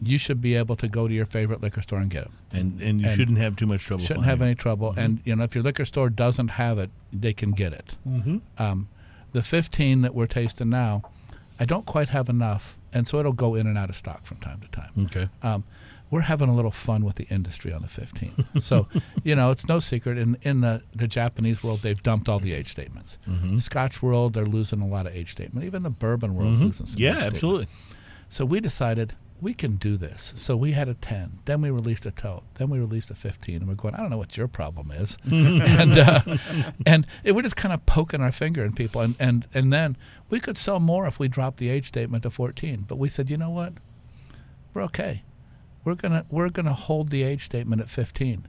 You 0.00 0.16
should 0.18 0.40
be 0.40 0.54
able 0.54 0.76
to 0.76 0.86
go 0.88 1.08
to 1.08 1.14
your 1.14 1.26
favorite 1.26 1.60
liquor 1.60 1.82
store 1.82 1.98
and 1.98 2.08
get 2.10 2.24
them. 2.24 2.32
and 2.52 2.80
and 2.80 3.00
you 3.00 3.08
and 3.08 3.16
shouldn't 3.16 3.38
have 3.38 3.56
too 3.56 3.66
much 3.66 3.82
trouble. 3.84 4.04
shouldn't 4.04 4.26
have 4.26 4.40
any 4.40 4.54
trouble. 4.54 4.94
And 4.96 5.20
you 5.24 5.34
know, 5.34 5.42
if 5.44 5.54
your 5.56 5.64
liquor 5.64 5.84
store 5.84 6.08
doesn't 6.08 6.48
have 6.48 6.78
it, 6.78 6.90
they 7.12 7.32
can 7.32 7.50
get 7.50 7.72
it. 7.72 7.96
Mhm. 8.08 8.40
Um, 8.58 8.88
the 9.32 9.42
15 9.42 10.02
that 10.02 10.14
we're 10.14 10.26
tasting 10.26 10.70
now, 10.70 11.02
I 11.60 11.64
don't 11.64 11.86
quite 11.86 12.08
have 12.10 12.28
enough, 12.28 12.76
and 12.92 13.06
so 13.06 13.18
it'll 13.18 13.32
go 13.32 13.54
in 13.54 13.66
and 13.66 13.76
out 13.76 13.88
of 13.88 13.96
stock 13.96 14.24
from 14.24 14.38
time 14.38 14.60
to 14.60 14.68
time. 14.68 14.90
Okay. 15.04 15.28
Um, 15.42 15.64
we're 16.10 16.22
having 16.22 16.48
a 16.48 16.54
little 16.54 16.70
fun 16.70 17.04
with 17.04 17.16
the 17.16 17.26
industry 17.28 17.72
on 17.72 17.82
the 17.82 17.88
15. 17.88 18.60
so, 18.60 18.88
you 19.24 19.34
know, 19.34 19.50
it's 19.50 19.68
no 19.68 19.78
secret 19.78 20.16
in 20.18 20.38
in 20.42 20.62
the 20.62 20.82
the 20.94 21.06
Japanese 21.06 21.62
world 21.62 21.80
they've 21.82 22.02
dumped 22.02 22.28
all 22.28 22.38
the 22.38 22.54
age 22.54 22.68
statements. 22.68 23.18
Mm-hmm. 23.28 23.58
Scotch 23.58 24.02
world 24.02 24.32
they're 24.32 24.46
losing 24.46 24.80
a 24.80 24.86
lot 24.86 25.06
of 25.06 25.14
age 25.14 25.32
statement. 25.32 25.66
Even 25.66 25.82
the 25.82 25.90
bourbon 25.90 26.34
world's 26.34 26.62
losing 26.62 26.86
some. 26.86 26.96
Mm-hmm. 26.96 27.00
Yeah, 27.02 27.08
age 27.08 27.14
statement. 27.16 27.34
absolutely. 27.34 27.68
So 28.30 28.44
we 28.46 28.60
decided 28.60 29.14
we 29.40 29.54
can 29.54 29.76
do 29.76 29.96
this. 29.96 30.32
So 30.36 30.56
we 30.56 30.72
had 30.72 30.88
a 30.88 30.94
10. 30.94 31.40
Then 31.44 31.60
we 31.60 31.70
released 31.70 32.04
a 32.06 32.10
12. 32.10 32.42
Then 32.54 32.70
we 32.70 32.78
released 32.78 33.10
a 33.10 33.14
15. 33.14 33.56
And 33.56 33.68
we're 33.68 33.74
going, 33.74 33.94
I 33.94 33.98
don't 33.98 34.10
know 34.10 34.18
what 34.18 34.36
your 34.36 34.48
problem 34.48 34.90
is. 34.90 35.16
and 35.32 35.92
uh, 35.98 36.20
and 36.86 37.06
it, 37.22 37.32
we're 37.36 37.42
just 37.42 37.56
kind 37.56 37.72
of 37.72 37.86
poking 37.86 38.20
our 38.20 38.32
finger 38.32 38.64
in 38.64 38.72
people. 38.72 39.00
And, 39.00 39.14
and, 39.20 39.46
and 39.54 39.72
then 39.72 39.96
we 40.28 40.40
could 40.40 40.58
sell 40.58 40.80
more 40.80 41.06
if 41.06 41.18
we 41.18 41.28
dropped 41.28 41.58
the 41.58 41.68
age 41.68 41.86
statement 41.88 42.24
to 42.24 42.30
14. 42.30 42.84
But 42.88 42.96
we 42.96 43.08
said, 43.08 43.30
you 43.30 43.36
know 43.36 43.50
what? 43.50 43.74
We're 44.74 44.82
okay. 44.84 45.22
We're 45.84 45.94
gonna 45.94 46.26
we're 46.28 46.50
gonna 46.50 46.74
hold 46.74 47.08
the 47.08 47.22
age 47.22 47.44
statement 47.44 47.80
at 47.80 47.88
15, 47.88 48.46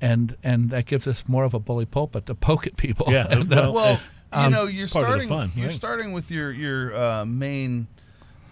and 0.00 0.36
and 0.44 0.70
that 0.70 0.86
gives 0.86 1.08
us 1.08 1.26
more 1.26 1.42
of 1.42 1.52
a 1.54 1.58
bully 1.58 1.86
pulpit 1.86 2.26
to 2.26 2.34
poke 2.36 2.64
at 2.66 2.76
people. 2.76 3.06
Yeah, 3.10 3.26
And, 3.30 3.52
uh, 3.52 3.72
well, 3.74 4.00
Well, 4.32 4.44
you 4.44 4.50
know, 4.50 4.64
you're 4.64 4.86
part 4.86 5.04
of 5.06 5.18
the 5.18 5.26
starting. 5.26 5.28
fun, 5.28 5.50
you're 5.56 5.66
right. 5.68 5.74
starting 5.74 6.12
with 6.12 6.30
your 6.30 6.52
your 6.52 6.96
uh, 6.96 7.24
main 7.24 7.88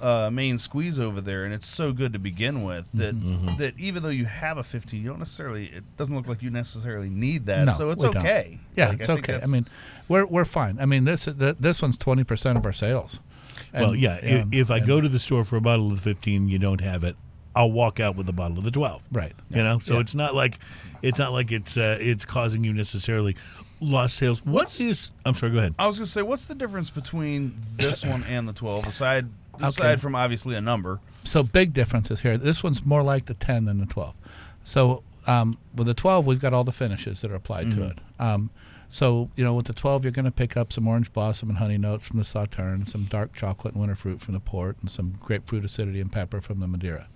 uh, 0.05 0.30
main 0.30 0.59
squeeze 0.59 0.98
over 0.98 1.20
there, 1.20 1.44
and 1.44 1.55
it's 1.55 1.66
so 1.66 1.92
good 1.92 2.12
to 2.12 2.18
begin 2.18 2.62
with 2.62 2.90
that 2.92 3.14
Mm-hmm. 3.14 3.57
that 3.57 3.78
even 3.78 4.02
though 4.02 4.11
you 4.11 4.26
have 4.26 4.59
a 4.59 4.62
15, 4.62 5.00
you 5.02 5.09
don't 5.09 5.18
necessarily. 5.18 5.66
It 5.66 5.84
doesn't 5.96 6.14
look 6.14 6.28
like 6.28 6.42
you 6.42 6.50
necessarily 6.50 7.09
need 7.09 7.46
that. 7.46 7.64
No, 7.64 7.72
so 7.72 7.90
it's 7.90 8.02
we 8.05 8.11
don't. 8.11 8.18
okay. 8.18 8.61
Yeah, 8.76 8.88
Like, 8.90 9.00
it's 9.00 9.09
I 9.09 9.12
okay. 9.14 9.40
I 9.42 9.46
mean, 9.46 9.66
we're 10.09 10.26
we're 10.26 10.44
fine. 10.44 10.78
I 10.80 10.84
mean, 10.86 11.05
this 11.05 11.24
th- 11.24 11.57
this 11.59 11.80
one's 11.80 11.96
twenty 11.96 12.22
percent 12.24 12.59
of 12.59 12.66
our 12.66 12.72
sales. 12.72 13.20
well, 13.72 13.94
yeah. 13.94 14.18
i 14.22 14.40
um, 14.40 14.50
if 14.52 14.70
I 14.70 14.78
and- 14.78 14.86
go 14.86 15.00
to 15.00 15.09
the 15.09 15.18
store 15.20 15.44
for 15.44 15.57
a 15.57 15.61
bottle 15.61 15.86
of 15.90 15.96
the 15.96 16.02
15, 16.02 16.48
you 16.48 16.59
don't 16.59 16.80
have 16.80 17.02
it. 17.05 17.16
I'll 17.57 17.70
walk 17.70 18.00
out 18.00 18.16
with 18.16 18.28
a 18.28 18.32
bottle 18.32 18.59
of 18.59 18.64
the 18.64 18.72
12. 18.72 19.00
right, 19.12 19.32
You 19.48 19.62
know, 19.62 19.78
so 19.78 19.94
Yeah. 19.94 20.00
it's 20.00 20.14
not 20.14 20.34
like 20.34 20.59
it's 21.02 21.18
not 21.20 21.32
like 21.32 21.52
it's 21.52 21.76
uh, 21.76 21.96
it's 22.00 22.24
causing 22.24 22.64
you 22.64 22.72
necessarily 22.72 23.36
lost 23.80 24.16
sales. 24.16 24.44
What's- 24.44 24.80
What 24.80 24.88
is? 24.90 25.12
I'm 25.24 25.34
sorry. 25.36 25.52
Go 25.52 25.59
ahead. 25.59 25.74
I 25.78 25.86
was 25.86 25.96
going 25.96 26.07
to 26.07 26.11
say, 26.11 26.22
what's 26.22 26.46
the 26.46 26.55
difference 26.57 26.90
between 26.90 27.55
this 27.76 28.05
one 28.05 28.24
and 28.24 28.48
the 28.48 28.52
12? 28.52 28.88
Aside 28.88 29.26
Okay. 29.57 29.66
aside 29.66 30.00
from 30.00 30.14
obviously 30.14 30.55
a 30.57 30.61
number. 30.61 31.00
so 31.24 31.42
big 31.42 31.72
differences 31.72 32.20
here. 32.22 32.36
This 32.36 32.62
one's 32.62 32.84
more 32.84 33.02
like 33.02 33.26
the 33.26 33.34
ten 33.34 33.64
than 33.64 33.78
the 33.78 33.86
twelve. 33.86 34.14
So 34.62 35.02
um, 35.26 35.59
with 35.74 35.86
the 35.86 35.94
twelve, 35.94 36.26
we've 36.26 36.40
got 36.40 36.52
all 36.52 36.64
the 36.64 36.72
finishes 36.72 37.20
that 37.20 37.30
are 37.30 37.34
applied 37.36 37.70
to 37.72 37.82
it. 37.84 37.98
Um, 38.18 38.50
so 38.88 39.30
you 39.36 39.44
know, 39.44 39.55
with 39.55 39.66
the 39.66 39.72
twelve, 39.72 40.05
you're 40.05 40.12
going 40.12 40.24
to 40.24 40.30
pick 40.30 40.57
up 40.57 40.72
some 40.72 40.86
orange 40.86 41.12
blossom 41.12 41.48
and 41.48 41.59
honey 41.59 41.78
notes 41.78 42.07
from 42.09 42.18
the 42.18 42.24
sauterne, 42.24 42.84
some 42.86 43.05
dark 43.05 43.32
chocolate 43.32 43.74
and 43.74 43.80
winter 43.80 43.96
fruit 43.96 44.20
from 44.20 44.34
the 44.34 44.40
port, 44.40 44.76
and 44.80 44.90
some 44.90 45.14
grapefruit 45.20 45.64
acidity 45.64 46.00
and 46.00 46.12
pepper 46.12 46.40
from 46.40 46.61
the 46.61 46.66
Madeira. 46.66 47.09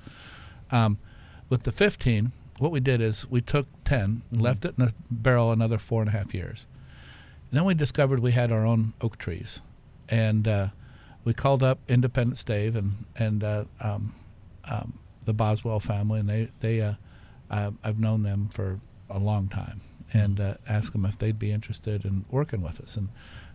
Um, 0.71 0.99
with 1.49 1.63
the 1.63 1.73
15, 1.73 2.33
what 2.59 2.71
we 2.73 2.81
did 2.81 3.01
is 3.01 3.29
we 3.31 3.41
took 3.41 3.67
10, 3.85 4.23
left 4.33 4.65
it 4.65 4.75
in 4.79 4.85
the 4.87 4.95
barrel 5.11 5.51
another 5.53 5.79
four 5.79 6.03
and 6.03 6.09
a 6.09 6.13
half 6.13 6.35
years. 6.35 6.67
And 7.51 7.59
then 7.59 7.65
we 7.65 7.73
discovered 7.75 8.21
we 8.21 8.33
had 8.33 8.53
our 8.53 8.67
own 8.67 8.93
oak 9.01 9.17
trees. 9.17 9.61
and 10.11 10.47
uh, 10.47 10.69
we 11.29 11.35
called 11.35 11.63
up 11.63 11.79
Independent 11.89 12.39
Stave 12.39 12.75
and 12.75 13.05
and 13.15 13.45
uh, 13.45 13.65
um, 13.83 14.15
um, 14.65 14.99
the 15.27 15.35
Boswell 15.35 15.79
family, 15.79 16.21
and 16.21 16.29
they 16.31 16.49
they 16.61 16.81
uh, 16.81 16.95
uh, 17.51 17.73
I've 17.85 17.99
known 17.99 18.23
them 18.23 18.49
for 18.49 18.81
a 19.11 19.19
long 19.19 19.49
time, 19.49 19.83
and 20.11 20.41
uh, 20.41 20.55
asked 20.67 20.95
them 20.95 21.05
if 21.05 21.19
they'd 21.19 21.39
be 21.39 21.53
interested 21.53 22.07
in 22.07 22.25
working 22.31 22.63
with 22.63 22.81
us. 22.81 22.97
And 22.97 23.11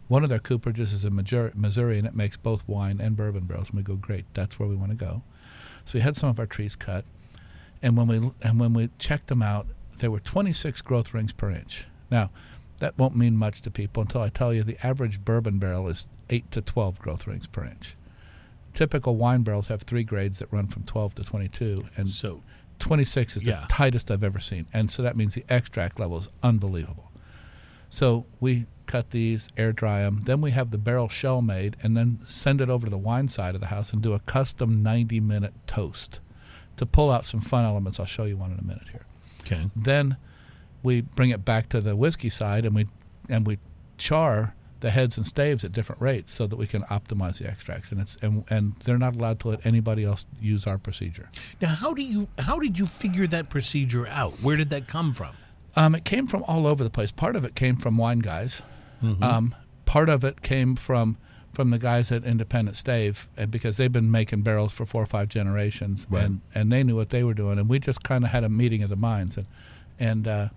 one 0.07 0.21
of 0.21 0.29
their 0.29 0.37
cooperages 0.37 0.93
is 0.93 1.03
in 1.03 1.15
Missouri, 1.15 1.97
and 1.97 2.05
it 2.05 2.15
makes 2.15 2.37
both 2.37 2.63
wine 2.67 3.01
and 3.01 3.17
bourbon 3.17 3.45
barrels. 3.45 3.69
And 3.69 3.77
we 3.77 3.81
go, 3.81 3.95
great, 3.95 4.25
that's 4.35 4.59
where 4.59 4.69
we 4.69 4.75
want 4.75 4.91
to 4.91 4.95
go. 4.95 5.23
So 5.83 5.93
we 5.95 6.01
had 6.01 6.15
some 6.15 6.29
of 6.29 6.39
our 6.39 6.45
trees 6.45 6.75
cut, 6.75 7.05
and 7.81 7.97
when 7.97 8.05
we 8.05 8.17
and 8.43 8.59
when 8.59 8.73
we 8.73 8.91
checked 8.99 9.27
them 9.29 9.41
out, 9.41 9.65
there 9.97 10.11
were 10.11 10.19
26 10.19 10.79
growth 10.83 11.11
rings 11.11 11.33
per 11.33 11.49
inch. 11.49 11.87
Now, 12.11 12.29
that 12.79 12.97
won't 12.97 13.15
mean 13.15 13.37
much 13.37 13.61
to 13.61 13.71
people 13.71 14.01
until 14.01 14.21
I 14.21 14.29
tell 14.29 14.53
you 14.53 14.63
the 14.63 14.83
average 14.85 15.23
bourbon 15.23 15.59
barrel 15.59 15.87
is 15.87 16.07
8 16.29 16.51
to 16.51 16.61
12 16.61 16.99
growth 16.99 17.27
rings 17.27 17.47
per 17.47 17.63
inch. 17.63 17.95
Typical 18.73 19.15
wine 19.15 19.43
barrels 19.43 19.67
have 19.67 19.83
three 19.83 20.03
grades 20.03 20.39
that 20.39 20.51
run 20.51 20.65
from 20.67 20.83
12 20.83 21.15
to 21.15 21.23
22, 21.23 21.85
and 21.95 22.09
So 22.09 22.41
26 22.79 23.37
is 23.37 23.43
Yeah. 23.43 23.61
the 23.61 23.67
tightest 23.67 24.09
I've 24.09 24.23
ever 24.23 24.39
seen. 24.39 24.65
And 24.73 24.89
so 24.89 25.03
that 25.03 25.15
means 25.15 25.35
the 25.35 25.45
extract 25.47 25.99
level 25.99 26.17
is 26.17 26.27
unbelievable. 26.41 27.11
So 27.89 28.25
we 28.39 28.65
cut 28.87 29.11
these, 29.11 29.47
air 29.55 29.71
dry 29.71 30.01
them. 30.01 30.21
Then 30.25 30.41
we 30.41 30.51
have 30.51 30.71
the 30.71 30.77
barrel 30.79 31.07
shell 31.07 31.41
made 31.41 31.77
and 31.83 31.95
then 31.95 32.19
send 32.25 32.59
it 32.61 32.69
over 32.69 32.87
to 32.87 32.89
the 32.89 32.97
wine 32.97 33.27
side 33.27 33.53
of 33.55 33.61
the 33.61 33.67
house 33.67 33.93
and 33.93 34.01
do 34.01 34.13
a 34.13 34.19
custom 34.19 34.81
90 34.81 35.19
minute 35.19 35.53
toast 35.67 36.19
to 36.77 36.85
pull 36.87 37.11
out 37.11 37.23
some 37.25 37.39
fun 37.39 37.63
elements. 37.65 37.99
I'll 37.99 38.05
show 38.07 38.23
you 38.25 38.35
one 38.37 38.51
in 38.51 38.57
a 38.59 38.63
minute 38.63 38.89
here. 38.91 39.05
okay, 39.41 39.69
Then 39.75 40.17
we 40.83 41.01
bring 41.01 41.29
it 41.31 41.43
back 41.45 41.69
to 41.69 41.81
the 41.81 41.95
whiskey 41.95 42.29
side 42.29 42.65
and 42.65 42.75
we 42.75 42.87
and 43.29 43.47
we 43.47 43.57
char 43.97 44.53
the 44.81 44.91
heads 44.91 45.17
and 45.17 45.25
staves 45.25 45.63
at 45.63 45.71
different 45.71 46.01
rates 46.01 46.33
so 46.33 46.45
that 46.45 46.57
we 46.57 46.67
can 46.67 46.81
optimize 46.83 47.37
the 47.39 47.47
extracts 47.47 47.89
and 47.91 48.01
it's 48.01 48.17
and, 48.21 48.43
and 48.49 48.75
they're 48.83 48.97
not 48.97 49.15
allowed 49.15 49.39
to 49.39 49.47
let 49.47 49.65
anybody 49.65 50.03
else 50.03 50.25
use 50.41 50.67
our 50.67 50.77
procedure. 50.77 51.29
now 51.61 51.69
how 51.69 51.93
do 51.93 52.01
you 52.01 52.27
how 52.39 52.59
did 52.59 52.77
you 52.77 52.87
figure 52.87 53.25
that 53.27 53.49
procedure 53.49 54.05
out? 54.07 54.33
Where 54.41 54.57
did 54.57 54.69
that 54.71 54.87
come 54.87 55.13
from? 55.13 55.35
Um, 55.75 55.95
it 55.95 56.03
came 56.03 56.27
from 56.27 56.43
all 56.43 56.67
over 56.67 56.83
the 56.83 56.89
place. 56.89 57.11
Part 57.11 57.35
of 57.35 57.45
it 57.45 57.55
came 57.55 57.77
from 57.77 57.97
wine 57.97 58.19
guys. 58.19 58.61
Um, 59.21 59.55
part 59.85 60.07
of 60.09 60.23
it 60.23 60.41
came 60.41 60.75
from 60.75 61.17
from 61.53 61.69
the 61.69 61.77
guys 61.77 62.11
at 62.11 62.23
Independent 62.23 62.75
Stave, 62.75 63.27
and 63.37 63.51
because 63.51 63.77
they've 63.77 63.91
been 63.91 64.09
making 64.09 64.41
barrels 64.41 64.73
for 64.73 64.85
four 64.85 65.03
or 65.03 65.05
five 65.05 65.27
generations, 65.29 66.07
Right. 66.09 66.23
and 66.25 66.41
and 66.55 66.71
they 66.71 66.83
knew 66.83 66.95
what 66.95 67.09
they 67.09 67.23
were 67.23 67.33
doing, 67.33 67.57
and 67.59 67.67
we 67.69 67.79
just 67.79 68.03
kind 68.03 68.23
of 68.23 68.29
had 68.31 68.43
a 68.43 68.49
meeting 68.49 68.81
of 68.83 68.89
the 68.89 68.95
minds, 68.95 69.37
and 69.37 69.45
and 69.99 70.27
uh, 70.27 70.49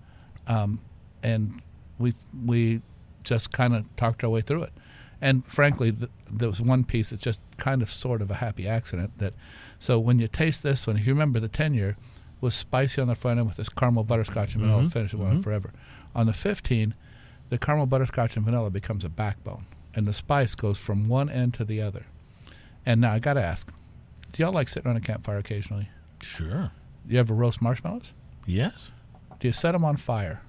um, 0.47 0.81
and 1.23 1.63
we 1.99 2.13
we 2.45 2.83
just 3.25 3.53
kind 3.53 3.75
of 3.75 3.85
talked 3.97 4.23
our 4.25 4.31
way 4.31 4.41
through 4.41 4.63
it. 4.65 4.73
And 5.21 5.45
frankly, 5.47 5.93
th- 5.93 6.11
there 6.31 6.49
was 6.49 6.61
one 6.61 6.85
piece 6.85 7.11
that's 7.11 7.23
just 7.23 7.41
kind 7.57 7.81
of 7.83 7.91
sort 7.91 8.21
of 8.23 8.31
a 8.31 8.35
happy 8.35 8.69
accident. 8.69 9.19
That 9.19 9.35
so 9.79 9.99
when 9.99 10.19
you 10.19 10.29
taste 10.29 10.63
this 10.63 10.87
one, 10.87 10.97
if 10.97 11.07
you 11.07 11.13
remember 11.15 11.41
the 11.41 11.49
ten 11.49 11.75
year 11.75 11.97
was 12.41 12.55
spicy 12.55 13.01
on 13.01 13.09
the 13.09 13.15
front 13.15 13.39
end 13.39 13.49
with 13.49 13.57
this 13.57 13.71
caramel 13.71 14.05
butterscotch 14.05 14.55
and 14.55 14.63
vanilla 14.63 14.91
finish 14.91 15.13
that 15.13 15.17
went 15.19 15.31
on 15.37 15.43
forever. 15.43 15.73
On 16.15 16.27
the 16.27 16.35
fifteen, 16.35 16.95
the 17.49 17.59
caramel 17.59 17.87
butterscotch 17.87 18.37
and 18.37 18.45
vanilla 18.45 18.71
becomes 18.71 19.05
a 19.05 19.09
backbone, 19.09 19.65
and 19.95 20.07
the 20.07 20.13
spice 20.13 20.55
goes 20.55 20.79
from 20.79 21.09
one 21.09 21.31
end 21.31 21.55
to 21.55 21.65
the 21.65 21.81
other. 21.81 22.05
And 22.85 23.01
now 23.01 23.13
I 23.13 23.19
got 23.19 23.35
to 23.35 23.43
ask, 23.43 23.73
do 24.33 24.43
y'all 24.43 24.53
like 24.53 24.69
sitting 24.69 24.89
on 24.89 24.97
a 24.97 25.01
campfire 25.01 25.39
occasionally? 25.39 25.89
Sure. 26.23 26.71
You 27.09 27.19
ever 27.19 27.35
roast 27.35 27.61
marshmallows? 27.63 28.13
Yes. 28.47 28.93
Do 29.41 29.49
you 29.49 29.53
set 29.53 29.73
them 29.73 29.85
on 29.85 29.97
fire? 29.97 30.43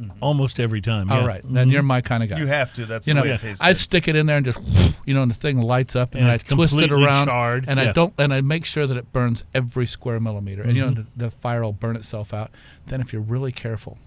Mm-hmm. 0.00 0.22
Almost 0.22 0.60
every 0.60 0.80
time. 0.80 1.10
All 1.10 1.22
yeah. 1.22 1.26
right, 1.26 1.42
then 1.42 1.52
mm-hmm. 1.66 1.72
you're 1.72 1.82
my 1.82 2.00
kind 2.00 2.22
of 2.22 2.28
guy. 2.28 2.38
You 2.38 2.46
have 2.46 2.72
to. 2.74 2.86
That's 2.86 3.08
you 3.08 3.14
know, 3.14 3.22
the 3.22 3.30
way 3.30 3.34
it 3.34 3.40
tastes. 3.40 3.60
I'd 3.64 3.78
stick 3.78 4.06
it 4.06 4.14
in 4.14 4.26
there 4.26 4.36
and 4.36 4.46
just, 4.46 4.60
you 5.04 5.12
know, 5.12 5.22
and 5.22 5.30
the 5.30 5.34
thing 5.34 5.60
lights 5.60 5.96
up, 5.96 6.12
and, 6.12 6.20
And 6.22 6.30
I 6.30 6.34
it's 6.34 6.44
twist 6.44 6.72
it 6.74 6.78
completely 6.78 7.04
around, 7.04 7.26
charred, 7.26 7.64
and 7.66 7.80
I 7.80 7.86
yeah. 7.86 7.92
don't, 7.94 8.14
and 8.16 8.32
I 8.32 8.40
make 8.40 8.64
sure 8.64 8.86
that 8.86 8.96
it 8.96 9.12
burns 9.12 9.42
every 9.54 9.86
square 9.86 10.20
millimeter, 10.20 10.62
and 10.62 10.76
you 10.76 10.82
know, 10.82 10.90
Mm-hmm. 10.92 11.02
the, 11.16 11.24
the 11.26 11.30
fire 11.32 11.62
will 11.62 11.72
burn 11.72 11.96
itself 11.96 12.32
out. 12.32 12.52
Then, 12.86 13.00
if 13.00 13.12
you're 13.12 13.22
really 13.22 13.50
careful, 13.50 13.98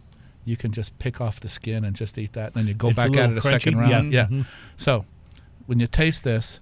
you 0.45 0.55
can 0.55 0.71
just 0.71 0.97
pick 0.97 1.19
off 1.19 1.41
the 1.41 1.49
skin 1.49 1.83
and 1.83 1.93
just 1.93 2.17
eat 2.17 2.31
that, 2.33 2.53
and 2.53 2.61
then 2.63 2.67
you 2.67 2.73
go 2.73 2.87
It's 2.87 2.93
a 2.93 2.95
back 2.95 3.07
at 3.07 3.29
little 3.29 3.31
it 3.33 3.37
a 3.39 3.41
second 3.41 3.73
crunchy, 3.75 3.91
round. 3.91 4.13
yeah. 4.13 4.21
Yeah. 4.21 4.25
Mm-hmm. 4.27 4.41
So, 4.77 5.03
when 5.65 5.81
you 5.81 5.87
taste 5.87 6.23
this, 6.23 6.61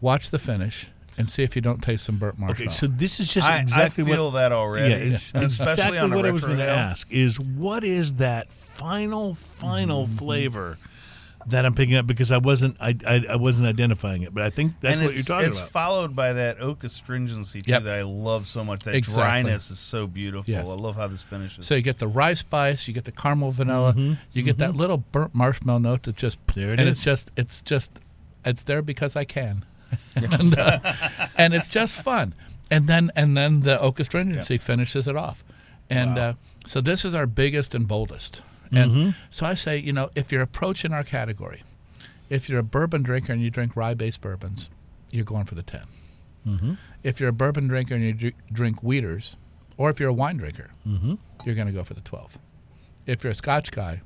watch 0.00 0.30
the 0.30 0.38
finish 0.38 0.88
and 1.18 1.28
see 1.28 1.42
if 1.42 1.54
you 1.56 1.62
don't 1.62 1.82
taste 1.82 2.04
some 2.04 2.18
burnt 2.18 2.38
marshmallow. 2.38 2.68
Okay, 2.68 2.74
so 2.74 2.86
this 2.86 3.20
is 3.20 3.28
just 3.32 3.46
I, 3.46 3.60
exactly 3.60 4.04
I 4.04 4.06
feel 4.06 4.26
what 4.26 4.34
that 4.38 4.52
already. 4.52 4.90
Yeah, 4.90 4.96
it's 5.12 5.32
and 5.32 5.44
especially 5.44 5.72
exactly 5.72 5.98
on 5.98 6.12
a 6.12 6.16
what 6.16 6.26
I 6.26 6.30
was 6.30 6.44
going 6.44 6.58
to 6.58 6.68
ask 6.68 7.10
is 7.12 7.38
what 7.38 7.84
is 7.84 8.14
that 8.14 8.52
final 8.52 9.34
final 9.34 10.06
Mm-hmm. 10.06 10.16
flavor 10.16 10.78
that 11.46 11.64
I'm 11.64 11.74
picking 11.74 11.96
up 11.96 12.06
because 12.06 12.30
I 12.32 12.36
wasn't 12.36 12.76
I, 12.80 12.94
I, 13.06 13.24
I 13.30 13.36
wasn't 13.36 13.66
identifying 13.66 14.22
it, 14.22 14.34
but 14.34 14.42
I 14.42 14.50
think 14.50 14.74
that's 14.80 14.96
and 14.96 15.06
what 15.06 15.14
you're 15.14 15.24
talking 15.24 15.48
it's 15.48 15.56
about. 15.56 15.64
It's 15.64 15.72
followed 15.72 16.14
by 16.14 16.34
that 16.34 16.60
oak 16.60 16.84
astringency 16.84 17.62
too 17.62 17.70
Yep. 17.70 17.84
that 17.84 17.94
I 17.98 18.02
love 18.02 18.46
so 18.46 18.62
much. 18.62 18.80
That 18.84 18.94
Exactly. 18.94 19.22
dryness 19.22 19.70
is 19.70 19.78
so 19.78 20.06
beautiful. 20.06 20.52
Yes. 20.52 20.66
I 20.68 20.72
love 20.72 20.96
how 20.96 21.06
this 21.06 21.22
finishes. 21.22 21.66
So 21.66 21.74
you 21.74 21.80
get 21.82 21.98
the 21.98 22.08
rice 22.08 22.40
spice, 22.40 22.86
you 22.88 22.92
get 22.94 23.04
the 23.06 23.12
caramel 23.12 23.52
vanilla, 23.52 23.94
you 24.32 24.42
get 24.42 24.58
that 24.58 24.76
little 24.76 24.98
burnt 24.98 25.34
marshmallow 25.34 25.78
note 25.78 26.02
that 26.04 26.16
just 26.16 26.38
Mm-hmm. 26.46 26.60
There 26.60 26.70
it 26.74 26.80
and 26.80 26.88
is. 26.90 26.98
it's 26.98 27.04
just 27.04 27.30
it's 27.38 27.62
just 27.62 28.00
it's 28.44 28.62
there 28.64 28.82
because 28.82 29.16
I 29.16 29.24
can, 29.24 29.64
and, 30.16 30.58
uh, 30.58 30.80
and 31.36 31.54
it's 31.54 31.68
just 31.68 31.94
fun. 31.94 32.34
And 32.70 32.86
then 32.86 33.10
and 33.16 33.36
then 33.36 33.60
the 33.60 33.80
oak 33.80 33.98
astringency 34.00 34.56
finishes 34.58 35.08
it 35.08 35.16
off, 35.16 35.42
and 35.88 36.16
Wow. 36.16 36.22
uh, 36.22 36.32
so 36.66 36.80
this 36.80 37.04
is 37.04 37.14
our 37.14 37.26
biggest 37.26 37.74
and 37.74 37.86
boldest. 37.88 38.42
And 38.72 38.90
Mm-hmm. 38.92 39.10
so 39.30 39.46
I 39.46 39.54
say, 39.54 39.78
you 39.78 39.92
know, 39.92 40.10
if 40.14 40.30
you're 40.30 40.42
approaching 40.42 40.92
our 40.92 41.02
category, 41.02 41.64
if 42.28 42.48
you're 42.48 42.60
a 42.60 42.62
bourbon 42.62 43.02
drinker 43.02 43.32
and 43.32 43.42
you 43.42 43.50
drink 43.50 43.74
rye-based 43.74 44.20
bourbons, 44.20 44.70
you're 45.10 45.24
going 45.24 45.44
for 45.46 45.56
the 45.56 45.62
10 45.64 45.80
Mm-hmm. 46.46 46.72
If 47.02 47.18
you're 47.20 47.28
a 47.30 47.32
bourbon 47.32 47.66
drinker 47.66 47.94
and 47.96 48.20
you 48.22 48.32
drink 48.52 48.82
Wheaters, 48.82 49.36
or 49.76 49.90
if 49.90 49.98
you're 49.98 50.08
a 50.10 50.12
wine 50.14 50.36
drinker, 50.36 50.70
Mm-hmm. 50.86 51.14
you're 51.44 51.54
going 51.56 51.66
to 51.66 51.72
go 51.72 51.82
for 51.82 51.94
the 51.94 52.00
12. 52.02 52.38
If 53.06 53.24
you're 53.24 53.32
a 53.32 53.34
Scotch 53.34 53.72
guy, 53.72 54.00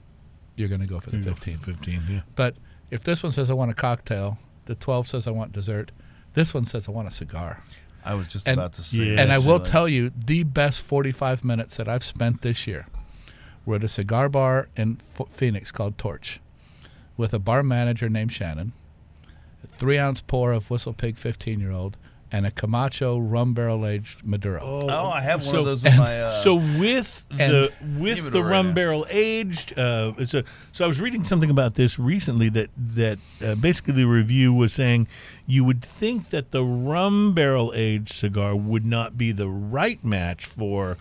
you're 0.56 0.68
going 0.68 0.80
to 0.80 0.86
go 0.86 0.98
for 1.00 1.10
the 1.10 1.18
15. 1.22 1.58
15, 1.58 2.02
yeah. 2.08 2.20
But 2.34 2.56
if 2.90 3.04
this 3.04 3.22
one 3.22 3.32
says 3.32 3.50
I 3.50 3.54
want 3.54 3.70
a 3.70 3.74
cocktail, 3.74 4.38
the 4.66 4.74
12 4.74 5.06
says 5.06 5.26
I 5.26 5.30
want 5.30 5.52
dessert, 5.52 5.92
this 6.34 6.52
one 6.54 6.64
says 6.64 6.88
I 6.88 6.92
want 6.92 7.08
a 7.08 7.10
cigar. 7.12 7.62
I 8.04 8.14
was 8.14 8.26
just 8.26 8.46
And- 8.46 8.58
about 8.58 8.74
to 8.74 8.82
say. 8.82 8.98
Yeah. 9.14 9.20
and 9.20 9.32
I 9.32 9.38
will 9.38 9.58
like, 9.58 9.64
tell 9.70 9.88
you, 9.88 10.10
the 10.10 10.42
best 10.42 10.80
45 10.82 11.44
minutes 11.44 11.76
that 11.76 11.88
I've 11.88 12.04
spent 12.04 12.42
this 12.42 12.66
year 12.66 12.86
were 13.64 13.76
at 13.76 13.84
a 13.84 13.88
cigar 13.88 14.28
bar 14.28 14.68
in 14.76 14.96
Phoenix 15.30 15.72
called 15.72 15.96
Torch 15.96 16.40
with 17.16 17.32
a 17.32 17.38
bar 17.38 17.62
manager 17.62 18.08
named 18.08 18.32
Shannon, 18.32 18.72
a 19.62 19.66
three 19.66 19.98
ounce 19.98 20.20
pour 20.20 20.52
of 20.52 20.68
Whistle 20.70 20.92
Pig 20.92 21.16
15 21.16 21.60
year 21.60 21.70
old, 21.70 21.96
and 22.32 22.46
a 22.46 22.50
Camacho 22.50 23.18
rum 23.18 23.54
barrel 23.54 23.86
aged 23.86 24.26
Maduro. 24.26 24.60
Oh, 24.62 25.08
I 25.10 25.20
have 25.20 25.40
one 25.44 25.52
So- 25.52 25.58
of 25.60 25.64
those 25.66 25.84
in 25.84 25.96
my. 25.96 26.22
Uh, 26.22 26.30
so 26.30 26.54
with 26.56 27.24
the 27.28 27.72
with 27.98 28.32
the 28.32 28.42
right 28.42 28.50
rum 28.50 28.74
barrel 28.74 29.06
aged, 29.10 29.78
uh, 29.78 30.12
it's 30.18 30.34
a, 30.34 30.44
so 30.72 30.84
I 30.84 30.88
was 30.88 31.00
reading 31.00 31.22
something 31.24 31.50
about 31.50 31.74
this 31.74 31.98
recently 31.98 32.48
that 32.50 32.70
that 32.76 33.18
uh, 33.44 33.54
basically 33.54 33.94
the 33.94 34.04
review 34.06 34.52
was 34.52 34.72
saying 34.72 35.06
you 35.46 35.64
would 35.64 35.82
think 35.82 36.30
that 36.30 36.50
the 36.50 36.64
rum 36.64 37.34
barrel 37.34 37.72
aged 37.74 38.08
cigar 38.08 38.56
would 38.56 38.84
not 38.86 39.16
be 39.16 39.30
the 39.32 39.48
right 39.48 40.02
match 40.04 40.46
for 40.46 40.96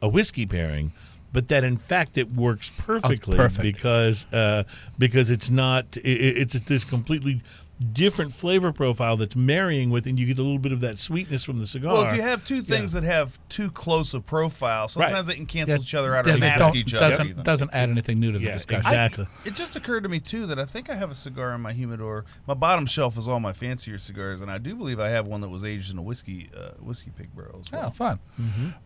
a 0.00 0.08
whiskey 0.08 0.46
pairing, 0.46 0.92
but 1.32 1.48
that 1.48 1.62
in 1.62 1.76
fact 1.76 2.16
it 2.16 2.32
works 2.32 2.70
perfectly 2.78 3.36
perfect. 3.36 3.62
because 3.62 4.24
uh, 4.32 4.62
because 4.98 5.30
it's 5.30 5.50
not 5.50 5.84
i 5.98 6.08
i- 6.08 6.36
it's 6.42 6.58
this 6.60 6.84
completely 6.84 7.42
different 7.80 8.32
flavor 8.34 8.72
profile 8.72 9.16
that's 9.16 9.34
marrying 9.34 9.88
with, 9.90 10.06
and 10.06 10.18
you 10.18 10.26
get 10.26 10.38
a 10.38 10.42
little 10.42 10.58
bit 10.58 10.70
of 10.72 10.80
that 10.80 10.98
sweetness 10.98 11.44
from 11.44 11.58
the 11.58 11.66
cigar. 11.66 11.94
well, 11.94 12.02
if 12.08 12.14
you 12.14 12.20
have 12.22 12.44
two 12.44 12.60
things 12.60 12.92
that 12.92 13.04
have 13.04 13.38
too 13.48 13.70
close 13.70 14.12
a 14.12 14.20
profile, 14.20 14.86
sometimes 14.86 15.26
they 15.28 15.34
can 15.34 15.46
cancel 15.46 15.80
each 15.80 15.94
other 15.94 16.14
out 16.14 16.26
or 16.26 16.32
That 16.32 16.40
mask 16.40 16.74
each 16.74 16.92
other. 16.94 17.08
doesn't, 17.10 17.28
even. 17.28 17.42
doesn't 17.42 17.70
add 17.72 17.88
anything 17.88 18.20
new 18.20 18.32
to 18.32 18.38
the 18.38 18.44
Yeah, 18.44 18.52
discussion. 18.54 18.86
exactly. 18.86 19.26
It 19.46 19.54
just 19.54 19.76
occurred 19.76 20.02
to 20.02 20.08
me 20.10 20.20
too 20.20 20.46
that 20.46 20.58
I 20.58 20.66
think 20.66 20.90
I 20.90 20.94
have 20.94 21.10
a 21.10 21.14
cigar 21.14 21.54
in 21.54 21.62
my 21.62 21.72
humidor. 21.72 22.26
My 22.46 22.54
bottom 22.54 22.84
shelf 22.86 23.16
is 23.16 23.26
all 23.26 23.40
my 23.40 23.52
fancier 23.54 23.96
cigars, 23.98 24.40
and 24.42 24.50
I 24.50 24.58
do 24.58 24.74
believe 24.76 25.00
I 25.00 25.08
have 25.08 25.26
one 25.26 25.40
that 25.40 25.48
was 25.48 25.64
aged 25.64 25.90
in 25.92 25.98
a 25.98 26.02
whiskey 26.02 26.50
uh, 26.56 26.72
whiskey 26.80 27.10
pig 27.16 27.34
barrel 27.34 27.60
as 27.64 27.72
well. 27.72 27.86
Oh, 27.86 27.90
fun. 27.90 28.18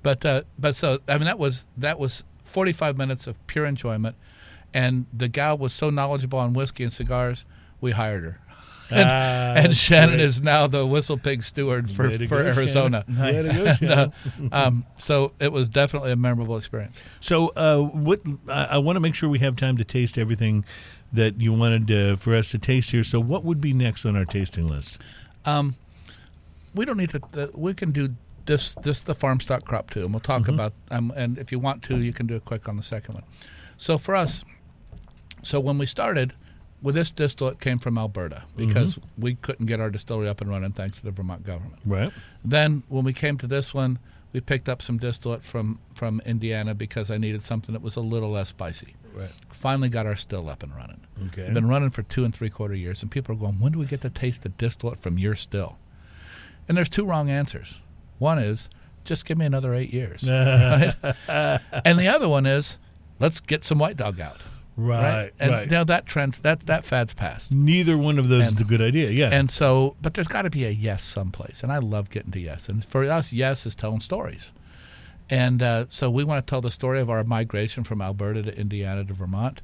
But 0.02 0.24
uh, 0.24 0.42
but 0.58 0.76
so 0.76 1.00
I 1.08 1.14
mean 1.18 1.24
that 1.26 1.38
was 1.38 1.66
that 1.76 1.98
was 1.98 2.24
45 2.44 2.96
minutes 2.96 3.26
of 3.26 3.44
pure 3.48 3.64
enjoyment, 3.66 4.14
and 4.72 5.06
the 5.12 5.26
gal 5.28 5.58
was 5.58 5.72
so 5.72 5.90
knowledgeable 5.90 6.38
on 6.38 6.52
whiskey 6.52 6.84
and 6.84 6.92
cigars, 6.92 7.44
we 7.80 7.90
hired 7.92 8.22
her. 8.24 8.40
And, 8.90 9.08
Ah, 9.08 9.54
and 9.62 9.76
Shannon 9.76 10.16
great. 10.16 10.20
is 10.20 10.42
now 10.42 10.66
the 10.66 10.86
whistle 10.86 11.16
pig 11.16 11.42
steward 11.42 11.90
for, 11.90 12.10
for 12.10 12.26
go, 12.26 12.36
Arizona. 12.36 13.04
To 13.06 13.78
go, 13.80 13.86
uh, 14.52 14.66
um, 14.66 14.86
so 14.96 15.32
it 15.40 15.52
was 15.52 15.68
definitely 15.68 16.12
a 16.12 16.16
memorable 16.16 16.56
experience. 16.58 17.00
So, 17.20 17.48
uh, 17.56 17.78
what 17.78 18.20
I, 18.48 18.64
I 18.72 18.78
want 18.78 18.96
to 18.96 19.00
make 19.00 19.14
sure 19.14 19.28
we 19.30 19.38
have 19.38 19.56
time 19.56 19.76
to 19.78 19.84
taste 19.84 20.18
everything 20.18 20.64
that 21.12 21.40
you 21.40 21.52
wanted 21.52 21.90
uh, 21.90 22.16
for 22.16 22.34
us 22.34 22.50
to 22.50 22.58
taste 22.58 22.90
here. 22.90 23.04
So, 23.04 23.20
what 23.20 23.42
would 23.44 23.60
be 23.60 23.72
next 23.72 24.04
on 24.04 24.16
our 24.16 24.24
tasting 24.26 24.68
list? 24.68 25.00
Um, 25.46 25.76
we 26.74 26.84
don't 26.84 26.98
need 26.98 27.10
to. 27.10 27.50
We 27.54 27.72
can 27.72 27.90
do 27.90 28.14
this 28.46 28.74
this 28.82 29.00
the 29.00 29.14
farm 29.14 29.40
stock 29.40 29.64
crop 29.64 29.90
too, 29.90 30.00
and 30.00 30.12
we'll 30.12 30.20
talk 30.20 30.48
about. 30.48 30.72
Um, 30.90 31.12
and 31.16 31.38
if 31.38 31.50
you 31.52 31.58
want 31.58 31.82
to, 31.84 31.96
you 31.98 32.12
can 32.12 32.26
do 32.26 32.34
it 32.34 32.44
quick 32.44 32.68
on 32.68 32.76
the 32.76 32.82
second 32.82 33.14
one. 33.14 33.24
So 33.76 33.96
for 33.96 34.14
us, 34.14 34.44
so 35.42 35.58
when 35.60 35.78
we 35.78 35.86
started, 35.86 36.34
well, 36.84 36.92
this 36.92 37.10
distillate 37.10 37.60
came 37.60 37.78
from 37.78 37.96
Alberta 37.96 38.44
because 38.56 38.98
we 39.16 39.36
couldn't 39.36 39.64
get 39.64 39.80
our 39.80 39.88
distillery 39.88 40.28
up 40.28 40.42
and 40.42 40.50
running 40.50 40.72
thanks 40.72 40.98
to 41.00 41.06
the 41.06 41.12
Vermont 41.12 41.42
government. 41.42 41.80
Right. 41.86 42.12
Then 42.44 42.82
when 42.88 43.04
we 43.04 43.14
came 43.14 43.38
to 43.38 43.46
this 43.46 43.72
one, 43.72 43.98
we 44.34 44.40
picked 44.40 44.68
up 44.68 44.82
some 44.82 44.98
distillate 44.98 45.42
from 45.42 45.78
from 45.94 46.20
Indiana 46.26 46.74
because 46.74 47.10
I 47.10 47.16
needed 47.16 47.42
something 47.42 47.72
that 47.72 47.80
was 47.80 47.96
a 47.96 48.02
little 48.02 48.32
less 48.32 48.50
spicy. 48.50 48.96
Right. 49.14 49.30
Finally 49.48 49.88
got 49.88 50.04
our 50.04 50.14
still 50.14 50.50
up 50.50 50.62
and 50.62 50.76
running. 50.76 51.00
Okay. 51.28 51.50
Been 51.50 51.68
running 51.68 51.88
for 51.88 52.02
two 52.02 52.22
and 52.22 52.34
three 52.34 52.50
quarter 52.50 52.74
years, 52.74 53.00
and 53.00 53.10
people 53.10 53.34
are 53.34 53.38
going, 53.38 53.60
"When 53.60 53.72
do 53.72 53.78
we 53.78 53.86
get 53.86 54.02
to 54.02 54.10
taste 54.10 54.42
the 54.42 54.50
distillate 54.50 54.98
from 54.98 55.16
your 55.16 55.34
still?" 55.34 55.78
And 56.68 56.76
there's 56.76 56.90
two 56.90 57.06
wrong 57.06 57.30
answers. 57.30 57.80
One 58.18 58.38
is 58.38 58.68
just 59.04 59.24
give 59.24 59.38
me 59.38 59.46
another 59.46 59.72
eight 59.72 59.94
years, 59.94 60.28
and 60.28 61.98
the 61.98 62.08
other 62.08 62.28
one 62.28 62.44
is 62.44 62.78
let's 63.20 63.40
get 63.40 63.64
some 63.64 63.78
white 63.78 63.96
dog 63.96 64.20
out. 64.20 64.42
Right. 64.76 65.30
And 65.38 65.50
right. 65.52 65.70
now 65.70 65.84
that 65.84 66.06
trends 66.06 66.38
that 66.38 66.60
that 66.60 66.84
fad's 66.84 67.14
passed. 67.14 67.52
Neither 67.52 67.96
one 67.96 68.18
of 68.18 68.28
those 68.28 68.48
is 68.48 68.60
a 68.60 68.64
good 68.64 68.82
idea. 68.82 69.10
Yeah. 69.10 69.30
And 69.32 69.50
so, 69.50 69.96
but 70.02 70.14
there's 70.14 70.28
got 70.28 70.42
to 70.42 70.50
be 70.50 70.64
a 70.64 70.70
yes 70.70 71.04
someplace, 71.04 71.62
and 71.62 71.70
I 71.70 71.78
love 71.78 72.10
getting 72.10 72.32
to 72.32 72.40
yes. 72.40 72.68
And 72.68 72.84
for 72.84 73.04
us, 73.04 73.32
yes 73.32 73.66
is 73.66 73.76
telling 73.76 74.00
stories. 74.00 74.52
And 75.30 75.62
uh, 75.62 75.86
so 75.88 76.10
we 76.10 76.24
want 76.24 76.44
to 76.44 76.50
tell 76.50 76.60
the 76.60 76.70
story 76.70 77.00
of 77.00 77.08
our 77.08 77.24
migration 77.24 77.84
from 77.84 78.02
Alberta 78.02 78.42
to 78.42 78.58
Indiana 78.58 79.04
to 79.04 79.14
Vermont, 79.14 79.62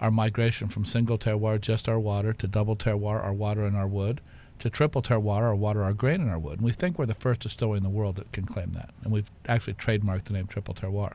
our 0.00 0.10
migration 0.10 0.68
from 0.68 0.84
single 0.84 1.16
terroir, 1.16 1.60
just 1.60 1.88
our 1.88 1.98
water, 1.98 2.32
to 2.34 2.46
double 2.46 2.76
terroir, 2.76 3.22
our 3.22 3.32
water 3.32 3.64
and 3.64 3.76
our 3.76 3.86
wood, 3.86 4.20
to 4.58 4.68
triple 4.68 5.00
terroir, 5.00 5.42
our 5.42 5.54
water, 5.54 5.82
our 5.82 5.94
grain, 5.94 6.20
and 6.20 6.30
our 6.30 6.38
wood. 6.38 6.58
And 6.58 6.62
we 6.62 6.72
think 6.72 6.98
we're 6.98 7.06
the 7.06 7.14
first 7.14 7.40
distillery 7.40 7.78
in 7.78 7.82
the 7.82 7.88
world 7.88 8.16
that 8.16 8.30
can 8.32 8.44
claim 8.44 8.72
that. 8.72 8.90
And 9.02 9.12
we've 9.12 9.30
actually 9.48 9.74
trademarked 9.74 10.24
the 10.24 10.34
name 10.34 10.46
triple 10.46 10.74
terroir. 10.74 11.14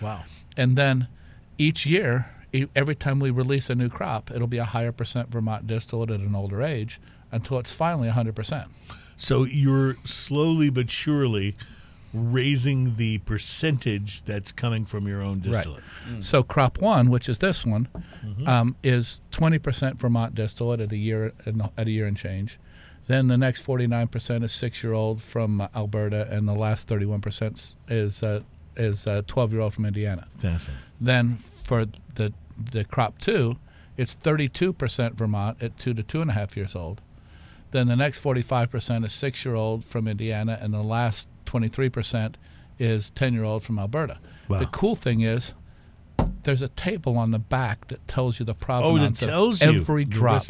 wow. 0.00 0.24
And 0.56 0.76
then 0.76 1.06
each 1.56 1.86
year, 1.86 2.30
every 2.74 2.94
time 2.94 3.20
we 3.20 3.30
release 3.30 3.70
a 3.70 3.74
new 3.74 3.88
crop, 3.88 4.30
it'll 4.30 4.46
be 4.46 4.58
a 4.58 4.64
higher 4.64 4.92
percent 4.92 5.30
Vermont 5.30 5.66
distillate 5.66 6.10
at 6.10 6.20
an 6.20 6.34
older 6.34 6.62
age 6.62 7.00
until 7.32 7.58
it's 7.58 7.72
finally 7.72 8.08
100%. 8.08 8.68
So 9.16 9.44
you're 9.44 9.96
slowly 10.04 10.70
but 10.70 10.90
surely 10.90 11.54
raising 12.12 12.96
the 12.96 13.18
percentage 13.18 14.22
that's 14.22 14.50
coming 14.50 14.84
from 14.84 15.06
your 15.06 15.22
own 15.22 15.38
distillate. 15.40 15.82
So 16.20 16.42
crop 16.42 16.78
one, 16.80 17.08
which 17.10 17.28
is 17.28 17.38
this 17.38 17.64
one, 17.64 17.88
um, 18.46 18.76
is 18.82 19.20
20% 19.30 19.96
Vermont 19.96 20.34
distillate 20.34 20.80
at 20.80 20.90
a 20.92 20.96
year 20.96 21.32
at 21.46 21.86
a 21.86 21.90
year 21.90 22.06
and 22.06 22.16
change. 22.16 22.58
Then 23.06 23.28
the 23.28 23.38
next 23.38 23.64
49% 23.66 24.44
is 24.44 24.52
six-year-old 24.52 25.20
from 25.20 25.60
uh, 25.60 25.68
Alberta, 25.74 26.28
and 26.30 26.46
the 26.46 26.52
last 26.54 26.88
31% 26.88 27.74
is 27.88 28.22
uh, 28.22 28.40
is 28.76 29.04
12-year-old 29.04 29.74
from 29.74 29.84
Indiana. 29.84 30.28
Fascinating. 30.38 30.74
Then 31.00 31.38
for 31.70 31.86
the 32.16 32.32
the 32.72 32.82
crop 32.82 33.18
two, 33.20 33.56
it's 33.96 34.16
32% 34.16 35.14
Vermont 35.14 35.62
at 35.62 35.78
two 35.78 35.94
to 35.94 36.02
two 36.02 36.20
and 36.20 36.28
a 36.28 36.34
half 36.34 36.56
years 36.56 36.74
old. 36.74 37.00
Then 37.70 37.86
the 37.86 37.94
next 37.94 38.20
45% 38.24 39.04
is 39.04 39.12
six 39.12 39.44
year 39.44 39.54
old 39.54 39.84
from 39.84 40.08
Indiana, 40.08 40.58
and 40.60 40.74
the 40.74 40.82
last 40.82 41.28
23% 41.46 42.34
is 42.80 43.10
10 43.10 43.34
year 43.34 43.44
old 43.44 43.62
from 43.62 43.78
Alberta. 43.78 44.18
Wow. 44.48 44.58
The 44.58 44.66
cool 44.66 44.96
thing 44.96 45.20
is, 45.20 45.54
there's 46.42 46.60
a 46.60 46.68
table 46.70 47.16
on 47.16 47.30
the 47.30 47.38
back 47.38 47.86
that 47.86 48.06
tells 48.08 48.40
you 48.40 48.44
the 48.44 48.52
Oh, 48.52 48.66
provenance 48.66 49.20
tells 49.20 49.62
of 49.62 49.68
every 49.68 50.02
the 50.04 50.10
drop. 50.10 50.44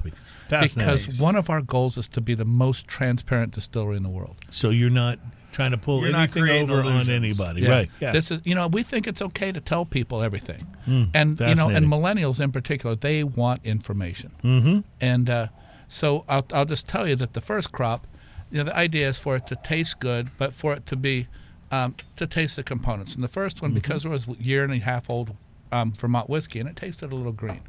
Fascinating. 0.49 0.97
Because 1.05 1.21
one 1.21 1.37
of 1.37 1.51
our 1.51 1.61
goals 1.61 1.99
is 1.99 2.09
to 2.09 2.23
be 2.23 2.33
the 2.33 2.47
most 2.47 2.89
transparent 2.89 3.53
distillery 3.53 3.99
in 3.99 4.05
the 4.05 4.09
world. 4.09 4.37
So 4.51 4.71
you're 4.71 4.89
not 4.89 5.19
trying 5.53 5.71
to 5.73 5.79
pull 5.79 6.07
You're 6.07 6.15
anything 6.17 6.43
creating 6.43 6.71
over 6.71 6.81
on 6.81 6.87
illusions. 6.87 7.09
anybody, 7.09 7.67
right? 7.67 7.91
Yeah. 8.01 8.13
This 8.13 8.31
is 8.31 8.41
you 8.45 8.55
know 8.55 8.67
we 8.69 8.83
think 8.83 9.07
it's 9.07 9.23
okay 9.23 9.51
to 9.53 9.61
tell 9.61 9.85
people 9.85 10.23
everything, 10.23 10.67
Hmm, 10.85 11.05
and 11.15 11.39
you 11.41 11.55
know 11.55 11.69
and 11.69 11.87
millennials 11.87 12.41
in 12.41 12.53
particular 12.53 12.95
they 12.97 13.25
want 13.25 13.65
information. 13.65 14.31
Mm-hmm. 14.45 14.81
And 15.01 15.29
uh, 15.31 15.47
so 15.89 16.25
I'll 16.29 16.47
I'll 16.53 16.65
just 16.67 16.87
tell 16.89 17.09
you 17.09 17.17
that 17.17 17.33
the 17.35 17.41
first 17.41 17.73
crop, 17.73 18.07
you 18.51 18.59
know, 18.59 18.65
the 18.65 18.77
idea 18.77 19.09
is 19.09 19.19
for 19.19 19.37
it 19.37 19.47
to 19.49 19.57
taste 19.57 20.01
good, 20.01 20.29
but 20.39 20.55
for 20.55 20.73
it 20.75 20.87
to 20.87 20.97
be 20.97 21.27
um, 21.73 21.95
to 22.17 22.27
taste 22.27 22.57
the 22.57 22.63
components. 22.63 23.15
And 23.15 23.23
the 23.25 23.29
first 23.29 23.57
Mm-hmm. 23.57 23.67
one 23.67 23.75
because 23.75 24.05
it 24.05 24.09
was 24.09 24.27
a 24.29 24.33
year 24.33 24.65
and 24.65 24.73
a 24.73 24.79
half 24.79 25.09
old 25.11 25.37
um, 25.73 25.93
Vermont 25.93 26.29
whiskey 26.29 26.59
and 26.61 26.69
it 26.69 26.77
tasted 26.77 27.13
a 27.13 27.15
little 27.15 27.33
green, 27.33 27.61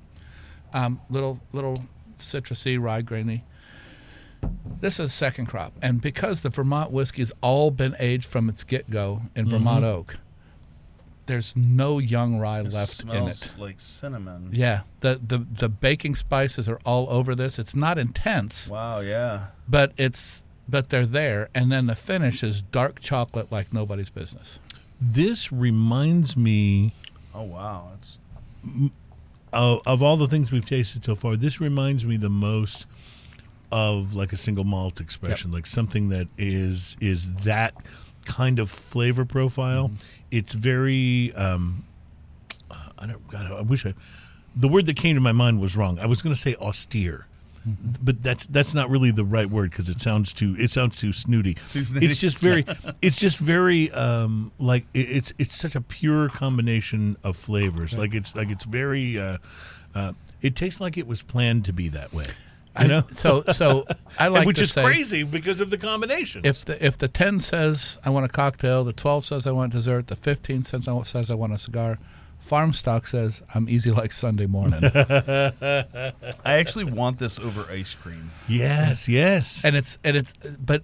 um, 0.74 1.00
little 1.10 1.40
little 1.52 1.84
citrusy 2.20 2.80
rye 2.80 3.02
grainy. 3.02 3.44
This 4.80 5.00
is 5.00 5.14
second 5.14 5.46
crop, 5.46 5.74
and 5.82 6.02
because 6.02 6.42
the 6.42 6.50
Vermont 6.50 6.92
whiskey's 6.92 7.32
all 7.42 7.70
been 7.72 7.96
aged 8.00 8.26
from 8.26 8.50
its 8.50 8.64
get 8.64 8.90
go 8.90 9.22
in 9.36 9.46
Mm-hmm. 9.46 9.52
Vermont 9.58 9.86
oak, 9.86 10.18
there's 11.28 11.56
no 11.56 12.00
young 12.00 12.40
rye 12.40 12.62
left 12.62 13.04
in 13.04 13.10
smells 13.10 13.46
it. 13.46 13.54
like 13.60 13.76
cinnamon. 13.80 14.50
Yeah, 14.52 14.82
the, 15.02 15.20
the 15.26 15.38
the 15.38 15.70
baking 15.70 16.16
spices 16.16 16.68
are 16.68 16.80
all 16.84 17.08
over 17.10 17.36
this. 17.36 17.60
It's 17.60 17.76
not 17.76 18.00
intense, 18.00 18.68
Wow. 18.70 19.02
Yeah. 19.02 19.48
but 19.70 19.94
it's 19.98 20.44
but 20.68 20.90
they're 20.90 21.06
there, 21.06 21.50
and 21.54 21.72
then 21.72 21.86
the 21.86 21.96
finish 21.96 22.42
is 22.42 22.62
dark 22.64 23.00
chocolate 23.02 23.52
like 23.52 23.72
nobody's 23.72 24.10
business. 24.10 24.58
this 25.00 25.52
reminds 25.52 26.36
me 26.36 26.94
Oh 27.36 27.44
wow. 27.44 27.92
It's 27.98 28.20
of, 29.54 29.82
of 29.86 30.02
all 30.02 30.18
the 30.18 30.28
things 30.28 30.52
we've 30.52 30.66
tasted 30.66 31.04
so 31.06 31.14
far. 31.16 31.36
This 31.36 31.60
reminds 31.62 32.06
me 32.06 32.18
the 32.18 32.30
most 32.30 32.86
of 33.72 34.14
like 34.16 34.34
a 34.34 34.38
single 34.38 34.64
malt 34.64 35.00
expression, 35.00 35.52
like 35.52 35.66
something 35.66 36.10
that 36.10 36.28
is 36.38 36.98
is 37.00 37.32
that 37.44 37.74
kind 38.26 38.60
of 38.60 38.70
flavor 38.70 39.26
profile. 39.26 39.90
Mm-hmm. 39.90 39.96
It's 40.32 40.54
very. 40.54 41.34
Um, 41.34 41.86
I 42.98 43.08
don't. 43.08 43.28
God, 43.30 43.52
I 43.52 43.62
wish 43.62 43.86
I. 43.86 43.94
The 44.56 44.68
word 44.68 44.86
that 44.88 44.98
came 44.98 45.16
to 45.16 45.22
my 45.22 45.32
mind 45.32 45.62
was 45.62 45.76
wrong. 45.76 46.00
I 46.00 46.06
was 46.06 46.22
going 46.22 46.36
to 46.36 46.40
say 46.40 46.56
austere. 46.56 47.28
Mm-hmm. 47.68 48.04
But 48.04 48.24
that's 48.24 48.48
that's 48.48 48.74
not 48.74 48.90
really 48.90 49.12
the 49.12 49.24
right 49.24 49.50
word 49.50 49.70
because 49.70 49.88
it 49.88 50.02
sounds 50.02 50.34
too 50.34 50.56
it 50.58 50.72
sounds 50.72 51.00
too 51.00 51.14
snooty. 51.14 51.58
It's 51.76 52.20
just 52.20 52.38
very 52.40 52.66
it's 53.04 53.18
just 53.18 53.38
very 53.38 53.92
um, 53.92 54.52
like 54.58 54.86
it, 54.96 55.10
it's 55.10 55.34
it's 55.38 55.56
such 55.56 55.76
a 55.76 55.82
pure 55.82 56.28
combination 56.30 57.18
of 57.24 57.38
flavors. 57.38 57.98
Like 57.98 58.16
it's 58.16 58.36
like 58.36 58.50
it's 58.50 58.64
very 58.64 59.20
uh, 59.20 59.38
uh, 59.94 60.14
it 60.42 60.56
tastes 60.56 60.82
like 60.82 60.98
it 60.98 61.06
was 61.06 61.22
planned 61.22 61.66
to 61.66 61.74
be 61.74 61.90
that 61.90 62.14
way. 62.14 62.26
You 62.80 62.88
know, 62.88 63.04
So 63.14 63.44
so 63.52 63.86
I 64.18 64.30
like 64.30 64.48
which 64.48 64.58
to 64.58 64.64
is 64.64 64.72
say, 64.72 64.84
crazy 64.84 65.24
because 65.24 65.60
of 65.62 65.70
the 65.70 65.78
combination. 65.78 66.42
If 66.46 66.64
the 66.66 66.84
if 66.86 66.98
the 66.98 67.08
ten 67.08 67.40
says 67.40 67.98
I 68.06 68.10
want 68.10 68.26
a 68.26 68.30
cocktail, 68.30 68.84
the 68.84 68.94
twelve 68.94 69.26
says 69.26 69.46
I 69.46 69.52
want 69.52 69.74
dessert, 69.74 70.08
the 70.08 70.16
fifteen 70.16 70.64
says 70.64 70.88
I 70.88 70.94
want, 70.94 71.08
says 71.08 71.30
I 71.30 71.36
want 71.36 71.52
a 71.54 71.58
cigar, 71.58 71.98
FarmStock 72.48 73.08
says 73.08 73.42
I'm 73.54 73.68
easy 73.68 73.92
like 73.92 74.12
Sunday 74.12 74.46
morning, 74.46 74.84
I 74.96 76.14
actually 76.46 76.86
want 76.86 77.20
this 77.20 77.40
over 77.40 77.66
ice 77.70 77.94
cream. 77.96 78.32
yes, 78.48 79.08
yes. 79.10 79.64
and 79.66 79.76
it's 79.76 79.98
and 80.04 80.16
it's 80.16 80.34
but 80.60 80.84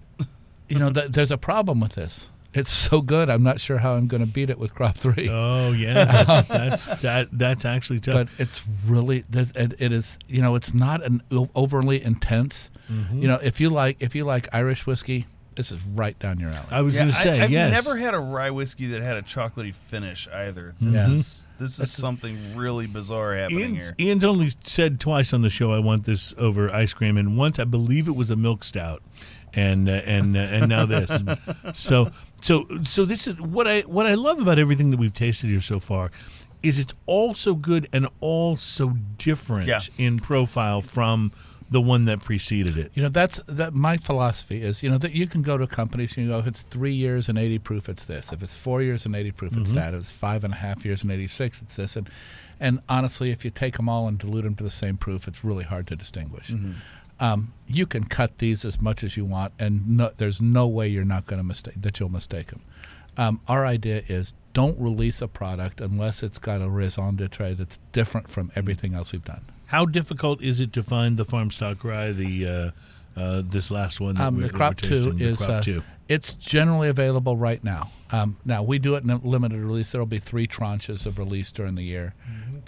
you 0.67 0.79
know 0.79 0.91
th- 0.91 1.11
there's 1.11 1.31
a 1.31 1.37
problem 1.37 1.79
with 1.79 1.93
this. 1.93 2.29
It's 2.57 2.71
so 2.71 3.01
good. 3.01 3.29
I'm 3.29 3.43
not 3.43 3.61
sure 3.61 3.77
how 3.77 3.93
I'm 3.93 4.07
going 4.07 4.21
to 4.21 4.27
beat 4.27 4.49
it 4.49 4.57
with 4.57 4.73
crop 4.73 4.97
three. 4.97 5.29
oh 5.31 5.71
yeah, 5.71 6.05
that's, 6.05 6.47
that's 6.47 7.01
that 7.01 7.27
that's 7.31 7.65
actually 7.65 7.99
tough. 7.99 8.13
but 8.13 8.27
it's 8.37 8.63
really 8.85 9.23
it, 9.31 9.73
it 9.79 9.91
is 9.91 10.17
you 10.27 10.41
know 10.41 10.55
it's 10.55 10.73
not 10.73 11.03
an 11.03 11.21
overly 11.55 12.03
intense. 12.03 12.71
Mm-hmm. 12.91 13.21
You 13.21 13.27
know 13.27 13.39
if 13.41 13.61
you 13.61 13.69
like 13.69 13.97
if 14.01 14.15
you 14.15 14.23
like 14.25 14.53
Irish 14.53 14.85
whiskey, 14.85 15.27
this 15.57 15.71
is 15.71 15.83
right 15.83 16.17
down 16.19 16.39
your 16.39 16.51
alley. 16.51 16.67
I 16.71 16.81
was 16.81 16.95
going 16.95 17.09
to 17.09 17.15
say 17.15 17.31
I, 17.31 17.35
have 17.37 17.51
yes. 17.51 17.71
never 17.71 17.97
had 17.97 18.13
a 18.13 18.19
rye 18.19 18.51
whiskey 18.51 18.85
that 18.87 19.01
had 19.01 19.17
a 19.17 19.23
chocolatey 19.23 19.73
finish 19.75 20.27
either. 20.27 20.75
This 20.79 20.95
Yeah. 20.95 21.11
is 21.11 21.47
this 21.59 21.79
is 21.79 21.91
something 21.91 22.55
really 22.55 22.85
bizarre 22.85 23.33
happening 23.35 23.71
Ian's, 23.71 23.83
here. 23.83 23.95
Ian's 23.99 24.23
only 24.23 24.51
said 24.63 24.99
twice 24.99 25.33
on 25.33 25.41
the 25.41 25.49
show, 25.49 25.73
"I 25.73 25.79
want 25.79 26.05
this 26.05 26.33
over 26.37 26.73
ice 26.73 26.93
cream," 26.93 27.17
and 27.17 27.35
once 27.35 27.57
I 27.59 27.63
believe 27.63 28.07
it 28.07 28.15
was 28.15 28.29
a 28.29 28.35
milk 28.35 28.63
stout, 28.63 29.01
and 29.53 29.89
uh, 29.89 29.93
and 30.05 30.37
uh, 30.37 30.39
and 30.39 30.69
now 30.69 30.85
this. 30.85 31.23
so 31.73 32.11
so 32.41 32.67
so 32.83 33.05
this 33.05 33.27
is 33.27 33.39
what 33.41 33.67
I 33.67 33.81
what 33.81 34.05
I 34.05 34.15
love 34.15 34.39
about 34.39 34.59
everything 34.59 34.91
that 34.91 34.99
we've 34.99 35.13
tasted 35.13 35.49
here 35.49 35.61
so 35.61 35.79
far, 35.79 36.11
is 36.63 36.79
it's 36.79 36.93
all 37.05 37.33
so 37.33 37.53
good 37.55 37.87
and 37.93 38.07
all 38.19 38.55
so 38.55 38.95
different 39.17 39.67
Yeah. 39.67 39.81
in 39.97 40.19
profile 40.19 40.81
from 40.81 41.31
the 41.69 41.81
one 41.81 42.05
that 42.05 42.23
preceded 42.23 42.77
it. 42.77 42.91
You 42.93 43.03
know, 43.03 43.09
that's 43.09 43.41
that. 43.47 43.73
My 43.73 43.97
philosophy 43.97 44.61
is, 44.61 44.83
you 44.83 44.89
know, 44.89 44.97
that 44.99 45.11
you 45.11 45.27
can 45.27 45.41
go 45.41 45.57
to 45.57 45.67
companies 45.67 46.15
and 46.15 46.25
you 46.25 46.31
go, 46.31 46.39
if 46.39 46.47
it's 46.47 46.63
three 46.63 46.93
years 46.93 47.27
and 47.27 47.37
eighty 47.37 47.59
proof, 47.59 47.89
it's 47.89 48.05
this. 48.05 48.31
If 48.31 48.41
it's 48.41 48.55
four 48.55 48.81
years 48.81 49.05
and 49.05 49.13
eighty 49.15 49.31
proof, 49.31 49.57
it's 49.57 49.71
mm-hmm. 49.71 49.75
that. 49.75 49.93
If 49.93 49.99
it's 49.99 50.11
five 50.11 50.45
and 50.45 50.53
a 50.53 50.57
half 50.57 50.85
years 50.85 51.03
and 51.03 51.11
eighty 51.11 51.27
six, 51.27 51.61
it's 51.61 51.75
this. 51.75 51.97
And 51.97 52.09
and 52.59 52.79
honestly, 52.87 53.31
if 53.31 53.43
you 53.43 53.51
take 53.51 53.75
them 53.75 53.89
all 53.89 54.07
and 54.07 54.17
dilute 54.17 54.45
them 54.45 54.55
to 54.55 54.63
the 54.63 54.69
same 54.69 54.95
proof, 54.97 55.27
it's 55.27 55.43
really 55.43 55.65
hard 55.65 55.87
to 55.87 55.95
distinguish. 55.97 56.49
Mm-hmm. 56.49 56.71
Um, 57.19 57.53
you 57.67 57.85
can 57.85 58.03
cut 58.03 58.37
these 58.37 58.63
as 58.63 58.81
much 58.81 59.03
as 59.03 59.17
you 59.17 59.25
want, 59.25 59.53
and 59.59 59.87
no, 59.97 60.11
there's 60.17 60.39
no 60.41 60.67
way 60.67 60.87
you're 60.87 61.03
not 61.05 61.25
going 61.25 61.39
to 61.39 61.43
mistake 61.47 61.75
that 61.81 61.99
you'll 61.99 62.09
mistake 62.09 62.47
them. 62.47 62.61
Um, 63.17 63.41
our 63.47 63.65
idea 63.65 64.03
is 64.07 64.33
don't 64.53 64.79
release 64.79 65.21
a 65.21 65.27
product 65.27 65.81
unless 65.81 66.21
it's 66.21 66.37
got 66.37 66.61
a 66.61 66.69
raison 66.69 67.15
d'etre 67.15 67.53
that's 67.53 67.79
different 67.91 68.27
from 68.29 68.51
everything 68.55 68.93
else 68.93 69.11
we've 69.11 69.25
done. 69.25 69.41
How 69.67 69.85
difficult 69.85 70.41
is 70.41 70.61
it 70.61 70.71
to 70.73 70.83
find 70.83 71.17
the 71.17 71.25
FarmStock 71.25 71.83
rye? 71.83 72.11
The 72.11 72.47
uh, 72.47 73.19
uh, 73.19 73.41
this 73.43 73.71
last 73.71 73.99
one. 73.99 74.15
That 74.15 74.27
Um, 74.27 74.35
we're, 74.35 74.41
the 74.43 74.47
that 74.49 74.53
crop 74.53 74.81
we're 74.83 74.89
two 74.89 74.95
tasting, 74.95 75.17
the 75.17 75.25
is 75.25 75.37
crop 75.39 75.49
uh, 75.49 75.61
two. 75.63 75.83
it's 76.07 76.35
generally 76.35 76.87
available 76.89 77.35
right 77.35 77.63
now. 77.63 77.89
Um, 78.11 78.37
now 78.45 78.61
we 78.61 78.77
do 78.77 78.93
it 78.95 79.03
in 79.03 79.09
a 79.09 79.17
limited 79.17 79.59
release. 79.59 79.91
There 79.91 79.99
will 79.99 80.05
be 80.05 80.19
three 80.19 80.47
tranches 80.47 81.05
of 81.07 81.17
release 81.17 81.51
during 81.51 81.73
the 81.75 81.83
year, 81.83 82.13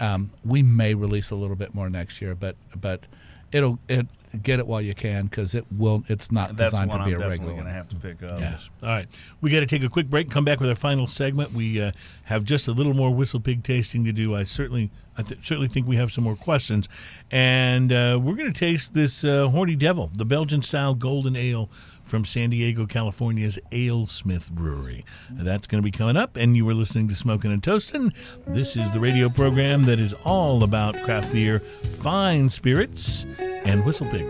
Um, 0.00 0.30
we 0.44 0.62
may 0.62 0.94
release 0.94 1.30
a 1.30 1.36
little 1.36 1.56
bit 1.56 1.74
more 1.74 1.88
next 1.88 2.20
year, 2.20 2.34
but 2.34 2.56
but 2.78 3.06
it'll 3.52 3.78
it 3.88 4.06
get 4.38 4.58
it 4.58 4.66
while 4.66 4.80
you 4.80 4.94
can 4.94 5.24
because 5.26 5.54
it 5.54 5.64
will. 5.70 6.02
It's 6.08 6.30
not 6.30 6.56
That's 6.56 6.72
designed 6.72 6.90
to 6.92 6.98
be 6.98 7.02
I'm 7.02 7.08
a 7.08 7.10
definitely 7.10 7.30
regular. 7.30 7.52
going 7.54 7.66
to 7.66 7.72
have 7.72 7.88
to 7.88 7.96
pick 7.96 8.22
up. 8.22 8.40
Yes. 8.40 8.68
All 8.82 8.88
right, 8.88 9.08
we 9.40 9.50
got 9.50 9.60
to 9.60 9.66
take 9.66 9.82
a 9.82 9.88
quick 9.88 10.08
break. 10.08 10.30
Come 10.30 10.44
back 10.44 10.60
with 10.60 10.68
our 10.68 10.76
final 10.76 11.06
segment. 11.06 11.52
We 11.52 11.80
uh, 11.80 11.92
have 12.24 12.44
just 12.44 12.68
a 12.68 12.72
little 12.72 12.94
more 12.94 13.10
whistle 13.12 13.40
pig 13.40 13.62
tasting 13.64 14.04
to 14.04 14.12
do. 14.12 14.34
I 14.34 14.44
certainly, 14.44 14.90
I 15.18 15.22
th- 15.22 15.44
certainly 15.46 15.68
think 15.68 15.86
we 15.88 15.96
have 15.96 16.12
some 16.12 16.24
more 16.24 16.36
questions, 16.36 16.88
and 17.30 17.92
uh, 17.92 18.18
we're 18.22 18.34
going 18.36 18.52
to 18.52 18.58
taste 18.58 18.94
this 18.94 19.24
uh, 19.24 19.48
Horny 19.48 19.76
Devil, 19.76 20.10
the 20.14 20.24
Belgian 20.24 20.62
style 20.62 20.94
golden 20.94 21.36
ale 21.36 21.68
from 22.10 22.24
San 22.24 22.50
Diego, 22.50 22.86
California's 22.86 23.56
AleSmith 23.70 24.50
Brewery. 24.50 25.04
That's 25.30 25.68
going 25.68 25.80
to 25.80 25.84
be 25.84 25.92
coming 25.92 26.16
up, 26.16 26.36
and 26.36 26.56
you 26.56 26.64
were 26.64 26.74
listening 26.74 27.06
to 27.08 27.14
Smoking 27.14 27.52
and 27.52 27.62
Toasting. 27.62 28.12
This 28.48 28.76
is 28.76 28.90
the 28.90 28.98
radio 28.98 29.28
program 29.28 29.84
that 29.84 30.00
is 30.00 30.12
all 30.24 30.64
about 30.64 31.00
craft 31.04 31.32
beer, 31.32 31.60
fine 31.60 32.50
spirits, 32.50 33.26
and 33.38 33.86
whistle 33.86 34.08
pig. 34.08 34.26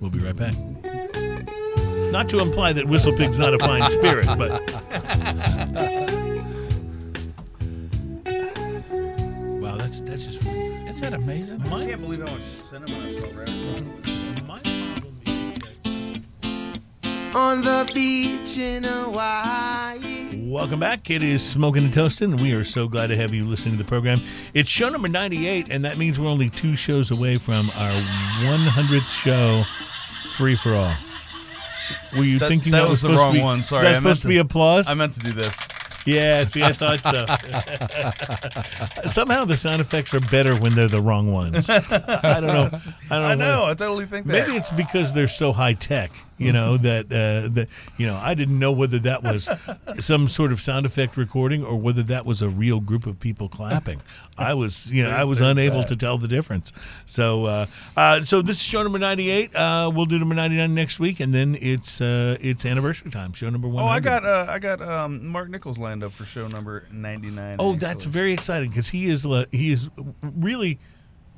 We'll 0.00 0.10
be 0.10 0.18
right 0.18 0.36
back. 0.36 0.54
Not 2.10 2.28
to 2.30 2.40
imply 2.40 2.72
that 2.72 2.86
Whistle 2.86 3.16
Pig's 3.16 3.38
not 3.38 3.54
a 3.54 3.58
fine 3.58 3.88
spirit, 3.90 4.26
but. 4.26 4.50
wow, 9.60 9.76
that's 9.76 10.00
that's 10.00 10.26
just. 10.26 10.42
Is 10.42 11.00
that 11.00 11.12
amazing? 11.14 11.60
I 11.62 11.68
My, 11.68 11.86
can't 11.86 12.00
believe 12.00 12.20
how 12.20 12.32
much 12.32 12.42
cinnamon 12.42 13.02
I 13.02 13.10
smell 13.10 14.75
on 17.36 17.60
the 17.62 17.88
beach 17.94 18.56
in 18.58 18.82
Hawaii. 18.84 20.48
Welcome 20.50 20.80
back. 20.80 21.10
It 21.10 21.22
is 21.22 21.44
Smoking 21.46 21.84
and 21.84 21.92
Toasting, 21.92 22.32
and 22.32 22.40
we 22.40 22.52
are 22.54 22.64
so 22.64 22.88
glad 22.88 23.08
to 23.08 23.16
have 23.16 23.34
you 23.34 23.44
listening 23.44 23.76
to 23.76 23.82
the 23.82 23.88
program. 23.88 24.20
It's 24.54 24.70
show 24.70 24.88
number 24.88 25.08
98, 25.08 25.68
and 25.70 25.84
that 25.84 25.98
means 25.98 26.18
we're 26.18 26.28
only 26.30 26.48
two 26.50 26.74
shows 26.76 27.10
away 27.10 27.36
from 27.38 27.70
our 27.74 27.90
100th 28.42 29.08
show, 29.10 29.64
Free 30.36 30.56
for 30.56 30.74
All. 30.74 30.94
Were 32.16 32.24
you 32.24 32.38
That- 32.38 32.48
thinking 32.48 32.72
that 32.72 32.82
that, 32.82 32.88
was 32.88 33.02
the 33.02 33.12
wrong 33.12 33.34
be, 33.34 33.40
one. 33.42 33.62
Sorry, 33.62 33.80
Is 33.80 33.82
that 33.82 33.88
I 33.88 33.92
meant 33.92 34.02
supposed 34.02 34.22
to 34.22 34.28
to- 34.28 34.34
be 34.34 34.38
applause? 34.38 34.88
I 34.90 34.94
meant 34.94 35.12
to 35.14 35.20
do 35.20 35.32
this. 35.32 35.58
Yeah, 36.06 36.44
see, 36.44 36.62
I 36.62 36.72
thought 36.72 37.02
so. 37.04 37.26
Somehow 39.08 39.44
the 39.44 39.56
sound 39.56 39.80
effects 39.80 40.14
are 40.14 40.20
better 40.20 40.54
when 40.54 40.76
they're 40.76 40.86
the 40.86 41.00
wrong 41.02 41.32
ones. 41.32 41.68
I 41.70 41.80
don't 41.80 42.46
know. 42.46 42.70
I 43.10 43.14
don't 43.16 43.24
I 43.24 43.34
know. 43.34 43.62
why. 43.62 43.70
I 43.70 43.74
totally 43.74 44.06
think 44.06 44.26
that. 44.26 44.32
Maybe 44.46 44.56
it's 44.56 44.70
because 44.70 45.12
they're 45.12 45.26
so 45.26 45.52
high 45.52 45.72
tech, 45.72 46.12
you 46.38 46.52
know, 46.52 46.76
that 46.78 47.06
uh, 47.06 47.48
that 47.54 47.68
you 47.96 48.06
know, 48.06 48.16
I 48.16 48.34
didn't 48.34 48.58
know 48.58 48.72
whether 48.72 48.98
that 49.00 49.22
was 49.22 49.48
some 50.00 50.28
sort 50.28 50.52
of 50.52 50.60
sound 50.60 50.86
effect 50.86 51.16
recording 51.16 51.64
or 51.64 51.76
whether 51.76 52.02
that 52.04 52.26
was 52.26 52.42
a 52.42 52.48
real 52.48 52.80
group 52.80 53.06
of 53.06 53.18
people 53.18 53.48
clapping. 53.48 54.00
I 54.38 54.54
was, 54.54 54.92
you 54.92 55.02
know, 55.02 55.10
I 55.10 55.24
was 55.24 55.40
unable 55.40 55.80
that. 55.80 55.88
to 55.88 55.96
tell 55.96 56.18
the 56.18 56.28
difference. 56.28 56.72
So, 57.06 57.46
uh, 57.46 57.66
uh, 57.96 58.22
so 58.22 58.42
this 58.42 58.58
is 58.58 58.62
show 58.62 58.82
number 58.82 58.98
ninety-eight. 58.98 59.54
Uh, 59.54 59.90
we'll 59.94 60.06
do 60.06 60.18
number 60.18 60.34
ninety-nine 60.34 60.74
next 60.74 61.00
week, 61.00 61.20
and 61.20 61.32
then 61.32 61.56
it's 61.60 62.00
uh, 62.00 62.36
it's 62.40 62.66
anniversary 62.66 63.10
time. 63.10 63.32
Show 63.32 63.48
number 63.48 63.68
one. 63.68 63.84
Oh, 63.84 63.88
I 63.88 64.00
got 64.00 64.24
uh, 64.24 64.46
I 64.48 64.58
got 64.58 64.82
um, 64.82 65.28
Mark 65.28 65.48
Nichols 65.48 65.78
lined 65.78 66.04
up 66.04 66.12
for 66.12 66.24
show 66.24 66.48
number 66.48 66.86
ninety 66.92 67.30
nine. 67.30 67.56
Oh, 67.58 67.74
that's 67.76 68.04
very 68.04 68.32
exciting 68.32 68.68
because 68.68 68.90
he 68.90 69.08
is 69.08 69.26
he 69.50 69.72
is 69.72 69.88
really 70.22 70.78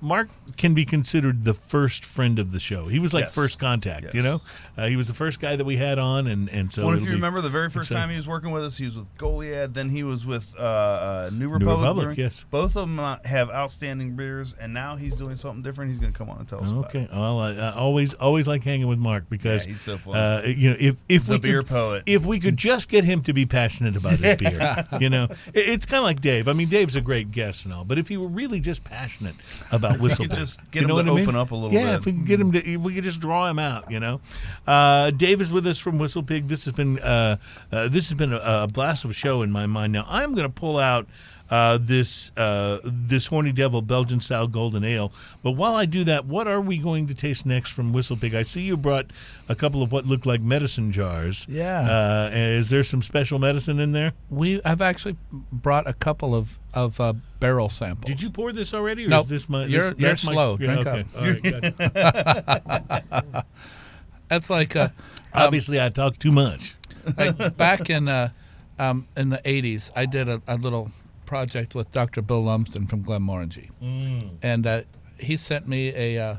Mark 0.00 0.28
can 0.56 0.74
be 0.74 0.84
considered 0.84 1.44
the 1.44 1.54
first 1.54 2.04
friend 2.04 2.38
of 2.38 2.52
the 2.52 2.60
show. 2.60 2.88
He 2.88 2.98
was 2.98 3.12
like 3.12 3.24
Yes. 3.26 3.34
first 3.34 3.58
contact, 3.58 4.14
you 4.14 4.22
know. 4.22 4.40
Uh, 4.76 4.86
he 4.86 4.96
was 4.96 5.08
the 5.08 5.14
first 5.14 5.40
guy 5.40 5.56
that 5.56 5.64
we 5.64 5.76
had 5.76 5.98
on, 5.98 6.26
and 6.26 6.48
and 6.48 6.72
so 6.72 6.84
Well, 6.86 6.96
if 6.96 7.04
you 7.04 7.12
remember 7.12 7.40
the 7.40 7.48
very 7.50 7.68
first 7.68 7.90
time 7.90 8.10
he 8.10 8.16
was 8.16 8.28
working 8.28 8.50
with 8.52 8.62
us, 8.64 8.76
he 8.76 8.84
was 8.84 8.96
with 8.96 9.12
Goliad. 9.18 9.74
Then 9.74 9.88
he 9.90 10.02
was 10.04 10.24
with 10.24 10.54
uh, 10.58 10.62
uh, 10.62 11.30
New 11.32 11.48
Republic. 11.48 11.76
Republic, 11.78 12.04
Brewing. 12.04 12.18
yes. 12.18 12.44
Both 12.50 12.76
of 12.76 12.88
them 12.88 12.98
have 13.24 13.50
outstanding 13.50 14.14
beers, 14.16 14.54
and 14.54 14.72
now 14.72 14.96
he's 14.96 15.16
doing 15.16 15.34
something 15.34 15.62
different. 15.62 15.90
He's 15.90 16.00
going 16.00 16.12
to 16.12 16.18
come 16.18 16.30
on 16.30 16.38
and 16.38 16.48
tell 16.48 16.62
us 16.62 16.70
about. 16.70 16.94
it. 16.94 16.98
Okay, 16.98 17.08
well, 17.12 17.38
I, 17.40 17.52
I 17.54 17.72
always 17.74 18.14
always 18.14 18.46
like 18.46 18.62
hanging 18.64 18.86
with 18.86 18.98
Mark 18.98 19.28
because 19.28 19.64
Yeah, 19.66 19.72
he's 19.72 19.80
so 19.80 19.98
fun. 19.98 20.16
Uh, 20.16 20.42
you 20.46 20.70
know, 20.70 20.76
if 20.78 20.96
if 21.08 21.26
The 21.26 21.32
we 21.34 21.38
beer 21.40 21.62
could, 21.62 21.68
poet. 21.70 22.02
if 22.06 22.24
we 22.24 22.38
could 22.38 22.56
just 22.56 22.88
get 22.88 23.04
him 23.04 23.22
to 23.22 23.32
be 23.32 23.46
passionate 23.46 23.96
about 23.96 24.18
his 24.20 24.36
beer, 24.38 24.86
you 25.00 25.10
know, 25.10 25.24
it, 25.52 25.68
it's 25.68 25.86
kind 25.86 25.98
of 25.98 26.04
like 26.04 26.20
Dave. 26.20 26.46
I 26.48 26.52
mean, 26.52 26.68
Dave's 26.68 26.94
a 26.96 27.00
great 27.00 27.30
guest 27.32 27.64
and 27.64 27.74
all, 27.74 27.84
but 27.84 27.98
if 27.98 28.08
he 28.08 28.16
were 28.16 28.28
really 28.28 28.60
just 28.60 28.84
passionate 28.84 29.34
about 29.72 29.87
whistle, 29.96 30.24
could 30.24 30.30
Pig, 30.30 30.38
just 30.40 30.70
get 30.70 30.82
you 30.82 30.88
know 30.88 30.98
him 30.98 31.06
to 31.06 31.12
I 31.12 31.14
mean? 31.14 31.24
open 31.24 31.36
up 31.36 31.50
a 31.50 31.54
little 31.54 31.72
yeah, 31.72 31.92
bit. 31.92 31.94
if 31.94 32.06
we 32.06 32.12
can 32.12 32.24
get 32.24 32.40
him 32.40 32.52
to, 32.52 32.66
if 32.66 32.80
we 32.80 32.94
could 32.94 33.04
just 33.04 33.20
draw 33.20 33.48
him 33.48 33.58
out, 33.58 33.90
you 33.90 34.00
know. 34.00 34.20
Uh, 34.66 35.10
Dave 35.10 35.40
is 35.40 35.50
with 35.50 35.66
us 35.66 35.78
from 35.78 35.98
Whistle 35.98 36.22
Pig. 36.22 36.48
This 36.48 36.64
has 36.64 36.74
been 36.74 36.98
uh, 36.98 37.36
uh, 37.72 37.88
this 37.88 38.08
has 38.08 38.16
been 38.18 38.32
a, 38.32 38.40
a 38.44 38.68
blast 38.68 39.04
of 39.04 39.10
a 39.10 39.14
show 39.14 39.42
in 39.42 39.50
my 39.50 39.66
mind. 39.66 39.92
Now 39.92 40.06
I'm 40.08 40.34
going 40.34 40.46
to 40.46 40.52
pull 40.52 40.78
out 40.78 41.06
uh, 41.50 41.78
this 41.80 42.30
uh, 42.36 42.78
this 42.84 43.26
horny 43.28 43.52
devil 43.52 43.80
Belgian 43.82 44.20
style 44.20 44.46
golden 44.46 44.84
ale. 44.84 45.12
But 45.42 45.52
while 45.52 45.74
I 45.74 45.86
do 45.86 46.04
that, 46.04 46.26
what 46.26 46.46
are 46.46 46.60
we 46.60 46.78
going 46.78 47.06
to 47.06 47.14
taste 47.14 47.46
next 47.46 47.70
from 47.70 47.92
Whistle 47.92 48.16
Pig? 48.16 48.34
I 48.34 48.42
see 48.42 48.62
you 48.62 48.76
brought 48.76 49.06
a 49.48 49.54
couple 49.54 49.82
of 49.82 49.90
what 49.90 50.06
look 50.06 50.26
like 50.26 50.40
medicine 50.42 50.92
jars. 50.92 51.46
Yeah. 51.48 51.80
Uh, 51.80 52.30
is 52.34 52.68
there 52.70 52.84
some 52.84 53.02
special 53.02 53.38
medicine 53.38 53.80
in 53.80 53.92
there? 53.92 54.12
We 54.30 54.60
I've 54.64 54.82
actually 54.82 55.16
brought 55.50 55.88
a 55.88 55.94
couple 55.94 56.34
of 56.34 56.58
of 56.74 57.00
uh, 57.00 57.14
barrel 57.40 57.70
samples. 57.70 58.04
Did 58.10 58.20
you 58.22 58.30
pour 58.30 58.52
this 58.52 58.74
already, 58.74 59.06
or 59.06 59.08
Nope. 59.08 59.24
is 59.24 59.30
this 59.30 59.48
my? 59.48 59.64
You're- 59.64 59.88
this, 59.94 59.98
you're 59.98 60.10
my- 60.10 60.14
slow. 60.14 60.56
Drink 60.58 60.86
okay. 60.86 61.00
up. 61.00 61.06
Right. 61.94 63.44
That's 64.28 64.50
like 64.50 64.76
uh, 64.76 64.88
Obviously, 65.34 65.80
I 65.80 65.88
talk 65.88 66.18
too 66.18 66.32
much. 66.32 66.74
like 67.16 67.56
back 67.56 67.88
in 67.88 68.08
uh, 68.08 68.30
um, 68.78 69.08
in 69.16 69.30
the 69.30 69.38
'80s, 69.38 69.90
I 69.96 70.06
did 70.06 70.28
a, 70.28 70.42
a 70.46 70.56
little 70.56 70.90
project 71.32 71.74
with 71.74 71.92
Dr. 71.92 72.22
Bill 72.22 72.42
Lumsden 72.42 72.86
from 72.86 73.04
Glenmorangie, 73.04 73.68
Mm. 73.82 74.30
and 74.42 74.66
uh, 74.66 74.82
he 75.20 75.36
sent 75.36 75.68
me 75.68 75.92
a 75.94 76.18
uh, 76.18 76.36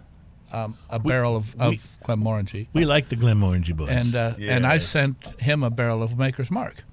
um, 0.51 0.75
a 0.89 0.97
barrel 0.99 1.35
of, 1.35 1.53
of 1.61 1.69
we- 1.71 1.79
Glenmorangie, 2.03 2.67
We 2.73 2.83
like 2.85 3.09
the 3.09 3.15
Glenmorangie 3.15 3.75
boys. 3.75 3.89
and 3.89 4.15
uh, 4.15 4.33
and 4.55 4.65
I 4.65 4.79
sent 4.79 5.15
him 5.41 5.63
a 5.63 5.69
barrel 5.69 6.01
of 6.01 6.17
Maker's 6.17 6.49
Mark. 6.51 6.83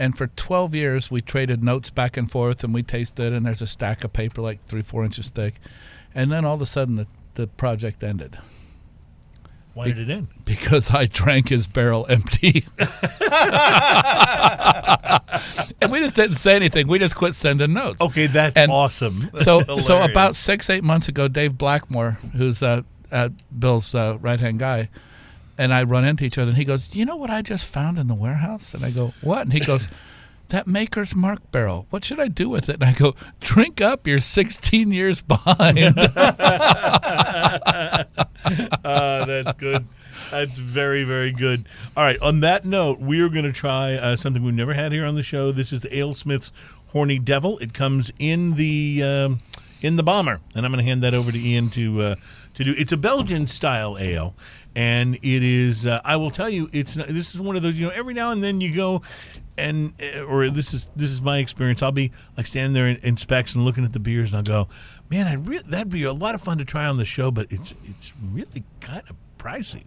And 0.00 0.16
for 0.16 0.28
12 0.28 0.76
years, 0.76 1.10
we 1.10 1.20
traded 1.20 1.64
notes 1.64 1.90
back 1.90 2.16
and 2.16 2.30
forth, 2.30 2.62
and 2.62 2.72
we 2.72 2.84
tasted. 2.84 3.32
And 3.32 3.44
there's 3.44 3.60
a 3.60 3.66
stack 3.66 4.04
of 4.04 4.12
paper 4.12 4.40
like 4.40 4.64
three, 4.68 4.80
four 4.82 5.04
inches 5.04 5.28
thick. 5.28 5.54
And 6.14 6.30
then 6.30 6.44
all 6.44 6.54
of 6.54 6.60
a 6.60 6.66
sudden, 6.66 6.94
the, 6.94 7.08
the 7.34 7.48
project 7.48 8.04
ended 8.04 8.38
Why 9.78 9.86
did 9.92 10.10
it 10.10 10.10
end? 10.12 10.26
because 10.44 10.90
I 10.90 11.06
drank 11.06 11.50
his 11.50 11.66
barrel 11.68 12.04
empty. 12.08 12.64
and 15.80 15.92
we 15.92 16.00
just 16.00 16.14
didn't 16.16 16.36
say 16.36 16.56
anything. 16.56 16.88
We 16.88 16.98
just 16.98 17.14
quit 17.14 17.34
sending 17.34 17.72
notes. 17.74 18.00
Okay, 18.00 18.26
that's 18.26 18.56
And- 18.56 18.72
awesome. 18.72 19.30
so 19.36 19.60
so 19.60 19.76
hilarious. 19.76 20.10
about 20.10 20.34
six 20.36 20.68
eight 20.68 20.82
months 20.82 21.06
ago, 21.08 21.28
Dave 21.28 21.56
Blackmore, 21.56 22.18
who's 22.36 22.62
uh, 22.62 22.82
uh, 23.12 23.28
Bill's 23.56 23.94
uh, 23.94 24.18
right 24.20 24.40
hand 24.40 24.58
guy, 24.58 24.88
and 25.56 25.72
I 25.72 25.84
run 25.84 26.04
into 26.04 26.24
each 26.24 26.38
other, 26.38 26.48
and 26.48 26.58
he 26.58 26.64
goes, 26.64 26.94
"You 26.94 27.04
know 27.04 27.16
what 27.16 27.30
I 27.30 27.42
just 27.42 27.64
found 27.64 27.98
in 27.98 28.06
the 28.08 28.14
warehouse?" 28.14 28.74
And 28.74 28.84
I 28.84 28.90
go, 28.90 29.12
"What?" 29.20 29.42
And 29.42 29.52
he 29.52 29.60
goes. 29.60 29.86
That 30.50 30.66
Maker's 30.66 31.14
Mark 31.14 31.52
barrel. 31.52 31.86
What 31.90 32.04
should 32.06 32.18
I 32.18 32.28
do 32.28 32.48
with 32.48 32.70
it? 32.70 32.76
And 32.76 32.84
I 32.84 32.92
go, 32.94 33.14
drink 33.38 33.82
up. 33.82 34.06
You're 34.06 34.18
16 34.18 34.90
years 34.92 35.20
behind. 35.20 35.94
Uh, 38.84 39.24
that's 39.24 39.52
good. 39.54 39.86
That's 40.30 40.58
very, 40.58 41.04
very 41.04 41.32
good. 41.32 41.66
All 41.96 42.02
right. 42.02 42.20
On 42.20 42.40
that 42.40 42.64
note, 42.64 43.00
we 43.00 43.20
are 43.20 43.28
going 43.28 43.44
to 43.44 43.52
try 43.52 43.94
uh, 43.94 44.16
something 44.16 44.42
we've 44.42 44.54
never 44.54 44.74
had 44.74 44.92
here 44.92 45.04
on 45.04 45.14
the 45.14 45.22
show. 45.22 45.52
This 45.52 45.72
is 45.72 45.82
the 45.82 45.88
AleSmith's 45.88 46.52
Horny 46.88 47.18
Devil. 47.18 47.58
It 47.58 47.72
comes 47.74 48.12
in 48.18 48.54
the 48.54 49.02
um, 49.02 49.40
in 49.80 49.96
the 49.96 50.02
bomber, 50.02 50.40
and 50.54 50.64
I'm 50.64 50.72
going 50.72 50.84
to 50.84 50.88
hand 50.88 51.02
that 51.02 51.14
over 51.14 51.30
to 51.30 51.38
Ian 51.38 51.70
to 51.70 52.02
uh, 52.02 52.14
to 52.54 52.64
do. 52.64 52.74
It's 52.76 52.92
a 52.92 52.96
Belgian 52.96 53.46
style 53.46 53.96
ale, 53.98 54.34
and 54.78 55.16
it 55.16 55.42
is. 55.42 55.88
Uh, 55.88 56.00
I 56.04 56.14
will 56.14 56.30
tell 56.30 56.48
you, 56.48 56.70
it's 56.72 56.96
not, 56.96 57.08
this 57.08 57.34
is 57.34 57.40
one 57.40 57.56
of 57.56 57.64
those. 57.64 57.76
You 57.76 57.88
know, 57.88 57.92
every 57.92 58.14
now 58.14 58.30
and 58.30 58.44
then 58.44 58.60
you 58.60 58.72
go. 58.74 59.02
And 59.56 59.92
uh, 60.00 60.20
or 60.20 60.48
this 60.50 60.72
is 60.72 60.88
this 60.94 61.10
is 61.10 61.20
my 61.20 61.38
experience. 61.38 61.82
I'll 61.82 61.90
be 61.90 62.12
like 62.36 62.46
standing 62.46 62.74
there 62.74 62.86
in, 62.86 62.96
in 62.98 63.16
specs 63.16 63.56
and 63.56 63.64
looking 63.64 63.84
at 63.84 63.92
the 63.92 63.98
beers, 63.98 64.32
and 64.32 64.36
I'll 64.36 64.64
go, 64.64 64.70
"Man, 65.10 65.26
I 65.26 65.34
re- 65.34 65.62
that'd 65.66 65.90
be 65.90 66.04
a 66.04 66.12
lot 66.12 66.36
of 66.36 66.42
fun 66.42 66.58
to 66.58 66.64
try 66.64 66.86
on 66.86 66.96
the 66.96 67.04
show, 67.04 67.32
but 67.32 67.48
it's 67.50 67.74
it's 67.84 68.12
really 68.22 68.62
kind 68.80 69.02
of 69.10 69.16
pricey." 69.36 69.82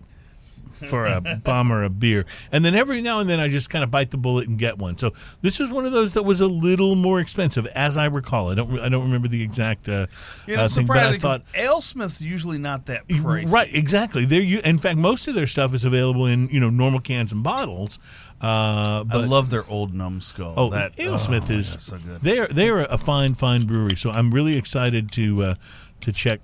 For 0.88 1.06
a 1.06 1.22
bomber 1.44 1.84
of 1.84 2.00
beer. 2.00 2.26
And 2.52 2.64
then 2.64 2.76
every 2.76 3.02
now 3.02 3.20
and 3.20 3.30
then 3.30 3.40
I 3.40 3.48
just 3.48 3.70
kind 3.70 3.84
of 3.84 3.92
bite 3.92 4.12
the 4.12 4.18
bullet 4.18 4.48
and 4.48 4.58
get 4.58 4.78
one. 4.78 4.98
So 4.98 5.14
this 5.42 5.60
was 5.60 5.70
one 5.72 5.86
of 5.86 5.92
those 5.92 6.14
that 6.14 6.24
was 6.24 6.42
a 6.42 6.48
little 6.48 6.96
more 6.96 7.20
expensive, 7.20 7.66
as 7.68 7.98
I 7.98 8.06
recall. 8.06 8.52
I 8.52 8.56
don't 8.56 8.80
I 8.80 8.90
don't 8.90 9.04
remember 9.04 9.28
the 9.28 9.42
exact 9.42 9.90
uh, 9.90 10.08
You 10.48 10.56
uh, 10.56 10.68
thing, 10.68 10.88
but 10.88 10.98
I 10.98 11.18
thought. 11.18 11.44
AleSmith's 11.54 12.22
usually 12.22 12.58
not 12.58 12.86
that 12.88 13.08
pricey. 13.08 13.52
Right, 13.52 13.74
exactly. 13.74 14.26
They're 14.26 14.42
you. 14.42 14.60
In 14.60 14.78
fact, 14.78 14.98
most 14.98 15.28
of 15.28 15.36
their 15.36 15.48
stuff 15.48 15.74
is 15.74 15.86
available 15.86 16.26
in 16.26 16.48
you 16.50 16.60
know 16.60 16.70
normal 16.70 17.00
cans 17.00 17.32
and 17.32 17.44
bottles. 17.44 18.00
Uh, 18.42 19.02
I 19.02 19.04
but 19.08 19.28
love 19.28 19.52
their 19.52 19.68
old 19.70 19.94
numbskull. 19.94 20.56
Oh, 20.58 20.70
that 20.72 20.96
AleSmith 20.98 21.52
oh, 21.52 21.60
is 21.60 21.78
so 21.80 21.98
good. 21.98 22.22
They're 22.22 22.48
they're 22.48 22.80
a 22.80 22.98
fine 22.98 23.36
fine 23.36 23.68
brewery, 23.68 23.96
so 23.96 24.10
I'm 24.10 24.34
really 24.34 24.58
excited 24.58 25.12
to 25.14 25.44
uh, 25.44 25.56
to 26.02 26.12
check 26.12 26.42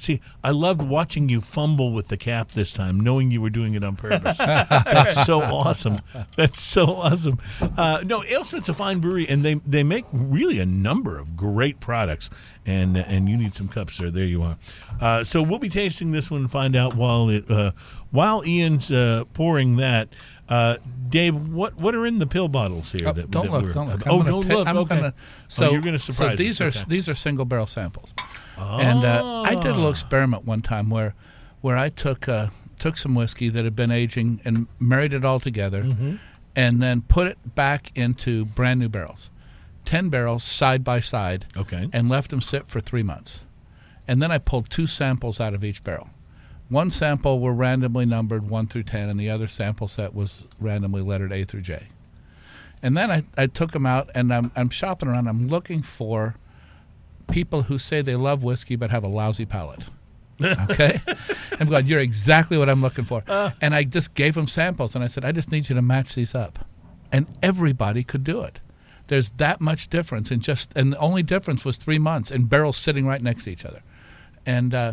See, 0.00 0.20
I 0.42 0.50
loved 0.50 0.80
watching 0.80 1.28
you 1.28 1.40
fumble 1.42 1.92
with 1.92 2.08
the 2.08 2.16
cap 2.16 2.52
this 2.52 2.72
time, 2.72 2.98
knowing 2.98 3.30
you 3.30 3.40
were 3.42 3.50
doing 3.50 3.74
it 3.74 3.84
on 3.84 3.96
purpose. 3.96 4.38
That's 4.38 5.26
so 5.26 5.42
awesome. 5.42 5.98
That's 6.36 6.60
so 6.62 6.96
awesome. 6.96 7.38
Uh, 7.76 8.02
no, 8.04 8.22
AleSmith's 8.22 8.68
a 8.70 8.74
fine 8.74 9.00
brewery, 9.00 9.28
and 9.28 9.44
they 9.44 9.54
they 9.54 9.82
make 9.82 10.06
really 10.12 10.58
a 10.58 10.64
number 10.66 11.18
of 11.18 11.36
great 11.36 11.80
products. 11.80 12.30
And 12.64 12.96
and 12.96 13.28
you 13.28 13.36
need 13.36 13.54
some 13.54 13.68
cups, 13.68 13.94
sir. 13.96 14.10
There 14.10 14.24
you 14.24 14.42
are. 14.42 14.56
Uh, 15.00 15.24
so 15.24 15.42
we'll 15.42 15.58
be 15.58 15.68
tasting 15.70 16.12
this 16.12 16.30
one 16.30 16.42
and 16.42 16.50
find 16.50 16.74
out 16.76 16.94
while 16.94 17.28
it 17.28 17.50
uh, 17.50 17.72
while 18.10 18.42
Ian's 18.46 18.90
uh, 18.92 19.24
pouring 19.34 19.76
that. 19.76 20.08
Uh, 20.48 20.76
Dave, 21.08 21.36
what 21.48 21.76
what 21.76 21.94
are 21.94 22.04
in 22.06 22.18
the 22.18 22.26
pill 22.26 22.48
bottles 22.48 22.90
here? 22.92 23.06
Oh, 23.08 23.12
that, 23.12 23.30
don't 23.30 23.46
that 23.46 23.52
look. 23.52 23.62
we're- 23.62 23.74
Don't 23.74 23.88
look. 23.88 24.06
Oh, 24.06 24.12
I'm 24.12 24.18
gonna 24.18 24.30
don't 24.30 24.48
ta- 24.48 24.54
look. 24.56 24.68
I'm 24.68 24.76
okay. 24.78 24.94
gonna- 24.96 25.14
Oh, 25.16 25.22
so 25.48 25.70
you're 25.72 25.80
going 25.80 25.92
to 25.92 25.98
surprise 25.98 26.30
So 26.38 26.42
these 26.42 26.60
us. 26.60 26.76
are 26.76 26.78
Okay. 26.80 26.86
these 26.88 27.08
are 27.08 27.14
single 27.14 27.44
barrel 27.44 27.66
samples. 27.66 28.12
And 28.60 29.04
uh, 29.04 29.42
I 29.46 29.54
did 29.54 29.66
a 29.66 29.74
little 29.74 29.90
experiment 29.90 30.44
one 30.44 30.60
time 30.60 30.90
where 30.90 31.14
where 31.60 31.76
I 31.76 31.88
took 31.88 32.28
uh, 32.28 32.48
took 32.78 32.96
some 32.98 33.14
whiskey 33.14 33.48
that 33.48 33.64
had 33.64 33.74
been 33.76 33.90
aging 33.90 34.40
and 34.44 34.66
married 34.78 35.12
it 35.12 35.24
all 35.24 35.40
together, 35.40 35.82
Mm-hmm. 35.84 36.16
and 36.56 36.82
then 36.82 37.02
put 37.02 37.26
it 37.26 37.54
back 37.54 37.90
into 37.94 38.44
brand 38.46 38.80
new 38.80 38.88
barrels, 38.88 39.30
ten 39.84 40.08
barrels 40.08 40.42
side 40.44 40.82
by 40.84 41.00
side, 41.00 41.46
Okay. 41.56 41.88
and 41.92 42.08
left 42.08 42.30
them 42.30 42.40
sit 42.40 42.68
for 42.68 42.80
three 42.80 43.02
months, 43.02 43.44
and 44.08 44.22
then 44.22 44.30
I 44.32 44.38
pulled 44.38 44.70
two 44.70 44.86
samples 44.86 45.40
out 45.40 45.52
of 45.54 45.62
each 45.64 45.84
barrel. 45.84 46.10
One 46.70 46.90
sample 46.90 47.40
were 47.40 47.52
randomly 47.52 48.06
numbered 48.06 48.48
one 48.48 48.66
through 48.68 48.84
ten, 48.84 49.08
and 49.08 49.18
the 49.20 49.28
other 49.28 49.48
sample 49.48 49.88
set 49.88 50.14
was 50.14 50.44
randomly 50.60 51.02
lettered 51.02 51.32
A 51.32 51.44
through 51.44 51.62
J. 51.62 51.88
And 52.82 52.96
then 52.96 53.10
I, 53.10 53.24
I 53.36 53.46
took 53.48 53.72
them 53.72 53.84
out, 53.84 54.08
and 54.14 54.32
I'm, 54.32 54.52
I'm 54.56 54.70
shopping 54.70 55.08
around. 55.10 55.28
I'm 55.28 55.48
looking 55.48 55.82
for 55.82 56.36
people 57.30 57.62
who 57.62 57.78
say 57.78 58.02
they 58.02 58.16
love 58.16 58.42
whiskey 58.42 58.76
but 58.76 58.90
have 58.90 59.04
a 59.04 59.08
lousy 59.08 59.46
palate. 59.46 59.84
Okay, 60.42 61.00
I'm 61.60 61.66
glad 61.66 61.86
you're 61.86 62.00
exactly 62.00 62.56
what 62.56 62.70
I'm 62.70 62.80
looking 62.80 63.04
for. 63.04 63.22
and 63.60 63.74
I 63.74 63.84
just 63.84 64.14
gave 64.14 64.34
them 64.34 64.48
samples, 64.48 64.94
and 64.94 65.04
I 65.04 65.06
said, 65.06 65.24
I 65.24 65.32
just 65.32 65.52
need 65.52 65.68
you 65.68 65.74
to 65.74 65.82
match 65.82 66.14
these 66.14 66.34
up, 66.34 66.66
and 67.12 67.26
everybody 67.42 68.02
could 68.02 68.24
do 68.24 68.40
it. 68.40 68.58
There's 69.08 69.30
that 69.36 69.60
much 69.60 69.88
difference, 69.88 70.30
and 70.30 70.40
just 70.40 70.72
and 70.74 70.92
the 70.94 70.98
only 70.98 71.22
difference 71.22 71.64
was 71.64 71.76
three 71.76 71.98
months, 71.98 72.30
and 72.30 72.48
barrels 72.48 72.76
sitting 72.76 73.06
right 73.06 73.20
next 73.20 73.44
to 73.44 73.50
each 73.50 73.66
other, 73.66 73.82
and 74.46 74.72
uh, 74.72 74.92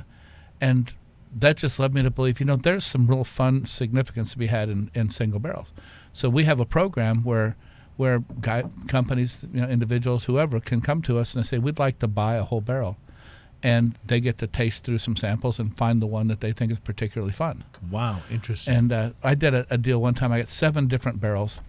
and 0.60 0.94
that 1.36 1.58
just 1.58 1.80
led 1.80 1.94
me 1.94 2.02
to 2.04 2.10
believe, 2.10 2.40
you 2.40 2.46
know, 2.46 2.56
there's 2.56 2.86
some 2.86 3.08
real 3.08 3.24
fun 3.24 3.66
significance 3.66 4.32
to 4.32 4.38
be 4.38 4.48
had 4.48 4.70
in, 4.70 4.90
in 4.94 5.10
single 5.10 5.40
barrels. 5.40 5.74
So 6.14 6.30
we 6.30 6.46
have 6.46 6.60
a 6.60 6.66
program 6.66 7.24
where 7.24 7.56
where 7.98 8.20
guy, 8.42 8.64
companies, 8.88 9.46
you 9.54 9.62
know, 9.62 9.68
individuals, 9.68 10.26
whoever 10.26 10.60
can 10.60 10.82
come 10.82 11.02
to 11.04 11.20
us 11.20 11.36
and 11.36 11.46
say, 11.46 11.58
we'd 11.58 11.80
like 11.80 12.00
to 12.00 12.08
buy 12.08 12.36
a 12.36 12.44
whole 12.44 12.62
barrel. 12.62 12.98
And 13.64 13.96
they 14.06 14.20
get 14.20 14.38
to 14.38 14.48
taste 14.48 14.84
through 14.84 15.00
some 15.00 15.16
samples 15.16 15.60
and 15.60 15.76
find 15.76 16.00
the 16.00 16.06
one 16.06 16.28
that 16.28 16.42
they 16.42 16.52
think 16.52 16.72
is 16.72 16.80
particularly 16.80 17.34
fun. 17.34 17.64
Wow, 17.90 18.20
interesting. 18.30 18.76
And 18.76 18.92
uh, 18.92 19.10
I 19.24 19.34
did 19.34 19.56
a, 19.56 19.66
a 19.72 19.80
deal 19.80 20.00
one 20.00 20.14
time. 20.14 20.32
I 20.32 20.40
got 20.40 20.50
seven 20.50 20.88
different 20.88 21.20
barrels. 21.20 21.60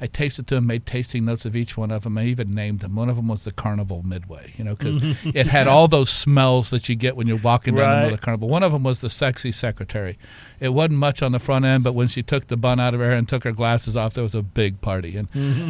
I 0.00 0.06
tasted 0.06 0.46
them, 0.46 0.66
made 0.66 0.86
tasting 0.86 1.26
notes 1.26 1.44
of 1.44 1.54
each 1.54 1.76
one 1.76 1.90
of 1.90 2.04
them. 2.04 2.16
I 2.16 2.24
even 2.24 2.50
named 2.52 2.80
them. 2.80 2.96
One 2.96 3.10
of 3.10 3.16
them 3.16 3.28
was 3.28 3.44
the 3.44 3.52
Carnival 3.52 4.02
Midway, 4.02 4.54
you 4.56 4.64
know, 4.64 4.74
because 4.74 4.96
it 5.24 5.46
had 5.46 5.68
all 5.68 5.88
those 5.88 6.08
smells 6.08 6.70
that 6.70 6.88
you 6.88 6.94
get 6.94 7.16
when 7.16 7.26
you're 7.26 7.36
walking 7.36 7.74
down 7.74 7.90
the 7.90 7.96
middle 7.96 8.14
of 8.14 8.20
the 8.20 8.24
carnival. 8.24 8.48
One 8.48 8.62
of 8.62 8.72
them 8.72 8.82
was 8.82 9.00
the 9.00 9.10
sexy 9.10 9.52
secretary. 9.52 10.18
It 10.58 10.70
wasn't 10.70 10.98
much 10.98 11.22
on 11.22 11.32
the 11.32 11.38
front 11.38 11.64
end, 11.64 11.84
but 11.84 11.94
when 11.94 12.08
she 12.08 12.22
took 12.22 12.48
the 12.48 12.56
bun 12.56 12.80
out 12.80 12.94
of 12.94 13.00
her 13.00 13.06
hair 13.06 13.16
and 13.16 13.28
took 13.28 13.44
her 13.44 13.52
glasses 13.52 13.96
off, 13.96 14.14
there 14.14 14.24
was 14.24 14.34
a 14.34 14.42
big 14.42 14.80
party. 14.80 15.16
And 15.16 15.28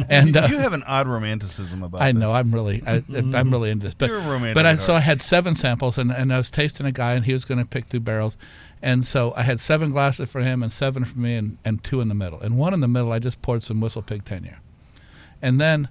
and 0.09 0.35
uh, 0.35 0.47
you 0.49 0.57
have 0.57 0.73
an 0.73 0.83
odd 0.83 1.07
romanticism 1.07 1.83
about. 1.83 2.01
I 2.01 2.11
this. 2.11 2.19
know 2.19 2.31
I'm 2.31 2.53
really 2.53 2.81
I, 2.85 3.01
I'm 3.13 3.51
really 3.51 3.69
into 3.69 3.85
this, 3.85 3.93
but 3.93 4.09
You're 4.09 4.19
a 4.19 4.29
romantic 4.29 4.55
but 4.55 4.65
I, 4.65 4.75
so. 4.75 4.93
I 4.95 4.99
had 4.99 5.21
seven 5.21 5.55
samples, 5.55 5.97
and, 5.97 6.11
and 6.11 6.33
I 6.33 6.37
was 6.37 6.51
tasting 6.51 6.85
a 6.85 6.91
guy, 6.91 7.13
and 7.13 7.25
he 7.25 7.33
was 7.33 7.45
going 7.45 7.59
to 7.59 7.65
pick 7.65 7.85
through 7.85 8.01
barrels, 8.01 8.37
and 8.81 9.05
so 9.05 9.33
I 9.35 9.43
had 9.43 9.59
seven 9.59 9.91
glasses 9.91 10.29
for 10.29 10.41
him, 10.41 10.63
and 10.63 10.71
seven 10.71 11.05
for 11.05 11.19
me, 11.19 11.35
and, 11.35 11.57
and 11.63 11.83
two 11.83 12.01
in 12.01 12.07
the 12.07 12.15
middle, 12.15 12.39
and 12.39 12.57
one 12.57 12.73
in 12.73 12.79
the 12.79 12.87
middle 12.87 13.11
I 13.11 13.19
just 13.19 13.41
poured 13.41 13.63
some 13.63 13.79
Whistle 13.79 14.01
Pig 14.01 14.25
Ten 14.25 14.43
Year, 14.43 14.59
and 15.41 15.59
then 15.59 15.89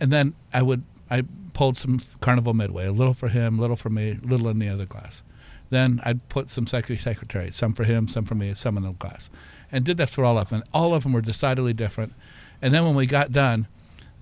and 0.00 0.12
then 0.12 0.34
I 0.52 0.62
would 0.62 0.82
I 1.10 1.22
pulled 1.52 1.76
some 1.76 2.00
Carnival 2.20 2.54
Midway, 2.54 2.86
a 2.86 2.92
little 2.92 3.14
for 3.14 3.28
him, 3.28 3.58
a 3.58 3.60
little 3.60 3.76
for 3.76 3.90
me, 3.90 4.18
a 4.22 4.26
little 4.26 4.48
in 4.48 4.58
the 4.58 4.68
other 4.68 4.86
glass. 4.86 5.22
Then 5.70 6.00
I'd 6.04 6.28
put 6.28 6.50
some 6.50 6.66
Secretary 6.66 6.98
Secretary, 6.98 7.50
some 7.50 7.72
for 7.72 7.84
him, 7.84 8.08
some 8.08 8.24
for 8.24 8.34
me, 8.34 8.52
some 8.54 8.76
in 8.76 8.82
the 8.82 8.92
glass, 8.92 9.30
and 9.70 9.84
did 9.84 9.96
that 9.98 10.10
for 10.10 10.24
all 10.24 10.38
of 10.38 10.50
them. 10.50 10.62
All 10.74 10.94
of 10.94 11.02
them 11.02 11.12
were 11.12 11.20
decidedly 11.20 11.72
different. 11.72 12.12
And 12.60 12.74
then 12.74 12.84
when 12.84 12.94
we 12.94 13.06
got 13.06 13.32
done, 13.32 13.66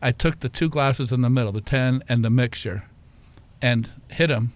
I 0.03 0.13
took 0.13 0.41
the 0.41 0.49
two 0.49 0.69
glasses 0.69 1.13
in 1.13 1.21
the 1.21 1.31
middle, 1.31 1.53
the 1.53 1.61
10 1.61 2.05
and 2.09 2.25
the 2.25 2.31
mixture, 2.31 2.85
and 3.61 3.89
hit 4.09 4.31
him, 4.31 4.53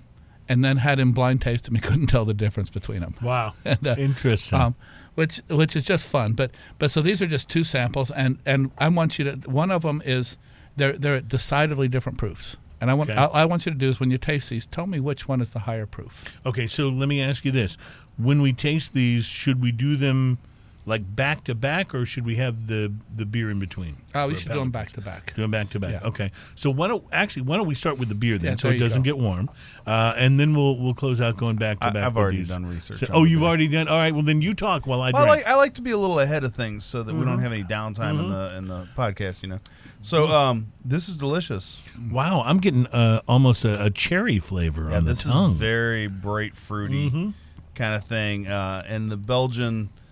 and 0.48 0.64
then 0.64 0.78
had 0.78 0.98
him 0.98 1.12
blind 1.12 1.40
taste 1.42 1.64
them. 1.64 1.74
He 1.74 1.80
couldn't 1.88 2.08
tell 2.08 2.24
the 2.24 2.34
difference 2.34 2.70
between 2.70 3.00
them. 3.00 3.14
wow, 3.22 3.54
And, 3.64 3.86
uh, 3.86 3.94
interesting. 3.98 4.58
Um, 4.60 4.74
which 5.14 5.40
which 5.48 5.76
is 5.76 5.84
just 5.84 6.06
fun. 6.06 6.32
But 6.32 6.50
but 6.78 6.90
so 6.90 7.00
these 7.00 7.22
are 7.22 7.26
just 7.26 7.48
two 7.48 7.62
samples, 7.64 8.10
and 8.10 8.38
and 8.44 8.70
I 8.78 8.88
want 8.88 9.18
you 9.18 9.24
to. 9.30 9.50
One 9.50 9.70
of 9.70 9.82
them 9.82 10.02
is 10.04 10.36
they're 10.76 10.92
they're 10.94 11.20
decidedly 11.20 11.88
different 11.88 12.18
proofs. 12.18 12.56
And 12.80 12.90
I 12.90 12.94
want 12.94 13.10
Okay. 13.10 13.18
all 13.18 13.30
I 13.32 13.44
want 13.44 13.64
you 13.64 13.72
to 13.72 13.78
do 13.78 13.88
is 13.88 13.98
when 14.00 14.10
you 14.10 14.18
taste 14.18 14.50
these, 14.50 14.66
tell 14.66 14.86
me 14.86 14.98
which 15.00 15.26
one 15.28 15.40
is 15.40 15.50
the 15.50 15.60
higher 15.60 15.86
proof. 15.86 16.36
Okay, 16.44 16.66
so 16.66 16.88
let 16.88 17.08
me 17.08 17.22
ask 17.22 17.44
you 17.44 17.52
this: 17.52 17.78
When 18.18 18.42
we 18.42 18.52
taste 18.52 18.92
these, 18.92 19.24
should 19.24 19.62
we 19.62 19.70
do 19.72 19.96
them 19.96 20.38
like 20.86 21.16
back 21.16 21.44
to 21.44 21.54
back, 21.54 21.94
or 21.94 22.04
should 22.04 22.26
we 22.26 22.36
have 22.36 22.66
the 22.66 22.92
the 23.16 23.24
beer 23.24 23.50
in 23.50 23.58
between? 23.58 23.96
Oh, 24.14 24.28
we 24.28 24.36
should 24.36 24.52
do 24.52 24.58
them 24.58 24.70
back 24.70 24.92
to 24.92 25.00
back. 25.00 25.32
Do 25.34 25.42
them 25.42 25.50
back 25.50 25.70
to 25.70 25.80
back. 25.80 25.92
Yeah. 25.92 26.08
Okay. 26.08 26.30
So 26.56 26.70
why 26.70 26.88
don't 26.88 27.04
actually 27.12 27.42
why 27.42 27.56
don't 27.56 27.66
we 27.66 27.74
start 27.74 27.98
with 27.98 28.08
the 28.10 28.14
beer 28.14 28.36
then, 28.38 28.52
Yeah, 28.52 28.56
so 28.56 28.68
it 28.68 28.78
doesn't 28.78 29.02
go. 29.02 29.14
get 29.14 29.18
warm, 29.18 29.48
uh, 29.86 30.12
and 30.16 30.38
then 30.38 30.54
we'll 30.54 30.78
we'll 30.78 30.92
close 30.94 31.20
out 31.20 31.36
going 31.38 31.56
back 31.56 31.78
to 31.80 31.86
I- 31.86 31.90
back. 31.90 32.04
I've 32.04 32.16
already 32.16 32.38
these. 32.38 32.50
done 32.50 32.66
research 32.66 32.98
So- 32.98 33.06
oh, 33.12 33.24
you've 33.24 33.40
beer. 33.40 33.48
already 33.48 33.68
done. 33.68 33.88
All 33.88 33.96
right. 33.98 34.12
Well, 34.14 34.24
then 34.24 34.42
you 34.42 34.52
talk 34.54 34.86
while 34.86 35.00
I 35.00 35.10
Well, 35.10 35.22
I 35.22 35.26
drink. 35.26 35.46
like 35.46 35.52
I 35.52 35.56
like 35.56 35.74
to 35.74 35.82
be 35.82 35.90
a 35.92 35.98
little 35.98 36.20
ahead 36.20 36.44
of 36.44 36.54
things 36.54 36.84
so 36.84 37.02
that 37.02 37.12
we 37.14 37.20
Mm-hmm. 37.20 37.28
don't 37.30 37.38
have 37.40 37.52
any 37.52 37.64
downtime 37.64 38.18
in 38.20 38.28
the 38.28 38.56
in 38.58 38.68
the 38.68 38.86
podcast. 38.96 39.42
You 39.42 39.48
know, 39.48 39.58
so 40.02 40.28
um, 40.28 40.72
this 40.84 41.08
is 41.08 41.16
delicious. 41.16 41.80
wow, 42.10 42.42
I'm 42.44 42.58
getting 42.58 42.86
uh, 42.88 43.22
almost 43.26 43.64
a, 43.64 43.84
a 43.84 43.90
cherry 43.90 44.38
flavor 44.38 44.88
Yeah, 44.90 44.98
on 44.98 45.04
the 45.04 45.10
this 45.10 45.24
is 45.24 45.32
very 45.56 46.08
bright 46.08 46.54
fruity 46.56 47.08
Mm-hmm. 47.10 47.30
kind 47.74 47.94
of 47.94 48.04
thing, 48.04 48.46
uh, 48.46 48.84
and 48.86 49.10
the 49.10 49.16
Belgian, 49.16 49.84
it- 49.84 50.03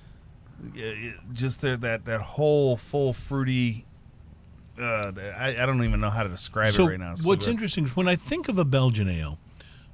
just 1.32 1.60
the, 1.60 1.76
that 1.78 2.05
that 2.06 2.20
whole 2.20 2.76
full 2.76 3.12
fruity. 3.12 3.86
Uh, 4.80 5.12
I, 5.36 5.56
I 5.62 5.66
don't 5.66 5.84
even 5.84 6.01
know 6.01 6.10
how 6.10 6.22
to 6.22 6.28
describe 6.28 6.72
so 6.72 6.86
it 6.86 6.90
right 6.93 7.01
now. 7.01 7.12
It's 7.12 7.24
what's 7.24 7.47
interesting 7.47 7.84
is 7.84 7.94
when 7.97 8.09
I 8.09 8.16
think 8.16 8.48
of 8.48 8.59
a 8.59 8.64
Belgian 8.64 9.09
ale, 9.09 9.39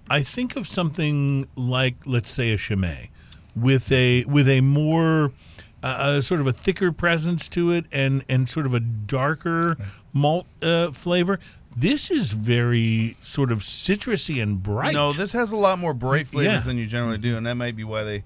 I 0.09 0.23
think 0.23 0.57
of 0.57 0.69
something 0.69 1.49
like 1.57 1.97
let's 2.07 2.31
say 2.31 2.53
a 2.53 2.57
Chimay, 2.57 3.09
with 3.57 3.90
a 3.90 4.24
with 4.24 4.49
a 4.49 4.61
more 4.61 5.32
uh, 5.82 5.86
uh, 5.86 6.20
sort 6.20 6.40
of 6.40 6.47
a 6.47 6.53
thicker 6.53 6.93
presence 6.93 7.49
to 7.51 7.73
it 7.73 7.86
and 7.90 8.24
and 8.28 8.49
sort 8.49 8.66
of 8.66 8.74
a 8.74 8.81
darker 8.81 9.77
malt 10.12 10.47
uh, 10.62 10.90
flavor. 10.93 11.39
This 11.77 12.11
is 12.11 12.32
very 12.32 13.16
sort 13.23 13.53
of 13.53 13.61
citrusy 13.61 14.43
and 14.43 14.61
bright. 14.62 14.95
No, 14.95 15.12
this 15.12 15.32
has 15.32 15.53
a 15.53 15.57
lot 15.57 15.78
more 15.78 15.95
bright 15.95 16.27
flavors 16.27 16.53
Yeah. 16.53 16.61
than 16.61 16.77
you 16.78 16.86
generally 16.86 17.19
do, 17.19 17.36
and 17.36 17.47
that 17.47 17.55
might 17.55 17.77
be 17.77 17.85
why 17.85 18.03
they 18.03 18.24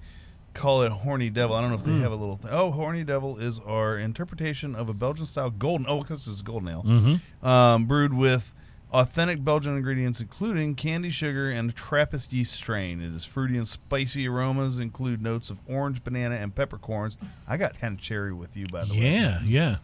call 0.53 0.83
it 0.83 0.91
Horny 0.91 1.29
Devil. 1.29 1.55
I 1.55 1.61
don't 1.61 1.69
know 1.69 1.75
if 1.75 1.83
they 1.83 1.91
Mm. 1.91 2.01
have 2.01 2.11
a 2.11 2.15
little. 2.15 2.37
Th- 2.37 2.53
oh, 2.53 2.71
Horny 2.71 3.03
Devil 3.03 3.37
is 3.39 3.59
our 3.61 3.97
interpretation 3.97 4.75
of 4.75 4.89
a 4.89 4.93
Belgian 4.93 5.25
style 5.25 5.49
golden. 5.49 5.85
Oh, 5.89 6.01
because 6.01 6.27
it's 6.27 6.41
golden 6.41 6.69
ale, 6.69 6.83
Mm-hmm. 6.85 7.47
um, 7.47 7.85
brewed 7.85 8.13
with 8.13 8.53
authentic 8.91 9.43
Belgian 9.43 9.75
ingredients, 9.75 10.21
including 10.21 10.75
candy 10.75 11.09
sugar 11.09 11.49
and 11.49 11.75
Trappist 11.75 12.31
yeast 12.31 12.53
strain. 12.53 13.01
It 13.01 13.13
is 13.15 13.25
fruity 13.25 13.57
and 13.57 13.67
spicy 13.67 14.27
aromas, 14.27 14.77
include 14.77 15.19
notes 15.21 15.49
of 15.49 15.57
orange, 15.67 16.03
banana, 16.03 16.35
and 16.35 16.53
peppercorns. 16.53 17.17
I 17.47 17.57
got 17.57 17.79
kind 17.79 17.95
of 17.95 17.99
cherry 17.99 18.33
with 18.33 18.55
you, 18.55 18.67
by 18.67 18.85
the 18.85 18.93
way 18.93 18.99
yeah, 19.15 19.39
yeah. 19.43 19.75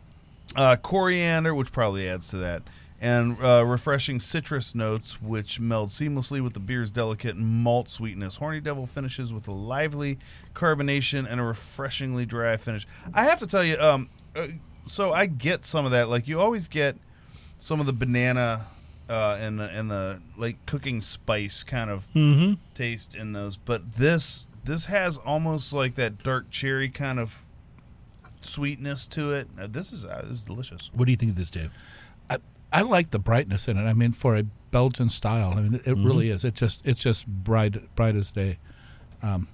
uh, 0.56 0.76
coriander, 0.76 1.56
which 1.56 1.72
probably 1.72 2.08
adds 2.08 2.28
to 2.30 2.38
that, 2.38 2.62
and 3.02 3.42
uh, 3.42 3.64
refreshing 3.66 4.20
citrus 4.20 4.76
notes, 4.76 5.22
which 5.22 5.60
meld 5.60 5.90
seamlessly 5.90 6.42
with 6.42 6.54
the 6.54 6.60
beer's 6.60 6.92
delicate 6.92 7.38
malt 7.38 7.90
sweetness. 7.90 8.36
Horny 8.38 8.60
Devil 8.60 8.86
finishes 8.86 9.32
with 9.32 9.48
a 9.48 9.52
lively 9.54 10.20
carbonation 10.54 11.26
and 11.30 11.40
a 11.40 11.44
refreshingly 11.44 12.26
dry 12.26 12.58
finish. 12.58 12.86
I 13.14 13.24
have 13.24 13.40
to 13.40 13.48
tell 13.48 13.64
you, 13.64 13.78
um, 13.80 14.10
uh, 14.36 14.48
so 14.86 15.14
I 15.14 15.28
get 15.28 15.64
some 15.66 15.86
of 15.86 15.92
that. 15.92 16.10
Like 16.10 16.28
you 16.28 16.42
always 16.42 16.68
get 16.68 16.98
some 17.58 17.80
of 17.80 17.86
the 17.86 17.94
banana 17.94 18.66
uh, 19.10 19.38
and 19.40 19.60
the 19.60 19.70
and 19.70 19.90
the 19.90 20.22
like 20.38 20.66
cooking 20.66 21.02
spice 21.02 21.64
kind 21.64 21.90
of 21.90 22.08
Mm-hmm. 22.14 22.54
taste 22.76 23.16
in 23.16 23.32
those, 23.34 23.56
but 23.58 23.94
this 23.94 24.46
this 24.66 24.86
has 24.86 25.18
almost 25.18 25.72
like 25.74 25.96
that 25.96 26.22
dark 26.22 26.50
cherry 26.50 26.90
kind 26.90 27.18
of 27.20 27.46
sweetness 28.42 29.08
to 29.08 29.34
it. 29.34 29.48
Uh, 29.60 29.68
this 29.68 29.92
is 29.92 30.06
uh, 30.06 30.22
this 30.28 30.40
is 30.40 30.44
delicious. 30.44 30.90
What 30.94 31.06
do 31.06 31.12
you 31.12 31.18
think 31.18 31.32
of 31.32 31.38
this, 31.38 31.50
Dave? 31.50 31.72
I, 32.72 32.80
I 32.80 32.82
like 32.82 33.12
the 33.12 33.20
brightness 33.20 33.68
in 33.68 33.78
it. 33.78 33.84
I 33.84 33.94
mean, 33.94 34.12
for 34.12 34.36
a 34.36 34.44
Belgian 34.72 35.10
style, 35.10 35.54
I 35.58 35.62
mean, 35.62 35.76
it, 35.76 35.88
it 35.88 35.98
really 35.98 36.30
is. 36.30 36.44
It 36.44 36.54
just 36.56 36.86
it's 36.86 37.00
just 37.02 37.26
bright 37.28 37.94
bright 37.96 38.16
as 38.16 38.32
day. 38.32 38.58
Um, 39.24 39.48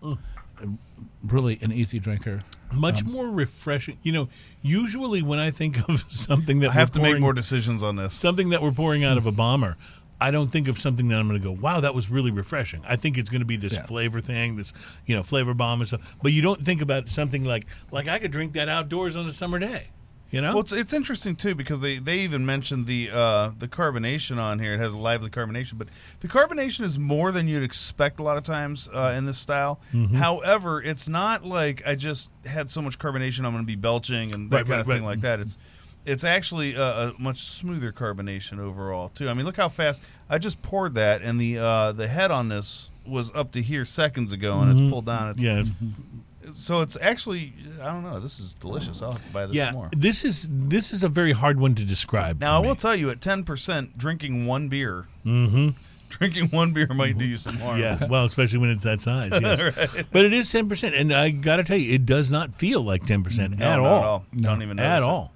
Really 1.23 1.57
an 1.61 1.71
easy 1.71 1.99
drinker. 1.99 2.39
Much 2.71 3.01
Um, 3.03 3.11
more 3.11 3.29
refreshing. 3.29 3.97
You 4.03 4.11
know, 4.13 4.29
usually 4.61 5.21
when 5.21 5.39
I 5.39 5.51
think 5.51 5.77
of 5.89 6.05
something 6.09 6.59
that 6.59 6.69
I 6.69 6.73
have 6.73 6.89
we're 6.95 7.01
to 7.07 7.11
make 7.13 7.19
more 7.21 7.33
decisions 7.33 7.81
on 7.83 7.95
this. 7.95 8.13
something 8.13 8.49
that 8.49 8.61
we're 8.61 8.71
pouring 8.71 9.03
out 9.03 9.17
of 9.17 9.25
a 9.25 9.31
bomber. 9.43 9.75
I 10.21 10.31
don't 10.31 10.49
think 10.49 10.69
of 10.69 10.79
something 10.79 11.09
that 11.09 11.17
I'm 11.17 11.27
going 11.27 11.41
to 11.41 11.43
go, 11.45 11.51
wow, 11.51 11.81
that 11.81 11.93
was 11.93 12.09
really 12.09 12.31
refreshing. 12.31 12.81
I 12.87 12.95
think 12.95 13.17
it's 13.17 13.29
going 13.29 13.41
to 13.41 13.45
be 13.45 13.57
this 13.57 13.73
Yeah. 13.73 13.85
flavor 13.85 14.21
thing, 14.21 14.55
this 14.55 14.71
you 15.05 15.13
know 15.15 15.23
flavor 15.23 15.53
bomb 15.53 15.81
and 15.81 15.87
stuff. 15.89 16.15
But 16.23 16.31
you 16.31 16.41
don't 16.41 16.61
think 16.63 16.81
about 16.81 17.09
something 17.09 17.43
like 17.43 17.65
like 17.91 18.07
I 18.07 18.19
could 18.19 18.31
drink 18.31 18.53
that 18.53 18.69
outdoors 18.69 19.17
on 19.17 19.25
a 19.25 19.31
summer 19.33 19.59
day. 19.59 19.89
You 20.35 20.41
know, 20.41 20.49
Well, 20.49 20.59
it's, 20.59 20.73
it's 20.73 20.91
interesting 20.91 21.35
too 21.37 21.55
because 21.55 21.79
they, 21.79 21.97
they 21.97 22.19
even 22.19 22.45
mentioned 22.45 22.87
the 22.87 23.09
uh, 23.13 23.51
the 23.57 23.67
carbonation 23.69 24.37
on 24.37 24.59
here. 24.59 24.73
It 24.73 24.79
has 24.79 24.91
a 24.91 24.97
lively 24.97 25.29
carbonation, 25.29 25.77
but 25.77 25.87
the 26.19 26.27
carbonation 26.27 26.81
is 26.81 26.99
more 26.99 27.31
than 27.31 27.47
you'd 27.47 27.63
expect 27.63 28.19
a 28.19 28.23
lot 28.23 28.35
of 28.35 28.43
times 28.43 28.89
uh, 28.93 29.15
in 29.17 29.25
this 29.25 29.37
style. 29.37 29.79
Mm-hmm. 29.93 30.15
However, 30.17 30.81
it's 30.81 31.07
not 31.07 31.45
like 31.45 31.87
I 31.87 31.95
just 31.95 32.31
had 32.45 32.69
so 32.69 32.81
much 32.81 32.99
carbonation 32.99 33.45
I'm 33.45 33.53
going 33.53 33.63
to 33.63 33.67
be 33.67 33.75
belching 33.75 34.33
and 34.33 34.51
that 34.51 34.57
Right, 34.57 34.61
kind 34.65 34.69
right, 34.71 34.79
of 34.81 34.87
thing 34.87 35.03
right. 35.03 35.11
like 35.11 35.21
that. 35.21 35.39
It's 35.39 35.57
it's 36.05 36.23
actually 36.25 36.75
a, 36.75 36.81
a 36.81 37.13
much 37.17 37.41
smoother 37.41 37.91
carbonation 37.93 38.59
overall 38.59 39.09
too. 39.09 39.29
I 39.29 39.33
mean, 39.33 39.45
look 39.45 39.57
how 39.57 39.69
fast 39.69 40.03
I 40.29 40.37
just 40.37 40.61
poured 40.61 40.95
that, 40.95 41.21
and 41.21 41.39
the 41.39 41.59
uh, 41.59 41.91
the 41.93 42.07
head 42.09 42.29
on 42.31 42.49
this 42.49 42.91
was 43.07 43.33
up 43.33 43.51
to 43.53 43.61
here 43.61 43.85
seconds 43.85 44.33
ago, 44.33 44.59
and 44.59 44.71
it's 44.71 44.91
pulled 44.91 45.05
down. 45.05 45.29
It's, 45.29 45.39
Mm-hmm. 45.39 45.45
yeah, 45.45 45.61
it's 45.61 45.71
So 46.53 46.81
it's 46.81 46.97
actually 47.01 47.53
I 47.81 47.85
don't 47.85 48.03
know. 48.03 48.19
This 48.19 48.39
is 48.39 48.53
delicious. 48.55 49.01
I'll 49.01 49.11
have 49.13 49.25
to 49.25 49.33
buy 49.33 49.45
this 49.45 49.55
yeah. 49.55 49.71
more. 49.71 49.89
This 49.95 50.23
is 50.25 50.49
this 50.51 50.91
is 50.93 51.03
a 51.03 51.09
very 51.09 51.31
hard 51.33 51.59
one 51.59 51.75
to 51.75 51.83
describe. 51.83 52.41
Now 52.41 52.55
I 52.55 52.57
for 52.59 52.61
me. 52.63 52.67
will 52.69 52.75
tell 52.75 52.95
you, 52.95 53.09
at 53.09 53.21
ten 53.21 53.43
percent, 53.43 53.97
drinking 53.97 54.45
one 54.45 54.67
beer, 54.69 55.07
Mhm. 55.25 55.75
drinking 56.09 56.47
one 56.49 56.71
beer 56.73 56.87
might 56.93 57.17
do 57.17 57.25
you 57.25 57.37
some 57.37 57.57
harm. 57.57 57.79
Yeah, 57.79 58.05
well, 58.09 58.25
especially 58.25 58.59
when 58.59 58.69
it's 58.69 58.83
that 58.83 59.01
size. 59.01 59.31
Yes. 59.41 59.59
But 60.11 60.25
it 60.25 60.33
is 60.33 60.51
ten 60.51 60.69
percent, 60.69 60.95
and 60.95 61.11
I 61.13 61.29
got 61.31 61.57
to 61.57 61.63
tell 61.63 61.77
you, 61.77 61.93
it 61.93 62.05
does 62.05 62.29
not 62.31 62.53
feel 62.55 62.81
like 62.81 63.05
ten 63.05 63.23
percent 63.23 63.57
No, 63.57 63.65
at, 63.65 63.77
not 63.77 63.79
all. 63.79 63.97
at 63.99 64.03
all. 64.05 64.25
Don't 64.35 64.61
even 64.61 64.79
at 64.79 64.97
it. 64.99 65.03
all. 65.03 65.31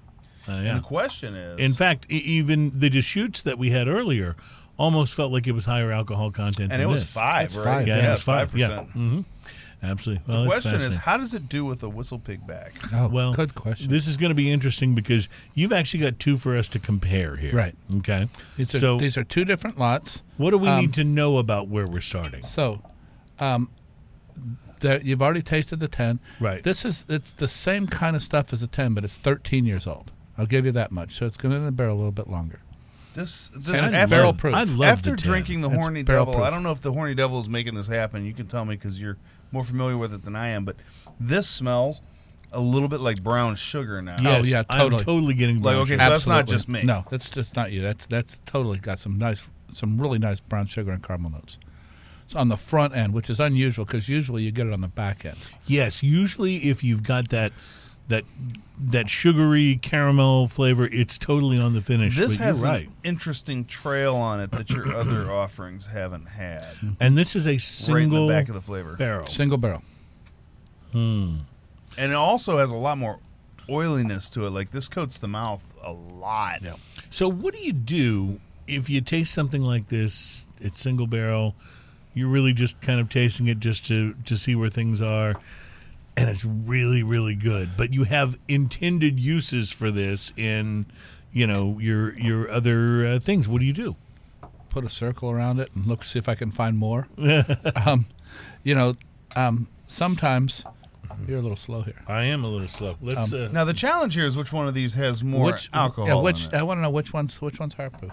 Uh, 0.48 0.52
yeah. 0.52 0.58
And 0.70 0.78
the 0.78 0.82
question 0.82 1.34
is, 1.34 1.58
In 1.58 1.74
fact, 1.74 2.06
e- 2.10 2.16
even 2.16 2.72
the 2.78 2.88
Deschutes 2.88 3.42
that 3.42 3.58
we 3.58 3.70
had 3.70 3.88
earlier 3.88 4.36
almost 4.78 5.14
felt 5.14 5.30
like 5.30 5.46
it 5.46 5.52
was 5.52 5.66
higher 5.66 5.92
alcohol 5.92 6.30
content. 6.30 6.72
and 6.72 6.80
than 6.80 6.80
it 6.80 6.86
was 6.88 7.02
this. 7.04 7.12
five, 7.12 7.44
It's 7.46 7.56
right? 7.56 7.64
five, 7.64 7.86
Yeah, 7.88 7.96
yeah, 7.98 8.08
it 8.08 8.12
was 8.12 8.22
five. 8.22 8.56
Yeah. 8.56 8.68
percent. 8.84 9.26
Absolutely. 9.82 10.24
Well, 10.28 10.44
The 10.44 10.50
question 10.50 10.74
is, 10.74 10.94
how 10.94 11.16
does 11.16 11.32
it 11.32 11.48
do 11.48 11.64
with 11.64 11.82
a 11.82 11.88
whistle 11.88 12.18
pig 12.18 12.46
bag? 12.46 12.72
Oh, 12.92 13.08
well, 13.08 13.32
good 13.32 13.54
question. 13.54 13.88
This 13.88 14.06
is 14.06 14.16
going 14.16 14.30
to 14.30 14.34
be 14.34 14.50
interesting 14.50 14.94
because 14.94 15.28
you've 15.54 15.72
actually 15.72 16.00
got 16.00 16.18
two 16.18 16.36
for 16.36 16.56
us 16.56 16.68
to 16.68 16.78
compare 16.78 17.36
here. 17.36 17.54
Right. 17.54 17.74
Okay. 17.98 18.28
these, 18.56 18.74
are, 18.74 18.78
so, 18.78 18.98
these 18.98 19.16
are 19.16 19.24
two 19.24 19.44
different 19.44 19.78
lots. 19.78 20.22
what 20.36 20.50
do 20.50 20.58
we 20.58 20.68
um, 20.68 20.80
need 20.80 20.94
to 20.94 21.04
know 21.04 21.38
about 21.38 21.68
where 21.68 21.86
we're 21.86 22.02
starting? 22.02 22.42
So, 22.42 22.82
um, 23.38 23.70
the, 24.80 25.00
you've 25.02 25.22
already 25.22 25.42
tasted 25.42 25.80
the 25.80 25.88
ten. 25.88 26.20
Right. 26.40 26.62
This 26.62 26.84
is 26.84 27.06
it's 27.08 27.32
the 27.32 27.48
same 27.48 27.86
kind 27.86 28.16
of 28.16 28.22
stuff 28.22 28.52
as 28.52 28.62
a 28.62 28.66
ten, 28.66 28.92
but 28.94 29.04
it's 29.04 29.16
thirteen 29.16 29.64
years 29.64 29.86
old. 29.86 30.10
I'll 30.36 30.46
give 30.46 30.66
you 30.66 30.72
that 30.72 30.90
much. 30.90 31.12
So 31.12 31.26
it's 31.26 31.36
going 31.36 31.52
to 31.52 31.58
in 31.58 31.64
the 31.66 31.72
barrel 31.72 31.94
a 31.94 31.98
little 31.98 32.12
bit 32.12 32.28
longer. 32.28 32.60
This, 33.14 33.48
this 33.54 33.82
And 33.82 33.94
after, 33.94 34.16
barrel 34.16 34.32
proof. 34.32 34.54
I 34.54 34.62
love 34.62 34.82
after 34.82 35.10
the 35.10 35.16
drinking 35.16 35.62
the 35.62 35.68
It's 35.70 35.76
horny 35.78 36.02
barrel 36.02 36.26
devil, 36.26 36.34
proof. 36.34 36.46
I 36.46 36.50
don't 36.50 36.62
know 36.62 36.70
if 36.70 36.80
the 36.80 36.92
horny 36.92 37.14
devil 37.14 37.40
is 37.40 37.48
making 37.48 37.74
this 37.74 37.88
happen. 37.88 38.24
You 38.24 38.32
can 38.32 38.46
tell 38.46 38.64
me 38.64 38.76
because 38.76 39.00
you're 39.00 39.16
more 39.52 39.64
familiar 39.64 39.96
with 39.98 40.14
it 40.14 40.24
than 40.24 40.36
I 40.36 40.48
am. 40.48 40.64
But 40.64 40.76
this 41.18 41.48
smells 41.48 42.00
a 42.52 42.60
little 42.60 42.88
bit 42.88 43.00
like 43.00 43.22
brown 43.22 43.56
sugar 43.56 44.00
now. 44.00 44.16
Oh, 44.20 44.22
yes, 44.22 44.42
Oh, 44.42 44.46
yeah, 44.46 44.62
I'm 44.70 44.78
totally. 44.80 45.04
totally 45.04 45.34
getting 45.34 45.56
Like, 45.56 45.74
brown 45.74 45.82
okay, 45.82 45.92
sugar. 45.94 46.04
so 46.04 46.10
that's 46.10 46.26
not 46.26 46.38
Absolutely. 46.42 46.56
just 46.56 46.68
me. 46.68 46.82
No, 46.84 47.04
that's 47.10 47.30
just 47.30 47.56
not 47.56 47.72
you. 47.72 47.82
That's 47.82 48.06
that's 48.06 48.40
totally 48.46 48.78
got 48.78 48.98
some 49.00 49.18
nice, 49.18 49.46
some 49.72 50.00
really 50.00 50.18
nice 50.18 50.38
brown 50.40 50.66
sugar 50.66 50.92
and 50.92 51.02
caramel 51.02 51.30
notes. 51.32 51.58
So 52.28 52.38
on 52.38 52.48
the 52.48 52.56
front 52.56 52.96
end, 52.96 53.12
which 53.12 53.28
is 53.28 53.40
unusual 53.40 53.84
because 53.84 54.08
usually 54.08 54.44
you 54.44 54.52
get 54.52 54.68
it 54.68 54.72
on 54.72 54.82
the 54.82 54.88
back 54.88 55.24
end. 55.24 55.36
Yes, 55.66 56.00
usually 56.04 56.58
if 56.68 56.84
you've 56.84 57.02
got 57.02 57.28
that 57.30 57.50
that 58.10 58.24
that 58.82 59.10
sugary 59.10 59.76
caramel 59.76 60.48
flavor, 60.48 60.86
it's 60.86 61.18
totally 61.18 61.58
on 61.58 61.74
the 61.74 61.80
finish. 61.80 62.16
This 62.16 62.36
but 62.36 62.44
has 62.44 62.60
you're 62.62 62.70
right. 62.70 62.86
an 62.86 62.94
interesting 63.04 63.64
trail 63.64 64.16
on 64.16 64.40
it 64.40 64.50
that 64.52 64.70
your 64.70 64.94
other 64.94 65.30
offerings 65.30 65.86
haven't 65.86 66.26
had. 66.26 66.74
And 66.98 67.16
this 67.16 67.34
is 67.34 67.46
a 67.46 67.50
right 67.50 67.54
in 67.54 67.60
single 67.60 68.26
the 68.26 68.32
back 68.32 68.48
of 68.48 68.54
the 68.54 68.60
flavor. 68.60 68.94
barrel. 68.94 69.26
Single 69.26 69.58
barrel. 69.58 69.82
Hmm. 70.92 71.36
And 71.98 72.12
it 72.12 72.14
also 72.14 72.58
has 72.58 72.70
a 72.70 72.76
lot 72.76 72.98
more 72.98 73.18
oiliness 73.68 74.30
to 74.30 74.46
it. 74.46 74.50
Like 74.50 74.70
this 74.70 74.88
coats 74.88 75.18
the 75.18 75.28
mouth 75.28 75.62
a 75.82 75.92
lot. 75.92 76.62
Yeah. 76.62 76.74
So 77.10 77.28
what 77.28 77.54
do 77.54 77.60
you 77.60 77.72
do 77.72 78.40
if 78.66 78.88
you 78.88 79.00
taste 79.00 79.32
something 79.34 79.62
like 79.62 79.88
this? 79.88 80.46
It's 80.60 80.80
single 80.80 81.06
barrel. 81.06 81.54
You're 82.14 82.28
really 82.28 82.52
just 82.52 82.80
kind 82.80 82.98
of 83.00 83.08
tasting 83.08 83.46
it 83.46 83.60
just 83.60 83.86
to 83.86 84.14
to 84.24 84.36
see 84.36 84.54
where 84.56 84.68
things 84.68 85.00
are, 85.00 85.36
and 86.20 86.28
it's 86.28 86.44
really 86.44 87.02
really 87.02 87.34
good. 87.34 87.70
But 87.76 87.92
you 87.94 88.04
have 88.04 88.38
intended 88.46 89.18
uses 89.18 89.70
for 89.72 89.90
this 89.90 90.32
in, 90.36 90.86
you 91.32 91.46
know, 91.46 91.78
your 91.80 92.16
your 92.18 92.50
other 92.50 93.06
uh, 93.06 93.18
things. 93.20 93.48
What 93.48 93.60
do 93.60 93.64
you 93.64 93.72
do? 93.72 93.96
Put 94.68 94.84
a 94.84 94.90
circle 94.90 95.30
around 95.30 95.58
it 95.58 95.70
and 95.74 95.86
look 95.86 96.04
see 96.04 96.18
if 96.18 96.28
I 96.28 96.34
can 96.34 96.50
find 96.50 96.76
more. 96.76 97.08
um, 97.86 98.06
you 98.62 98.74
know, 98.74 98.94
um, 99.34 99.66
sometimes 99.86 100.64
you're 101.26 101.38
a 101.38 101.42
little 101.42 101.56
slow 101.56 101.82
here. 101.82 102.00
I 102.06 102.24
am 102.24 102.44
a 102.44 102.48
little 102.48 102.68
slow. 102.68 102.96
Let's. 103.00 103.32
uh, 103.32 103.48
Now 103.50 103.64
the 103.64 103.72
challenge 103.72 104.14
here 104.14 104.26
is 104.26 104.36
which 104.36 104.52
one 104.52 104.68
of 104.68 104.74
these 104.74 104.94
has 104.94 105.24
more 105.24 105.46
which 105.46 105.70
alcohol. 105.72 106.06
Yeah, 106.06 106.18
in 106.18 106.22
which 106.22 106.46
it. 106.46 106.54
I 106.54 106.62
want 106.62 106.78
to 106.78 106.82
know 106.82 106.90
which 106.90 107.12
one's 107.14 107.40
which 107.40 107.58
one's 107.58 107.74
higher 107.74 107.90
proof. 107.90 108.12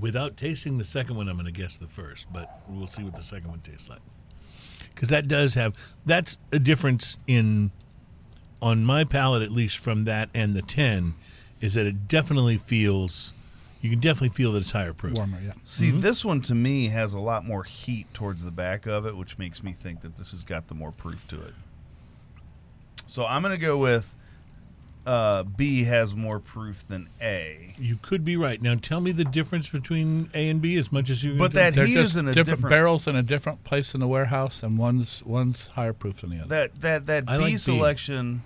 Without 0.00 0.36
tasting 0.36 0.78
the 0.78 0.84
second 0.84 1.16
one, 1.16 1.28
I'm 1.28 1.36
going 1.36 1.46
to 1.46 1.52
guess 1.52 1.76
the 1.76 1.86
first, 1.86 2.26
but 2.32 2.60
we'll 2.68 2.86
see 2.88 3.02
what 3.04 3.14
the 3.14 3.22
second 3.22 3.50
one 3.50 3.60
tastes 3.60 3.88
like. 3.88 4.00
Because 4.94 5.08
that 5.08 5.28
does 5.28 5.54
have 5.54 5.74
that's 6.06 6.38
a 6.52 6.58
difference 6.58 7.16
in 7.26 7.70
on 8.62 8.84
my 8.84 9.04
palate 9.04 9.42
at 9.42 9.50
least 9.50 9.78
from 9.78 10.04
that 10.04 10.30
and 10.34 10.54
the 10.54 10.62
ten 10.62 11.14
is 11.60 11.74
that 11.74 11.86
it 11.86 12.06
definitely 12.08 12.56
feels 12.56 13.32
you 13.80 13.90
can 13.90 14.00
definitely 14.00 14.30
feel 14.30 14.52
that 14.52 14.60
it's 14.60 14.70
higher 14.72 14.94
proof. 14.94 15.14
Warmer, 15.16 15.38
yeah. 15.44 15.52
See, 15.64 15.86
Mm-hmm. 15.90 16.00
this 16.00 16.24
one 16.24 16.40
to 16.42 16.54
me 16.54 16.88
has 16.88 17.12
a 17.12 17.18
lot 17.18 17.44
more 17.44 17.64
heat 17.64 18.06
towards 18.14 18.42
the 18.44 18.50
back 18.50 18.86
of 18.86 19.04
it, 19.04 19.14
which 19.16 19.36
makes 19.38 19.62
me 19.62 19.72
think 19.72 20.00
that 20.00 20.16
this 20.16 20.30
has 20.30 20.42
got 20.42 20.68
the 20.68 20.74
more 20.74 20.90
proof 20.92 21.28
to 21.28 21.36
it. 21.42 21.52
So 23.06 23.26
I'm 23.26 23.42
going 23.42 23.54
to 23.54 23.60
go 23.60 23.76
with 23.76 24.14
uh, 25.06 25.42
B 25.42 25.84
has 25.84 26.14
more 26.14 26.38
proof 26.40 26.86
than 26.88 27.08
A. 27.20 27.74
You 27.78 27.98
could 28.00 28.24
be 28.24 28.36
right. 28.36 28.60
Now 28.62 28.74
tell 28.74 29.00
me 29.00 29.12
the 29.12 29.24
difference 29.24 29.68
between 29.68 30.30
A 30.34 30.48
and 30.48 30.62
B 30.62 30.76
as 30.76 30.90
much 30.90 31.10
as 31.10 31.22
you. 31.22 31.34
But 31.36 31.52
that 31.52 31.74
They're 31.74 31.86
heat 31.86 31.94
just 31.94 32.10
is 32.12 32.16
in 32.16 32.28
a 32.28 32.32
different, 32.32 32.58
different, 32.60 32.70
barrels 32.70 33.06
in 33.06 33.14
a 33.16 33.22
different 33.22 33.64
place 33.64 33.92
in 33.94 34.00
the 34.00 34.08
warehouse, 34.08 34.62
and 34.62 34.78
one's 34.78 35.22
one's 35.24 35.68
higher 35.68 35.92
proof 35.92 36.20
than 36.22 36.30
the 36.30 36.38
other. 36.38 36.48
that 36.48 36.80
that 36.80 37.06
that 37.06 37.24
I 37.28 37.36
B 37.36 37.42
like 37.42 37.52
B. 37.52 37.56
selection 37.58 38.42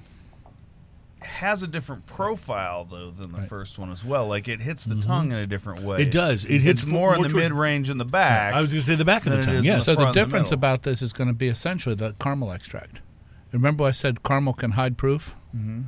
has 1.21 1.63
a 1.65 1.67
different 1.67 2.07
profile 2.07 2.85
though 2.85 3.11
than 3.11 3.33
the 3.33 3.39
Right. 3.41 3.49
first 3.49 3.77
one 3.79 3.91
as 3.91 4.05
well. 4.05 4.29
Like 4.29 4.47
it 4.47 4.61
hits 4.61 4.85
the 4.85 5.01
tongue 5.01 5.33
in 5.33 5.39
a 5.39 5.47
different 5.47 5.83
way. 5.83 5.99
Mm-hmm. 5.99 6.09
It 6.09 6.13
does. 6.13 6.45
It 6.45 6.61
hits 6.63 6.83
it's 6.85 6.91
more 6.91 7.15
in 7.17 7.23
the 7.23 7.29
towards- 7.29 7.45
mid 7.49 7.53
range 7.53 7.91
in 7.91 7.99
the 7.99 8.05
back. 8.05 8.55
I 8.55 8.61
was 8.61 8.73
going 8.73 8.81
to 8.81 8.87
say 8.87 8.95
the 8.95 9.05
back 9.05 9.27
of 9.27 9.33
than 9.33 9.41
the 9.41 9.43
it 9.43 9.47
tongue. 9.47 9.55
is 9.57 9.65
Yes. 9.65 9.81
the 9.81 9.85
so 9.85 9.91
the 9.93 9.97
front 9.97 10.09
and 10.09 10.15
the 10.17 10.21
difference 10.25 10.47
middle. 10.51 10.59
about 10.59 10.83
this 10.85 11.03
is 11.03 11.13
going 11.13 11.27
to 11.29 11.35
be 11.35 11.49
essentially 11.49 11.95
the 11.97 12.15
caramel 12.21 12.53
extract. 12.53 13.01
Remember, 13.51 13.83
I 13.85 13.91
said 13.91 14.23
caramel 14.23 14.53
can 14.55 14.73
hide 14.73 14.97
proof. 14.97 15.35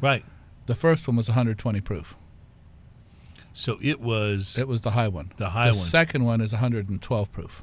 right. 0.00 0.24
The 0.66 0.74
first 0.74 1.06
one 1.08 1.16
was 1.16 1.28
120 1.28 1.80
proof. 1.80 2.16
So 3.52 3.78
it 3.82 4.00
was. 4.00 4.56
It 4.58 4.68
was 4.68 4.80
the 4.82 4.92
high 4.92 5.08
one. 5.08 5.32
The 5.36 5.50
high 5.50 5.70
the 5.70 5.76
one. 5.76 5.86
second 5.86 6.24
one 6.24 6.40
is 6.40 6.52
112 6.52 7.32
proof. 7.32 7.62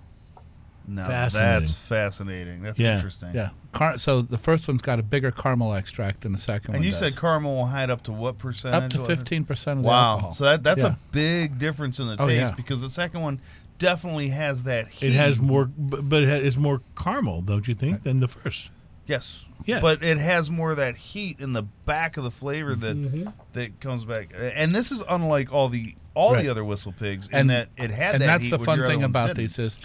now 0.90 1.06
Fascinating. 1.06 1.60
that's 1.60 1.74
fascinating. 1.74 2.62
That's 2.62 2.80
Yeah. 2.80 2.96
interesting. 2.96 3.32
Yeah. 3.34 3.50
Car- 3.74 3.98
so 3.98 4.22
the 4.22 4.38
first 4.38 4.68
one's 4.70 4.82
got 4.82 5.00
a 5.00 5.04
bigger 5.04 5.32
caramel 5.32 5.74
extract 5.74 6.22
than 6.22 6.32
the 6.32 6.40
second 6.40 6.68
And 6.68 6.74
one. 6.74 6.76
And 6.78 6.86
you 6.86 6.92
does. 6.92 7.00
said 7.00 7.18
caramel 7.20 7.56
will 7.56 7.66
hide 7.68 7.90
up 7.90 8.04
to 8.04 8.14
what 8.14 8.38
percentage? 8.38 8.84
up 8.84 8.90
to 8.92 9.00
15% 9.00 9.82
Wow. 9.82 10.12
alcohol. 10.12 10.32
So 10.34 10.46
that, 10.46 10.64
that's 10.64 10.80
Yeah. 10.82 10.94
a 10.94 10.98
big 11.12 11.60
difference 11.60 12.00
in 12.00 12.08
the 12.08 12.14
Oh, 12.18 12.28
taste 12.28 12.40
yeah. 12.52 12.56
because 12.56 12.80
the 12.80 12.90
second 12.90 13.20
one 13.22 13.40
definitely 13.80 14.30
has 14.30 14.64
that 14.64 14.88
heat. 14.90 15.08
It 15.10 15.14
has 15.16 15.40
more, 15.42 15.66
but 15.66 16.08
but 16.08 16.24
it 16.24 16.30
ha- 16.30 16.46
it's 16.48 16.56
more 16.58 16.82
caramel, 16.98 17.42
don't 17.42 17.68
you 17.68 17.74
think, 17.76 17.96
uh, 17.98 18.00
than 18.04 18.20
the 18.22 18.28
first? 18.30 18.70
Yes. 19.08 19.46
Yes. 19.66 19.82
But 19.82 20.04
it 20.04 20.18
has 20.18 20.50
more 20.52 20.72
of 20.72 20.78
that 20.78 20.96
heat 20.96 21.40
in 21.40 21.54
the 21.54 21.64
back 21.64 22.16
of 22.18 22.24
the 22.24 22.32
flavor 22.32 22.76
that 22.76 22.96
Mm-hmm. 22.96 23.30
that 23.54 23.80
comes 23.82 24.06
back. 24.06 24.30
And 24.56 24.74
this 24.74 24.92
is 24.92 25.04
unlike 25.10 25.52
all 25.52 25.70
the 25.70 25.96
all 26.14 26.34
Right. 26.34 26.44
the 26.46 26.50
other 26.52 26.64
whistle 26.66 26.94
pigs 26.94 27.28
in 27.30 27.36
And- 27.36 27.50
that 27.50 27.70
it 27.78 27.92
had 27.92 28.16
and 28.16 28.22
that 28.24 28.28
that's 28.28 28.44
heat, 28.46 28.52
the 28.52 28.60
fun 28.60 28.80
thing 28.84 29.04
about 29.04 29.28
didn't. 29.28 29.38
these 29.40 29.60
is 29.60 29.78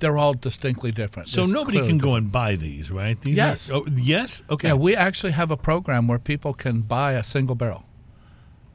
they're 0.00 0.18
all 0.18 0.32
distinctly 0.34 0.92
different. 0.92 1.28
So 1.28 1.40
There's 1.42 1.52
nobody 1.52 1.78
clearly 1.78 1.88
can 1.88 1.98
go 1.98 2.14
and 2.14 2.30
buy 2.30 2.54
these, 2.56 2.90
right? 2.90 3.20
These 3.20 3.36
Yes. 3.36 3.70
Are, 3.70 3.76
oh, 3.78 3.86
yes. 3.96 4.42
Okay. 4.50 4.68
Yeah, 4.68 4.74
we 4.74 4.94
actually 4.94 5.32
have 5.32 5.50
a 5.50 5.56
program 5.56 6.06
where 6.06 6.18
people 6.20 6.54
can 6.54 6.82
buy 6.82 7.12
a 7.14 7.22
single 7.24 7.54
barrel. 7.56 7.84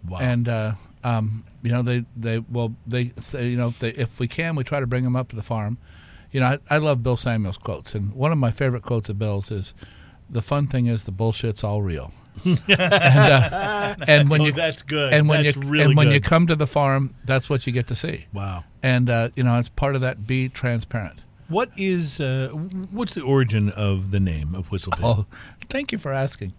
wow. 0.07 0.19
and 0.19 0.47
uh, 0.49 0.73
um, 1.03 1.45
you 1.61 1.71
know 1.71 1.81
they 1.81 2.03
they 2.15 2.39
well 2.39 2.73
they 2.87 3.11
say 3.17 3.47
you 3.49 3.55
know 3.57 3.67
if, 3.67 3.79
they, 3.79 3.89
if 3.91 4.19
we 4.19 4.27
can 4.27 4.55
we 4.55 4.63
try 4.63 4.79
to 4.79 4.87
bring 4.87 5.03
them 5.03 5.15
up 5.15 5.27
to 5.29 5.35
the 5.35 5.43
farm. 5.43 5.77
You 6.33 6.41
know 6.41 6.47
I, 6.47 6.59
I 6.69 6.77
love 6.79 7.01
Bill 7.03 7.15
Samuels 7.15 7.57
quotes, 7.57 7.95
and 7.95 8.13
one 8.13 8.33
of 8.33 8.37
my 8.37 8.51
favorite 8.51 8.81
quotes 8.81 9.07
of 9.07 9.17
Bill's 9.17 9.51
is, 9.51 9.73
"The 10.29 10.41
fun 10.41 10.67
thing 10.67 10.87
is 10.87 11.05
the 11.05 11.11
bullshit's 11.11 11.63
all 11.63 11.81
real." 11.81 12.11
and, 12.45 12.59
uh, 12.67 13.95
and 14.07 14.27
when 14.27 14.41
oh, 14.41 14.45
you 14.45 14.51
that's 14.51 14.81
good. 14.81 15.13
and 15.13 15.29
when 15.29 15.43
that's 15.43 15.55
you 15.55 15.61
really 15.61 15.85
and 15.85 15.95
when 15.95 16.07
good. 16.07 16.15
you 16.15 16.21
come 16.21 16.47
to 16.47 16.55
the 16.55 16.65
farm, 16.65 17.13
that's 17.23 17.49
what 17.49 17.67
you 17.67 17.71
get 17.71 17.87
to 17.87 17.95
see. 17.95 18.25
wow. 18.33 18.63
And 18.81 19.09
uh, 19.09 19.29
you 19.35 19.43
know 19.43 19.57
it's 19.59 19.69
part 19.69 19.95
of 19.95 20.01
that 20.01 20.27
be 20.27 20.49
transparent. 20.49 21.19
What 21.47 21.69
is 21.77 22.19
uh, 22.19 22.49
what's 22.89 23.13
the 23.13 23.21
origin 23.21 23.69
of 23.69 24.09
the 24.09 24.19
name 24.19 24.55
of 24.55 24.71
Whistle 24.71 24.91
Pig? 24.91 25.05
Oh, 25.05 25.25
thank 25.69 25.91
you 25.91 25.99
for 25.99 26.11
asking. 26.11 26.53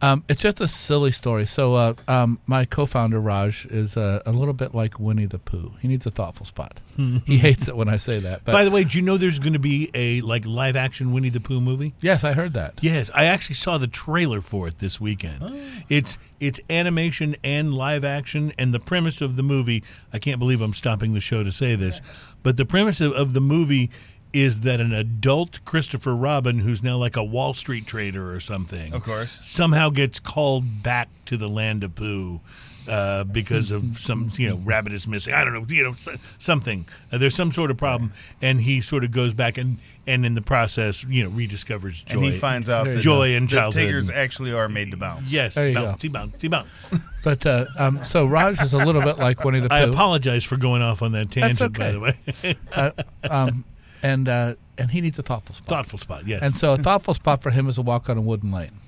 Um, 0.00 0.24
it's 0.28 0.42
just 0.42 0.60
a 0.60 0.68
silly 0.68 1.10
story. 1.10 1.44
So, 1.46 1.74
uh, 1.74 1.94
um, 2.06 2.40
my 2.46 2.64
co-founder 2.64 3.20
Raj 3.20 3.66
is 3.66 3.96
uh, 3.96 4.22
a 4.24 4.30
little 4.32 4.54
bit 4.54 4.74
like 4.74 5.00
Winnie 5.00 5.26
the 5.26 5.38
Pooh. 5.38 5.72
He 5.80 5.88
needs 5.88 6.06
a 6.06 6.10
thoughtful 6.10 6.46
spot. 6.46 6.80
he 7.26 7.38
hates 7.38 7.68
it 7.68 7.76
when 7.76 7.88
I 7.88 7.96
say 7.96 8.18
that. 8.20 8.44
But 8.44 8.52
By 8.52 8.64
the 8.64 8.70
way, 8.70 8.84
do 8.84 8.98
you 8.98 9.02
know 9.04 9.16
there's 9.16 9.38
going 9.38 9.52
to 9.52 9.58
be 9.58 9.90
a 9.94 10.20
like 10.20 10.46
live 10.46 10.76
action 10.76 11.12
Winnie 11.12 11.30
the 11.30 11.40
Pooh 11.40 11.60
movie? 11.60 11.94
yes, 12.00 12.24
I 12.24 12.32
heard 12.32 12.54
that. 12.54 12.74
Yes, 12.80 13.10
I 13.14 13.24
actually 13.24 13.54
saw 13.56 13.78
the 13.78 13.86
trailer 13.86 14.40
for 14.40 14.68
it 14.68 14.78
this 14.78 15.00
weekend. 15.00 15.42
It's 15.88 16.18
it's 16.40 16.60
animation 16.70 17.34
and 17.42 17.74
live 17.74 18.04
action, 18.04 18.52
and 18.58 18.72
the 18.72 18.80
premise 18.80 19.20
of 19.20 19.36
the 19.36 19.42
movie. 19.42 19.82
I 20.12 20.18
can't 20.18 20.38
believe 20.38 20.60
I'm 20.60 20.74
stopping 20.74 21.14
the 21.14 21.20
show 21.20 21.42
to 21.42 21.50
say 21.52 21.74
this, 21.74 22.00
but 22.42 22.56
the 22.56 22.64
premise 22.64 23.00
of, 23.00 23.12
of 23.12 23.32
the 23.32 23.40
movie 23.40 23.90
is 24.32 24.60
that 24.60 24.80
an 24.80 24.92
adult 24.92 25.64
Christopher 25.64 26.14
Robin, 26.14 26.60
who's 26.60 26.82
now 26.82 26.96
like 26.96 27.16
a 27.16 27.24
Wall 27.24 27.54
Street 27.54 27.86
trader 27.86 28.32
or 28.34 28.40
something, 28.40 28.92
Of 28.92 29.02
course. 29.04 29.40
somehow 29.44 29.90
gets 29.90 30.20
called 30.20 30.82
back 30.82 31.08
to 31.26 31.36
the 31.36 31.48
land 31.48 31.82
of 31.84 31.94
Pooh. 31.94 32.40
Uh, 32.86 33.22
because 33.22 33.70
of 33.70 33.98
some, 33.98 34.30
you 34.38 34.48
know, 34.48 34.56
rabbit 34.64 34.94
is 34.94 35.06
missing. 35.06 35.34
I 35.34 35.44
don't 35.44 35.52
know, 35.52 35.66
you 35.68 35.84
know, 35.84 35.94
something. 36.38 36.86
Uh, 37.12 37.18
there's 37.18 37.34
some 37.34 37.52
sort 37.52 37.70
of 37.70 37.76
problem, 37.76 38.14
and 38.40 38.62
he 38.62 38.80
sort 38.80 39.04
of 39.04 39.10
goes 39.10 39.34
back 39.34 39.58
and, 39.58 39.76
and 40.06 40.24
in 40.24 40.34
the 40.34 40.40
process, 40.40 41.04
you 41.06 41.22
know, 41.22 41.28
rediscovers 41.28 42.02
joy. 42.06 42.14
And 42.16 42.24
he 42.24 42.32
finds 42.32 42.70
out 42.70 42.86
that 42.86 43.00
Joy 43.02 43.34
and 43.34 43.46
that 43.50 43.54
childhood. 43.54 43.82
Tigers 43.82 44.08
actually 44.08 44.54
are 44.54 44.70
made 44.70 44.90
to 44.92 44.96
bounce. 44.96 45.30
Yes, 45.30 45.54
There 45.56 45.68
you 45.68 45.74
go. 45.74 45.82
bouncy, 45.82 46.10
bouncy, 46.10 46.48
bounce. 46.50 46.90
But 47.22 47.44
uh, 47.44 47.66
um, 47.78 48.02
so 48.06 48.24
Raj 48.24 48.58
is 48.62 48.72
a 48.72 48.78
little 48.78 49.02
bit 49.02 49.18
like 49.18 49.44
Winnie 49.44 49.60
the 49.60 49.68
Pooh. 49.68 49.74
I 49.74 49.80
apologize 49.80 50.44
for 50.44 50.56
going 50.56 50.80
off 50.80 51.02
on 51.02 51.12
that 51.12 51.30
That's 51.30 51.58
tangent, 51.58 51.78
by 51.78 51.90
the 51.90 52.00
way. 52.00 52.56
uh, 52.72 52.90
um, 53.28 53.64
and 54.02 54.28
uh, 54.28 54.54
and 54.76 54.90
he 54.90 55.00
needs 55.00 55.18
a 55.18 55.22
thoughtful 55.22 55.54
spot. 55.54 55.68
Thoughtful 55.68 55.98
spot, 55.98 56.26
yes. 56.26 56.42
And 56.42 56.54
so 56.54 56.74
a 56.74 56.76
thoughtful 56.76 57.14
spot 57.14 57.42
for 57.42 57.50
him 57.50 57.68
is 57.68 57.78
a 57.78 57.82
walk 57.82 58.08
on 58.08 58.16
a 58.16 58.20
wooden 58.20 58.52
lane. 58.52 58.80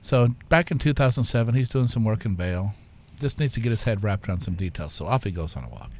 So 0.00 0.28
back 0.48 0.70
in 0.70 0.78
2007, 0.78 1.54
he's 1.54 1.68
doing 1.68 1.88
some 1.88 2.04
work 2.04 2.24
in 2.24 2.36
Vail. 2.36 2.74
Just 3.20 3.40
needs 3.40 3.54
to 3.54 3.60
get 3.60 3.70
his 3.70 3.82
head 3.82 4.04
wrapped 4.04 4.28
around 4.28 4.40
some 4.40 4.54
details. 4.54 4.92
So 4.92 5.06
off 5.06 5.24
he 5.24 5.30
goes 5.30 5.56
on 5.56 5.64
a 5.64 5.68
walk. 5.68 5.90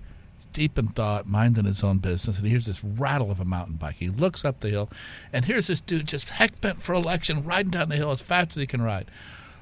Deep 0.53 0.79
in 0.79 0.87
thought, 0.87 1.27
minding 1.27 1.65
his 1.65 1.83
own 1.83 1.99
business, 1.99 2.37
and 2.37 2.47
he 2.47 2.51
hears 2.51 2.65
this 2.65 2.83
rattle 2.83 3.31
of 3.31 3.41
a 3.41 3.45
mountain 3.45 3.77
bike. 3.77 3.97
He 3.97 4.09
looks 4.09 4.43
up 4.43 4.61
the 4.61 4.71
hill, 4.71 4.89
and 5.31 5.45
here's 5.45 5.67
this 5.67 5.83
dude 5.83 6.07
just 6.07 6.31
heck 6.31 6.61
bent 6.63 6.83
for 6.83 6.95
election, 6.95 7.45
riding 7.45 7.73
down 7.73 7.91
the 7.91 7.97
hill 7.97 8.11
as 8.11 8.23
fast 8.23 8.53
as 8.53 8.57
he 8.57 8.67
can 8.67 8.81
ride. 8.81 9.11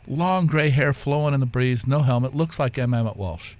Long 0.06 0.46
gray 0.46 0.68
hair 0.68 0.92
flowing 0.92 1.34
in 1.34 1.40
the 1.40 1.46
breeze, 1.46 1.86
no 1.86 2.00
helmet, 2.00 2.34
looks 2.34 2.60
like 2.60 2.78
M. 2.78 2.94
Emmet 2.94 3.16
Walsh 3.16 3.56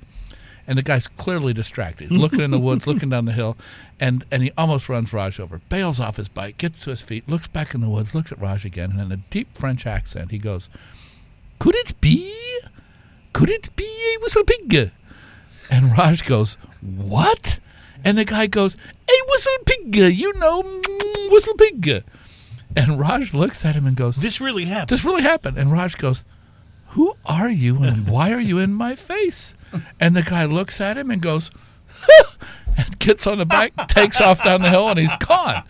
and 0.66 0.78
the 0.78 0.82
guy's 0.82 1.08
clearly 1.08 1.52
distracted. 1.52 2.08
He's 2.08 2.18
looking 2.18 2.40
in 2.40 2.50
the 2.50 2.58
woods, 2.58 2.86
looking 2.88 3.10
down 3.10 3.24
the 3.24 3.32
hill, 3.32 3.56
and, 4.00 4.24
and 4.30 4.42
he 4.42 4.52
almost 4.56 4.88
runs 4.88 5.12
Raj 5.12 5.38
over. 5.38 5.60
Bails 5.68 6.00
off 6.00 6.16
his 6.16 6.28
bike, 6.28 6.58
gets 6.58 6.80
to 6.80 6.90
his 6.90 7.00
feet, 7.00 7.28
looks 7.28 7.48
back 7.48 7.74
in 7.74 7.80
the 7.80 7.88
woods, 7.88 8.14
looks 8.14 8.32
at 8.32 8.40
Raj 8.40 8.64
again, 8.64 8.92
and 8.92 9.00
in 9.00 9.12
a 9.12 9.16
deep 9.16 9.56
French 9.56 9.86
accent, 9.86 10.30
he 10.30 10.38
goes, 10.38 10.68
"Could 11.58 11.74
it 11.76 12.00
be? 12.00 12.32
Could 13.32 13.50
it 13.50 13.74
be 13.76 13.84
a 14.14 14.20
whistle 14.20 14.44
pig?" 14.44 14.92
And 15.70 15.96
Raj 15.96 16.24
goes, 16.24 16.56
"What?" 16.80 17.58
And 18.04 18.18
the 18.18 18.24
guy 18.24 18.46
goes, 18.46 18.76
"A 19.08 19.30
whistle 19.30 19.52
pig, 19.66 19.96
you 19.96 20.32
know, 20.38 20.62
mm, 20.62 21.30
whistle 21.30 21.54
pig." 21.54 22.04
And 22.76 22.98
Raj 22.98 23.34
looks 23.34 23.64
at 23.64 23.76
him 23.76 23.86
and 23.86 23.96
goes, 23.96 24.16
this 24.16 24.40
really 24.40 24.64
happened. 24.64 24.88
this 24.88 25.04
really 25.04 25.22
happened. 25.22 25.58
And 25.58 25.70
Raj 25.70 25.96
goes, 25.96 26.24
Who 26.88 27.14
are 27.24 27.50
you 27.50 27.82
and 27.82 28.08
why 28.08 28.32
are 28.32 28.40
you 28.40 28.58
in 28.58 28.74
my 28.74 28.96
face? 28.96 29.54
And 30.01 30.14
the 30.14 30.22
guy 30.22 30.44
looks 30.44 30.80
at 30.80 30.96
him 30.96 31.10
and 31.10 31.20
goes, 31.20 31.51
and 32.76 32.98
gets 32.98 33.26
on 33.26 33.38
the 33.38 33.46
bike, 33.46 33.74
takes 33.88 34.20
off 34.20 34.42
down 34.42 34.62
the 34.62 34.70
hill, 34.70 34.88
and 34.88 34.98
he's 34.98 35.14
gone. 35.16 35.62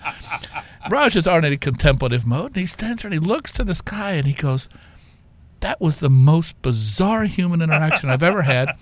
Raj 0.90 1.16
is 1.16 1.26
already 1.26 1.54
in 1.54 1.58
contemplative 1.58 2.26
mode, 2.26 2.52
and 2.52 2.56
he 2.56 2.66
stands 2.66 3.02
there 3.02 3.12
and 3.12 3.22
he 3.22 3.26
looks 3.26 3.52
to 3.52 3.64
the 3.64 3.74
sky 3.74 4.12
and 4.12 4.26
he 4.26 4.34
goes, 4.34 4.68
That 5.60 5.80
was 5.80 6.00
the 6.00 6.10
most 6.10 6.60
bizarre 6.62 7.24
human 7.24 7.62
interaction 7.62 8.10
I've 8.10 8.22
ever 8.22 8.42
had. 8.42 8.76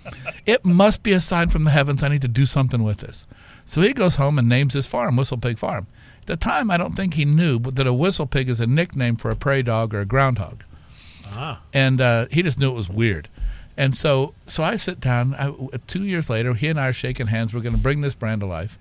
It 0.47 0.65
must 0.65 1.03
be 1.03 1.13
a 1.13 1.21
sign 1.21 1.49
from 1.49 1.65
the 1.65 1.71
heavens. 1.71 2.03
I 2.03 2.09
need 2.09 2.23
to 2.23 2.29
do 2.29 2.47
something 2.47 2.83
with 2.83 2.99
this. 2.99 3.27
So 3.65 3.81
he 3.81 3.93
goes 3.93 4.17
home 4.17 4.39
and 4.39 4.49
names 4.49 4.75
his 4.75 4.87
farm 4.87 5.17
Whistle 5.17 5.39
Pig 5.39 5.59
Farm. 5.59 5.87
At 6.23 6.27
the 6.27 6.37
time, 6.37 6.71
I 6.71 6.77
don't 6.77 6.95
think 6.95 7.15
he 7.15 7.25
knew 7.25 7.59
that 7.61 7.87
a 7.87 7.93
whistle 7.93 8.27
pig 8.27 8.49
is 8.49 8.61
a 8.61 8.67
nickname 8.67 9.17
for 9.17 9.31
a 9.31 9.37
prairie 9.37 9.63
dog 9.63 9.95
or 9.95 10.01
a 10.01 10.07
groundhog 10.07 10.65
and 11.73 12.01
uh, 12.01 12.27
he 12.31 12.43
just 12.43 12.59
knew 12.59 12.71
it 12.71 12.75
was 12.75 12.89
weird. 12.89 13.29
And 13.83 13.97
so, 13.97 14.35
so 14.47 14.63
I 14.63 14.77
sit 14.77 15.01
down. 15.01 15.35
I, 15.35 15.53
two 15.89 16.05
years 16.05 16.31
later, 16.31 16.55
he 16.55 16.69
and 16.69 16.79
I 16.79 16.87
are 16.87 16.93
shaking 16.93 17.27
hands. 17.27 17.53
We're 17.53 17.63
going 17.63 17.75
to 17.75 17.83
bring 17.83 18.01
this 18.01 18.15
brand 18.15 18.41
to 18.43 18.47
life. 18.47 18.79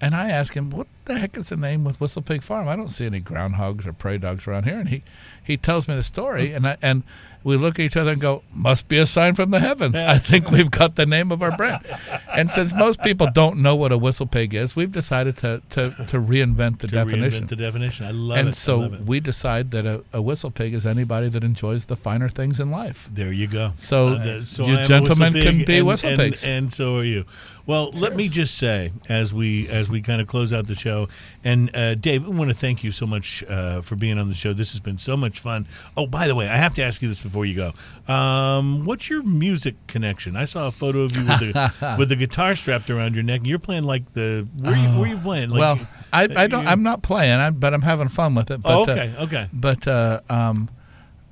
And 0.00 0.14
I 0.14 0.30
ask 0.30 0.54
him, 0.54 0.70
"What 0.70 0.86
the 1.06 1.18
heck 1.18 1.36
is 1.36 1.48
the 1.48 1.56
name 1.56 1.84
with 1.84 2.00
Whistle 2.00 2.22
Pig 2.22 2.42
Farm? 2.42 2.68
I 2.68 2.76
don't 2.76 2.88
see 2.88 3.06
any 3.06 3.20
groundhogs 3.20 3.86
or 3.86 3.92
prairie 3.92 4.18
dogs 4.18 4.46
around 4.46 4.64
here." 4.64 4.78
And 4.78 4.88
he, 4.88 5.02
he 5.42 5.56
tells 5.56 5.88
me 5.88 5.94
the 5.94 6.02
story, 6.04 6.52
and 6.52 6.66
I, 6.66 6.76
and 6.82 7.02
we 7.42 7.56
look 7.56 7.78
at 7.78 7.84
each 7.84 7.96
other 7.96 8.12
and 8.12 8.20
go, 8.20 8.42
"Must 8.52 8.88
be 8.88 8.98
a 8.98 9.06
sign 9.06 9.34
from 9.34 9.50
the 9.50 9.60
heavens." 9.60 9.94
I 9.96 10.18
think 10.18 10.50
we've 10.56 10.70
got 10.70 10.96
the 10.96 11.06
name 11.06 11.30
of 11.32 11.42
our 11.42 11.56
brand. 11.56 11.84
And 12.32 12.50
since 12.50 12.74
most 12.74 13.00
people 13.02 13.28
don't 13.32 13.58
know 13.62 13.76
what 13.76 13.92
a 13.92 13.98
whistle 13.98 14.26
pig 14.26 14.52
is, 14.54 14.74
we've 14.76 14.92
decided 14.92 15.36
to 15.38 15.62
to, 15.70 15.90
to 16.08 16.20
reinvent 16.20 16.78
the 16.78 16.88
to 16.88 16.94
definition 16.94 17.44
reinvent 17.46 17.48
the 17.48 17.56
definition. 17.56 18.06
I 18.06 18.10
love 18.10 18.38
and 18.38 18.48
it. 18.48 18.50
I 18.50 18.52
so 18.52 18.78
love 18.80 18.94
it. 18.94 19.00
we 19.06 19.20
decide 19.20 19.70
that 19.70 19.86
a, 19.86 20.04
a 20.12 20.20
whistle 20.20 20.50
pig 20.50 20.74
is 20.74 20.84
anybody 20.86 21.28
that 21.28 21.44
enjoys 21.44 21.84
the 21.86 21.96
finer 21.96 22.28
things 22.28 22.58
in 22.60 22.70
life. 22.70 23.08
There 23.12 23.32
you 23.32 23.46
go. 23.46 23.72
So 23.76 24.08
Uh, 24.14 24.40
so 24.40 24.66
you 24.66 24.74
I 24.74 24.78
am 24.78 24.84
a 24.84 24.86
gentlemen 24.86 25.32
can 25.34 25.64
be 25.64 25.78
and, 25.78 25.86
whistle 25.86 26.10
and, 26.10 26.18
pigs. 26.18 26.44
and 26.44 26.72
so 26.72 26.96
are 26.98 27.04
you. 27.04 27.24
Well, 27.66 27.90
let 27.90 28.14
me 28.14 28.28
just 28.28 28.56
say, 28.56 28.92
as 29.08 29.34
we 29.34 29.68
as 29.68 29.88
we 29.88 30.00
kind 30.00 30.20
of 30.20 30.28
close 30.28 30.52
out 30.52 30.68
the 30.68 30.76
show, 30.76 30.95
and 31.44 31.74
uh, 31.74 31.94
Dave, 31.94 32.24
I 32.24 32.28
want 32.30 32.50
to 32.50 32.54
thank 32.56 32.82
you 32.84 32.90
so 32.90 33.06
much 33.06 33.42
uh, 33.44 33.80
for 33.82 33.96
being 33.96 34.18
on 34.18 34.28
the 34.28 34.34
show. 34.34 34.52
This 34.52 34.72
has 34.72 34.80
been 34.80 34.98
so 34.98 35.16
much 35.16 35.40
fun. 35.40 35.66
Oh, 35.96 36.06
by 36.06 36.26
the 36.26 36.34
way, 36.34 36.48
I 36.48 36.56
have 36.56 36.74
to 36.76 36.82
ask 36.82 37.02
you 37.02 37.08
this 37.08 37.20
before 37.20 37.44
you 37.44 37.54
go. 37.54 38.12
Um, 38.12 38.84
what's 38.84 39.10
your 39.10 39.22
music 39.22 39.74
connection? 39.86 40.36
I 40.36 40.44
saw 40.46 40.68
a 40.68 40.72
photo 40.72 41.00
of 41.02 41.16
you 41.16 41.24
with 41.26 41.38
the 41.40 41.96
with 41.98 42.08
the 42.08 42.16
guitar 42.16 42.54
strapped 42.56 42.88
around 42.90 43.14
your 43.14 43.22
neck. 43.24 43.42
You're 43.44 43.58
playing 43.58 43.84
like 43.84 44.12
the 44.14 44.46
where 44.58 44.76
you, 44.76 44.88
where 45.00 45.08
you 45.08 45.16
playing? 45.18 45.50
Like, 45.50 45.60
well, 45.60 45.78
I, 46.12 46.28
I 46.36 46.46
don't. 46.46 46.66
I'm 46.66 46.82
not 46.82 47.02
playing, 47.02 47.38
I, 47.38 47.50
but 47.50 47.74
I'm 47.74 47.82
having 47.82 48.08
fun 48.08 48.34
with 48.34 48.50
it. 48.50 48.62
But, 48.62 48.72
Oh, 48.72 48.80
uh, 48.80 48.92
okay, 48.92 49.12
okay. 49.20 49.48
but 49.52 49.86
uh, 49.88 50.20
um, 50.30 50.68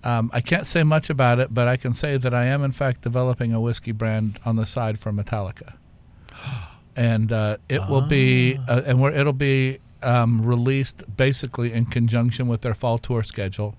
um, 0.03 0.31
I 0.32 0.41
can't 0.41 0.66
say 0.66 0.82
much 0.82 1.09
about 1.11 1.39
it. 1.39 1.55
But 1.55 1.69
I 1.69 1.77
can 1.77 1.95
say 1.95 2.16
that 2.16 2.35
I 2.35 2.45
am, 2.47 2.62
in 2.62 2.73
fact, 2.73 3.01
developing 3.03 3.53
a 3.53 3.61
whiskey 3.61 3.93
brand 3.93 4.39
on 4.45 4.57
the 4.57 4.66
side 4.66 4.99
for 4.99 5.12
Metallica, 5.12 5.74
and 6.96 7.30
uh, 7.32 7.56
it 7.68 7.80
will 7.88 8.02
be, 8.02 8.58
Ah. 8.68 8.72
uh, 8.72 8.82
and 8.86 9.00
we're, 9.00 9.10
it'll 9.12 9.32
be 9.32 9.78
um, 10.02 10.44
released 10.44 11.02
basically 11.16 11.72
in 11.72 11.86
conjunction 11.86 12.46
with 12.48 12.60
their 12.60 12.74
fall 12.74 12.98
tour 12.98 13.22
schedule. 13.22 13.74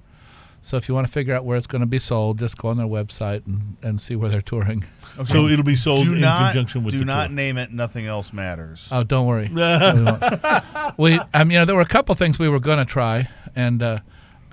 So 0.62 0.78
if 0.78 0.90
you 0.90 0.96
want 0.96 1.06
to 1.06 1.14
figure 1.14 1.36
out 1.36 1.46
where 1.46 1.58
it's 1.58 1.68
going 1.68 1.82
to 1.82 1.86
be 1.86 2.00
sold, 2.00 2.40
just 2.40 2.58
go 2.58 2.70
on 2.70 2.78
their 2.78 2.88
website 2.88 3.46
and, 3.46 3.78
and 3.84 4.02
see 4.02 4.16
where 4.16 4.32
they're 4.32 4.42
touring. 4.42 4.84
So 5.28 5.46
it'll 5.48 5.64
be 5.64 5.76
sold 5.76 6.06
do 6.06 6.14
in 6.14 6.22
not 6.22 6.52
conjunction 6.52 6.84
with 6.84 6.94
do 6.94 7.00
the 7.00 7.06
not 7.06 7.28
tour. 7.28 7.36
name 7.36 7.58
it. 7.60 7.72
Nothing 7.72 8.08
else 8.08 8.34
matters. 8.34 8.88
Oh, 8.92 9.04
don't 9.04 9.28
worry. 9.28 9.48
we, 9.50 9.56
won't. 9.62 10.98
we, 10.98 11.20
um, 11.36 11.52
you 11.52 11.60
know, 11.60 11.66
there 11.66 11.76
were 11.76 11.82
a 11.82 11.86
couple 11.86 12.16
things 12.16 12.40
we 12.40 12.50
were 12.50 12.60
going 12.60 12.80
to 12.80 12.86
try, 12.86 13.30
and 13.56 13.84
uh, 13.84 14.00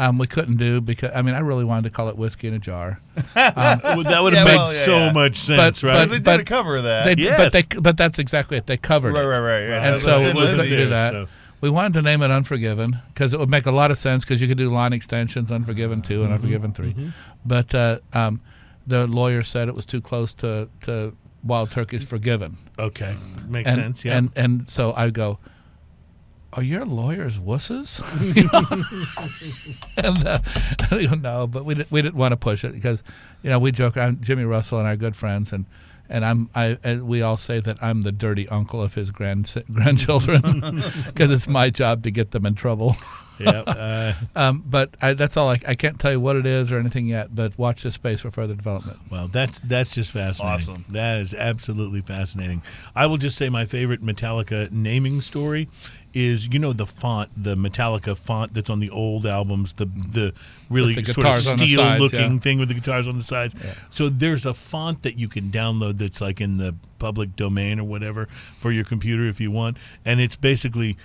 um, 0.09 0.19
we 0.19 0.27
couldn't 0.27 0.57
do 0.57 0.81
because 0.81 1.11
I 1.15 1.23
mean, 1.23 1.35
I 1.35 1.41
really 1.41 1.65
wanted 1.65 1.85
to 1.85 1.91
call 1.91 2.09
it 2.09 2.17
whiskey 2.17 2.49
in 2.49 2.55
a 2.55 2.59
jar. 2.59 3.01
Well, 3.35 4.03
that 4.05 4.23
would 4.23 4.33
Yeah, 4.33 4.39
have 4.41 4.47
made 4.49 4.57
well, 4.57 4.73
yeah, 4.73 4.85
so 4.85 4.97
yeah. 4.97 5.13
much 5.13 5.37
sense, 5.39 5.81
But- 5.81 5.87
right? 5.87 5.93
Because 5.95 6.11
they 6.11 6.17
did 6.17 6.25
but- 6.25 6.41
a 6.41 6.45
cover 6.45 6.77
of 6.77 6.85
that. 6.85 7.05
They, 7.17 7.23
Yes. 7.23 7.37
but 7.39 7.53
they, 7.53 7.81
but 7.81 7.97
that's 7.97 8.19
exactly 8.19 8.57
it. 8.57 8.67
They 8.67 8.77
covered 8.77 9.15
right, 9.15 9.25
it, 9.25 9.27
right, 9.27 9.39
right. 9.41 9.61
Yeah, 9.69 9.89
and 9.91 9.99
so 9.99 10.21
it 10.23 10.35
we 10.35 10.41
was 10.41 10.51
couldn't 10.51 10.69
do 10.69 10.87
that. 10.89 11.13
so- 11.13 11.29
We 11.61 11.71
wanted 11.71 11.93
to 11.95 12.03
name 12.03 12.23
it 12.23 12.31
Unforgiven 12.31 12.99
because 13.15 13.33
it 13.35 13.39
would 13.41 13.51
make 13.51 13.67
a 13.67 13.71
lot 13.71 13.91
of 13.91 13.99
sense 13.99 14.25
because 14.25 14.41
you 14.41 14.49
could 14.49 14.59
do 14.59 14.71
line 14.71 14.93
extensions, 14.93 15.51
Unforgiven 15.53 16.03
two 16.03 16.25
and 16.25 16.33
Unforgiven 16.33 16.73
3 16.73 16.95
But 17.45 17.75
uh, 17.75 17.99
um, 18.13 18.41
the 18.87 19.07
lawyer 19.07 19.43
said 19.43 19.69
it 19.69 19.75
was 19.75 19.87
too 19.87 20.01
close 20.01 20.35
to, 20.35 20.69
to 20.83 21.15
Wild 21.45 21.71
Turkey's 21.71 22.05
Forgiven. 22.05 22.57
okay, 22.79 23.15
makes 23.47 23.71
and, 23.71 23.81
sense. 23.81 24.05
Yeah. 24.05 24.17
And 24.19 24.31
and 24.37 24.69
so 24.69 24.93
I 24.97 25.11
go, 25.11 25.39
are 26.53 26.63
your 26.63 26.85
lawyers 26.85 27.39
wusses? 27.39 28.01
and 29.97 30.27
uh, 30.27 30.39
I 30.91 31.07
go, 31.07 31.15
no, 31.15 31.47
but 31.47 31.65
we 31.65 31.75
didn't, 31.75 31.91
we 31.91 32.03
didn't 32.03 32.17
want 32.17 32.33
to 32.33 32.37
push 32.37 32.65
it 32.65 32.73
because 32.73 33.03
you 33.43 33.51
know 33.51 33.59
we 33.59 33.73
joke 33.73 33.97
around. 33.97 34.23
Jimmy 34.23 34.45
Russell 34.45 34.79
and 34.79 34.87
our 34.87 34.97
good 34.97 35.17
friends 35.17 35.53
and. 35.53 35.67
And 36.09 36.27
I'm, 36.27 36.51
I, 36.55 36.77
and 36.85 37.07
we 37.07 37.23
all 37.23 37.39
say 37.39 37.61
that 37.61 37.83
I'm 37.83 38.03
the 38.03 38.13
dirty 38.13 38.47
uncle 38.49 38.83
of 38.83 38.93
his 38.93 39.11
grand 39.11 39.51
grandchildren 39.73 40.43
because 41.07 41.31
it's 41.31 41.49
my 41.49 41.71
job 41.71 42.03
to 42.03 42.11
get 42.11 42.33
them 42.33 42.45
in 42.45 42.55
trouble. 42.55 42.97
yeah. 43.39 43.61
Uh, 43.61 44.13
Um, 44.37 44.63
but 44.67 44.91
I, 45.01 45.15
that's 45.15 45.39
all. 45.39 45.49
I, 45.49 45.59
I 45.67 45.75
can't 45.75 45.99
tell 45.99 46.13
you 46.13 46.21
what 46.21 46.37
it 46.37 46.45
is 46.45 46.71
or 46.71 46.79
anything 46.79 47.07
yet. 47.07 47.35
But 47.35 47.57
watch 47.57 47.85
this 47.85 47.95
space 47.95 48.21
for 48.21 48.31
further 48.31 48.55
development. 48.55 48.99
Well, 49.11 49.29
that's 49.29 49.59
that's 49.61 49.95
just 49.95 50.11
fascinating. 50.11 50.55
Awesome. 50.55 50.85
That 50.91 51.21
is 51.21 51.33
absolutely 51.33 52.03
fascinating. 52.03 52.61
I 52.95 53.07
will 53.07 53.17
just 53.17 53.39
say 53.39 53.49
my 53.49 53.65
favorite 53.65 54.05
Metallica 54.05 54.71
naming 54.71 55.23
story 55.23 55.69
is 56.15 56.49
you 56.53 56.59
know 56.59 56.73
the 56.73 56.87
font, 56.87 57.31
the 57.37 57.55
Metallica 57.55 58.17
font 58.17 58.55
that's 58.55 58.71
on 58.71 58.81
the 58.81 58.91
old 58.91 59.27
albums, 59.27 59.75
the 59.75 59.87
the 59.87 60.35
really 60.73 60.95
sort 60.95 61.09
of 61.09 61.17
guitars 61.17 61.49
on 61.49 61.57
the 61.59 61.67
steel 61.67 61.79
sides, 61.79 62.01
looking 62.01 62.33
yeah. 62.35 62.39
thing 62.39 62.59
with 62.59 62.69
the 62.69 62.75
guitars 62.75 63.07
on 63.09 63.17
the 63.19 63.23
sides. 63.25 63.55
So 63.91 64.09
there's 64.09 64.45
a 64.47 64.55
font 64.55 65.03
that 65.03 65.19
you 65.19 65.29
can 65.29 65.51
download 65.51 65.99
that's 65.99 66.21
like 66.21 66.41
in 66.41 66.57
the 66.59 66.75
public 66.99 67.35
domain 67.35 67.81
or 67.81 67.85
whatever 67.85 68.29
for 68.57 68.71
your 68.71 68.85
computer 68.85 69.27
if 69.27 69.41
you 69.41 69.51
want, 69.51 69.77
and 70.05 70.21
it's 70.21 70.37
basically 70.37 70.97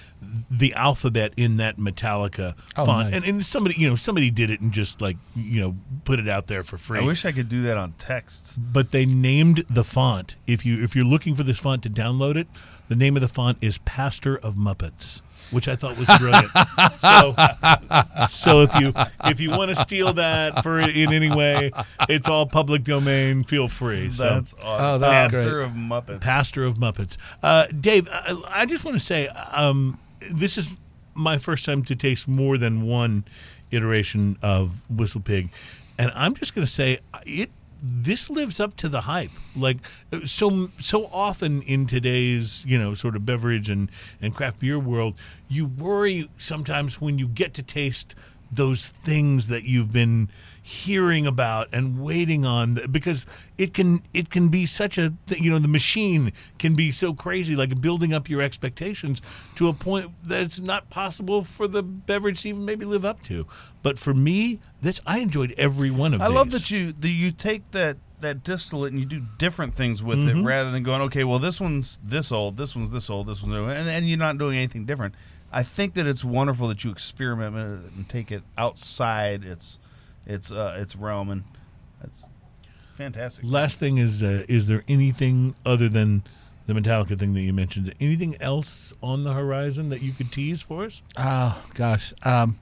the 0.50 0.74
alphabet 0.74 1.34
in 1.38 1.58
that 1.58 1.78
Metallica 1.78 2.54
Oh, 2.76 2.86
font. 2.86 3.10
nice. 3.12 3.16
And, 3.24 3.26
and 3.26 3.46
somebody 3.46 3.76
you 3.78 3.90
know 3.90 3.96
somebody 3.96 4.30
did 4.30 4.50
it 4.50 4.62
and 4.62 4.72
just 4.72 5.02
like 5.02 5.18
you 5.36 5.60
know 5.62 5.76
put 6.06 6.20
it 6.20 6.28
out 6.28 6.48
there 6.48 6.64
for 6.64 6.78
free 6.78 7.00
I 7.00 7.04
wish 7.04 7.26
I 7.26 7.32
could 7.32 7.50
do 7.50 7.62
that 7.64 7.78
on 7.78 7.94
texts. 7.94 8.58
but 8.58 8.92
they 8.92 9.06
named 9.06 9.66
the 9.70 9.84
font. 9.84 10.36
If 10.46 10.66
you 10.66 10.84
if 10.84 10.96
you're 10.96 11.06
looking 11.06 11.36
for 11.36 11.44
this 11.44 11.60
font 11.60 11.84
to 11.84 11.90
download 11.90 12.36
it, 12.36 12.48
the 12.90 12.96
name 12.96 13.16
of 13.16 13.22
the 13.22 13.28
font 13.28 13.58
is 13.62 13.78
Pastor 13.80 14.38
of 14.38 14.56
Muppets, 14.56 15.22
which 15.52 15.68
I 15.68 15.76
thought 15.76 15.98
was 15.98 16.08
brilliant. 16.18 16.50
so, 17.00 17.36
so 18.28 18.62
if 18.62 18.76
you 18.76 18.94
if 19.26 19.40
you 19.40 19.52
want 19.52 19.70
to 19.70 19.76
steal 19.76 20.14
that 20.14 20.64
for 20.64 20.80
in 20.80 21.14
any 21.14 21.30
way, 21.30 21.72
it's 22.10 22.28
all 22.28 22.46
public 22.46 22.84
domain. 22.84 23.44
Feel 23.44 23.68
free. 23.68 24.12
So. 24.12 24.24
That's 24.24 24.54
awesome. 24.62 24.86
Oh, 24.86 24.98
that's 24.98 25.34
Master 25.34 25.50
great. 25.52 25.66
of 25.66 25.72
Muppets. 25.72 26.22
Pastor 26.22 26.64
of 26.64 26.76
Muppets. 26.76 27.18
Uh, 27.42 27.68
Dave, 27.68 28.08
I, 28.12 28.42
I 28.48 28.66
just 28.66 28.84
want 28.84 28.96
to 28.96 29.04
say 29.04 29.28
um, 29.28 30.00
this 30.32 30.58
is 30.58 30.74
my 31.14 31.38
first 31.38 31.66
time 31.66 31.84
to 31.84 31.96
taste 31.96 32.28
more 32.28 32.58
than 32.58 32.84
one 32.86 33.26
iteration 33.72 34.38
of 34.42 34.90
Whistle 34.90 35.22
Pig, 35.22 35.50
and 35.98 36.12
I'm 36.16 36.34
just 36.36 36.56
going 36.56 36.66
to 36.66 36.72
say 36.72 37.00
it. 37.26 37.50
This 37.82 38.30
lives 38.30 38.60
up 38.60 38.76
to 38.78 38.90
the 38.90 39.02
hype. 39.02 39.32
Like 39.56 39.78
so, 40.26 40.70
so 40.80 41.06
often 41.08 41.62
in 41.62 41.88
today's 41.88 42.64
you 42.66 42.78
know 42.78 42.94
sort 42.94 43.16
of 43.16 43.26
beverage 43.26 43.70
and 43.70 43.90
and 44.22 44.36
craft 44.36 44.60
beer 44.60 44.80
world, 44.80 45.16
you 45.48 45.66
worry 45.66 46.30
sometimes 46.38 47.00
when 47.00 47.18
you 47.18 47.28
get 47.28 47.54
to 47.56 47.64
taste 47.64 48.16
those 48.52 48.88
things 49.04 49.48
that 49.48 49.64
you've 49.64 49.92
been 49.92 50.30
hearing 50.62 51.26
about 51.26 51.70
and 51.72 52.02
waiting 52.04 52.46
on 52.46 52.78
because 52.92 53.26
it 53.58 53.74
can 53.74 54.02
it 54.14 54.30
can 54.30 54.50
be 54.50 54.66
such 54.66 54.98
a 54.98 55.14
th- 55.28 55.40
you 55.42 55.50
know 55.50 55.60
the 55.60 55.68
machine 55.68 56.34
can 56.60 56.76
be 56.76 56.92
so 56.92 57.14
crazy 57.14 57.56
like 57.56 57.80
building 57.80 58.14
up 58.14 58.30
your 58.30 58.42
expectations 58.42 59.22
to 59.56 59.70
a 59.70 59.74
point 59.74 60.12
that 60.26 60.42
it's 60.42 60.60
not 60.60 60.90
possible 60.90 61.42
for 61.42 61.70
the 61.70 61.82
beverage 61.82 62.42
to 62.42 62.50
even 62.50 62.66
maybe 62.66 62.84
live 62.84 63.06
up 63.06 63.24
to 63.24 63.48
but 63.82 63.98
for 63.98 64.14
me 64.14 64.60
this 64.82 65.00
I 65.08 65.20
enjoyed 65.20 65.54
every 65.58 65.90
one 65.90 66.14
of 66.14 66.20
them. 66.20 66.26
I 66.26 66.28
these 66.30 66.36
love 66.36 66.52
that 66.52 66.70
you 66.70 66.92
that 66.92 67.08
you 67.10 67.32
take 67.32 67.72
that 67.72 67.96
that 68.20 68.44
distillate 68.44 68.92
and 68.92 69.00
you 69.00 69.06
do 69.06 69.24
different 69.38 69.74
things 69.76 70.04
with 70.04 70.18
Mm-hmm. 70.18 70.40
it 70.40 70.44
rather 70.44 70.72
than 70.72 70.84
going 70.84 71.02
okay 71.04 71.24
well 71.24 71.40
this 71.40 71.62
one's 71.62 71.98
this 72.04 72.30
old 72.30 72.58
this 72.58 72.76
one's 72.76 72.92
this 72.92 73.10
old 73.10 73.28
this 73.28 73.42
one's 73.42 73.54
new 73.56 73.68
and, 73.68 73.88
and 73.88 74.10
you're 74.10 74.18
not 74.18 74.38
doing 74.38 74.58
anything 74.58 74.84
different. 74.86 75.16
I 75.52 75.64
think 75.64 75.94
that 75.94 76.06
it's 76.08 76.24
wonderful 76.24 76.68
that 76.68 76.84
you 76.84 76.92
experiment 76.92 77.56
with 77.56 77.86
it 77.86 77.92
and 77.94 78.10
take 78.10 78.32
it 78.32 78.44
outside 78.58 79.44
its 79.44 79.80
its 80.26 80.52
uh, 80.52 80.78
its 80.80 80.96
realm 80.96 81.30
and 81.30 81.44
that's 82.02 82.28
fantastic. 82.96 83.46
last 83.48 83.80
thing 83.80 83.98
is 83.98 84.22
uh, 84.22 84.44
is 84.50 84.68
there 84.68 84.84
anything 84.88 85.56
other 85.66 85.88
than 85.88 86.24
the 86.66 86.74
Metallica 86.74 87.18
thing 87.18 87.34
that 87.34 87.42
you 87.42 87.54
mentioned 87.54 87.94
anything 88.02 88.36
else 88.42 88.94
on 89.02 89.24
the 89.24 89.34
horizon 89.34 89.88
that 89.90 90.02
you 90.02 90.12
could 90.12 90.32
tease 90.32 90.62
for 90.62 90.84
us 90.84 91.02
Oh 91.18 91.64
gosh, 91.74 92.14
um, 92.24 92.60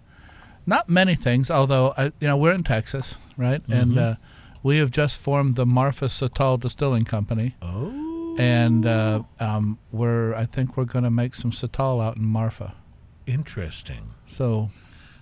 not 0.67 0.89
many 0.89 1.15
things. 1.15 1.49
Although 1.49 1.93
I, 1.97 2.05
you 2.19 2.27
know 2.27 2.37
we're 2.37 2.53
in 2.53 2.63
Texas, 2.63 3.17
right? 3.35 3.61
And 3.67 3.97
uh, 3.97 4.15
we 4.63 4.77
have 4.77 4.91
just 4.91 5.17
formed 5.17 5.55
the 5.55 5.65
Marfa 5.65 6.05
Sotol 6.05 6.59
Distilling 6.59 7.03
Company, 7.05 7.55
oh 7.63 7.89
and 8.37 8.85
uh, 8.85 9.23
um, 9.39 9.77
we're 9.91 10.33
I 10.33 10.45
think 10.45 10.77
we're 10.77 10.85
going 10.85 11.03
to 11.03 11.11
make 11.11 11.35
some 11.35 11.51
Sotol 11.51 12.03
out 12.03 12.17
in 12.17 12.25
Marfa. 12.25 12.75
interesting 13.25 14.11
So, 14.27 14.69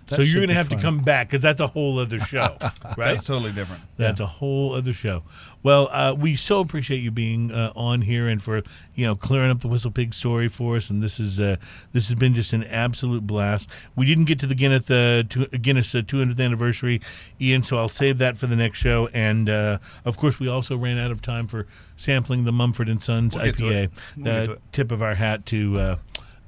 that 0.07 0.15
so 0.15 0.21
you're 0.21 0.39
going 0.39 0.49
to 0.49 0.53
have 0.53 0.69
to 0.69 0.77
come 0.77 0.99
back 0.99 1.27
because 1.27 1.41
that's 1.41 1.61
a 1.61 1.67
whole 1.67 1.99
other 1.99 2.19
show, 2.33 2.57
right? 2.61 2.97
That's 2.97 3.23
totally 3.23 3.51
different. 3.51 3.83
That's 3.97 4.19
a 4.19 4.25
whole 4.27 4.73
other 4.73 4.93
show. 4.93 5.23
Well, 5.61 5.87
uh, 5.91 6.13
we 6.13 6.35
so 6.35 6.59
appreciate 6.59 6.97
you 6.99 7.11
being 7.11 7.51
uh, 7.51 7.71
on 7.75 8.01
here 8.01 8.27
and 8.27 8.41
for 8.41 8.63
you 8.95 9.05
know 9.05 9.15
clearing 9.15 9.49
up 9.49 9.61
the 9.61 9.69
Whistle 9.69 9.91
Pig 9.91 10.13
story 10.13 10.49
for 10.49 10.75
us. 10.75 10.89
And 10.89 11.01
this 11.01 11.19
is 11.19 11.39
uh, 11.39 11.55
this 11.93 12.09
has 12.09 12.15
been 12.15 12.33
just 12.33 12.51
an 12.53 12.63
absolute 12.65 13.25
blast. 13.25 13.69
We 13.95 14.05
didn't 14.05 14.25
get 14.25 14.39
to 14.39 14.47
the 14.47 14.55
Guinness 14.55 14.91
uh, 14.91 15.23
to, 15.29 15.45
Guinness 15.47 15.95
uh, 15.95 15.99
200th 15.99 16.43
anniversary, 16.43 17.01
Ian. 17.39 17.63
So 17.63 17.77
I'll 17.77 17.87
save 17.87 18.17
that 18.17 18.37
for 18.37 18.47
the 18.47 18.57
next 18.57 18.79
show. 18.79 19.07
And 19.13 19.49
uh, 19.49 19.77
of 20.03 20.17
course, 20.17 20.39
we 20.39 20.47
also 20.49 20.77
ran 20.77 20.97
out 20.97 21.11
of 21.11 21.21
time 21.21 21.47
for 21.47 21.65
sampling 21.95 22.43
the 22.43 22.51
Mumford 22.51 22.89
and 22.89 23.01
Sons 23.01 23.35
We'll 23.35 23.45
IPA. 23.45 23.91
We'll 24.17 24.51
Uh, 24.51 24.55
tip 24.71 24.91
of 24.91 25.01
our 25.01 25.15
hat 25.15 25.45
to. 25.47 25.79
Uh, 25.79 25.95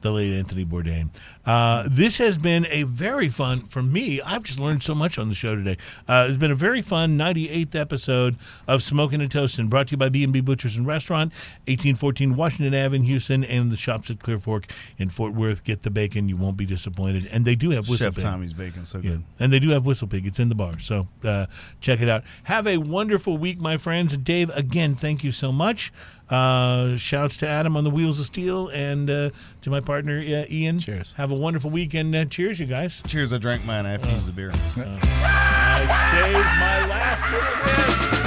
the 0.01 0.11
late 0.11 0.33
Anthony 0.37 0.63
Bourdain. 0.63 1.09
Uh, 1.45 1.83
this 1.87 2.17
has 2.17 2.37
been 2.37 2.65
a 2.71 2.83
very 2.83 3.29
fun 3.29 3.61
for 3.61 3.83
me. 3.83 4.19
I've 4.21 4.43
just 4.43 4.59
learned 4.59 4.81
so 4.81 4.95
much 4.95 5.19
on 5.19 5.29
the 5.29 5.35
show 5.35 5.55
today. 5.55 5.77
Uh, 6.07 6.25
it's 6.29 6.37
been 6.37 6.51
a 6.51 6.55
very 6.55 6.81
fun 6.81 7.17
98th 7.17 7.75
episode 7.75 8.35
of 8.67 8.81
Smoking 8.81 9.21
and 9.21 9.29
Toasting, 9.29 9.67
brought 9.69 9.87
to 9.89 9.91
you 9.91 9.97
by 9.97 10.09
B&B 10.09 10.41
Butchers 10.41 10.75
and 10.75 10.87
Restaurant, 10.87 11.31
1814 11.67 12.35
Washington 12.35 12.73
Ave 12.73 12.95
in 12.95 13.03
Houston, 13.03 13.43
and 13.43 13.71
the 13.71 13.77
shops 13.77 14.09
at 14.09 14.19
Clear 14.19 14.39
Fork 14.39 14.65
in 14.97 15.09
Fort 15.09 15.33
Worth. 15.33 15.63
Get 15.63 15.83
the 15.83 15.91
bacon; 15.91 16.27
you 16.29 16.37
won't 16.37 16.57
be 16.57 16.65
disappointed. 16.65 17.27
And 17.31 17.45
they 17.45 17.55
do 17.55 17.69
have 17.71 17.87
whistle 17.87 18.07
Chef 18.07 18.15
pig. 18.15 18.23
Tommy's 18.23 18.53
bacon 18.53 18.85
so 18.85 18.97
Yeah. 18.99 19.11
good. 19.11 19.23
And 19.39 19.53
they 19.53 19.59
do 19.59 19.69
have 19.69 19.85
Whistle 19.85 20.07
Pig. 20.07 20.25
It's 20.25 20.39
in 20.39 20.49
the 20.49 20.55
bar. 20.55 20.79
So 20.79 21.07
uh, 21.23 21.45
check 21.79 22.01
it 22.01 22.09
out. 22.09 22.23
Have 22.45 22.65
a 22.65 22.77
wonderful 22.77 23.37
week, 23.37 23.59
my 23.59 23.77
friends. 23.77 24.17
Dave, 24.17 24.49
again, 24.51 24.95
thank 24.95 25.23
you 25.23 25.31
so 25.31 25.51
much. 25.51 25.93
Uh, 26.27 26.97
shouts 26.97 27.37
to 27.37 27.47
Adam 27.47 27.77
on 27.77 27.83
the 27.83 27.89
Wheels 27.91 28.19
of 28.19 28.25
Steel 28.25 28.67
and 28.69 29.11
uh, 29.11 29.29
to 29.61 29.69
my 29.69 29.79
partner, 29.79 30.17
uh, 30.19 30.45
Ian. 30.51 30.79
Cheers. 30.79 31.13
Have 31.17 31.29
a 31.29 31.34
wonderful 31.35 31.69
weekend. 31.69 32.15
Uh, 32.15 32.25
cheers, 32.25 32.59
you 32.59 32.65
guys. 32.65 33.01
Cheers! 33.07 33.33
I 33.33 33.37
drank 33.37 33.65
mine. 33.65 33.85
I 33.85 33.91
have 33.91 34.01
to 34.01 34.09
use 34.09 34.25
the 34.25 34.31
beer. 34.31 34.51
I 34.53 35.85
saved 36.11 36.33
my 36.59 36.87
last 36.87 37.31
little 37.31 37.55
bit. 37.65 38.25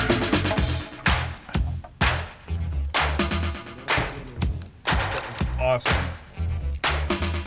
Awesome. 5.61 5.93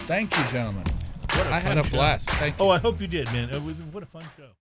Thank 0.05 0.38
you, 0.38 0.43
gentlemen. 0.51 0.83
What 1.33 1.47
a 1.47 1.53
I 1.53 1.59
had 1.59 1.77
a 1.77 1.83
show. 1.83 1.89
blast. 1.91 2.29
Thank 2.31 2.59
you. 2.59 2.65
Oh, 2.65 2.69
I 2.69 2.77
hope 2.77 2.99
you 2.99 3.07
did, 3.07 3.31
man. 3.31 3.49
Uh, 3.49 3.59
what 3.59 4.03
a 4.03 4.05
fun 4.05 4.23
show. 4.38 4.43